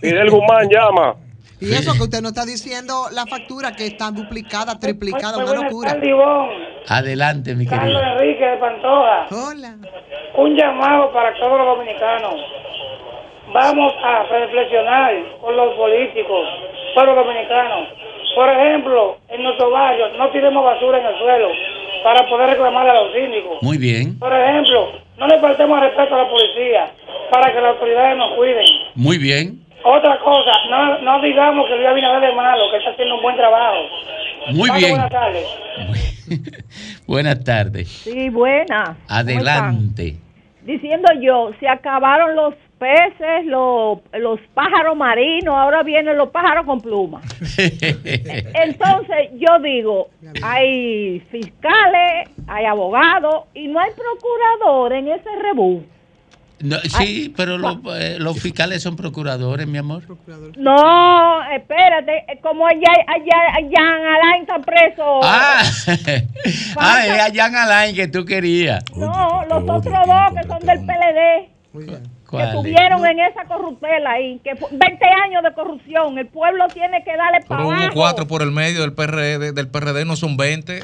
Fidel 0.00 0.30
Guzmán 0.30 0.68
llama. 0.68 1.16
Y 1.60 1.72
eso 1.72 1.92
que 1.92 2.04
usted 2.04 2.22
no 2.22 2.28
está 2.28 2.46
diciendo 2.46 3.08
la 3.12 3.26
factura 3.26 3.76
que 3.76 3.86
está 3.86 4.10
duplicada, 4.10 4.80
triplicada, 4.80 5.36
Muy 5.36 5.50
una 5.50 5.62
locura. 5.62 5.96
Adelante, 6.88 7.54
mi 7.54 7.66
Carlos 7.66 8.00
querido. 8.00 8.12
Enrique 8.12 8.44
de 8.44 8.56
Pantoja. 8.56 9.28
Hola. 9.30 9.76
Un 10.36 10.56
llamado 10.56 11.12
para 11.12 11.34
todos 11.38 11.58
los 11.58 11.76
dominicanos. 11.76 12.34
Vamos 13.52 13.92
a 14.02 14.22
reflexionar 14.22 15.12
con 15.40 15.54
los 15.54 15.74
políticos, 15.76 16.48
todos 16.94 17.08
los 17.08 17.16
dominicanos. 17.16 17.88
Por 18.34 18.48
ejemplo, 18.48 19.18
en 19.28 19.42
nuestro 19.42 19.70
barrio 19.70 20.08
no 20.16 20.30
tiremos 20.30 20.64
basura 20.64 20.98
en 20.98 21.06
el 21.06 21.18
suelo 21.18 21.48
para 22.04 22.26
poder 22.28 22.50
reclamarle 22.50 22.90
a 22.90 23.02
los 23.02 23.12
síndicos. 23.12 23.58
Muy 23.60 23.76
bien, 23.76 24.18
Por 24.18 24.32
ejemplo, 24.32 24.92
no 25.20 25.26
le 25.28 25.38
faltemos 25.38 25.76
al 25.78 25.84
respeto 25.88 26.14
a 26.14 26.18
la 26.24 26.28
policía 26.28 26.90
para 27.30 27.52
que 27.52 27.60
las 27.60 27.74
autoridades 27.74 28.16
nos 28.16 28.34
cuiden. 28.34 28.64
muy 28.94 29.18
bien, 29.18 29.60
Otra 29.84 30.18
cosa, 30.18 30.50
no, 30.70 30.98
no 30.98 31.22
digamos 31.22 31.66
que 31.68 31.76
Luis 31.76 31.88
Abinader 31.88 32.30
es 32.30 32.36
malo, 32.36 32.70
que 32.70 32.78
está 32.78 32.90
haciendo 32.90 33.16
un 33.16 33.22
buen 33.22 33.36
trabajo. 33.36 33.78
muy 34.52 34.70
bien. 34.72 34.90
Buenas 34.90 35.10
tardes. 35.10 35.46
Buenas 37.06 37.44
tardes. 37.44 37.88
Sí, 37.88 38.28
buena. 38.30 38.96
Adelante. 39.08 40.16
Diciendo 40.62 41.08
yo, 41.20 41.50
se 41.60 41.68
acabaron 41.68 42.36
los 42.36 42.54
peces, 42.80 43.44
los, 43.44 43.98
los 44.18 44.40
pájaros 44.54 44.96
marinos, 44.96 45.54
ahora 45.54 45.82
vienen 45.82 46.16
los 46.16 46.30
pájaros 46.30 46.64
con 46.64 46.80
plumas. 46.80 47.22
Entonces, 47.58 49.28
yo 49.34 49.58
digo, 49.62 50.08
hay 50.42 51.20
fiscales, 51.30 52.30
hay 52.48 52.64
abogados 52.64 53.44
y 53.54 53.68
no 53.68 53.78
hay 53.78 53.90
procurador 53.90 54.94
en 54.94 55.08
ese 55.08 55.28
rebú. 55.42 55.84
No, 56.62 56.78
sí, 56.80 57.32
pero 57.34 57.56
los, 57.56 57.78
eh, 57.96 58.16
los 58.18 58.38
fiscales 58.38 58.82
son 58.82 58.94
procuradores, 58.94 59.66
mi 59.66 59.78
amor. 59.78 60.02
No, 60.58 61.42
espérate, 61.52 62.26
como 62.42 62.66
allá, 62.66 62.92
allá, 63.06 63.56
allá 63.56 64.14
Alain 64.14 64.42
está 64.42 64.58
preso. 64.58 65.20
Ah, 65.22 65.62
ah 66.76 67.06
es 67.06 67.20
a 67.20 67.34
Jan 67.34 67.54
Alain 67.54 67.94
que 67.94 68.08
tú 68.08 68.24
querías. 68.24 68.84
No, 68.94 69.44
los 69.48 69.62
otros 69.62 70.06
dos 70.06 70.34
que 70.34 70.46
son 70.46 70.60
del 70.60 70.80
PLD. 70.80 72.19
Que 72.30 72.36
¿Cuál? 72.36 72.48
estuvieron 72.48 73.04
en 73.06 73.20
esa 73.20 73.44
corruptela 73.44 74.10
ahí, 74.12 74.40
que 74.44 74.54
fue 74.56 74.68
20 74.72 75.04
años 75.24 75.42
de 75.42 75.52
corrupción, 75.52 76.16
el 76.18 76.26
pueblo 76.28 76.66
tiene 76.68 77.02
que 77.04 77.16
darle 77.16 77.40
para 77.40 77.62
Pero 77.62 77.68
hubo 77.68 77.72
abajo. 77.76 77.90
cuatro 77.94 78.26
por 78.26 78.42
el 78.42 78.50
medio 78.52 78.80
del 78.82 78.92
PRD, 78.92 79.52
del 79.52 79.68
PRD 79.68 80.04
no 80.04 80.16
son 80.16 80.36
20. 80.36 80.82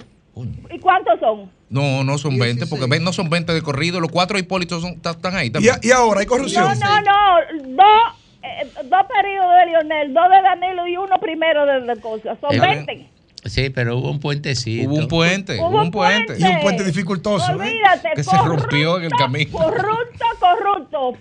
¿Y 0.71 0.79
cuántos 0.81 1.19
son? 1.21 1.51
No, 1.71 2.05
no 2.05 2.19
son 2.19 2.39
20, 2.39 2.67
porque 2.67 2.87
ve- 2.87 3.01
no 3.01 3.13
son 3.13 3.31
20 3.31 3.53
de 3.55 3.63
corrido. 3.63 4.01
Los 4.01 4.11
cuatro 4.11 4.39
Hipólitos 4.39 4.83
son, 4.83 4.93
están 5.03 5.35
ahí 5.37 5.51
también. 5.51 5.75
Y, 5.83 5.89
y 5.89 5.91
ahora 5.93 6.21
hay 6.21 6.27
No, 6.27 6.31
corrupción. 6.31 6.65
no, 6.79 7.01
no, 7.01 7.75
dos, 7.75 8.15
eh, 8.43 8.67
dos 8.85 9.03
periodos 9.09 9.51
de 9.61 9.67
Lionel, 9.71 10.13
dos 10.15 10.25
de 10.29 10.43
Danilo 10.43 10.87
y 10.87 10.97
uno 10.99 11.19
primero 11.19 11.65
de, 11.65 11.81
de 11.81 12.01
cosas, 12.01 12.37
son 12.41 12.55
Eh, 12.55 12.61
20. 12.61 13.07
Sí, 13.49 13.71
pero 13.71 13.97
hubo 13.99 14.11
un 14.11 14.21
puentecito. 14.21 14.89
Hubo 14.91 14.97
un 14.99 15.09
puente, 15.09 15.59
Hubo 15.59 15.83
un 15.83 15.91
puente. 15.91 16.35
Y 16.39 16.43
un 16.45 16.61
puente 16.61 16.85
dificultoso. 16.85 17.51
¿eh? 17.53 17.55
Olvídate, 17.55 18.09
Que 18.15 18.25
se 18.25 18.37
rompió 18.37 18.99
en 18.99 19.05
el 19.05 19.11
camino. 19.13 19.51
corrupto, 19.53 20.25
corrupto. 20.41 21.13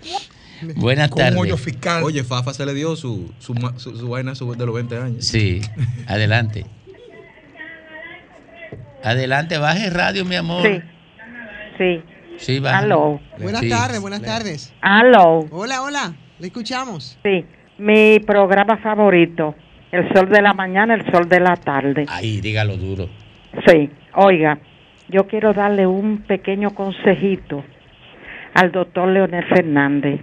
Buenas 0.77 1.09
tardes. 1.11 1.61
fiscal. 1.61 2.03
Oye, 2.03 2.23
Fafa 2.23 2.53
se 2.53 2.65
le 2.65 2.73
dio 2.73 2.95
su, 2.95 3.31
su, 3.39 3.53
ma- 3.53 3.73
su- 3.77 3.95
su 3.97 4.09
vaina 4.09 4.35
su- 4.35 4.53
de 4.55 4.65
los 4.65 4.73
20 4.73 4.97
años. 4.97 5.25
Sí, 5.25 5.61
adelante. 6.07 6.65
Adelante, 9.03 9.57
baje 9.57 9.89
radio, 9.89 10.25
mi 10.25 10.35
amor. 10.35 10.63
Sí. 10.63 10.81
Sí. 11.77 12.03
Sí, 12.37 12.59
baje. 12.59 12.85
Aló. 12.85 13.19
Buenas 13.39 13.61
Sí. 13.61 13.69
tardes, 13.69 14.01
buenas 14.01 14.21
tardes. 14.21 14.73
Aló. 14.81 15.45
Hola, 15.51 15.81
hola. 15.83 16.15
Le 16.39 16.47
escuchamos. 16.47 17.17
Sí. 17.23 17.45
Mi 17.77 18.19
programa 18.19 18.77
favorito. 18.77 19.55
El 19.95 20.13
sol 20.13 20.27
de 20.27 20.41
la 20.41 20.53
mañana, 20.53 20.93
el 20.93 21.09
sol 21.09 21.29
de 21.29 21.39
la 21.39 21.55
tarde. 21.55 22.05
Ahí, 22.09 22.41
dígalo 22.41 22.75
duro. 22.75 23.07
Sí. 23.65 23.89
Oiga, 24.15 24.57
yo 25.07 25.25
quiero 25.25 25.53
darle 25.53 25.87
un 25.87 26.23
pequeño 26.23 26.71
consejito 26.71 27.63
al 28.55 28.73
doctor 28.73 29.07
Leonel 29.07 29.45
Fernández. 29.45 30.19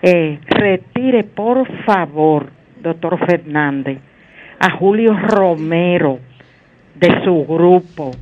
Eh, 0.00 0.38
retire, 0.48 1.24
por 1.24 1.66
favor, 1.84 2.50
doctor 2.80 3.18
Fernández, 3.26 3.98
a 4.60 4.70
Julio 4.70 5.12
Romero 5.12 6.18
de 6.94 7.22
su 7.22 7.44
grupo. 7.44 8.12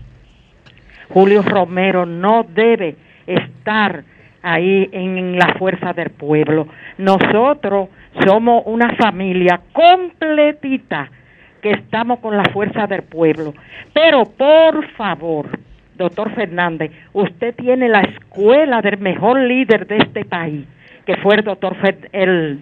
Julio 1.11 1.43
Romero 1.43 2.05
no 2.05 2.45
debe 2.53 2.97
estar 3.29 4.03
ahí 4.43 4.89
en 4.91 5.39
la 5.39 5.55
fuerza 5.55 5.93
del 5.93 6.11
pueblo. 6.11 6.67
Nosotros 6.99 7.91
somos 8.27 8.63
una 8.67 8.95
familia 8.97 9.61
completita 9.73 11.11
que 11.63 11.71
estamos 11.73 12.19
con 12.21 12.37
la 12.37 12.45
fuerza 12.53 12.87
del 12.87 13.03
pueblo. 13.03 13.55
Pero 13.93 14.25
por 14.25 14.87
favor, 14.93 15.49
doctor 15.97 16.35
Fernández, 16.35 16.91
usted 17.13 17.55
tiene 17.55 17.89
la 17.89 18.03
escuela 18.03 18.83
del 18.83 18.99
mejor 18.99 19.41
líder 19.41 19.87
de 19.87 19.97
este 19.99 20.25
país, 20.25 20.67
que 21.07 21.17
fue 21.17 21.37
el 21.37 21.43
doctor 21.45 21.77
Fer- 21.81 22.09
el, 22.13 22.61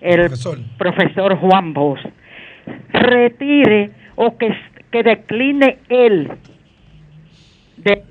el 0.00 0.16
Profesor. 0.28 0.58
profesor 0.78 1.36
Juan 1.38 1.72
Bosch. 1.72 2.04
Retire 2.92 3.90
o 4.16 4.36
que, 4.36 4.54
que 4.90 5.02
decline 5.02 5.78
él. 5.88 6.30
De, 7.76 8.02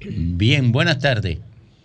Bien, 0.00 0.70
buenas 0.72 0.98
tardes. 1.00 1.40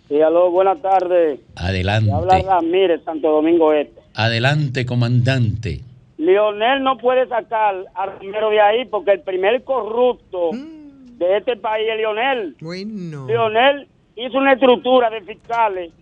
Sí, 0.08 0.20
aló, 0.20 0.50
buenas 0.50 0.80
tardes. 0.80 1.40
Adelante. 1.56 2.12
Habla 2.12 2.40
Ramírez, 2.46 3.02
Santo 3.04 3.30
Domingo 3.30 3.72
Este. 3.72 4.00
Adelante, 4.14 4.86
comandante. 4.86 5.80
Lionel 6.18 6.82
no 6.82 6.96
puede 6.98 7.26
sacar 7.26 7.74
a 7.94 8.06
Romero 8.06 8.50
de 8.50 8.60
ahí 8.60 8.84
porque 8.86 9.12
el 9.12 9.20
primer 9.20 9.64
corrupto 9.64 10.50
de 10.52 11.36
este 11.36 11.56
país 11.56 11.86
es 11.90 11.96
Lionel. 11.96 12.56
Bueno. 12.60 13.26
Lionel 13.26 13.88
hizo 14.16 14.38
una 14.38 14.52
estructura 14.52 15.10
de 15.10 15.22
fiscales 15.22 15.92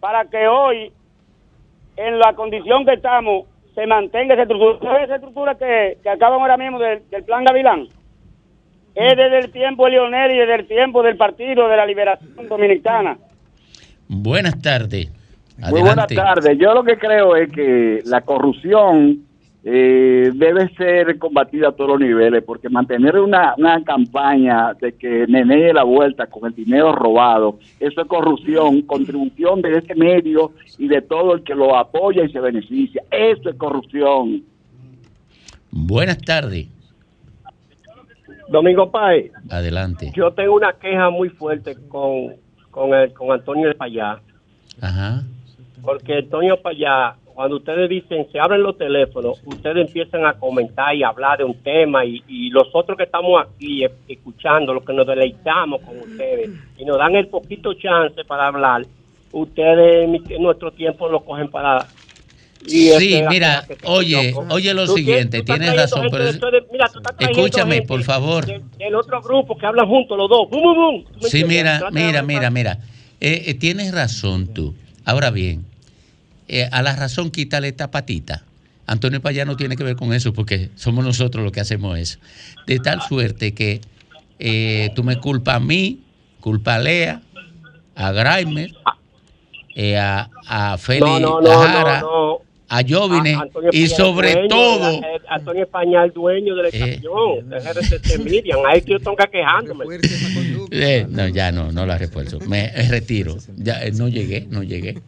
para 0.00 0.26
que 0.26 0.46
hoy, 0.46 0.92
en 1.96 2.18
la 2.18 2.34
condición 2.34 2.84
que 2.84 2.94
estamos, 2.94 3.46
se 3.74 3.86
mantenga 3.86 4.34
esa 4.34 4.42
estructura. 4.42 4.78
¿Sabes 4.80 5.04
esa 5.04 5.14
estructura 5.16 5.54
que, 5.56 5.98
que 6.02 6.08
acaban 6.10 6.40
ahora 6.40 6.56
mismo 6.56 6.78
del, 6.78 7.02
del 7.10 7.24
plan 7.24 7.44
Gavilán? 7.44 7.88
Es 8.94 9.16
desde 9.16 9.38
el 9.38 9.50
tiempo 9.50 9.86
de 9.86 9.92
Lionel 9.92 10.30
y 10.32 10.38
desde 10.38 10.54
el 10.54 10.66
tiempo 10.68 11.02
del 11.02 11.16
Partido 11.16 11.66
de 11.68 11.76
la 11.76 11.86
Liberación 11.86 12.48
Dominicana. 12.48 13.18
Buenas 14.06 14.60
tardes. 14.60 15.10
Muy 15.58 15.80
buenas 15.82 16.08
tardes. 16.08 16.58
Yo 16.58 16.74
lo 16.74 16.82
que 16.84 16.98
creo 16.98 17.36
es 17.36 17.50
que 17.50 18.02
la 18.06 18.22
corrupción 18.22 19.24
eh, 19.66 20.30
debe 20.34 20.68
ser 20.74 21.18
combatida 21.18 21.68
a 21.68 21.72
todos 21.72 21.92
los 21.92 22.00
niveles, 22.00 22.42
porque 22.44 22.68
mantener 22.68 23.18
una, 23.18 23.54
una 23.56 23.82
campaña 23.82 24.74
de 24.74 24.92
que 24.92 25.26
Nene 25.26 25.72
la 25.72 25.84
vuelta 25.84 26.26
con 26.26 26.46
el 26.46 26.54
dinero 26.54 26.92
robado, 26.92 27.58
eso 27.80 28.02
es 28.02 28.06
corrupción, 28.06 28.82
contribución 28.82 29.62
de 29.62 29.78
este 29.78 29.94
medio 29.94 30.52
y 30.76 30.88
de 30.88 31.00
todo 31.00 31.34
el 31.34 31.44
que 31.44 31.54
lo 31.54 31.76
apoya 31.76 32.24
y 32.24 32.30
se 32.30 32.40
beneficia. 32.40 33.02
Eso 33.10 33.48
es 33.48 33.56
corrupción. 33.56 34.42
Buenas 35.70 36.18
tardes. 36.18 36.68
Domingo 38.48 38.90
Páez, 38.90 39.32
Adelante. 39.48 40.12
yo 40.14 40.30
tengo 40.32 40.56
una 40.56 40.74
queja 40.74 41.08
muy 41.08 41.30
fuerte 41.30 41.74
con, 41.88 42.34
con, 42.70 42.92
el, 42.92 43.14
con 43.14 43.32
Antonio 43.32 43.68
de 43.68 43.74
Payá, 43.74 44.20
Ajá. 44.80 45.22
Porque 45.84 46.14
Antonio 46.18 46.60
Payá, 46.60 47.14
cuando 47.34 47.56
ustedes 47.56 47.88
dicen, 47.88 48.26
se 48.32 48.38
abren 48.38 48.62
los 48.62 48.78
teléfonos, 48.78 49.40
ustedes 49.44 49.86
empiezan 49.88 50.24
a 50.26 50.34
comentar 50.34 50.94
y 50.94 51.02
hablar 51.02 51.38
de 51.38 51.44
un 51.44 51.54
tema 51.62 52.04
y, 52.04 52.22
y 52.28 52.50
los 52.50 52.68
otros 52.72 52.96
que 52.96 53.04
estamos 53.04 53.42
aquí 53.42 53.84
eh, 53.84 53.90
escuchando, 54.08 54.72
los 54.74 54.84
que 54.84 54.92
nos 54.92 55.06
deleitamos 55.06 55.80
con 55.82 55.98
ustedes 55.98 56.50
y 56.78 56.84
nos 56.84 56.96
dan 56.98 57.16
el 57.16 57.26
poquito 57.28 57.74
chance 57.74 58.24
para 58.24 58.46
hablar, 58.48 58.82
ustedes 59.32 60.08
nuestro 60.38 60.70
tiempo 60.72 61.08
lo 61.08 61.20
cogen 61.24 61.48
para... 61.48 61.86
Sí, 62.66 62.88
este, 62.90 63.26
mira, 63.28 63.62
que- 63.68 63.76
oye, 63.84 64.32
yo- 64.32 64.46
oye 64.50 64.72
lo 64.72 64.86
siguiente, 64.86 65.42
tienes 65.42 65.76
razón, 65.76 66.06
pero 66.10 66.24
de- 66.24 66.64
mira, 66.72 66.86
escúchame, 67.18 67.82
por 67.82 68.02
favor. 68.04 68.46
del 68.46 68.94
otro 68.94 69.20
grupo 69.20 69.58
que 69.58 69.66
hablan 69.66 69.86
juntos 69.86 70.16
los 70.16 70.30
dos. 70.30 70.48
Bum, 70.48 70.62
bum, 70.62 70.74
bum. 70.74 71.04
¿Tú 71.04 71.18
me 71.22 71.28
Sí, 71.28 71.44
mira, 71.44 71.90
mira, 71.92 72.22
mira, 72.22 72.50
mira. 72.50 72.78
Eh, 73.20 73.42
eh, 73.48 73.54
tienes 73.54 73.92
razón 73.92 74.54
tú. 74.54 74.74
Ahora 75.04 75.30
bien, 75.30 75.66
eh, 76.48 76.68
a 76.70 76.82
la 76.82 76.94
razón 76.96 77.30
quítale 77.30 77.68
esta 77.68 77.90
patita. 77.90 78.44
Antonio 78.86 79.20
Payá 79.20 79.44
no 79.44 79.56
tiene 79.56 79.76
que 79.76 79.84
ver 79.84 79.96
con 79.96 80.12
eso 80.12 80.32
porque 80.34 80.70
somos 80.74 81.04
nosotros 81.04 81.42
los 81.42 81.52
que 81.52 81.60
hacemos 81.60 81.98
eso. 81.98 82.18
De 82.66 82.78
tal 82.78 83.00
suerte 83.00 83.54
que 83.54 83.80
eh, 84.38 84.90
tú 84.94 85.04
me 85.04 85.18
culpas 85.18 85.56
a 85.56 85.60
mí, 85.60 86.02
culpa 86.40 86.74
a 86.74 86.78
Lea, 86.78 87.22
a 87.94 88.12
Graimer, 88.12 88.74
eh, 89.74 89.96
a, 89.96 90.28
a 90.46 90.76
Félix 90.78 91.20
no, 91.20 91.40
a 92.68 92.82
Jovine 92.86 93.38
y 93.72 93.86
sobre 93.88 94.48
todo 94.48 95.00
Antonio 95.28 95.64
España 95.64 96.06
dueño 96.08 96.54
de 96.56 96.62
la 96.62 96.68
estación 96.68 97.48
de 97.48 97.56
RCC 97.56 98.18
Miriam 98.24 98.60
ahí 98.66 98.80
que 98.82 98.92
yo 98.92 98.98
tengo 98.98 99.16
que 99.16 99.28
quejándome 99.30 99.84
no 101.08 101.28
ya 101.28 101.52
no 101.52 101.72
no 101.72 101.86
la 101.86 101.98
refuerzo. 101.98 102.38
Me 102.40 102.70
retiro. 102.88 103.36
Ya 103.56 103.80
no 103.92 104.08
llegué 104.08 104.46
no 104.50 104.62
llegué 104.62 105.00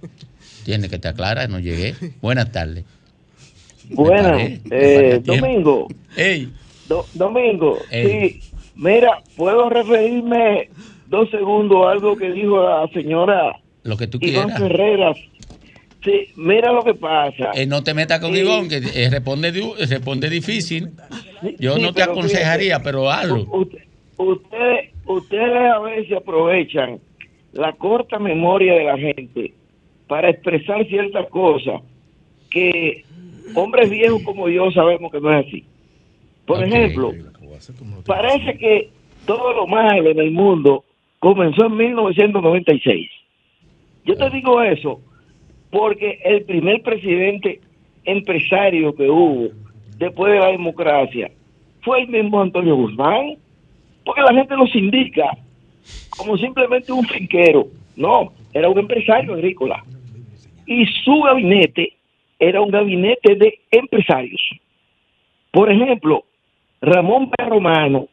tiene 0.67 0.91
que 0.91 0.99
te 0.99 1.09
aclarar 1.09 1.49
no 1.49 1.61
llegué 1.61 1.95
buenas 2.21 2.53
tardes 2.53 2.85
Buenas, 3.91 4.61
eh, 4.71 5.21
Domingo. 5.23 5.87
Domingo, 7.15 7.79
sí. 7.89 8.41
Mira, 8.75 9.23
¿puedo 9.37 9.71
referirme 9.71 10.69
dos 11.07 11.31
segundos 11.31 11.87
a 11.87 11.93
algo 11.93 12.17
que 12.17 12.33
dijo 12.33 12.63
la 12.63 12.89
señora 12.89 13.57
lo 13.85 13.97
que 13.97 14.07
tú 14.07 14.19
Iván 14.21 14.51
Ferreras? 14.51 15.17
Sí, 16.05 16.29
mira 16.37 16.73
lo 16.73 16.85
que 16.85 16.95
pasa. 16.95 17.51
Eh, 17.55 17.67
no 17.67 17.83
te 17.83 17.95
metas 17.95 18.21
con 18.21 18.37
Iván, 18.37 18.69
que 18.69 18.77
eh, 18.77 19.11
responde, 19.11 19.53
responde 19.89 20.29
difícil. 20.29 20.91
Yo 21.59 21.79
no 21.79 21.93
te 21.93 22.03
aconsejaría, 22.03 22.83
pero 22.83 23.11
hazlo. 23.11 23.47
Ustedes, 24.17 24.91
ustedes 25.05 25.73
a 25.73 25.79
veces 25.81 26.17
aprovechan 26.17 26.99
la 27.53 27.73
corta 27.73 28.19
memoria 28.19 28.75
de 28.75 28.85
la 28.85 28.99
gente 28.99 29.53
para 30.07 30.31
expresar 30.31 30.87
ciertas 30.87 31.29
cosas 31.29 31.83
que 32.51 33.05
hombres 33.55 33.91
viejos 33.91 34.23
como 34.23 34.49
yo 34.49 34.71
sabemos 34.71 35.11
que 35.11 35.21
no 35.21 35.39
es 35.39 35.47
así. 35.47 35.65
Por 36.47 36.63
ejemplo, 36.63 37.13
parece 38.07 38.57
que 38.59 38.91
todo 39.27 39.53
lo 39.53 39.67
malo 39.67 40.11
en 40.11 40.19
el 40.19 40.31
mundo 40.31 40.85
comenzó 41.19 41.67
en 41.67 41.77
1996. 41.77 43.11
Yo 44.05 44.17
te 44.17 44.31
digo 44.31 44.63
eso 44.63 45.01
porque 45.71 46.21
el 46.25 46.45
primer 46.45 46.83
presidente 46.83 47.61
empresario 48.05 48.95
que 48.95 49.11
hubo 49.11 49.49
después 49.99 50.33
de 50.33 50.39
la 50.39 50.49
democracia 50.49 51.31
fue 51.83 52.03
el 52.03 52.09
mismo 52.09 52.41
Antonio 52.41 52.77
Guzmán, 52.77 53.37
porque 54.05 54.21
la 54.21 54.35
gente 54.35 54.57
nos 54.57 54.75
indica 54.75 55.37
como 56.17 56.37
simplemente 56.37 56.93
un 56.93 57.05
finquero. 57.05 57.69
No, 57.97 58.33
era 58.53 58.69
un 58.69 58.79
empresario 58.79 59.35
agrícola. 59.35 59.85
Y 60.67 60.87
su 61.05 61.23
gabinete 61.23 61.95
era 62.39 62.61
un 62.61 62.71
gabinete 62.71 63.35
de 63.37 63.61
empresarios. 63.71 64.43
Por 65.51 65.71
ejemplo, 65.71 66.25
Ramón 66.81 67.31
Romano, 67.39 68.09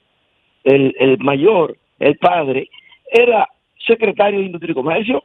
el, 0.63 0.95
el 0.97 1.17
mayor, 1.19 1.77
el 1.99 2.17
padre, 2.17 2.69
era 3.11 3.47
secretario 3.85 4.39
de 4.39 4.45
Industria 4.45 4.71
y 4.71 4.75
Comercio. 4.75 5.23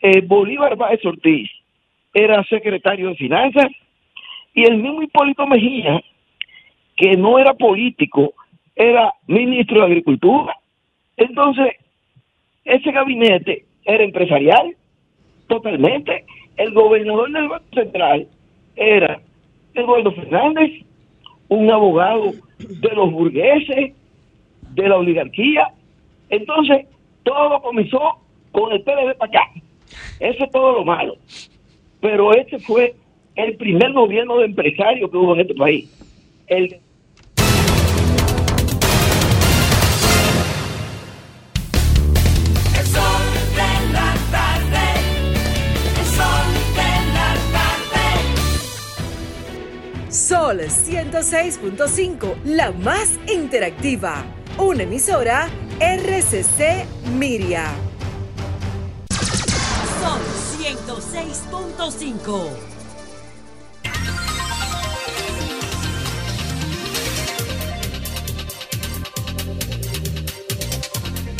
Eh, 0.00 0.20
Bolívar 0.22 0.76
Báez 0.76 1.04
Ortiz 1.04 1.50
era 2.14 2.44
secretario 2.44 3.08
de 3.08 3.16
Finanzas. 3.16 3.68
Y 4.54 4.64
el 4.64 4.78
mismo 4.78 5.02
Hipólito 5.02 5.46
Mejía, 5.46 6.02
que 6.96 7.16
no 7.16 7.38
era 7.38 7.54
político, 7.54 8.34
era 8.76 9.12
ministro 9.26 9.80
de 9.80 9.86
Agricultura. 9.86 10.54
Entonces, 11.16 11.74
ese 12.64 12.92
gabinete 12.92 13.64
era 13.84 14.04
empresarial, 14.04 14.76
totalmente 15.46 16.24
el 16.56 16.72
gobernador 16.72 17.32
del 17.32 17.48
Banco 17.48 17.64
Central 17.74 18.26
era 18.76 19.20
Eduardo 19.74 20.12
Fernández, 20.12 20.70
un 21.48 21.70
abogado 21.70 22.32
de 22.58 22.88
los 22.94 23.10
burgueses, 23.10 23.92
de 24.74 24.88
la 24.88 24.96
oligarquía. 24.96 25.68
Entonces, 26.30 26.86
todo 27.22 27.60
comenzó 27.62 28.18
con 28.52 28.72
el 28.72 28.82
PLD 28.82 29.16
para 29.18 29.30
acá. 29.30 29.50
Eso 30.20 30.44
es 30.44 30.50
todo 30.50 30.72
lo 30.72 30.84
malo. 30.84 31.16
Pero 32.00 32.32
este 32.34 32.58
fue 32.58 32.94
el 33.34 33.56
primer 33.56 33.92
gobierno 33.92 34.38
de 34.38 34.46
empresarios 34.46 35.10
que 35.10 35.16
hubo 35.16 35.34
en 35.34 35.40
este 35.40 35.54
país. 35.54 35.90
El 36.46 36.76
Sol 50.52 50.60
106.5, 50.60 52.44
la 52.44 52.72
más 52.72 53.18
interactiva. 53.26 54.22
Una 54.58 54.82
emisora 54.82 55.48
RCC 55.80 56.84
Miria. 57.14 57.72
Sol 60.02 60.20
106.5. 60.60 62.50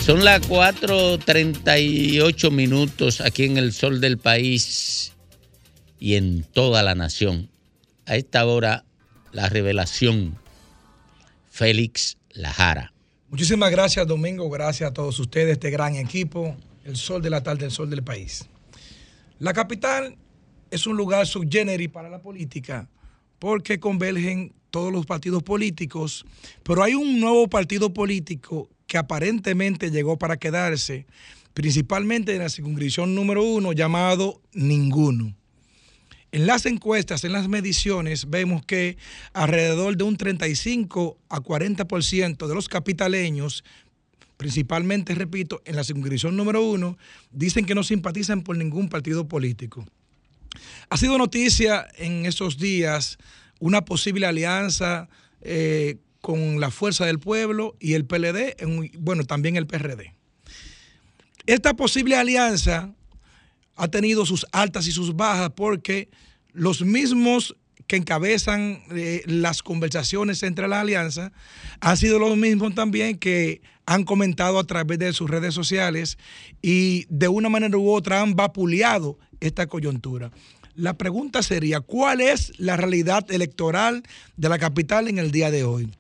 Son 0.07 0.25
las 0.25 0.41
4.38 0.49 2.51
minutos 2.51 3.21
aquí 3.21 3.45
en 3.45 3.59
el 3.59 3.75
sol 3.75 4.01
del 4.01 4.17
país 4.17 5.13
y 6.01 6.15
en 6.15 6.45
toda 6.45 6.83
la 6.83 6.95
nación 6.95 7.51
a 8.07 8.17
esta 8.17 8.47
hora 8.47 8.87
la 9.33 9.49
revelación 9.49 10.39
Félix 11.51 12.17
Lajara. 12.31 12.93
Muchísimas 13.29 13.71
gracias 13.71 14.07
Domingo, 14.07 14.49
gracias 14.51 14.91
a 14.91 14.95
todos 14.95 15.19
ustedes, 15.19 15.53
este 15.53 15.71
gran 15.71 15.97
equipo, 15.97 16.55
el 16.85 16.97
sol 16.97 17.23
de 17.23 17.31
la 17.31 17.43
tarde, 17.43 17.65
el 17.65 17.71
sol 17.71 17.91
del 17.91 18.03
país. 18.03 18.47
La 19.39 19.53
capital 19.53 20.17
es 20.71 20.87
un 20.87 20.97
lugar 20.97 21.27
subgénero 21.27 21.91
para 21.91 22.09
la 22.09 22.21
política 22.21 22.89
porque 23.39 23.81
convergen 23.81 24.53
todos 24.71 24.93
los 24.93 25.05
partidos 25.05 25.43
políticos, 25.43 26.25
pero 26.63 26.83
hay 26.83 26.95
un 26.95 27.21
nuevo 27.21 27.49
partido 27.49 27.93
político 27.93 28.71
que 28.87 28.99
aparentemente 28.99 29.91
llegó 29.91 30.19
para 30.19 30.37
quedarse, 30.37 31.07
principalmente 31.55 32.35
en 32.35 32.41
la 32.41 32.49
circunscripción 32.49 33.15
número 33.15 33.43
uno, 33.43 33.73
llamado 33.73 34.41
Ninguno. 34.53 35.35
En 36.33 36.47
las 36.47 36.65
encuestas, 36.65 37.25
en 37.25 37.33
las 37.33 37.47
mediciones, 37.47 38.31
vemos 38.31 38.65
que 38.65 38.97
alrededor 39.35 39.99
de 39.99 40.05
un 40.05 40.17
35 40.17 41.19
a 41.29 41.41
40% 41.41 42.47
de 42.47 42.55
los 42.55 42.71
capitaleños, 42.71 43.65
principalmente, 44.39 45.15
repito, 45.15 45.61
en 45.67 45.77
la 45.77 45.85
circunscripción 45.85 46.35
número 46.35 46.63
uno, 46.63 46.97
dicen 47.33 47.67
que 47.67 47.75
no 47.75 47.85
simpatizan 47.85 48.41
por 48.41 48.57
ningún 48.57 48.89
partido 48.89 49.29
político. 49.29 49.85
Ha 50.89 50.97
sido 50.97 51.19
noticia 51.19 51.87
en 51.99 52.25
esos 52.25 52.57
días 52.57 53.19
una 53.61 53.85
posible 53.85 54.25
alianza 54.25 55.11
eh, 55.43 55.99
con 56.23 56.61
la 56.61 56.71
Fuerza 56.71 57.05
del 57.05 57.19
Pueblo 57.19 57.77
y 57.79 57.93
el 57.93 58.07
PLD, 58.07 58.57
bueno, 58.99 59.25
también 59.25 59.57
el 59.57 59.67
PRD. 59.67 60.15
Esta 61.45 61.75
posible 61.75 62.17
alianza 62.17 62.95
ha 63.83 63.89
tenido 63.89 64.25
sus 64.25 64.47
altas 64.53 64.87
y 64.87 64.93
sus 64.93 65.17
bajas 65.17 65.51
porque 65.57 66.09
los 66.53 66.83
mismos 66.83 67.57
que 67.89 67.97
encabezan 67.97 68.81
eh, 68.95 69.25
las 69.27 69.61
conversaciones 69.61 70.45
entre 70.45 70.69
la 70.69 70.83
alianza 70.83 71.33
han 71.81 71.97
sido 71.97 72.21
los 72.21 72.37
mismos 72.37 72.77
también 72.77 73.19
que 73.19 73.61
han 73.85 74.05
comentado 74.05 74.61
a 74.61 74.65
través 74.69 75.01
de 75.01 75.13
sus 75.13 75.29
redes 75.29 75.53
sociales 75.53 76.17
y 76.63 77.07
de 77.09 77.27
una 77.27 77.49
manera 77.49 77.77
u 77.77 77.91
otra 77.91 78.21
han 78.21 78.37
vapuleado 78.37 79.19
esta 79.41 79.67
coyuntura. 79.67 80.31
La 80.77 80.97
pregunta 80.97 81.43
sería, 81.43 81.81
¿cuál 81.81 82.21
es 82.21 82.53
la 82.61 82.77
realidad 82.77 83.29
electoral 83.33 84.05
de 84.37 84.49
la 84.49 84.61
capital 84.61 85.09
en 85.09 85.19
el 85.19 85.33
día 85.33 85.51
de 85.51 85.65
hoy? 85.65 85.91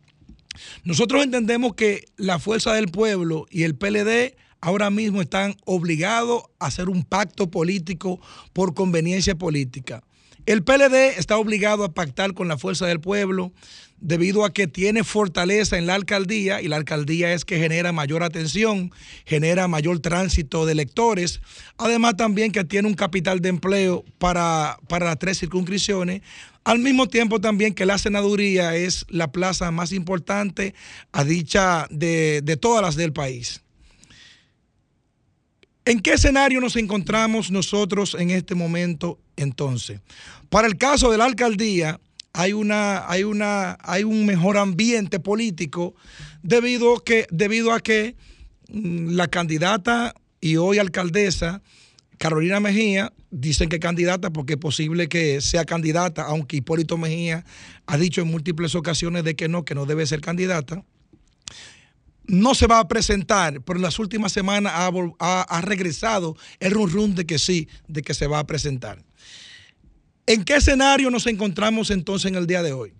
Nosotros 0.85 1.25
entendemos 1.25 1.75
que 1.75 2.05
la 2.17 2.39
Fuerza 2.39 2.75
del 2.75 2.87
Pueblo 2.87 3.47
y 3.51 3.65
el 3.65 3.75
PLD 3.75 4.37
ahora 4.63 4.91
mismo 4.91 5.21
están 5.21 5.57
obligados 5.67 6.45
a 6.59 6.67
hacer 6.67 6.89
un 6.89 7.03
pacto 7.03 7.51
político 7.51 8.21
por 8.55 8.73
conveniencia 8.73 9.35
política. 9.35 10.03
El 10.47 10.65
PLD 10.65 11.19
está 11.19 11.37
obligado 11.37 11.85
a 11.85 11.93
pactar 11.93 12.33
con 12.33 12.49
la 12.49 12.57
fuerza 12.59 12.87
del 12.87 13.01
pueblo 13.01 13.53
debido 13.99 14.45
a 14.45 14.53
que 14.53 14.67
tiene 14.67 15.05
fortaleza 15.05 15.79
en 15.79 15.87
la 15.87 15.95
alcaldía 15.95 16.61
y 16.61 16.67
la 16.67 16.77
alcaldía 16.77 17.33
es 17.33 17.45
que 17.45 17.59
genera 17.59 17.93
mayor 17.93 18.25
atención, 18.25 18.91
genera 19.25 19.69
mayor 19.69 20.01
tránsito 20.01 20.67
de 20.67 20.73
electores, 20.73 21.41
además 21.77 22.17
también 22.17 22.51
que 22.51 22.65
tiene 22.65 22.89
un 22.89 22.95
capital 22.95 23.41
de 23.41 23.51
empleo 23.51 24.05
para, 24.19 24.79
para 24.89 25.07
las 25.07 25.19
tres 25.19 25.39
circunscripciones, 25.39 26.23
al 26.65 26.81
mismo 26.81 27.07
tiempo 27.09 27.41
también 27.41 27.75
que 27.75 27.87
la 27.87 27.99
senaduría 27.99 28.75
es 28.75 29.07
la 29.09 29.31
plaza 29.31 29.71
más 29.71 29.93
importante 29.93 30.75
a 31.13 31.23
dicha 31.23 31.87
de, 31.91 32.41
de 32.43 32.57
todas 32.57 32.83
las 32.83 32.97
del 32.97 33.13
país. 33.13 33.63
¿En 35.85 36.01
qué 36.01 36.13
escenario 36.13 36.61
nos 36.61 36.77
encontramos 36.77 37.51
nosotros 37.51 38.17
en 38.19 38.31
este 38.31 38.55
momento 38.55 39.19
entonces? 39.37 40.01
Para 40.49 40.69
el 40.69 40.77
caso 40.77 41.11
de 41.11 41.19
la 41.19 41.25
alcaldía, 41.25 41.99
hay, 42.33 42.53
una, 42.53 43.11
hay, 43.11 43.25
una, 43.25 43.77
hay 43.81 44.05
un 44.05 44.25
mejor 44.25 44.59
ambiente 44.59 45.19
político 45.19 45.95
debido, 46.43 47.01
que, 47.01 47.27
debido 47.31 47.73
a 47.73 47.81
que 47.81 48.15
mm, 48.69 49.11
la 49.11 49.27
candidata 49.27 50.15
y 50.41 50.57
hoy 50.57 50.79
alcaldesa 50.79 51.63
Carolina 52.23 52.61
Mejía, 52.61 53.13
dicen 53.33 53.69
que 53.69 53.81
candidata 53.81 54.31
porque 54.31 54.53
es 54.53 54.59
posible 54.61 55.09
que 55.09 55.41
sea 55.41 55.65
candidata, 55.65 56.23
aunque 56.23 56.59
Hipólito 56.59 56.97
Mejía 56.97 57.45
ha 57.87 57.99
dicho 57.99 58.21
en 58.21 58.29
múltiples 58.29 58.77
ocasiones 58.77 59.25
de 59.25 59.35
que 59.35 59.49
no, 59.49 59.65
que 59.65 59.75
no 59.75 59.87
debe 59.87 60.07
ser 60.07 60.21
candidata. 60.21 60.85
No 62.27 62.55
se 62.55 62.67
va 62.67 62.79
a 62.79 62.89
presentar, 62.89 63.61
pero 63.63 63.79
en 63.79 63.83
las 63.83 63.99
últimas 63.99 64.33
semanas 64.33 64.73
ha, 64.77 65.61
regresado 65.63 66.37
el 66.61 66.73
run 66.73 66.91
run 66.91 67.15
de 67.15 67.27
que 67.27 67.39
sí, 67.39 67.69
de 67.89 68.03
que 68.03 68.15
se 68.15 68.27
va 68.27 68.39
a 68.39 68.47
presentar. 68.47 69.03
¿En 70.27 70.45
qué 70.45 70.57
escenario 70.57 71.11
nos 71.11 71.27
encontramos 71.27 71.91
entonces 71.91 72.31
en 72.31 72.37
el 72.37 72.47
día 72.47 72.63
de 72.63 72.73
hoy? 72.73 72.93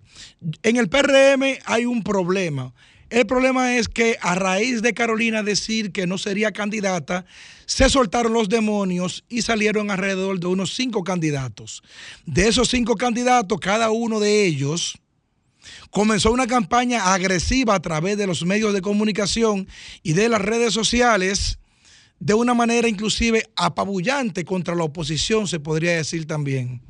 En 0.61 0.75
el 0.75 0.89
PRM 0.89 1.57
hay 1.65 1.85
un 1.85 2.03
problema. 2.03 2.73
El 3.09 3.27
problema 3.27 3.77
es 3.77 3.87
que 3.87 4.17
a 4.21 4.35
raíz 4.35 4.81
de 4.81 4.93
Carolina 4.93 5.43
decir 5.43 5.91
que 5.91 6.07
no 6.07 6.17
sería 6.17 6.51
candidata, 6.51 7.25
se 7.65 7.87
soltaron 7.89 8.33
los 8.33 8.49
demonios 8.49 9.23
y 9.29 9.43
salieron 9.43 9.91
alrededor 9.91 10.39
de 10.39 10.47
unos 10.47 10.73
cinco 10.73 11.03
candidatos. 11.03 11.83
De 12.25 12.47
esos 12.47 12.69
cinco 12.69 12.95
candidatos, 12.95 13.59
cada 13.59 13.91
uno 13.91 14.19
de 14.19 14.45
ellos 14.45 14.99
comenzó 15.91 16.31
una 16.31 16.47
campaña 16.47 17.13
agresiva 17.13 17.75
a 17.75 17.81
través 17.81 18.17
de 18.17 18.27
los 18.27 18.45
medios 18.45 18.73
de 18.73 18.81
comunicación 18.81 19.67
y 20.01 20.13
de 20.13 20.29
las 20.29 20.41
redes 20.41 20.73
sociales 20.73 21.59
de 22.19 22.33
una 22.33 22.53
manera 22.53 22.87
inclusive 22.87 23.49
apabullante 23.55 24.45
contra 24.45 24.75
la 24.75 24.85
oposición, 24.85 25.47
se 25.47 25.59
podría 25.59 25.97
decir 25.97 26.25
también. 26.25 26.81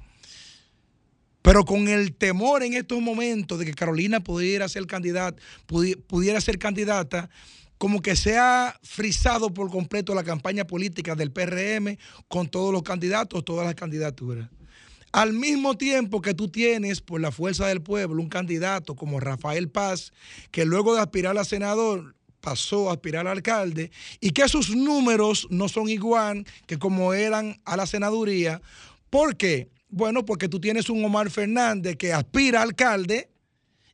Pero 1.42 1.66
con 1.66 1.88
el 1.88 2.14
temor 2.14 2.64
en 2.64 2.74
estos 2.74 3.02
momentos 3.02 3.60
de 3.60 3.66
que 3.66 3.74
Carolina 3.74 4.22
pudiera 4.22 4.70
ser 4.70 4.86
candidata, 4.86 5.42
pudiera 5.66 6.40
ser 6.40 6.58
candidata, 6.58 7.30
como 7.78 8.02
que 8.02 8.16
se 8.16 8.38
ha 8.38 8.80
frisado 8.82 9.54
por 9.54 9.70
completo 9.70 10.16
la 10.16 10.24
campaña 10.24 10.66
política 10.66 11.16
del 11.16 11.32
PRM 11.32 11.98
con 12.30 12.48
todos 12.48 12.72
los 12.72 12.84
candidatos, 12.84 13.44
todas 13.44 13.66
las 13.66 13.76
candidaturas. 13.76 14.50
Al 15.14 15.32
mismo 15.32 15.78
tiempo 15.78 16.22
que 16.22 16.34
tú 16.34 16.50
tienes 16.50 17.00
por 17.00 17.22
la 17.22 17.32
fuerza 17.32 17.68
del 17.68 17.84
pueblo 17.84 18.20
un 18.20 18.30
candidato 18.30 18.96
como 18.96 19.20
Rafael 19.20 19.70
Paz, 19.70 20.12
que 20.50 20.66
luego 20.66 20.96
de 20.96 21.02
aspirar 21.02 21.38
a 21.38 21.46
senador 21.46 22.16
pasó 22.42 22.90
a 22.90 22.94
aspirar 22.94 23.28
a 23.28 23.32
alcalde 23.32 23.92
y 24.20 24.32
que 24.32 24.50
sus 24.50 24.76
números 24.76 25.46
no 25.52 25.70
son 25.70 25.88
igual 25.88 26.46
que 26.66 26.80
como 26.80 27.14
eran 27.14 27.62
a 27.64 27.78
la 27.78 27.86
senaduría. 27.86 28.60
¿Por 29.12 29.38
qué? 29.38 29.70
Bueno, 29.88 30.26
porque 30.26 30.50
tú 30.50 30.60
tienes 30.60 30.90
un 30.90 31.06
Omar 31.06 31.30
Fernández 31.30 31.96
que 31.96 32.12
aspira 32.12 32.62
a 32.62 32.64
alcalde 32.64 33.30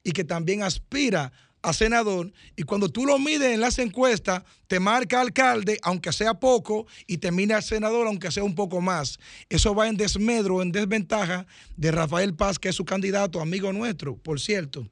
y 0.05 0.13
que 0.13 0.23
también 0.23 0.63
aspira 0.63 1.25
a 1.25 1.31
senador 1.73 2.31
y 2.55 2.63
cuando 2.63 2.89
tú 2.89 3.05
lo 3.05 3.19
mides 3.19 3.53
en 3.53 3.61
las 3.61 3.79
encuestas, 3.79 4.43
te 4.67 4.79
marca 4.79 5.21
alcalde, 5.21 5.77
aunque 5.83 6.11
sea 6.11 6.33
poco, 6.33 6.87
y 7.07 7.17
termina 7.17 7.61
senador, 7.61 8.07
aunque 8.07 8.31
sea 8.31 8.43
un 8.43 8.55
poco 8.55 8.81
más. 8.81 9.19
Eso 9.49 9.75
va 9.75 9.87
en 9.87 9.97
desmedro, 9.97 10.61
en 10.61 10.71
desventaja 10.71 11.45
de 11.75 11.91
Rafael 11.91 12.33
Paz, 12.35 12.59
que 12.59 12.69
es 12.69 12.75
su 12.75 12.85
candidato, 12.85 13.41
amigo 13.41 13.73
nuestro, 13.73 14.15
por 14.17 14.39
cierto. 14.39 14.89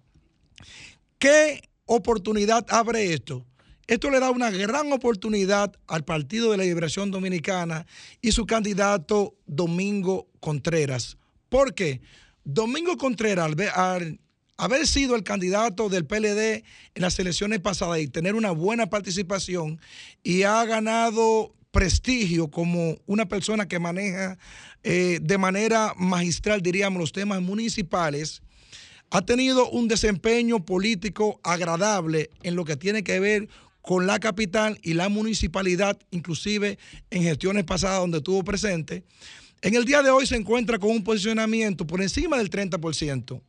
¿Qué 1.19 1.61
oportunidad 1.85 2.65
abre 2.69 3.13
esto? 3.13 3.45
Esto 3.87 4.09
le 4.09 4.19
da 4.19 4.31
una 4.31 4.51
gran 4.51 4.91
oportunidad 4.91 5.73
al 5.87 6.03
Partido 6.03 6.51
de 6.51 6.57
la 6.57 6.63
Liberación 6.63 7.09
Dominicana 7.09 7.87
y 8.21 8.33
su 8.33 8.45
candidato 8.45 9.35
Domingo 9.45 10.27
Contreras. 10.41 11.17
¿Por 11.47 11.73
qué? 11.73 12.01
Domingo 12.43 12.97
Contreras, 12.97 13.53
al, 13.73 14.19
haber 14.57 14.87
sido 14.87 15.15
el 15.15 15.23
candidato 15.23 15.87
del 15.89 16.05
PLD 16.05 16.63
en 16.95 17.01
las 17.01 17.17
elecciones 17.19 17.59
pasadas 17.59 17.99
y 17.99 18.07
tener 18.07 18.35
una 18.35 18.51
buena 18.51 18.89
participación 18.89 19.79
y 20.23 20.43
ha 20.43 20.65
ganado 20.65 21.53
prestigio 21.71 22.49
como 22.49 22.97
una 23.05 23.27
persona 23.27 23.67
que 23.67 23.79
maneja 23.79 24.37
eh, 24.83 25.19
de 25.21 25.37
manera 25.37 25.93
magistral, 25.95 26.61
diríamos, 26.61 26.99
los 26.99 27.11
temas 27.11 27.41
municipales, 27.41 28.41
ha 29.11 29.21
tenido 29.21 29.69
un 29.69 29.87
desempeño 29.87 30.65
político 30.65 31.39
agradable 31.43 32.31
en 32.43 32.55
lo 32.55 32.65
que 32.65 32.75
tiene 32.75 33.03
que 33.03 33.19
ver 33.19 33.47
con 33.81 34.05
la 34.07 34.19
capital 34.19 34.79
y 34.81 34.95
la 34.95 35.07
municipalidad, 35.07 35.97
inclusive 36.11 36.77
en 37.09 37.23
gestiones 37.23 37.63
pasadas 37.63 37.99
donde 37.99 38.17
estuvo 38.17 38.43
presente, 38.43 39.05
en 39.61 39.75
el 39.75 39.85
día 39.85 40.03
de 40.03 40.09
hoy 40.09 40.25
se 40.27 40.35
encuentra 40.35 40.77
con 40.77 40.91
un 40.91 41.03
posicionamiento 41.03 41.87
por 41.87 42.01
encima 42.01 42.37
del 42.37 42.49
30%. 42.49 43.41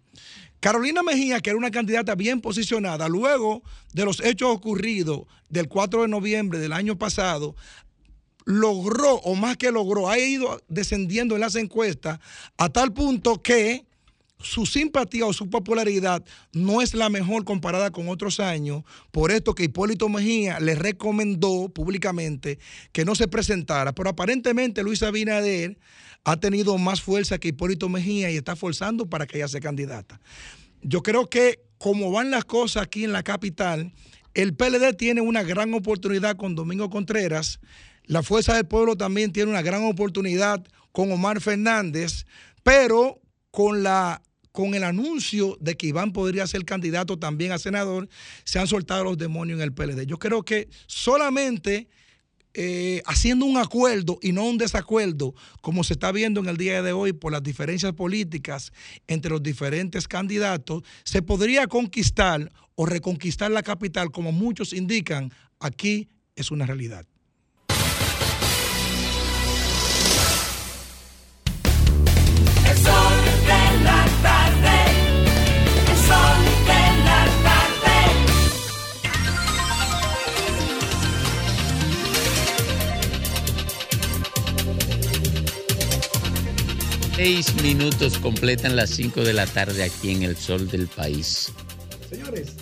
Carolina 0.61 1.03
Mejía, 1.03 1.41
que 1.41 1.51
era 1.51 1.59
una 1.59 1.71
candidata 1.71 2.15
bien 2.15 2.41
posicionada, 2.41 3.09
luego 3.09 3.63
de 3.93 4.05
los 4.05 4.21
hechos 4.21 4.51
ocurridos 4.51 5.23
del 5.49 5.69
4 5.69 6.03
de 6.03 6.09
noviembre 6.09 6.59
del 6.59 6.73
año 6.73 6.99
pasado, 6.99 7.55
logró, 8.45 9.17
o 9.17 9.35
más 9.35 9.57
que 9.57 9.71
logró, 9.71 10.09
ha 10.09 10.19
ido 10.19 10.61
descendiendo 10.69 11.35
en 11.35 11.43
las 11.43 11.55
encuestas 11.55 12.19
a 12.57 12.69
tal 12.71 12.93
punto 12.93 13.43
que 13.43 13.85
su 14.41 14.67
simpatía 14.67 15.27
o 15.27 15.33
su 15.33 15.51
popularidad 15.51 16.25
no 16.53 16.81
es 16.81 16.95
la 16.95 17.09
mejor 17.09 17.45
comparada 17.45 17.91
con 17.91 18.09
otros 18.09 18.41
años, 18.41 18.85
por 19.11 19.31
esto 19.31 19.55
que 19.55 19.65
Hipólito 19.65 20.09
Mejía 20.09 20.61
le 20.61 20.75
recomendó 20.75 21.69
públicamente 21.69 22.59
que 22.93 23.05
no 23.05 23.15
se 23.15 23.29
presentara, 23.29 23.93
pero 23.93 24.11
aparentemente 24.11 24.83
Luis 24.83 25.03
Abinader 25.03 25.77
ha 26.31 26.39
tenido 26.39 26.77
más 26.77 27.01
fuerza 27.01 27.39
que 27.39 27.49
Hipólito 27.49 27.89
Mejía 27.89 28.31
y 28.31 28.37
está 28.37 28.55
forzando 28.55 29.07
para 29.07 29.27
que 29.27 29.39
ella 29.39 29.49
sea 29.49 29.61
candidata. 29.61 30.21
Yo 30.83 31.03
creo 31.03 31.29
que 31.29 31.61
como 31.79 32.11
van 32.11 32.31
las 32.31 32.45
cosas 32.45 32.83
aquí 32.83 33.05
en 33.05 33.13
la 33.13 33.23
capital, 33.23 33.93
el 34.35 34.55
PLD 34.55 34.95
tiene 34.97 35.23
una 35.23 35.43
gran 35.43 35.73
oportunidad 35.73 36.37
con 36.37 36.55
Domingo 36.55 36.91
Contreras, 36.91 37.61
la 38.05 38.23
Fuerza 38.23 38.55
del 38.55 38.67
Pueblo 38.67 38.97
también 38.97 39.33
tiene 39.33 39.51
una 39.51 39.63
gran 39.63 39.85
oportunidad 39.85 40.65
con 40.93 41.11
Omar 41.13 41.41
Fernández, 41.41 42.27
pero 42.63 43.21
con 43.51 43.83
la 43.83 44.23
con 44.53 44.75
el 44.75 44.83
anuncio 44.83 45.57
de 45.61 45.77
que 45.77 45.87
Iván 45.87 46.13
podría 46.13 46.47
ser 46.47 46.65
candidato 46.65 47.17
también 47.17 47.53
a 47.53 47.59
senador, 47.59 48.09
se 48.43 48.59
han 48.59 48.67
soltado 48.67 49.05
los 49.05 49.17
demonios 49.17 49.59
en 49.59 49.63
el 49.63 49.73
PLD. 49.73 50.05
Yo 50.05 50.19
creo 50.19 50.43
que 50.43 50.69
solamente 50.89 51.89
eh, 52.61 53.03
haciendo 53.07 53.47
un 53.47 53.57
acuerdo 53.57 54.19
y 54.21 54.33
no 54.33 54.43
un 54.43 54.59
desacuerdo, 54.59 55.33
como 55.61 55.85
se 55.85 55.93
está 55.93 56.11
viendo 56.11 56.41
en 56.41 56.49
el 56.49 56.57
día 56.57 56.83
de 56.83 56.91
hoy 56.91 57.13
por 57.13 57.31
las 57.31 57.45
diferencias 57.45 57.93
políticas 57.93 58.73
entre 59.07 59.31
los 59.31 59.41
diferentes 59.41 60.09
candidatos, 60.09 60.83
se 61.05 61.23
podría 61.23 61.69
conquistar 61.69 62.51
o 62.75 62.85
reconquistar 62.85 63.53
la 63.53 63.63
capital, 63.63 64.11
como 64.11 64.33
muchos 64.33 64.73
indican, 64.73 65.33
aquí 65.61 66.09
es 66.35 66.51
una 66.51 66.67
realidad. 66.67 67.07
Seis 87.19 87.53
minutos 87.65 88.17
completan 88.19 88.77
las 88.77 88.91
cinco 88.91 89.23
de 89.23 89.33
la 89.33 89.45
tarde 89.45 89.83
aquí 89.83 90.13
en 90.13 90.23
el 90.23 90.37
sol 90.37 90.71
del 90.71 90.87
país. 90.87 91.53
Señores, 92.09 92.53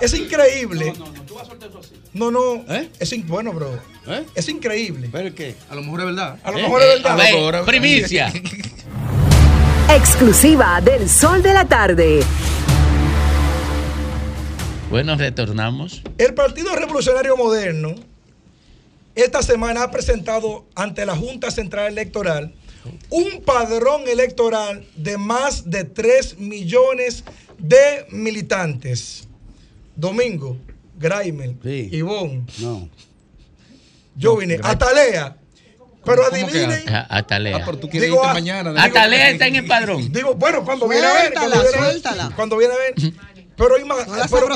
es 0.00 0.12
increíble. 0.12 0.92
No, 0.98 1.04
no, 1.06 1.12
no, 1.12 1.22
tú 1.22 1.34
vas 1.34 1.44
a 1.44 1.50
soltar 1.50 1.68
eso 1.70 1.78
así. 1.78 1.92
No, 2.14 2.32
no, 2.32 2.64
¿Eh? 2.68 2.90
es 2.98 3.26
bueno, 3.28 3.52
bro. 3.52 3.78
¿Eh? 4.08 4.24
Es 4.34 4.48
increíble. 4.48 5.08
¿Pero 5.12 5.32
qué? 5.36 5.54
A 5.70 5.76
lo 5.76 5.82
mejor 5.82 6.00
es 6.00 6.06
verdad. 6.06 6.40
A 6.42 6.50
lo 6.50 6.58
mejor 6.58 6.82
es 6.82 7.00
verdad. 7.00 7.60
Eh, 7.60 7.62
primicia. 7.64 8.32
Exclusiva 9.88 10.80
del 10.80 11.08
sol 11.08 11.40
de 11.40 11.54
la 11.54 11.64
tarde. 11.64 12.24
Bueno, 14.90 15.14
retornamos. 15.14 16.02
El 16.18 16.34
Partido 16.34 16.74
Revolucionario 16.74 17.36
Moderno 17.36 17.94
esta 19.14 19.44
semana 19.44 19.84
ha 19.84 19.90
presentado 19.92 20.66
ante 20.74 21.06
la 21.06 21.14
Junta 21.14 21.52
Central 21.52 21.92
Electoral 21.92 22.52
un 23.10 23.42
padrón 23.42 24.08
electoral 24.08 24.86
de 24.96 25.18
más 25.18 25.70
de 25.70 25.84
3 25.84 26.38
millones 26.38 27.24
de 27.58 28.06
militantes. 28.10 29.28
Domingo, 29.96 30.56
Graimel, 30.98 31.56
sí. 31.62 31.88
Ivonne. 31.92 32.44
No. 32.58 32.88
Yo 34.16 34.36
vine. 34.36 34.58
Atalea. 34.62 35.36
Pero 36.04 36.24
adivinen. 36.26 36.84
Atalea. 37.08 37.56
Ah, 37.56 37.72
tú 37.80 37.88
irte 37.92 38.10
mañana. 38.10 38.82
Atalea 38.82 39.30
está 39.30 39.46
en 39.46 39.56
el 39.56 39.66
padrón. 39.66 40.12
Digo, 40.12 40.34
bueno, 40.34 40.64
cuando 40.64 40.86
viene 40.86 41.06
a 41.06 41.12
ver. 41.14 41.32
Cuando 41.32 41.62
viene 41.62 41.76
a 41.78 41.88
ver. 41.88 42.34
Cuando 42.36 42.56
viene 42.56 42.74
a 42.74 42.76
ver. 42.76 42.94
Pero, 43.56 43.74
pero 44.30 44.48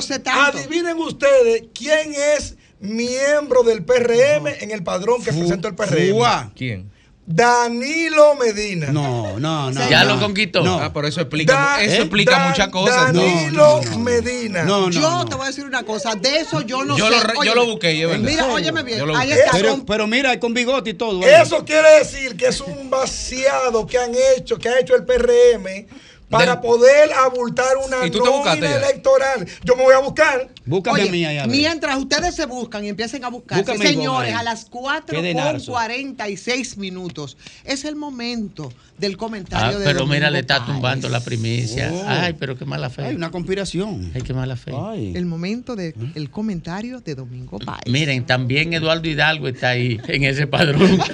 adivinen 0.42 0.98
ustedes 0.98 1.64
quién 1.72 2.12
es 2.36 2.56
miembro 2.80 3.62
del 3.62 3.84
PRM 3.84 4.48
en 4.60 4.70
el 4.70 4.82
padrón 4.82 5.22
que 5.22 5.32
presentó 5.32 5.68
el 5.68 5.74
PRM. 5.74 6.52
¿Quién? 6.54 6.90
Danilo 7.30 8.36
Medina. 8.36 8.86
No, 8.90 9.38
no, 9.38 9.70
no. 9.70 9.90
Ya 9.90 10.02
lo 10.04 10.18
conquistó. 10.18 10.62
No. 10.64 10.80
Ah, 10.80 10.90
pero 10.94 11.06
eso 11.06 11.20
explica, 11.20 11.52
Da- 11.52 11.82
eso 11.82 11.96
¿eh? 11.96 11.98
explica 11.98 12.48
muchas 12.48 12.68
cosas. 12.68 13.12
Danilo 13.12 13.82
Medina. 13.98 14.66
yo 14.90 15.26
te 15.26 15.34
voy 15.34 15.44
a 15.44 15.48
decir 15.48 15.66
una 15.66 15.82
cosa, 15.82 16.14
de 16.14 16.38
eso 16.38 16.62
yo 16.62 16.84
no 16.86 16.96
Yo 16.96 17.04
sé. 17.06 17.10
lo 17.16 17.20
re- 17.20 17.34
yo 17.44 17.54
lo 17.54 17.66
busqué, 17.66 18.06
verdad. 18.06 18.24
Mira, 18.24 18.46
óyeme 18.46 18.82
bien, 18.82 18.98
Yo 19.00 19.04
lo 19.06 19.14
ahí 19.14 19.30
está. 19.30 19.50
Pero, 19.52 19.70
con- 19.72 19.84
pero 19.84 20.06
mira, 20.06 20.40
con 20.40 20.54
bigote 20.54 20.88
y 20.90 20.94
todo. 20.94 21.22
Eso 21.22 21.66
quiere 21.66 21.98
decir 21.98 22.34
que 22.34 22.46
es 22.46 22.62
un 22.62 22.88
vaciado 22.88 23.86
que 23.86 23.98
han 23.98 24.12
hecho, 24.38 24.56
que 24.56 24.70
ha 24.70 24.80
hecho 24.80 24.96
el 24.96 25.04
PRM 25.04 25.86
para 26.28 26.56
Del- 26.56 26.60
poder 26.60 27.10
abultar 27.14 27.76
una 27.86 28.06
¿Y 28.06 28.10
tú 28.10 28.22
te 28.22 28.28
buscaste 28.28 28.60
nómina 28.60 28.80
ya? 28.80 28.86
electoral. 28.88 29.46
Yo 29.64 29.76
me 29.76 29.82
voy 29.82 29.94
a 29.94 29.98
buscar. 30.00 30.48
Búscame 30.66 31.00
Oye, 31.00 31.08
a 31.08 31.12
mí 31.12 31.24
ahí, 31.24 31.38
a 31.38 31.46
ver. 31.46 31.56
mientras 31.56 31.96
ustedes 31.96 32.34
se 32.34 32.44
buscan 32.46 32.84
y 32.84 32.88
empiecen 32.88 33.24
a 33.24 33.28
buscar, 33.28 33.58
Búscame 33.58 33.84
el 33.86 33.90
señores, 33.94 34.34
a 34.34 34.42
las 34.42 34.66
4 34.66 35.16
Qué 35.16 35.22
de 35.22 35.32
con 35.32 35.42
narzo. 35.44 35.72
46 35.72 36.76
minutos 36.76 37.36
es 37.64 37.84
el 37.84 37.96
momento 37.96 38.70
del 38.98 39.16
comentario 39.16 39.76
Ah, 39.76 39.78
de 39.78 39.84
pero 39.86 40.00
Domingo 40.00 40.14
mira, 40.14 40.30
le 40.30 40.40
está 40.40 40.64
tumbando 40.66 41.08
la 41.08 41.20
primicia. 41.20 41.90
Oh. 41.92 42.04
Ay, 42.06 42.34
pero 42.38 42.58
qué 42.58 42.64
mala 42.64 42.90
fe. 42.90 43.04
Hay 43.04 43.14
una 43.14 43.30
conspiración. 43.30 44.10
Ay, 44.14 44.22
qué 44.22 44.34
mala 44.34 44.56
fe. 44.56 44.72
El 45.14 45.24
momento 45.26 45.76
del 45.76 46.30
comentario 46.30 47.00
de 47.00 47.14
Domingo 47.14 47.58
Páez. 47.58 47.82
Miren, 47.86 48.26
también 48.26 48.72
Eduardo 48.74 49.08
Hidalgo 49.08 49.48
está 49.48 49.70
ahí 49.70 49.98
en 50.08 50.24
ese 50.24 50.46
padrón. 50.46 50.98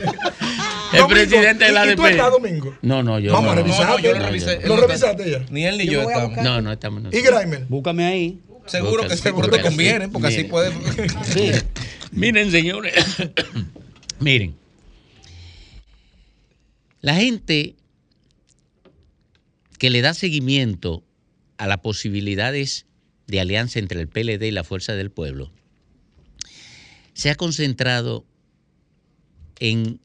el 0.94 1.06
presidente 1.06 1.64
de 1.64 1.72
la 1.72 1.86
¿y- 1.86 1.92
y 1.92 1.96
tú 1.96 2.02
ADP. 2.02 2.10
estás, 2.12 2.30
Domingo? 2.32 2.78
No, 2.82 3.02
no, 3.02 3.18
yo 3.18 3.32
Vamos 3.32 3.46
no. 3.46 3.52
a 3.52 3.54
revisar. 3.56 3.86
No, 3.86 3.92
no, 3.94 3.98
yo 3.98 4.12
lo 4.12 4.18
revisé. 4.26 4.60
¿Lo 4.66 4.76
revisaste 4.76 5.30
ya? 5.30 5.46
Ni 5.50 5.64
él 5.66 5.78
ni 5.78 5.86
Yo 5.86 6.02
estamos. 6.02 6.36
No, 6.42 6.60
no 6.62 6.72
estamos 6.72 7.02
¿Y. 7.12 7.20
Grimer? 7.20 7.64
Búscame 7.68 8.04
ahí. 8.06 8.40
Seguro 8.66 9.06
que 9.06 9.16
seguro 9.16 9.48
te 9.48 9.60
conviene, 9.60 10.08
porque 10.08 10.28
así 10.28 10.44
puedes. 10.44 10.72
Miren, 12.12 12.50
señores. 12.50 12.94
Miren. 14.20 14.54
La 17.00 17.14
gente 17.14 17.74
que 19.78 19.90
le 19.90 20.00
da 20.00 20.14
seguimiento 20.14 21.02
a 21.58 21.66
las 21.66 21.78
posibilidades 21.78 22.86
de 23.26 23.40
alianza 23.40 23.78
entre 23.78 24.00
el 24.00 24.08
PLD 24.08 24.42
y 24.46 24.50
la 24.50 24.64
Fuerza 24.64 24.94
del 24.94 25.10
Pueblo 25.10 25.50
se 27.12 27.30
ha 27.30 27.34
concentrado 27.34 28.24
en 29.60 30.00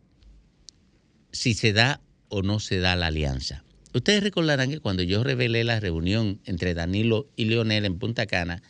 si 1.32 1.54
se 1.54 1.74
da 1.74 2.02
o 2.30 2.42
no 2.42 2.60
se 2.60 2.80
da 2.80 2.96
la 2.96 3.08
alianza. 3.08 3.64
Ustedes 3.94 4.22
recordarán 4.22 4.70
que 4.70 4.80
cuando 4.80 5.04
yo 5.04 5.24
revelé 5.24 5.64
la 5.64 5.80
reunión 5.80 6.40
entre 6.46 6.74
Danilo 6.74 7.28
y 7.36 7.46
Leonel 7.46 7.86
en 7.86 7.98
Punta 7.98 8.28
Cana, 8.28 8.62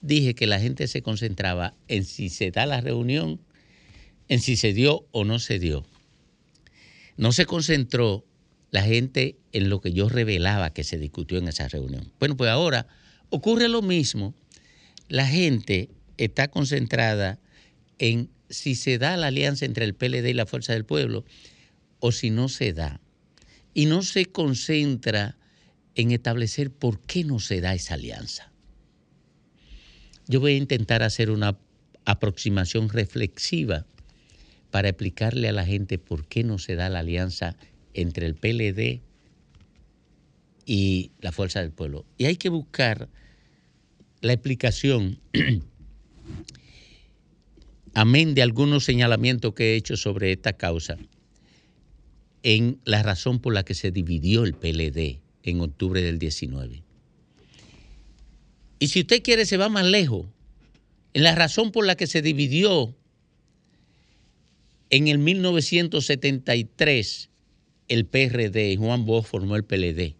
dije 0.00 0.34
que 0.34 0.46
la 0.46 0.60
gente 0.60 0.86
se 0.86 1.02
concentraba 1.02 1.74
en 1.88 2.04
si 2.04 2.28
se 2.28 2.50
da 2.50 2.66
la 2.66 2.80
reunión, 2.80 3.40
en 4.28 4.40
si 4.40 4.56
se 4.56 4.72
dio 4.72 5.06
o 5.10 5.24
no 5.24 5.38
se 5.40 5.58
dio. 5.58 5.84
No 7.16 7.32
se 7.32 7.46
concentró 7.46 8.24
la 8.70 8.82
gente 8.82 9.36
en 9.52 9.68
lo 9.68 9.80
que 9.80 9.92
yo 9.92 10.08
revelaba 10.08 10.72
que 10.72 10.84
se 10.84 10.98
discutió 10.98 11.38
en 11.38 11.48
esa 11.48 11.66
reunión. 11.68 12.12
Bueno, 12.20 12.36
pues 12.36 12.50
ahora 12.50 12.86
ocurre 13.28 13.68
lo 13.68 13.82
mismo. 13.82 14.34
La 15.08 15.26
gente 15.26 15.90
está 16.16 16.48
concentrada 16.48 17.40
en 17.98 18.30
si 18.48 18.76
se 18.76 18.98
da 18.98 19.16
la 19.16 19.28
alianza 19.28 19.64
entre 19.64 19.84
el 19.84 19.94
PLD 19.94 20.28
y 20.28 20.34
la 20.34 20.46
Fuerza 20.46 20.72
del 20.72 20.84
Pueblo 20.84 21.24
o 22.00 22.12
si 22.12 22.30
no 22.30 22.48
se 22.48 22.72
da. 22.72 23.00
Y 23.72 23.86
no 23.86 24.02
se 24.02 24.26
concentra 24.26 25.36
en 25.94 26.10
establecer 26.10 26.70
por 26.70 27.00
qué 27.00 27.24
no 27.24 27.38
se 27.38 27.60
da 27.60 27.74
esa 27.74 27.94
alianza. 27.94 28.50
Yo 30.26 30.40
voy 30.40 30.52
a 30.52 30.56
intentar 30.56 31.02
hacer 31.02 31.30
una 31.30 31.58
aproximación 32.04 32.88
reflexiva 32.88 33.86
para 34.70 34.88
explicarle 34.88 35.48
a 35.48 35.52
la 35.52 35.66
gente 35.66 35.98
por 35.98 36.26
qué 36.26 36.44
no 36.44 36.58
se 36.58 36.74
da 36.74 36.88
la 36.88 37.00
alianza 37.00 37.56
entre 37.94 38.26
el 38.26 38.34
PLD 38.34 39.00
y 40.64 41.10
la 41.20 41.32
Fuerza 41.32 41.60
del 41.60 41.72
Pueblo. 41.72 42.04
Y 42.16 42.26
hay 42.26 42.36
que 42.36 42.48
buscar 42.48 43.08
la 44.20 44.32
explicación, 44.32 45.18
amén 47.94 48.34
de 48.34 48.42
algunos 48.42 48.84
señalamientos 48.84 49.54
que 49.54 49.72
he 49.72 49.76
hecho 49.76 49.96
sobre 49.96 50.32
esta 50.32 50.52
causa, 50.52 50.96
en 52.42 52.80
la 52.84 53.02
razón 53.02 53.40
por 53.40 53.52
la 53.52 53.64
que 53.64 53.74
se 53.74 53.90
dividió 53.90 54.44
el 54.44 54.54
PLD 54.54 55.20
en 55.42 55.60
octubre 55.60 56.02
del 56.02 56.18
19. 56.18 56.82
Y 58.78 58.88
si 58.88 59.00
usted 59.00 59.22
quiere, 59.22 59.46
se 59.46 59.56
va 59.56 59.68
más 59.68 59.86
lejos, 59.86 60.26
en 61.12 61.22
la 61.22 61.34
razón 61.34 61.72
por 61.72 61.86
la 61.86 61.96
que 61.96 62.06
se 62.06 62.22
dividió 62.22 62.94
en 64.90 65.08
el 65.08 65.18
1973 65.18 67.30
el 67.88 68.06
PRD 68.06 68.76
Juan 68.76 69.04
Bosch 69.04 69.26
formó 69.26 69.56
el 69.56 69.64
PLD, 69.64 70.14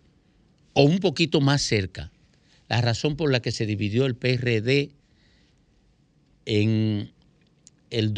o 0.72 0.82
un 0.82 0.98
poquito 0.98 1.40
más 1.40 1.62
cerca, 1.62 2.10
la 2.68 2.80
razón 2.80 3.16
por 3.16 3.30
la 3.30 3.40
que 3.40 3.52
se 3.52 3.66
dividió 3.66 4.06
el 4.06 4.16
PRD 4.16 4.90
en 6.46 7.12
el 7.90 8.12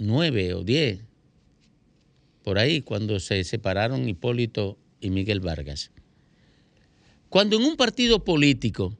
2009 0.00 0.54
o 0.54 0.64
10, 0.64 1.00
por 2.42 2.58
ahí, 2.58 2.80
cuando 2.80 3.20
se 3.20 3.44
separaron 3.44 4.08
Hipólito 4.08 4.78
y 5.00 5.10
Miguel 5.10 5.40
Vargas. 5.40 5.90
Cuando 7.28 7.56
en 7.56 7.62
un 7.62 7.76
partido 7.76 8.24
político 8.24 8.96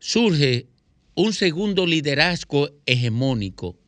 surge 0.00 0.66
un 1.14 1.32
segundo 1.32 1.86
liderazgo 1.86 2.70
hegemónico, 2.84 3.78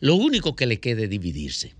lo 0.00 0.16
único 0.16 0.54
que 0.54 0.66
le 0.66 0.80
queda 0.80 1.02
es 1.02 1.10
dividirse. 1.10 1.74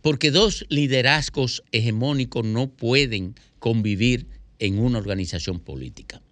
Porque 0.00 0.30
dos 0.30 0.64
liderazgos 0.68 1.62
hegemónicos 1.72 2.44
no 2.44 2.70
pueden 2.70 3.34
convivir 3.58 4.26
en 4.58 4.78
una 4.78 4.98
organización 4.98 5.60
política. 5.60 6.22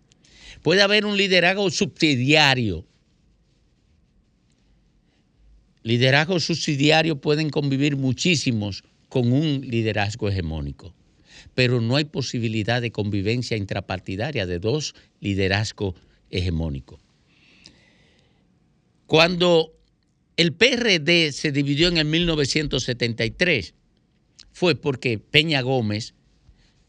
Puede 0.63 0.83
haber 0.83 1.05
un 1.07 1.17
liderazgo 1.17 1.71
subsidiario. 1.71 2.87
Liderazgos 5.83 6.45
subsidiarios 6.45 7.19
pueden 7.19 7.51
convivir 7.51 7.97
muchísimos 7.97 8.85
con 9.09 9.33
un 9.33 9.63
liderazgo 9.63 10.29
hegemónico, 10.29 10.95
pero 11.55 11.81
no 11.81 11.97
hay 11.97 12.05
posibilidad 12.05 12.83
de 12.83 12.93
convivencia 12.93 13.57
intrapartidaria 13.57 14.47
de 14.47 14.59
dos 14.59 14.95
liderazgos 15.21 15.95
hegemónicos. 16.31 17.01
Cuando 19.07 19.73
el 20.37 20.53
PRD 20.53 21.33
se 21.33 21.51
dividió 21.51 21.89
en 21.89 21.97
el 21.99 22.05
1973 22.05 23.75
fue 24.53 24.75
porque 24.75 25.19
Peña 25.19 25.63
Gómez 25.63 26.15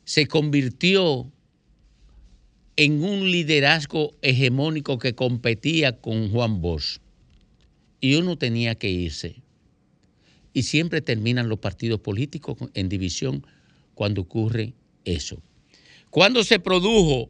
se 0.03 0.27
convirtió 0.27 1.31
en 2.76 3.03
un 3.03 3.31
liderazgo 3.31 4.15
hegemónico 4.22 4.99
que 4.99 5.15
competía 5.15 5.99
con 5.99 6.30
Juan 6.31 6.61
Bosch. 6.61 6.99
Y 8.02 8.15
uno 8.15 8.38
tenía 8.38 8.76
que 8.76 8.90
irse. 8.90 9.36
Y 10.53 10.64
siempre 10.64 11.02
terminan 11.02 11.48
los 11.48 11.60
partidos 11.60 12.02
políticos 12.02 12.57
en 12.73 12.90
división 12.90 13.45
cuando 13.94 14.22
ocurre 14.22 14.73
eso. 15.06 15.41
Cuando 16.10 16.44
se 16.44 16.60
produjo 16.60 17.30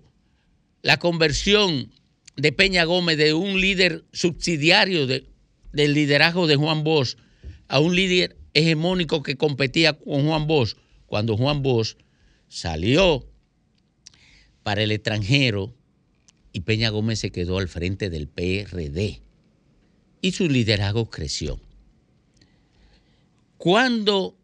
la 0.81 0.98
conversión 0.98 1.91
de 2.35 2.52
Peña 2.52 2.85
Gómez 2.85 3.18
de 3.18 3.34
un 3.34 3.60
líder 3.61 4.06
subsidiario 4.14 5.06
de, 5.06 5.27
del 5.73 5.93
liderazgo 5.93 6.48
de 6.48 6.56
Juan 6.56 6.84
Bosch 6.84 7.18
a 7.68 7.80
un 7.80 7.95
líder 7.95 8.38
hegemónico 8.53 9.22
que 9.22 9.38
competía 9.38 9.93
con 9.93 10.26
Juan 10.26 10.48
Bosch, 10.48 10.76
cuando 11.06 11.38
Juan 11.38 11.61
Bosch 11.61 11.98
salió 12.48 13.27
para 14.64 14.81
el 14.81 14.91
extranjero 14.91 15.73
y 16.53 16.61
Peña 16.61 16.89
Gómez 16.89 17.19
se 17.19 17.31
quedó 17.31 17.57
al 17.57 17.68
frente 17.68 18.10
del 18.10 18.27
PRD 18.27 19.22
y 20.22 20.31
su 20.31 20.48
liderazgo 20.48 21.10
creció. 21.10 21.60
Cuando 23.57 24.38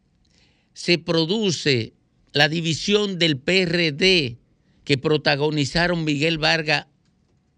se 0.74 0.98
produce 0.98 1.94
la 2.34 2.50
división 2.50 3.18
del 3.18 3.38
PRD 3.38 4.38
que 4.84 4.98
protagonizaron 4.98 6.04
Miguel 6.04 6.38
Vargas 6.38 6.88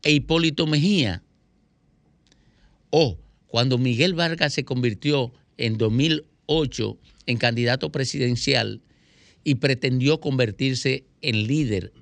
e 0.04 0.12
Hipólito 0.12 0.68
Mejía, 0.68 1.24
o 2.90 3.20
cuando 3.48 3.78
Miguel 3.78 4.14
Vargas 4.14 4.54
se 4.54 4.64
convirtió 4.64 5.34
en 5.58 5.78
2008 5.78 6.98
en 7.26 7.38
candidato 7.38 7.92
presidencial 7.92 8.82
y 9.44 9.56
pretendió 9.56 10.20
convertirse 10.20 11.06
en 11.22 11.48
líder 11.48 11.94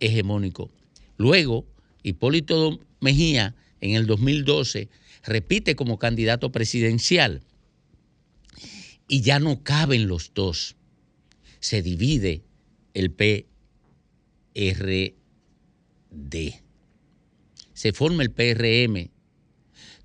hegemónico. 0.00 0.70
Luego, 1.16 1.66
Hipólito 2.02 2.78
Mejía 3.00 3.54
en 3.80 3.94
el 3.94 4.06
2012 4.06 4.88
repite 5.26 5.74
como 5.76 5.98
candidato 5.98 6.52
presidencial 6.52 7.42
y 9.08 9.20
ya 9.22 9.38
no 9.38 9.62
caben 9.62 10.08
los 10.08 10.32
dos. 10.34 10.76
Se 11.60 11.82
divide 11.82 12.44
el 12.94 13.10
PRD. 13.10 13.46
se 17.74 17.92
forma 17.92 18.22
el 18.22 18.30
PRM. 18.30 19.10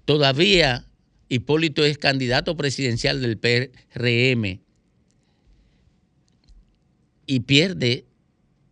Todavía 0.06 0.88
Hipólito 1.30 1.86
es 1.86 1.98
candidato 1.98 2.58
presidencial 2.58 3.22
del 3.22 3.38
PRM 3.38 4.60
y 7.26 7.40
pierde 7.42 8.06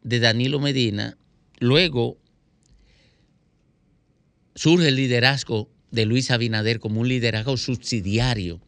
de 0.04 0.20
Danilo 0.20 0.60
Medina. 0.60 1.18
Luego 1.60 2.18
surge 4.56 4.90
el 4.90 4.96
liderazgo 4.96 5.70
de 5.92 6.06
Luis 6.06 6.32
Abinader 6.32 6.80
como 6.80 7.02
un 7.02 7.08
liderazgo 7.08 7.58
subsidiario 7.58 8.62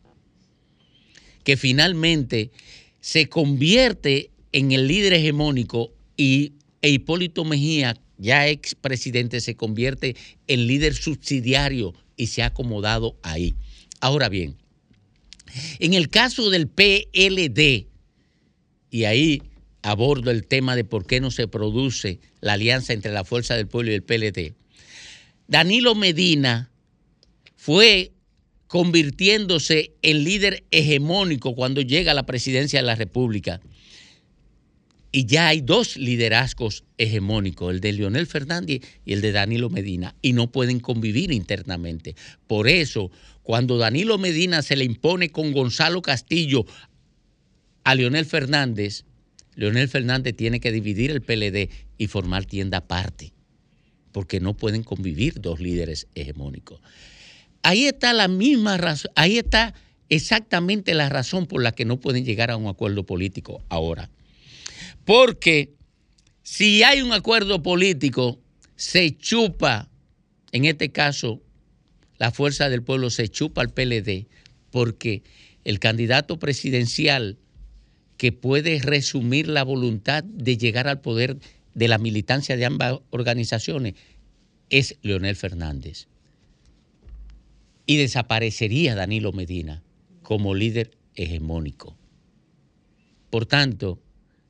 que 1.44 1.58
finalmente 1.58 2.52
se 3.00 3.30
convierte 3.30 4.32
en 4.52 4.72
el 4.72 4.88
líder 4.88 5.14
hegemónico 5.14 5.94
y 6.18 6.54
e 6.82 6.90
Hipólito 6.90 7.46
Mejía, 7.46 7.96
ya 8.18 8.48
ex 8.48 8.76
presidente, 8.76 9.40
se 9.40 9.56
convierte 9.56 10.16
en 10.48 10.68
líder 10.68 10.94
subsidiario 10.94 11.94
y 12.16 12.28
se 12.28 12.44
ha 12.44 12.48
acomodado 12.48 13.18
ahí. 13.24 13.56
Ahora 14.00 14.30
bien, 14.30 14.56
en 15.80 15.94
el 15.94 16.10
caso 16.10 16.50
del 16.50 16.68
PLD, 16.68 17.88
y 18.90 19.04
ahí 19.06 19.42
abordo 19.82 20.32
el 20.32 20.46
tema 20.46 20.76
de 20.76 20.84
por 20.84 21.06
qué 21.06 21.20
no 21.22 21.32
se 21.32 21.48
produce 21.48 22.20
la 22.42 22.54
alianza 22.54 22.94
entre 22.94 23.12
la 23.12 23.24
Fuerza 23.24 23.56
del 23.56 23.68
Pueblo 23.68 23.92
y 23.92 23.96
el 23.96 24.04
PLD, 24.04 24.54
Danilo 25.48 25.96
Medina 25.96 26.71
fue 27.62 28.14
convirtiéndose 28.66 29.94
en 30.02 30.24
líder 30.24 30.64
hegemónico 30.72 31.54
cuando 31.54 31.82
llega 31.82 32.12
a 32.12 32.16
la 32.16 32.26
presidencia 32.26 32.80
de 32.80 32.88
la 32.88 32.96
República. 32.96 33.62
Y 35.12 35.28
ya 35.28 35.50
hay 35.50 35.62
dos 35.62 35.96
liderazgos 35.96 36.86
hegemónicos, 36.98 37.72
el 37.72 37.80
de 37.80 37.94
Leonel 37.94 38.26
Fernández 38.26 38.82
y 39.06 39.14
el 39.14 39.22
de 39.22 39.32
Danilo 39.32 39.70
Medina, 39.70 40.16
y 40.24 40.34
no 40.34 40.52
pueden 40.52 40.80
convivir 40.80 41.32
internamente. 41.32 42.16
Por 42.48 42.68
eso, 42.68 43.12
cuando 43.44 43.78
Danilo 43.78 44.18
Medina 44.18 44.64
se 44.64 44.76
le 44.76 44.84
impone 44.84 45.30
con 45.30 45.52
Gonzalo 45.52 46.02
Castillo 46.02 46.66
a 47.84 47.94
Leonel 47.94 48.26
Fernández, 48.26 49.06
Leonel 49.54 49.88
Fernández 49.88 50.36
tiene 50.36 50.60
que 50.60 50.72
dividir 50.72 51.12
el 51.12 51.22
PLD 51.22 51.70
y 52.00 52.08
formar 52.08 52.46
tienda 52.46 52.80
aparte, 52.80 53.34
porque 54.12 54.40
no 54.40 54.58
pueden 54.58 54.82
convivir 54.82 55.40
dos 55.40 55.60
líderes 55.60 56.08
hegemónicos. 56.16 56.82
Ahí 57.64 57.86
está 57.86 58.14
la 58.14 58.28
misma 58.28 58.78
razón, 58.78 59.12
ahí 59.16 59.38
está 59.38 59.74
exactamente 60.10 60.94
la 60.94 61.10
razón 61.10 61.46
por 61.46 61.62
la 61.62 61.72
que 61.72 61.86
no 61.86 62.00
pueden 62.00 62.26
llegar 62.26 62.52
a 62.52 62.58
un 62.58 62.68
acuerdo 62.68 63.06
político 63.06 63.64
ahora. 63.70 64.10
Porque 65.06 65.74
si 66.44 66.84
hay 66.84 67.02
un 67.02 67.14
acuerdo 67.14 67.62
político, 67.62 68.40
se 68.76 69.16
chupa, 69.16 69.90
en 70.52 70.66
este 70.66 70.92
caso, 70.92 71.42
la 72.18 72.32
fuerza 72.32 72.70
del 72.70 72.84
pueblo 72.84 73.10
se 73.10 73.30
chupa 73.30 73.62
al 73.62 73.72
PLD, 73.72 74.28
porque 74.70 75.24
el 75.64 75.80
candidato 75.80 76.40
presidencial 76.40 77.38
que 78.18 78.32
puede 78.32 78.80
resumir 78.80 79.48
la 79.48 79.64
voluntad 79.64 80.24
de 80.24 80.58
llegar 80.58 80.88
al 80.88 81.02
poder 81.02 81.38
de 81.74 81.88
la 81.88 81.98
militancia 81.98 82.58
de 82.58 82.66
ambas 82.66 83.00
organizaciones 83.12 83.94
es 84.70 84.98
Leonel 85.02 85.36
Fernández 85.36 86.08
y 87.92 87.98
desaparecería 87.98 88.96
Danilo 88.96 89.34
Medina 89.34 89.84
como 90.24 90.56
líder 90.56 90.92
hegemónico. 91.14 91.98
Por 93.30 93.46
tanto, 93.46 94.00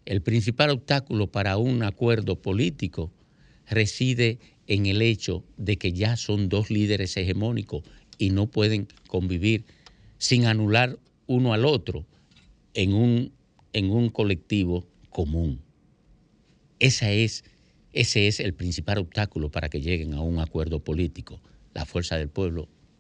el 0.05 0.21
principal 0.21 0.69
obstáculo 0.69 1.31
para 1.31 1.57
un 1.57 1.81
acuerdo 1.81 2.39
político 2.39 3.11
reside 3.67 4.37
en 4.67 4.85
el 4.85 5.01
hecho 5.01 5.43
de 5.57 5.77
que 5.77 5.91
ya 5.91 6.17
son 6.17 6.49
dos 6.49 6.69
líderes 6.69 7.17
hegemónicos 7.17 7.81
y 8.19 8.29
no 8.29 8.45
pueden 8.45 8.87
convivir 9.07 9.65
sin 10.19 10.45
anular 10.45 10.99
uno 11.25 11.55
al 11.55 11.65
otro 11.65 12.05
en 12.75 12.93
un, 12.93 13.31
en 13.73 13.89
un 13.89 14.09
colectivo 14.09 14.85
común. 15.09 15.61
Esa 16.77 17.09
es, 17.09 17.43
ese 17.91 18.27
es 18.27 18.39
el 18.39 18.53
principal 18.53 18.99
obstáculo 18.99 19.49
para 19.49 19.67
que 19.67 19.81
lleguen 19.81 20.13
a 20.13 20.21
un 20.21 20.37
acuerdo 20.37 20.83
político, 20.83 21.41
la 21.73 21.87
fuerza 21.87 22.17
del 22.17 22.29
pueblo 22.29 22.69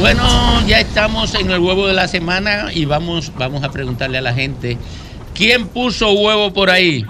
Bueno, 0.00 0.22
ya 0.66 0.80
estamos 0.80 1.34
en 1.38 1.50
el 1.50 1.60
huevo 1.60 1.86
de 1.86 1.92
la 1.92 2.08
semana 2.08 2.70
y 2.72 2.86
vamos, 2.86 3.34
vamos 3.36 3.62
a 3.62 3.70
preguntarle 3.70 4.16
a 4.16 4.22
la 4.22 4.32
gente, 4.32 4.78
¿quién 5.34 5.68
puso 5.68 6.10
huevo 6.12 6.54
por 6.54 6.70
ahí? 6.70 7.04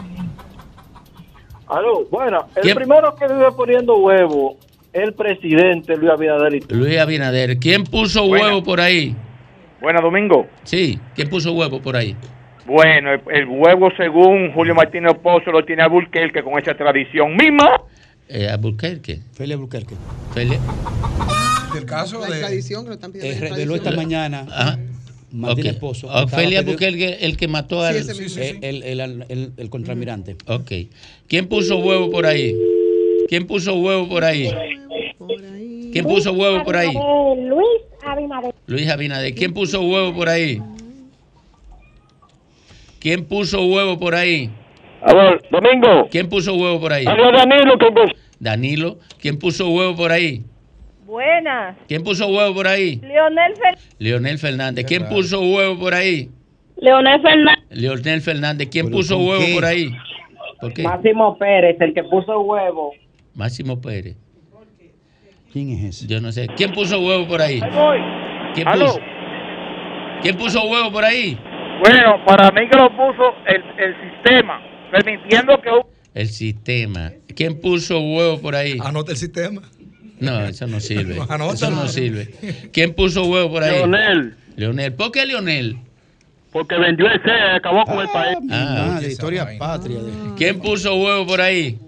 Aló, 1.69 2.05
bueno, 2.11 2.49
el 2.57 2.75
primero 2.75 3.15
que 3.15 3.29
vive 3.29 3.53
poniendo 3.57 3.97
huevo 3.97 4.57
el 4.93 5.15
presidente 5.15 5.97
Luis 5.97 6.11
Abinader. 6.11 6.61
Luis 6.69 6.99
Abinader, 6.99 7.59
¿quién 7.59 7.85
puso 7.85 8.25
huevo 8.25 8.65
por 8.65 8.81
ahí? 8.81 9.15
Buena, 9.81 10.01
Domingo. 10.01 10.49
Sí, 10.65 10.99
¿quién 11.15 11.31
puso 11.31 11.53
huevo 11.53 11.81
por 11.81 11.95
ahí? 11.95 12.17
Bueno, 12.67 13.11
el, 13.31 13.47
huevo 13.47 13.91
según 13.97 14.53
Julio 14.53 14.75
Martínez 14.75 15.15
Pozo 15.23 15.53
lo 15.53 15.65
tiene 15.65 15.83
Alburquerque 15.83 16.43
con 16.43 16.59
esa 16.59 16.75
tradición 16.75 17.37
misma. 17.37 17.71
Eh. 18.29 18.49
Felia 19.33 19.55
Alburquerque. 19.55 19.95
Felia 20.35 20.59
del 21.73 21.85
caso 21.85 22.21
de. 22.21 22.39
tradición 22.39 22.83
que 22.85 22.89
lo 22.89 22.95
están 22.95 23.13
pidiendo. 23.13 23.47
Eh, 23.47 23.49
reveló 23.49 23.75
esta 23.75 23.93
mañana. 23.93 24.47
Ajá. 24.51 24.79
Martín 25.33 25.67
Esposo. 25.67 26.09
Ofelia 26.09 26.63
Buquerque, 26.63 27.19
el 27.21 27.37
que 27.37 27.49
mató 27.49 27.83
al. 27.83 28.03
Sí, 28.03 28.29
sí, 28.29 28.41
el, 28.61 28.83
el, 28.83 29.01
el, 29.29 29.53
el, 29.57 29.71
contramirante. 29.71 30.37
Ok. 30.47 30.73
¿Quién 31.29 31.47
puso 31.47 31.79
huevo 31.79 32.11
por 32.11 32.27
ahí? 32.27 32.57
¿Quién 33.29 33.47
puso 33.47 33.77
huevo 33.77 34.09
por 34.09 34.25
ahí? 34.25 34.51
¿Quién 35.93 36.05
puso 36.05 36.33
huevo 36.33 36.65
por 36.65 36.77
ahí? 36.77 36.93
Luis 36.93 37.83
Abinader. 38.05 38.55
Luis 38.67 38.89
Abinader. 38.89 39.35
¿Quién 39.35 39.55
puso 39.55 39.81
huevo 39.83 40.15
por 40.15 40.29
ahí? 40.29 40.61
¿Quién 42.99 43.25
puso 43.25 43.65
huevo 43.65 43.99
por 43.99 44.15
ahí? 44.15 44.51
A 45.03 45.15
ver, 45.15 45.43
Domingo. 45.51 46.09
¿Quién 46.11 46.29
puso 46.29 46.55
huevo 46.55 46.81
por 46.81 46.93
ahí? 46.93 47.05
Danilo. 47.05 47.79
Danilo. 48.39 48.99
¿Quién 49.21 49.39
puso 49.39 49.69
huevo 49.71 49.97
por 49.97 50.13
ahí? 50.13 50.45
Buenas. 51.11 51.77
¿Quién 51.89 52.05
puso 52.05 52.29
huevo 52.29 52.55
por 52.55 52.69
ahí? 52.69 53.01
Leonel 53.03 53.53
Fernández. 53.57 53.97
Leonel 53.99 54.39
Fernández. 54.39 54.87
¿Quién 54.87 55.09
puso 55.09 55.41
huevo 55.41 55.77
por 55.77 55.93
ahí? 55.93 56.31
Leonel 56.77 57.21
Fernández. 57.21 57.65
Leonel 57.69 58.21
Fernández. 58.21 58.69
¿Quién 58.71 58.91
puso 58.93 59.19
huevo 59.19 59.45
por 59.53 59.65
ahí? 59.65 59.91
¿Por 60.61 60.73
qué? 60.73 60.85
Máximo 60.85 61.37
Pérez, 61.37 61.81
el 61.81 61.95
que 61.95 62.05
puso 62.05 62.39
huevo. 62.43 62.93
Máximo 63.35 63.81
Pérez. 63.81 64.17
¿Quién 65.53 65.71
es 65.71 65.97
ese? 65.97 66.07
Yo 66.07 66.21
no 66.21 66.31
sé. 66.31 66.47
¿Quién 66.57 66.71
puso 66.73 67.01
huevo 67.01 67.27
por 67.27 67.43
ahí? 67.43 67.61
¿Quién 68.55 68.69
puso? 68.69 69.01
¿Quién 70.23 70.37
puso 70.37 70.63
huevo 70.63 70.93
por 70.93 71.05
ahí? 71.05 71.37
Bueno, 71.81 72.25
para 72.25 72.53
mí 72.53 72.69
que 72.71 72.77
lo 72.77 72.89
puso 72.91 73.35
el, 73.49 73.65
el 73.83 73.95
sistema, 74.13 74.63
permitiendo 74.93 75.61
que... 75.61 75.71
El 76.15 76.29
sistema. 76.29 77.11
¿Quién 77.35 77.61
puso 77.61 77.99
huevo 77.99 78.41
por 78.41 78.55
ahí? 78.55 78.79
Anota 78.85 79.11
el 79.11 79.17
sistema. 79.19 79.63
No, 80.21 80.45
eso 80.45 80.67
no 80.67 80.81
sirve. 80.81 81.17
eso 81.17 81.71
no 81.71 81.89
sirve. 81.89 82.29
¿Quién 82.73 82.95
puso 82.95 83.25
huevo 83.25 83.51
por 83.51 83.63
ahí? 83.63 83.77
Leonel. 83.77 84.35
Leonel. 84.57 84.93
¿Por 84.93 85.11
qué 85.13 85.25
Leonel? 85.25 85.79
Porque 86.53 86.77
vendió 86.77 87.07
ese, 87.07 87.31
acabó 87.31 87.85
con 87.85 88.01
el 88.01 88.09
ah, 88.09 88.13
país. 88.13 88.39
Ah, 88.51 88.99
de 89.01 89.09
historia 89.09 89.49
patria. 89.59 89.99
¿Quién 90.37 90.61
puso 90.61 90.95
huevo 90.97 91.27
por 91.27 91.41
ahí? 91.41 91.79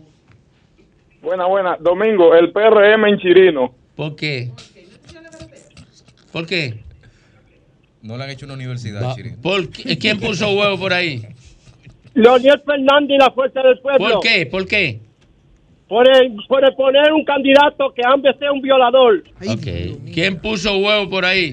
Buena, 1.21 1.47
buena. 1.47 1.77
Domingo, 1.79 2.35
el 2.35 2.53
PRM 2.53 3.07
en 3.07 3.19
Chirino. 3.19 3.75
¿Por 3.97 4.17
qué? 4.17 4.51
¿Por 6.33 6.47
qué? 6.47 6.81
No 8.03 8.17
le 8.17 8.25
han 8.25 8.31
hecho 8.31 8.47
una 8.47 8.55
universidad, 8.55 9.15
Chirino. 9.15 9.37
¿Por 9.43 9.69
¿Quién 9.71 10.19
puso 10.19 10.49
huevo 10.51 10.79
por 10.79 10.93
ahí? 10.93 11.27
Leonel 12.15 12.63
Fernández 12.65 13.17
y 13.17 13.19
la 13.19 13.31
Fuerza 13.31 13.63
del 13.63 13.79
Pueblo. 13.81 14.15
¿Por 14.15 14.21
qué? 14.21 14.47
¿Por 14.47 14.67
qué? 14.67 15.01
Por, 15.93 16.09
el, 16.09 16.35
por 16.49 16.65
el 16.65 16.75
poner 16.75 17.13
un 17.13 17.23
candidato 17.23 17.93
que 17.93 18.01
antes 18.03 18.35
sea 18.39 18.51
un 18.51 18.63
violador. 18.63 19.23
¿Quién 20.15 20.41
puso 20.41 20.75
huevo 20.79 21.11
por 21.11 21.27
ahí? 21.27 21.53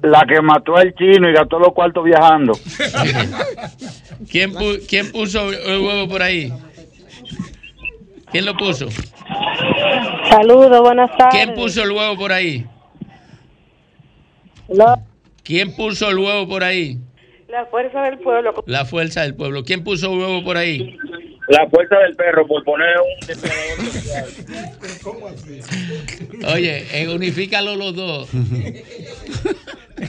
La 0.00 0.24
que 0.26 0.40
mató 0.40 0.78
al 0.78 0.94
chino 0.94 1.28
y 1.28 1.34
gastó 1.34 1.58
los 1.58 1.74
cuartos 1.74 2.02
viajando. 2.02 2.54
¿Quién, 4.30 4.54
¿Quién 4.88 5.12
puso 5.12 5.52
el 5.52 5.78
huevo 5.78 6.08
por 6.08 6.22
ahí? 6.22 6.50
¿Quién 8.32 8.46
lo 8.46 8.56
puso? 8.56 8.88
Saludos, 10.30 10.80
buenas 10.80 11.14
tardes. 11.18 11.34
¿Quién 11.34 11.54
puso 11.54 11.82
el 11.82 11.90
huevo 11.92 12.16
por 12.16 12.32
ahí? 12.32 12.66
¿Quién 15.44 15.76
puso 15.76 16.08
el 16.08 16.18
huevo 16.18 16.48
por 16.48 16.64
ahí? 16.64 16.96
La 17.48 17.66
fuerza 17.66 18.00
del 18.04 18.18
pueblo. 18.20 18.54
La 18.64 18.86
fuerza 18.86 19.20
del 19.20 19.34
pueblo. 19.34 19.64
¿Quién 19.64 19.84
puso 19.84 20.10
el 20.10 20.18
huevo 20.18 20.44
por 20.44 20.56
ahí? 20.56 20.96
La 21.50 21.68
fuerza 21.68 21.96
del 21.98 22.14
perro, 22.14 22.46
por 22.46 22.62
poner 22.64 22.86
un 22.98 23.36
¿Cómo 25.02 25.26
así? 25.28 25.60
Oye, 26.54 26.84
eh, 26.92 27.08
unifícalo 27.08 27.74
los 27.76 27.94
dos. 27.96 28.28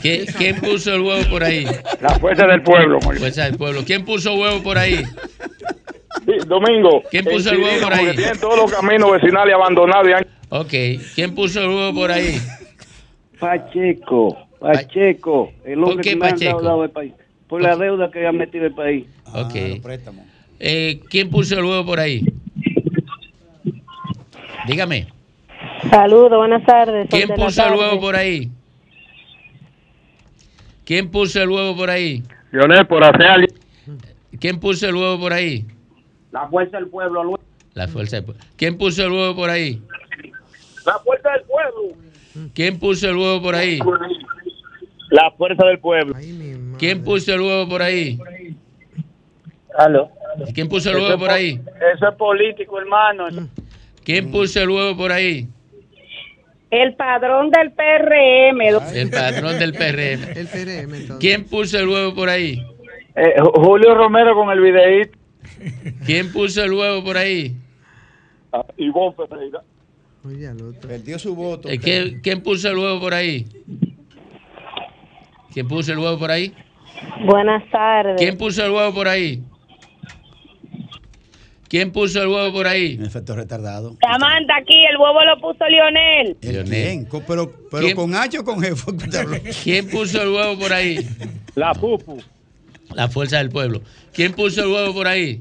¿Quién, 0.01 0.25
quién 0.37 0.55
puso 0.61 0.93
el 0.93 1.01
huevo 1.01 1.29
por 1.29 1.43
ahí? 1.43 1.65
La 1.99 2.11
fuerza 2.19 2.45
del 2.45 2.61
pueblo. 2.61 2.99
La 3.11 3.17
fuerza 3.19 3.43
del 3.45 3.57
pueblo. 3.57 3.81
¿Quién 3.85 4.05
puso 4.05 4.35
huevo 4.35 4.61
por 4.61 4.77
ahí? 4.77 5.03
Sí, 6.25 6.33
Domingo. 6.47 7.01
¿Quién 7.09 7.25
puso 7.25 7.51
el 7.51 7.59
huevo 7.61 7.81
por 7.81 7.93
ahí? 7.93 8.05
Porque 8.05 8.17
tienen 8.17 8.39
todos 8.39 8.57
los 8.57 8.71
caminos 8.71 9.11
vecinales 9.11 9.55
abandonados. 9.55 10.07
y 10.09 10.13
han- 10.13 10.27
Ok. 10.49 10.73
¿Quién 11.15 11.33
puso 11.33 11.61
el 11.61 11.69
huevo 11.69 11.93
por 11.95 12.11
ahí? 12.11 12.37
Pacheco, 13.39 14.47
Pacheco, 14.59 15.51
el 15.65 15.79
¿Por 15.79 15.89
hombre 15.89 16.03
qué 16.03 16.11
que 16.11 16.17
Pacheco? 16.17 16.61
dado 16.61 16.83
el 16.83 16.91
país. 16.91 17.13
Por 17.47 17.61
la 17.63 17.75
deuda 17.75 18.11
que 18.11 18.27
ha 18.27 18.31
metido 18.31 18.67
el 18.67 18.73
país. 18.75 19.05
Ok. 19.33 19.81
Eh, 20.63 21.01
¿Quién 21.09 21.31
puso 21.31 21.57
el 21.57 21.65
huevo 21.65 21.83
por 21.83 21.99
ahí? 21.99 22.23
Dígame. 24.67 25.07
Saludos, 25.89 26.37
buenas 26.37 26.63
tardes. 26.63 27.07
¿Quién 27.09 27.29
puso 27.29 27.65
el 27.65 27.73
huevo 27.73 27.99
por 27.99 28.15
ahí? 28.15 28.51
¿Quién 30.85 31.09
puso 31.09 31.41
el 31.41 31.49
huevo 31.49 31.75
por 31.75 31.89
ahí? 31.89 32.21
Leonel, 32.51 32.85
por 32.85 33.03
hacer. 33.03 33.47
¿Quién 34.39 34.59
puso 34.59 34.87
el 34.87 34.95
huevo 34.95 35.19
por 35.19 35.33
ahí? 35.33 35.65
La 36.31 36.47
fuerza 36.47 36.77
del 36.77 36.89
pueblo, 36.89 37.23
Luis. 37.23 37.39
La 37.73 37.87
fuerza 37.87 38.17
del 38.17 38.25
pueblo. 38.25 38.43
¿Quién 38.55 38.77
puso 38.77 39.03
el 39.03 39.11
huevo 39.11 39.35
por 39.35 39.49
ahí? 39.49 39.81
La 40.85 40.99
fuerza 40.99 41.31
del 41.31 41.41
pueblo. 41.41 42.51
¿Quién 42.53 42.77
puso 42.77 43.09
el 43.09 43.17
huevo 43.17 43.41
por 43.41 43.55
ahí? 43.55 43.79
La 45.09 45.31
fuerza 45.31 45.65
del 45.65 45.79
pueblo. 45.79 46.13
¿Quién 46.77 47.03
puso 47.03 47.33
el 47.33 47.41
huevo 47.41 47.67
por 47.67 47.81
ahí? 47.81 48.19
Aló. 49.75 50.11
¿Quién 50.53 50.69
puso 50.69 50.91
el 50.91 50.97
huevo 50.97 51.19
por 51.19 51.31
ahí? 51.31 51.59
Eso 51.95 52.09
es 52.09 52.15
político, 52.15 52.79
hermano. 52.79 53.27
¿Quién 54.03 54.31
puso 54.31 54.61
el 54.61 54.69
huevo 54.69 54.97
por 54.97 55.11
ahí? 55.11 55.47
El 56.71 56.95
padrón 56.95 57.49
del 57.51 57.71
PRM. 57.71 58.61
El 58.95 59.09
patrón 59.09 59.59
del 59.59 59.73
PRM. 59.73 60.23
El 60.37 60.47
PRM, 60.47 60.95
entonces. 60.95 61.17
¿Quién 61.19 61.43
puso 61.43 61.77
el 61.77 61.89
huevo 61.89 62.15
por 62.15 62.29
ahí? 62.29 62.65
Eh, 63.15 63.35
Julio 63.55 63.93
Romero 63.93 64.33
con 64.33 64.49
el 64.51 64.61
videíto. 64.61 65.17
¿Quién 66.05 66.31
puso 66.31 66.63
el 66.63 66.71
huevo 66.71 67.03
por 67.03 67.17
ahí? 67.17 67.55
Ivonne 68.77 69.15
Ferreira. 69.15 69.61
Oye, 70.25 70.47
al 70.47 70.61
otro. 70.61 70.87
Perdió 70.87 71.19
su 71.19 71.35
voto. 71.35 71.67
Eh, 71.67 71.77
¿Quién, 71.77 72.21
quién 72.21 72.41
puso 72.41 72.69
el 72.69 72.77
huevo 72.77 73.01
por 73.01 73.13
ahí? 73.13 73.45
¿Quién 75.53 75.67
puso 75.67 75.91
el 75.91 75.99
huevo 75.99 76.17
por 76.17 76.31
ahí? 76.31 76.53
Buenas 77.25 77.69
tardes. 77.69 78.15
¿Quién 78.17 78.37
puso 78.37 78.63
el 78.63 78.71
huevo 78.71 78.93
por 78.93 79.09
ahí? 79.09 79.43
¿Quién 81.71 81.93
puso 81.93 82.21
el 82.21 82.27
huevo 82.27 82.51
por 82.51 82.67
ahí? 82.67 82.95
En 82.95 83.05
efecto 83.05 83.33
retardado. 83.33 83.95
Samantha, 84.01 84.57
aquí 84.57 84.75
el 84.89 84.97
huevo 84.97 85.23
lo 85.23 85.39
puso 85.39 85.65
Lionel. 85.69 86.35
¿El 86.41 86.65
quién? 86.65 87.07
Pero, 87.25 87.49
pero 87.71 87.85
¿Quién? 87.85 87.95
con 87.95 88.13
H 88.13 88.39
o 88.39 88.43
con 88.43 88.59
G. 88.59 89.55
¿Quién 89.63 89.87
puso 89.87 90.21
el 90.21 90.33
huevo 90.33 90.59
por 90.59 90.73
ahí? 90.73 90.97
La 91.55 91.73
Pupu. 91.73 92.21
La 92.93 93.07
fuerza 93.07 93.37
del 93.37 93.51
pueblo. 93.51 93.79
¿Quién 94.11 94.33
puso 94.33 94.65
el 94.65 94.67
huevo 94.67 94.93
por 94.93 95.07
ahí? 95.07 95.39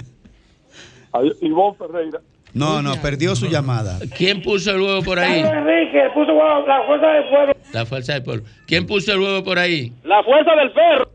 Ivonne 1.40 1.77
Ferreira. 1.77 2.20
No, 2.55 2.81
no, 2.81 2.94
perdió 3.02 3.35
su 3.35 3.48
llamada. 3.48 3.98
¿Quién 4.16 4.40
puso 4.40 4.70
el 4.70 4.82
huevo 4.82 5.02
por 5.02 5.19
ahí? 5.19 5.40
Enrique 5.40 6.11
puso 6.15 6.32
huevo, 6.32 6.65
la 6.65 6.86
fuerza 6.86 7.07
del 7.09 7.28
pueblo. 7.28 7.55
La 7.73 7.86
fuerza 7.86 8.12
del 8.12 8.23
pueblo. 8.23 8.44
¿Quién 8.69 8.86
puso 8.86 9.12
el 9.15 9.19
huevo 9.19 9.43
por 9.43 9.59
ahí? 9.59 9.93
La 10.05 10.23
fuerza 10.23 10.52
del 10.55 10.70
perro. 10.70 11.11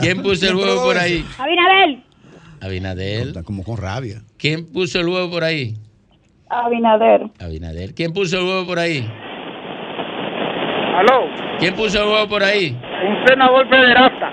¿Quién 0.00 0.22
puso 0.22 0.46
el 0.48 0.54
huevo 0.54 0.84
por 0.84 0.96
ahí? 0.96 1.26
Abinadel. 1.36 2.04
Abinadel. 2.62 3.28
Está 3.28 3.42
como 3.42 3.64
con 3.64 3.76
rabia. 3.76 4.22
¿Quién 4.38 4.72
puso 4.72 5.00
el 5.00 5.08
huevo 5.08 5.30
por 5.30 5.42
ahí? 5.42 5.74
Abinader. 6.48 7.22
Abinadel. 7.40 7.92
¿Quién 7.92 8.12
puso 8.12 8.38
el 8.38 8.44
huevo 8.44 8.66
por 8.66 8.78
ahí? 8.78 9.04
Aló. 10.94 11.26
¿Quién 11.58 11.74
puso 11.74 12.00
el 12.00 12.08
huevo 12.08 12.28
por 12.28 12.42
ahí? 12.44 12.68
Un 12.70 13.26
senador 13.26 13.68
federasta. 13.68 14.30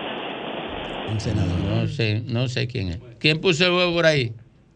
Un 1.12 1.20
senador. 1.20 1.60
No 1.60 1.88
sé, 1.88 2.22
no 2.28 2.48
sé 2.48 2.68
quién 2.68 2.90
es. 2.90 3.00
¿Quién 3.18 3.42
puso 3.42 3.66
el 3.66 3.72
huevo 3.72 3.94
por 3.96 4.06
ahí? 4.06 4.32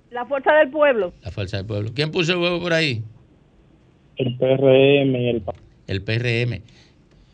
La 0.10 0.26
fuerza 0.26 0.52
del 0.54 0.72
pueblo. 0.72 1.14
La 1.22 1.30
fuerza 1.30 1.58
del 1.58 1.68
pueblo. 1.68 1.92
¿Quién 1.94 2.10
puso 2.10 2.34
el 2.34 2.40
huevo 2.40 2.60
por 2.60 2.74
ahí? 2.74 3.04
El 4.16 4.36
PRM 4.38 5.16
y 5.16 5.30
el, 5.30 5.44
El 5.88 6.04
PRM. 6.04 6.62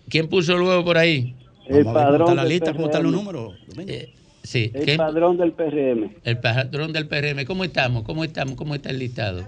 ¿Quién 0.10 0.28
puso 0.28 0.56
el 0.56 0.64
huevo 0.64 0.84
por 0.84 0.98
ahí? 0.98 1.34
el 1.68 1.84
Vamos 1.86 2.02
a 2.02 2.12
ver 2.12 2.20
cómo 2.20 2.32
está 2.32 2.34
padrón 2.34 2.36
la 2.36 2.46
lista, 2.46 2.74
cómo 2.74 2.86
están 2.88 3.04
los 3.04 3.12
números. 3.14 3.54
Eh, 3.78 4.14
sí. 4.44 4.72
El 4.74 4.86
¿Quién- 4.86 4.98
padrón 4.98 5.38
del 5.38 5.52
PRM. 5.54 6.16
El 6.24 6.40
padrón 6.40 6.94
del 6.94 7.08
PRM. 7.08 7.46
¿Cómo 7.46 7.64
estamos? 7.64 8.04
¿Cómo 8.04 8.24
estamos? 8.24 8.56
¿Cómo 8.56 8.76
está 8.76 8.90
el 8.90 9.00
listado? 9.00 9.48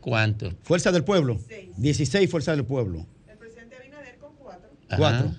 ¿Cuánto? 0.00 0.52
Fuerza 0.62 0.92
del 0.92 1.04
Pueblo. 1.04 1.38
16 1.76 2.30
Fuerza 2.30 2.52
del 2.54 2.64
Pueblo. 2.64 3.06
Ajá. 4.90 4.96
Cuatro. 4.96 5.30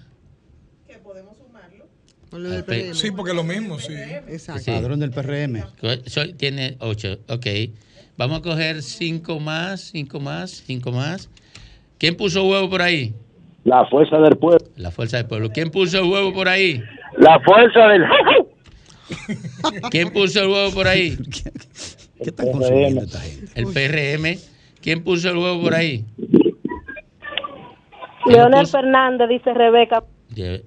Con 2.30 2.44
lo 2.44 2.50
del 2.52 2.64
Pe- 2.64 2.82
PRM. 2.82 2.94
Sí, 2.96 3.10
porque 3.12 3.32
es 3.32 3.36
lo 3.36 3.44
mismo, 3.44 3.80
sí. 3.80 3.94
Exacto. 4.28 4.62
Sí. 4.62 4.72
Padrón 4.72 5.00
del 5.00 5.10
PRM. 5.10 5.64
Soy- 6.06 6.34
tiene 6.34 6.78
ocho. 6.80 7.18
Ok. 7.28 7.48
Vamos 8.18 8.40
a 8.40 8.42
coger 8.44 8.84
cinco 8.84 9.40
más, 9.40 9.82
cinco 9.82 10.20
más, 10.20 10.52
cinco 10.68 10.92
más. 10.92 11.30
¿Quién 11.98 12.16
puso 12.16 12.46
huevo 12.46 12.70
por 12.70 12.82
ahí? 12.84 13.16
La 13.64 13.84
fuerza 13.88 14.18
del 14.20 14.38
pueblo. 14.38 14.64
La 14.76 14.92
fuerza 14.92 15.18
del 15.18 15.26
pueblo. 15.26 15.50
¿Quién 15.52 15.72
puso 15.72 15.98
el 16.00 16.04
huevo 16.12 16.32
por 16.34 16.48
ahí? 16.48 16.84
La 17.20 17.40
fuerza 17.42 17.88
del. 17.88 18.04
¿Quién 19.92 20.12
puso 20.12 20.42
el 20.42 20.48
huevo 20.50 20.74
por 20.74 20.88
ahí? 20.88 21.16
¿Qué 22.24 22.30
están 22.30 22.52
consumiendo 22.52 23.02
esta 23.04 23.20
gente? 23.22 23.52
El 23.56 23.66
PRM. 23.68 24.40
¿Quién 24.82 25.04
puso 25.04 25.30
el 25.30 25.38
huevo 25.38 25.62
por 25.62 25.74
ahí? 25.76 26.06
Leonel 28.26 28.68
Fernández, 28.68 29.30
dice 29.30 29.54
Rebeca. 29.54 30.04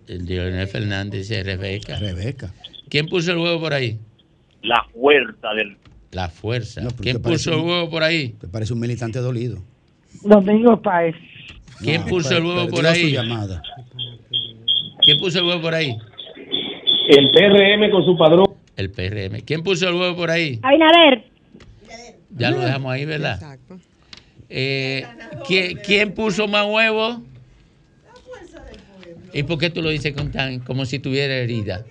Leonel 0.06 0.66
Fernández 0.68 1.30
y 1.30 1.42
Rebeca. 1.42 1.98
Rebeca. 1.98 2.52
¿Quién 2.88 3.06
puso 3.06 3.32
el 3.32 3.38
huevo 3.38 3.60
por 3.60 3.72
ahí? 3.74 3.98
La 4.62 4.84
fuerza 4.92 5.48
del 5.54 5.76
La 6.10 6.28
fuerza. 6.28 6.80
No, 6.82 6.90
¿Quién 6.90 7.20
puso 7.22 7.52
el 7.52 7.60
un- 7.60 7.68
huevo 7.68 7.90
por 7.90 8.02
ahí? 8.02 8.30
Te 8.40 8.48
parece 8.48 8.72
un 8.74 8.80
militante 8.80 9.18
dolido. 9.20 9.58
Domingo 10.22 10.80
Páez. 10.80 11.14
¿Quién 11.80 12.02
No, 12.02 12.06
puso 12.08 12.36
el 12.36 12.44
huevo 12.44 12.68
por 12.68 12.80
su 12.80 12.86
ahí? 12.86 13.12
llamada. 13.12 13.62
¿Quién 15.02 15.18
puso 15.18 15.38
el 15.38 15.46
huevo 15.46 15.62
por 15.62 15.74
ahí? 15.74 15.96
El 17.16 17.30
PRM 17.30 17.90
con 17.90 18.04
su 18.04 18.16
padrón. 18.16 18.46
El 18.76 18.90
PRM. 18.90 19.42
¿Quién 19.44 19.62
puso 19.62 19.88
el 19.88 19.94
huevo 19.94 20.16
por 20.16 20.30
ahí? 20.30 20.58
Abinader. 20.62 21.24
Ya 22.30 22.50
lo 22.50 22.60
dejamos 22.60 22.92
ahí, 22.92 23.04
¿verdad? 23.04 23.34
Exacto. 23.34 23.78
Eh, 24.48 25.06
¿quién, 25.46 25.78
quién 25.84 26.12
puso 26.14 26.48
más 26.48 26.66
huevos? 26.66 27.18
¿Y 29.34 29.42
por 29.44 29.58
qué 29.58 29.70
tú 29.70 29.82
lo 29.82 29.90
dices 29.90 30.14
con 30.14 30.30
tan, 30.30 30.60
como 30.60 30.84
si 30.86 30.98
tuviera 30.98 31.34
herida? 31.34 31.84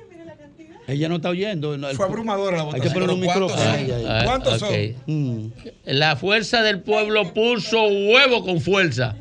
Ella 0.88 1.08
no 1.10 1.18
está 1.18 1.30
oyendo. 1.30 1.78
no, 1.78 1.90
el- 1.90 1.96
Fue 1.96 2.06
abrumadora 2.06 2.58
la 2.58 2.64
Hay 2.64 2.66
votación. 2.68 2.88
que 2.94 2.94
poner 3.00 3.10
un 3.16 3.22
pero 3.22 3.48
¿cuántos 3.48 3.58
micrófono. 3.58 4.00
son? 4.02 4.12
Ah, 4.12 4.22
¿Cuántos 4.26 4.60
son? 4.60 4.76
Mm. 5.06 5.46
La 5.86 6.16
fuerza 6.16 6.64
del 6.64 6.82
pueblo 6.82 7.34
puso 7.34 7.84
huevo 7.84 8.44
con 8.44 8.60
fuerza. 8.60 9.16